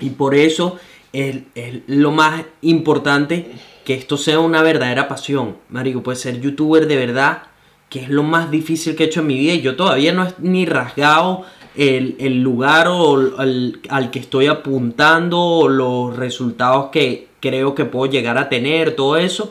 Y 0.00 0.10
por 0.10 0.34
eso 0.34 0.78
es, 1.14 1.38
es 1.54 1.80
lo 1.86 2.12
más 2.12 2.44
importante 2.60 3.52
que 3.86 3.94
esto 3.94 4.18
sea 4.18 4.38
una 4.38 4.62
verdadera 4.62 5.08
pasión. 5.08 5.56
Marico, 5.70 6.02
puede 6.02 6.18
ser 6.18 6.42
youtuber 6.42 6.86
de 6.86 6.96
verdad, 6.96 7.44
que 7.88 8.00
es 8.00 8.10
lo 8.10 8.22
más 8.22 8.50
difícil 8.50 8.94
que 8.96 9.04
he 9.04 9.06
hecho 9.06 9.20
en 9.20 9.28
mi 9.28 9.38
vida 9.38 9.54
y 9.54 9.62
yo 9.62 9.76
todavía 9.76 10.12
no 10.12 10.26
he 10.26 10.34
ni 10.40 10.66
rasgado 10.66 11.46
el, 11.74 12.42
lugar 12.42 12.88
o 12.88 13.40
el, 13.40 13.80
al 13.88 14.10
que 14.10 14.18
estoy 14.18 14.46
apuntando 14.46 15.40
o 15.40 15.68
los 15.68 16.16
resultados 16.16 16.90
que 16.90 17.27
creo 17.40 17.74
que 17.74 17.84
puedo 17.84 18.10
llegar 18.10 18.38
a 18.38 18.48
tener, 18.48 18.96
todo 18.96 19.16
eso. 19.16 19.50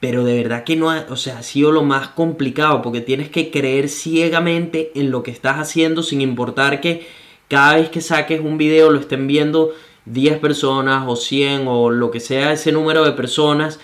Pero 0.00 0.24
de 0.24 0.36
verdad 0.36 0.64
que 0.64 0.76
no 0.76 0.90
ha, 0.90 1.06
o 1.08 1.16
sea, 1.16 1.38
ha 1.38 1.42
sido 1.42 1.72
lo 1.72 1.82
más 1.82 2.08
complicado 2.08 2.82
porque 2.82 3.00
tienes 3.00 3.30
que 3.30 3.50
creer 3.50 3.88
ciegamente 3.88 4.92
en 4.94 5.10
lo 5.10 5.22
que 5.22 5.30
estás 5.30 5.56
haciendo 5.56 6.02
sin 6.02 6.20
importar 6.20 6.80
que 6.80 7.06
cada 7.48 7.76
vez 7.76 7.88
que 7.88 8.00
saques 8.00 8.40
un 8.40 8.58
video 8.58 8.90
lo 8.90 9.00
estén 9.00 9.26
viendo 9.26 9.72
10 10.06 10.38
personas 10.40 11.04
o 11.06 11.16
100 11.16 11.64
o 11.66 11.90
lo 11.90 12.10
que 12.10 12.20
sea 12.20 12.52
ese 12.52 12.72
número 12.72 13.04
de 13.04 13.12
personas. 13.12 13.80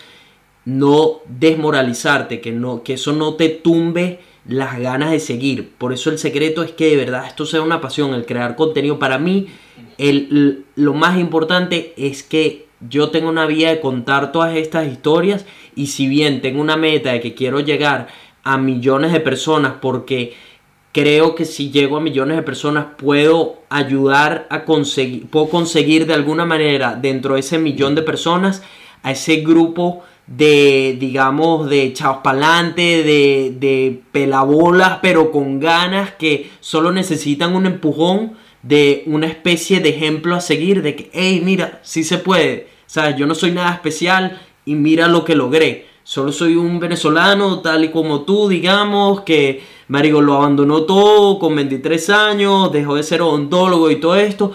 No 0.67 1.21
desmoralizarte, 1.27 2.41
que, 2.41 2.53
no, 2.53 2.83
que 2.83 2.95
eso 2.95 3.13
no 3.13 3.35
te 3.35 3.49
tumbe 3.49 4.21
las 4.47 4.79
ganas 4.79 5.11
de 5.11 5.21
seguir. 5.21 5.71
Por 5.79 5.93
eso 5.93 6.11
el 6.11 6.19
secreto 6.19 6.63
es 6.63 6.73
que 6.73 6.91
de 6.91 6.97
verdad 6.97 7.27
esto 7.27 7.47
sea 7.47 7.63
una 7.63 7.81
pasión, 7.81 8.15
el 8.15 8.27
crear 8.27 8.57
contenido. 8.57 8.99
Para 8.99 9.19
mí, 9.19 9.49
el, 9.97 10.65
lo 10.77 10.95
más 10.95 11.19
importante 11.19 11.95
es 11.97 12.23
que 12.23 12.67
yo 12.89 13.11
tengo 13.11 13.29
una 13.29 13.47
vía 13.47 13.71
de 13.71 13.81
contar 13.81 14.33
todas 14.33 14.57
estas 14.57 14.87
historias 14.87 15.45
y 15.75 15.89
si 15.89 16.09
bien 16.09 16.41
tengo 16.41 16.61
una 16.61 16.77
meta 16.77 17.13
de 17.13 17.21
que 17.21 17.35
quiero 17.35 17.61
llegar 17.61 18.09
a 18.43 18.57
millones 18.57 19.13
de 19.13 19.21
personas 19.21 19.75
porque 19.81 20.35
creo 20.93 21.35
que 21.35 21.45
si 21.45 21.71
llego 21.71 21.97
a 21.97 22.01
millones 22.01 22.37
de 22.37 22.43
personas 22.43 22.87
puedo 22.97 23.61
ayudar 23.69 24.47
a 24.51 24.65
conseguir, 24.65 25.27
puedo 25.27 25.49
conseguir 25.49 26.07
de 26.07 26.15
alguna 26.15 26.47
manera 26.47 26.95
dentro 26.95 27.35
de 27.35 27.41
ese 27.41 27.59
millón 27.59 27.95
de 27.95 28.03
personas 28.03 28.63
a 29.03 29.13
ese 29.13 29.37
grupo 29.37 30.03
de, 30.27 30.97
digamos, 30.99 31.69
de 31.69 31.93
chavos 31.93 32.19
pa'lante, 32.23 33.03
de, 33.03 33.57
de 33.59 34.01
pelabolas, 34.13 34.99
pero 35.03 35.33
con 35.33 35.59
ganas 35.59 36.13
que 36.13 36.51
solo 36.61 36.93
necesitan 36.93 37.55
un 37.55 37.67
empujón 37.67 38.35
de 38.63 39.03
una 39.07 39.27
especie 39.27 39.81
de 39.81 39.91
ejemplo 39.91 40.35
a 40.35 40.41
seguir, 40.41 40.83
de 40.83 40.97
que, 40.97 41.11
hey, 41.13 41.41
mira, 41.45 41.81
sí 41.83 42.05
se 42.05 42.19
puede, 42.19 42.69
¿sabes? 42.87 43.17
Yo 43.17 43.27
no 43.27 43.35
soy 43.35 43.53
nada 43.53 43.73
especial 43.73 44.41
y 44.65 44.75
mira 44.75 45.09
lo 45.09 45.25
que 45.25 45.35
logré. 45.35 45.87
Solo 46.03 46.33
soy 46.33 46.57
un 46.57 46.81
venezolano, 46.81 47.61
tal 47.61 47.85
y 47.85 47.91
como 47.91 48.23
tú, 48.23 48.49
digamos, 48.49 49.21
que 49.21 49.63
Marigo 49.89 50.21
lo 50.21 50.35
abandonó 50.35 50.83
todo 50.83 51.39
con 51.39 51.55
23 51.55 52.11
años, 52.11 52.73
dejó 52.73 52.97
de 52.97 53.03
ser 53.03 53.23
odontólogo 53.23 53.91
y 53.91 53.97
todo 54.01 54.17
esto. 54.17 54.53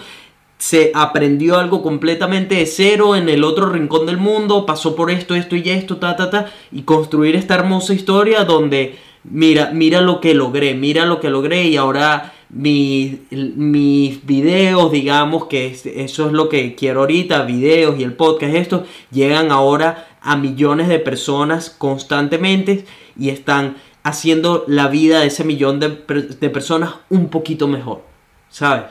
Se 0.58 0.90
aprendió 0.94 1.58
algo 1.58 1.82
completamente 1.82 2.56
de 2.56 2.66
cero 2.66 3.16
en 3.16 3.28
el 3.28 3.44
otro 3.44 3.70
rincón 3.70 4.06
del 4.06 4.16
mundo, 4.16 4.66
pasó 4.66 4.94
por 4.96 5.10
esto, 5.10 5.34
esto 5.34 5.56
y 5.56 5.68
esto, 5.68 5.98
ta, 5.98 6.16
ta, 6.16 6.30
ta, 6.30 6.52
y 6.72 6.82
construir 6.82 7.36
esta 7.36 7.54
hermosa 7.54 7.94
historia 7.94 8.44
donde, 8.44 8.96
mira, 9.30 9.70
mira 9.72 10.00
lo 10.00 10.20
que 10.20 10.34
logré, 10.34 10.74
mira 10.74 11.06
lo 11.06 11.20
que 11.20 11.30
logré 11.30 11.64
y 11.64 11.76
ahora 11.76 12.32
mis, 12.48 13.18
mis 13.30 14.24
videos, 14.24 14.92
digamos 14.92 15.46
que 15.46 15.66
eso 15.66 16.26
es 16.26 16.32
lo 16.32 16.48
que 16.48 16.74
quiero 16.74 17.00
ahorita, 17.00 17.42
videos 17.42 17.98
y 17.98 18.04
el 18.04 18.14
podcast, 18.14 18.54
esto, 18.54 18.84
llegan 19.10 19.50
ahora 19.50 20.08
a 20.20 20.36
millones 20.36 20.88
de 20.88 20.98
personas 20.98 21.70
constantemente 21.70 22.84
y 23.18 23.30
están 23.30 23.76
haciendo 24.02 24.64
la 24.68 24.88
vida 24.88 25.20
de 25.20 25.26
ese 25.26 25.44
millón 25.44 25.80
de, 25.80 25.88
de 25.88 26.50
personas 26.50 26.94
un 27.10 27.28
poquito 27.28 27.66
mejor, 27.66 28.02
¿sabes? 28.48 28.84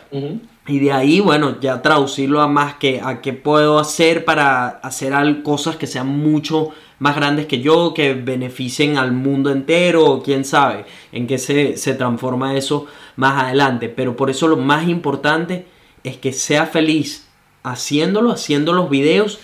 Y 0.67 0.79
de 0.79 0.91
ahí, 0.91 1.19
bueno, 1.19 1.59
ya 1.61 1.81
traducirlo 1.81 2.41
a 2.41 2.47
más 2.47 2.75
que 2.75 2.99
a 3.01 3.21
qué 3.21 3.33
puedo 3.33 3.79
hacer 3.79 4.25
para 4.25 4.67
hacer 4.67 5.13
cosas 5.43 5.75
que 5.77 5.87
sean 5.87 6.07
mucho 6.07 6.71
más 6.99 7.15
grandes 7.15 7.45
que 7.45 7.61
yo, 7.61 7.93
que 7.93 8.13
beneficien 8.13 8.97
al 8.97 9.11
mundo 9.11 9.51
entero, 9.51 10.21
quién 10.23 10.45
sabe 10.45 10.85
en 11.11 11.27
qué 11.27 11.37
se, 11.37 11.77
se 11.77 11.93
transforma 11.93 12.55
eso 12.55 12.87
más 13.15 13.43
adelante. 13.43 13.89
Pero 13.89 14.15
por 14.15 14.29
eso 14.29 14.47
lo 14.47 14.57
más 14.57 14.87
importante 14.87 15.65
es 16.03 16.17
que 16.17 16.33
sea 16.33 16.65
feliz 16.67 17.27
haciéndolo, 17.63 18.31
haciendo 18.31 18.73
los 18.73 18.89
videos, 18.89 19.39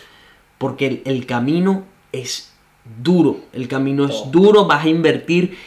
porque 0.57 0.87
el, 0.87 1.01
el 1.05 1.25
camino 1.25 1.83
es 2.11 2.53
duro, 3.01 3.41
el 3.53 3.67
camino 3.67 4.05
es 4.05 4.31
duro, 4.31 4.65
vas 4.65 4.85
a 4.85 4.89
invertir 4.89 5.57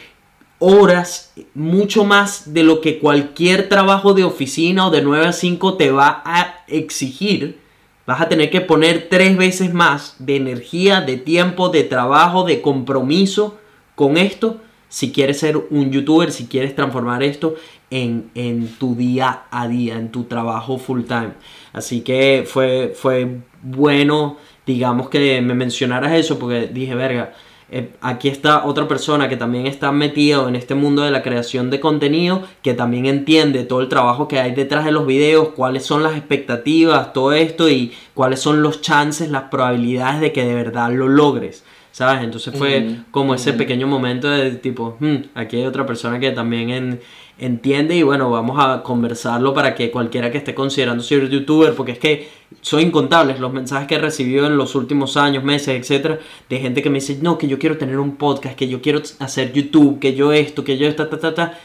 horas, 0.59 1.33
mucho 1.53 2.05
más 2.05 2.53
de 2.53 2.63
lo 2.63 2.81
que 2.81 2.99
cualquier 2.99 3.69
trabajo 3.69 4.13
de 4.13 4.23
oficina 4.23 4.87
o 4.87 4.91
de 4.91 5.01
9 5.01 5.27
a 5.27 5.33
5 5.33 5.75
te 5.75 5.91
va 5.91 6.21
a 6.25 6.63
exigir. 6.67 7.59
Vas 8.05 8.21
a 8.21 8.29
tener 8.29 8.49
que 8.49 8.61
poner 8.61 9.07
tres 9.09 9.35
veces 9.35 9.73
más 9.73 10.15
de 10.19 10.35
energía, 10.35 11.01
de 11.01 11.17
tiempo, 11.17 11.69
de 11.69 11.83
trabajo, 11.83 12.43
de 12.43 12.61
compromiso 12.61 13.57
con 13.95 14.17
esto 14.17 14.61
si 14.95 15.11
quieres 15.11 15.39
ser 15.39 15.57
un 15.57 15.91
youtuber, 15.91 16.31
si 16.31 16.47
quieres 16.47 16.73
transformar 16.73 17.21
esto 17.21 17.55
en, 17.89 18.29
en, 18.33 18.67
tu 18.77 18.95
día 18.95 19.43
a 19.51 19.67
día, 19.67 19.95
en 19.95 20.09
tu 20.09 20.23
trabajo 20.23 20.77
full 20.77 21.03
time. 21.03 21.33
Así 21.73 21.99
que 21.99 22.45
fue, 22.47 22.93
fue 22.95 23.41
bueno, 23.61 24.37
digamos, 24.65 25.09
que 25.09 25.41
me 25.41 25.53
mencionaras 25.53 26.13
eso, 26.13 26.39
porque 26.39 26.67
dije, 26.67 26.95
verga, 26.95 27.33
eh, 27.71 27.91
aquí 28.01 28.29
está 28.29 28.65
otra 28.65 28.87
persona 28.87 29.27
que 29.27 29.37
también 29.37 29.65
está 29.65 29.91
metido 29.91 30.47
en 30.47 30.55
este 30.55 30.75
mundo 30.75 31.01
de 31.01 31.11
la 31.11 31.23
creación 31.23 31.71
de 31.71 31.79
contenido, 31.79 32.43
que 32.61 32.73
también 32.73 33.05
entiende 33.07 33.63
todo 33.63 33.81
el 33.81 33.89
trabajo 33.89 34.27
que 34.27 34.39
hay 34.39 34.53
detrás 34.53 34.85
de 34.85 34.91
los 34.91 35.07
videos, 35.07 35.49
cuáles 35.49 35.83
son 35.85 36.03
las 36.03 36.15
expectativas, 36.15 37.11
todo 37.13 37.33
esto 37.33 37.69
y 37.69 37.93
cuáles 38.13 38.39
son 38.39 38.61
los 38.61 38.81
chances, 38.81 39.31
las 39.31 39.43
probabilidades 39.43 40.21
de 40.21 40.31
que 40.31 40.45
de 40.45 40.53
verdad 40.53 40.91
lo 40.91 41.07
logres. 41.07 41.63
¿Sabes? 41.95 42.25
Entonces 42.25 42.53
fue 42.57 42.97
como 43.09 43.33
ese 43.33 43.53
pequeño 43.53 43.87
momento 43.87 44.29
de 44.29 44.51
tipo, 44.55 44.97
hmm, 44.99 45.15
aquí 45.33 45.55
hay 45.55 45.65
otra 45.65 45.85
persona 45.85 46.19
que 46.19 46.31
también 46.31 46.99
entiende 47.39 47.95
y 47.95 48.03
bueno, 48.03 48.29
vamos 48.29 48.57
a 48.59 48.83
conversarlo 48.83 49.53
para 49.53 49.75
que 49.75 49.91
cualquiera 49.91 50.29
que 50.29 50.37
esté 50.37 50.53
considerando 50.53 51.01
ser 51.01 51.29
youtuber, 51.29 51.73
porque 51.73 51.93
es 51.93 51.99
que 51.99 52.29
son 52.59 52.81
incontables 52.81 53.39
los 53.39 53.53
mensajes 53.53 53.87
que 53.87 53.95
he 53.95 53.99
recibido 53.99 54.45
en 54.45 54.57
los 54.57 54.75
últimos 54.75 55.15
años, 55.15 55.45
meses, 55.45 55.69
etcétera, 55.69 56.19
de 56.49 56.59
gente 56.59 56.81
que 56.81 56.89
me 56.89 56.95
dice, 56.95 57.17
no, 57.21 57.37
que 57.37 57.47
yo 57.47 57.57
quiero 57.57 57.77
tener 57.77 57.97
un 57.97 58.17
podcast, 58.17 58.57
que 58.57 58.67
yo 58.67 58.81
quiero 58.81 59.01
hacer 59.19 59.53
YouTube, 59.53 59.99
que 59.99 60.15
yo 60.15 60.33
esto, 60.33 60.65
que 60.65 60.77
yo 60.77 60.89
esta, 60.89 61.09
ta, 61.09 61.17
ta, 61.17 61.33
ta. 61.33 61.57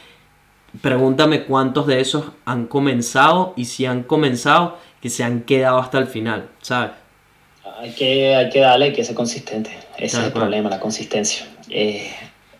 Pregúntame 0.79 1.43
cuántos 1.43 1.87
de 1.87 1.99
esos 1.99 2.31
han 2.45 2.67
comenzado 2.67 3.53
y 3.57 3.65
si 3.65 3.85
han 3.85 4.03
comenzado, 4.03 4.77
que 5.01 5.09
se 5.09 5.25
han 5.25 5.41
quedado 5.41 5.79
hasta 5.79 5.97
el 5.97 6.07
final, 6.07 6.47
¿sabes? 6.61 7.00
Hay 7.79 7.91
que, 7.91 8.35
hay 8.35 8.49
que 8.49 8.59
darle, 8.59 8.85
hay 8.85 8.93
que 8.93 9.03
ser 9.03 9.15
consistente. 9.15 9.71
Ese 9.97 10.17
es 10.17 10.25
el 10.25 10.31
problema, 10.31 10.69
la 10.69 10.79
consistencia. 10.79 11.45
Eh, 11.69 12.11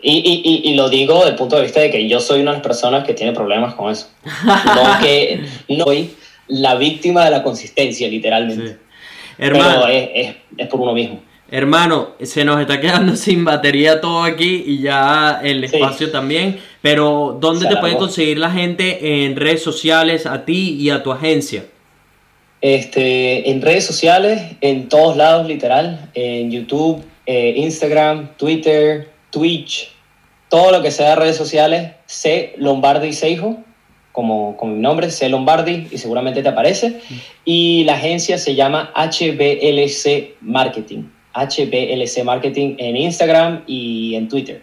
y, 0.02 0.12
y, 0.12 0.72
y, 0.72 0.74
lo 0.76 0.90
digo 0.90 1.18
desde 1.18 1.30
el 1.30 1.36
punto 1.36 1.58
de 1.58 1.64
vista 1.64 1.80
de 1.80 1.92
que 1.92 2.08
yo 2.08 2.20
soy 2.20 2.42
una 2.42 2.52
de 2.52 2.58
las 2.58 2.64
personas 2.64 3.04
que 3.06 3.14
tiene 3.14 3.34
problemas 3.34 3.76
con 3.76 3.92
eso. 3.92 4.10
No 4.46 5.00
que 5.00 5.44
no 5.70 5.86
soy 5.86 6.16
la 6.48 6.76
víctima 6.76 7.26
de 7.26 7.32
la 7.32 7.44
consistencia, 7.44 8.08
literalmente. 8.08 8.78
Hermano, 9.38 9.84
Pero 9.86 9.88
es, 9.88 10.36
es, 10.58 10.68
por 10.68 10.82
uno 10.82 10.94
mismo. 10.94 11.22
Hermano, 11.50 12.12
se 12.22 12.46
nos 12.46 12.60
está 12.60 12.80
quedando 12.80 13.16
sin 13.16 13.46
batería 13.46 14.02
todo 14.02 14.24
aquí 14.24 14.64
y 14.66 14.82
ya 14.82 15.40
el 15.44 15.64
espacio 15.64 16.12
también. 16.12 16.60
Pero, 16.82 17.38
¿dónde 17.40 17.68
te 17.68 17.78
puede 17.78 17.96
conseguir 17.98 18.38
la 18.38 18.52
gente 18.52 19.24
en 19.24 19.36
redes 19.36 19.62
sociales, 19.62 20.26
a 20.26 20.46
ti 20.46 20.78
y 20.80 20.90
a 20.90 21.04
tu 21.04 21.12
agencia? 21.12 21.66
Este, 22.62 23.50
en 23.50 23.62
redes 23.62 23.86
sociales, 23.86 24.56
en 24.62 24.88
todos 24.88 25.18
lados, 25.18 25.48
literal, 25.48 26.10
en 26.14 26.52
YouTube, 26.52 27.04
eh, 27.26 27.56
Instagram, 27.58 28.38
Twitter, 28.38 29.10
Twitch, 29.32 29.92
todo 30.50 30.72
lo 30.72 30.84
que 30.84 30.92
sea 30.92 31.16
redes 31.16 31.38
sociales, 31.38 31.94
C 32.06 32.54
Lombardi 32.58 33.14
Seijo, 33.14 33.58
como, 34.12 34.58
como 34.58 34.74
mi 34.74 34.82
nombre, 34.82 35.10
C 35.10 35.28
Lombardi, 35.30 35.88
y 35.90 35.98
seguramente 35.98 36.44
te 36.44 36.50
aparece. 36.50 37.00
Y 37.46 37.84
la 37.86 37.94
agencia 37.94 38.38
se 38.38 38.54
llama 38.56 38.92
HBLC 38.96 40.36
Marketing. 40.42 41.06
HBLC 41.34 42.24
Marketing 42.24 42.76
en 42.78 42.98
Instagram 42.98 43.64
y 43.66 44.16
en 44.16 44.28
Twitter. 44.28 44.62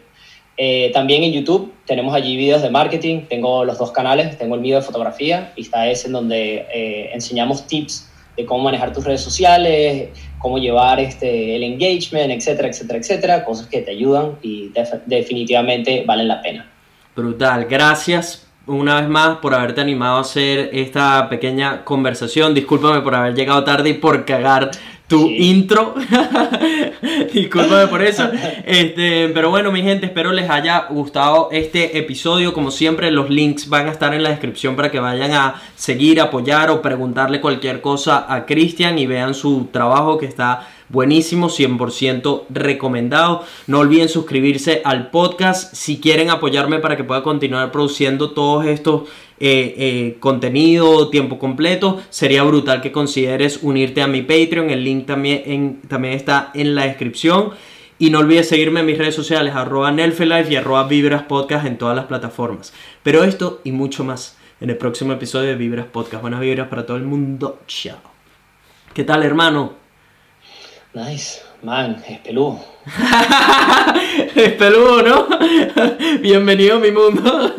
Eh, 0.60 0.90
también 0.92 1.22
en 1.22 1.32
YouTube 1.32 1.72
tenemos 1.86 2.12
allí 2.12 2.36
videos 2.36 2.62
de 2.62 2.70
marketing, 2.70 3.22
tengo 3.28 3.64
los 3.64 3.78
dos 3.78 3.92
canales, 3.92 4.36
tengo 4.36 4.56
el 4.56 4.60
mío 4.60 4.74
de 4.74 4.82
fotografía 4.82 5.52
y 5.54 5.62
está 5.62 5.88
ese 5.88 6.08
en 6.08 6.14
donde 6.14 6.66
eh, 6.74 7.10
enseñamos 7.14 7.64
tips 7.68 8.10
de 8.36 8.44
cómo 8.44 8.64
manejar 8.64 8.92
tus 8.92 9.04
redes 9.04 9.20
sociales, 9.20 10.08
cómo 10.40 10.58
llevar 10.58 10.98
este, 10.98 11.54
el 11.54 11.62
engagement, 11.62 12.32
etcétera, 12.32 12.68
etcétera, 12.68 12.98
etcétera, 12.98 13.44
cosas 13.44 13.68
que 13.68 13.82
te 13.82 13.92
ayudan 13.92 14.32
y 14.42 14.72
definitivamente 15.06 16.02
valen 16.04 16.26
la 16.26 16.42
pena. 16.42 16.68
Brutal, 17.14 17.66
gracias 17.66 18.48
una 18.66 19.00
vez 19.00 19.08
más 19.08 19.38
por 19.38 19.54
haberte 19.54 19.80
animado 19.80 20.18
a 20.18 20.20
hacer 20.20 20.70
esta 20.72 21.28
pequeña 21.28 21.84
conversación. 21.84 22.52
Discúlpame 22.52 23.00
por 23.00 23.14
haber 23.14 23.34
llegado 23.34 23.64
tarde 23.64 23.90
y 23.90 23.94
por 23.94 24.24
cagar 24.24 24.70
tu 25.08 25.26
intro. 25.26 25.94
Discúlpame 27.32 27.88
por 27.88 28.02
eso. 28.02 28.30
Este, 28.68 29.30
pero 29.30 29.50
bueno, 29.50 29.72
mi 29.72 29.82
gente, 29.82 30.06
espero 30.06 30.30
les 30.30 30.50
haya 30.50 30.86
gustado 30.90 31.48
este 31.52 31.98
episodio. 31.98 32.52
Como 32.52 32.70
siempre, 32.70 33.10
los 33.10 33.30
links 33.30 33.68
van 33.68 33.88
a 33.88 33.92
estar 33.92 34.12
en 34.14 34.22
la 34.22 34.28
descripción 34.28 34.76
para 34.76 34.90
que 34.90 35.00
vayan 35.00 35.32
a 35.32 35.62
seguir, 35.74 36.20
apoyar 36.20 36.70
o 36.70 36.82
preguntarle 36.82 37.40
cualquier 37.40 37.80
cosa 37.80 38.26
a 38.32 38.44
Cristian 38.44 38.98
y 38.98 39.06
vean 39.06 39.32
su 39.32 39.68
trabajo 39.72 40.18
que 40.18 40.26
está 40.26 40.68
buenísimo, 40.90 41.48
100% 41.48 42.44
recomendado. 42.50 43.44
No 43.66 43.78
olviden 43.78 44.08
suscribirse 44.08 44.82
al 44.84 45.10
podcast 45.10 45.74
si 45.74 45.98
quieren 45.98 46.30
apoyarme 46.30 46.78
para 46.78 46.96
que 46.96 47.04
pueda 47.04 47.22
continuar 47.22 47.72
produciendo 47.72 48.30
todos 48.30 48.66
estos 48.66 49.08
eh, 49.40 49.74
eh, 49.76 50.16
contenido 50.20 51.10
tiempo 51.10 51.38
completo. 51.38 52.00
Sería 52.10 52.42
brutal 52.42 52.80
que 52.80 52.92
consideres 52.92 53.60
unirte 53.62 54.02
a 54.02 54.06
mi 54.06 54.22
Patreon. 54.22 54.70
El 54.70 54.84
link 54.84 55.06
también, 55.06 55.80
también 55.88 56.14
está 56.14 56.50
en 56.54 56.74
la 56.74 56.86
descripción. 56.86 57.50
Y 58.00 58.10
no 58.10 58.20
olvides 58.20 58.48
seguirme 58.48 58.80
en 58.80 58.86
mis 58.86 58.98
redes 58.98 59.16
sociales, 59.16 59.54
arroba 59.56 59.90
Nelfelife 59.90 60.52
y 60.52 60.56
arroba 60.56 60.84
Vibras 60.84 61.24
Podcast 61.24 61.66
en 61.66 61.78
todas 61.78 61.96
las 61.96 62.06
plataformas. 62.06 62.72
Pero 63.02 63.24
esto 63.24 63.60
y 63.64 63.72
mucho 63.72 64.04
más 64.04 64.36
en 64.60 64.70
el 64.70 64.76
próximo 64.76 65.12
episodio 65.12 65.48
de 65.48 65.56
Vibras 65.56 65.86
Podcast. 65.86 66.22
Buenas 66.22 66.40
vibras 66.40 66.68
para 66.68 66.86
todo 66.86 66.96
el 66.96 67.04
mundo. 67.04 67.60
Chao. 67.66 67.98
¿Qué 68.94 69.02
tal, 69.04 69.24
hermano? 69.24 69.74
Nice. 70.94 71.48
Man, 71.62 72.02
es 72.08 72.18
peludo. 72.20 72.60
es 74.36 74.52
peludo, 74.52 75.02
¿no? 75.02 75.26
Bienvenido 76.20 76.76
a 76.76 76.78
mi 76.78 76.92
mundo. 76.92 77.54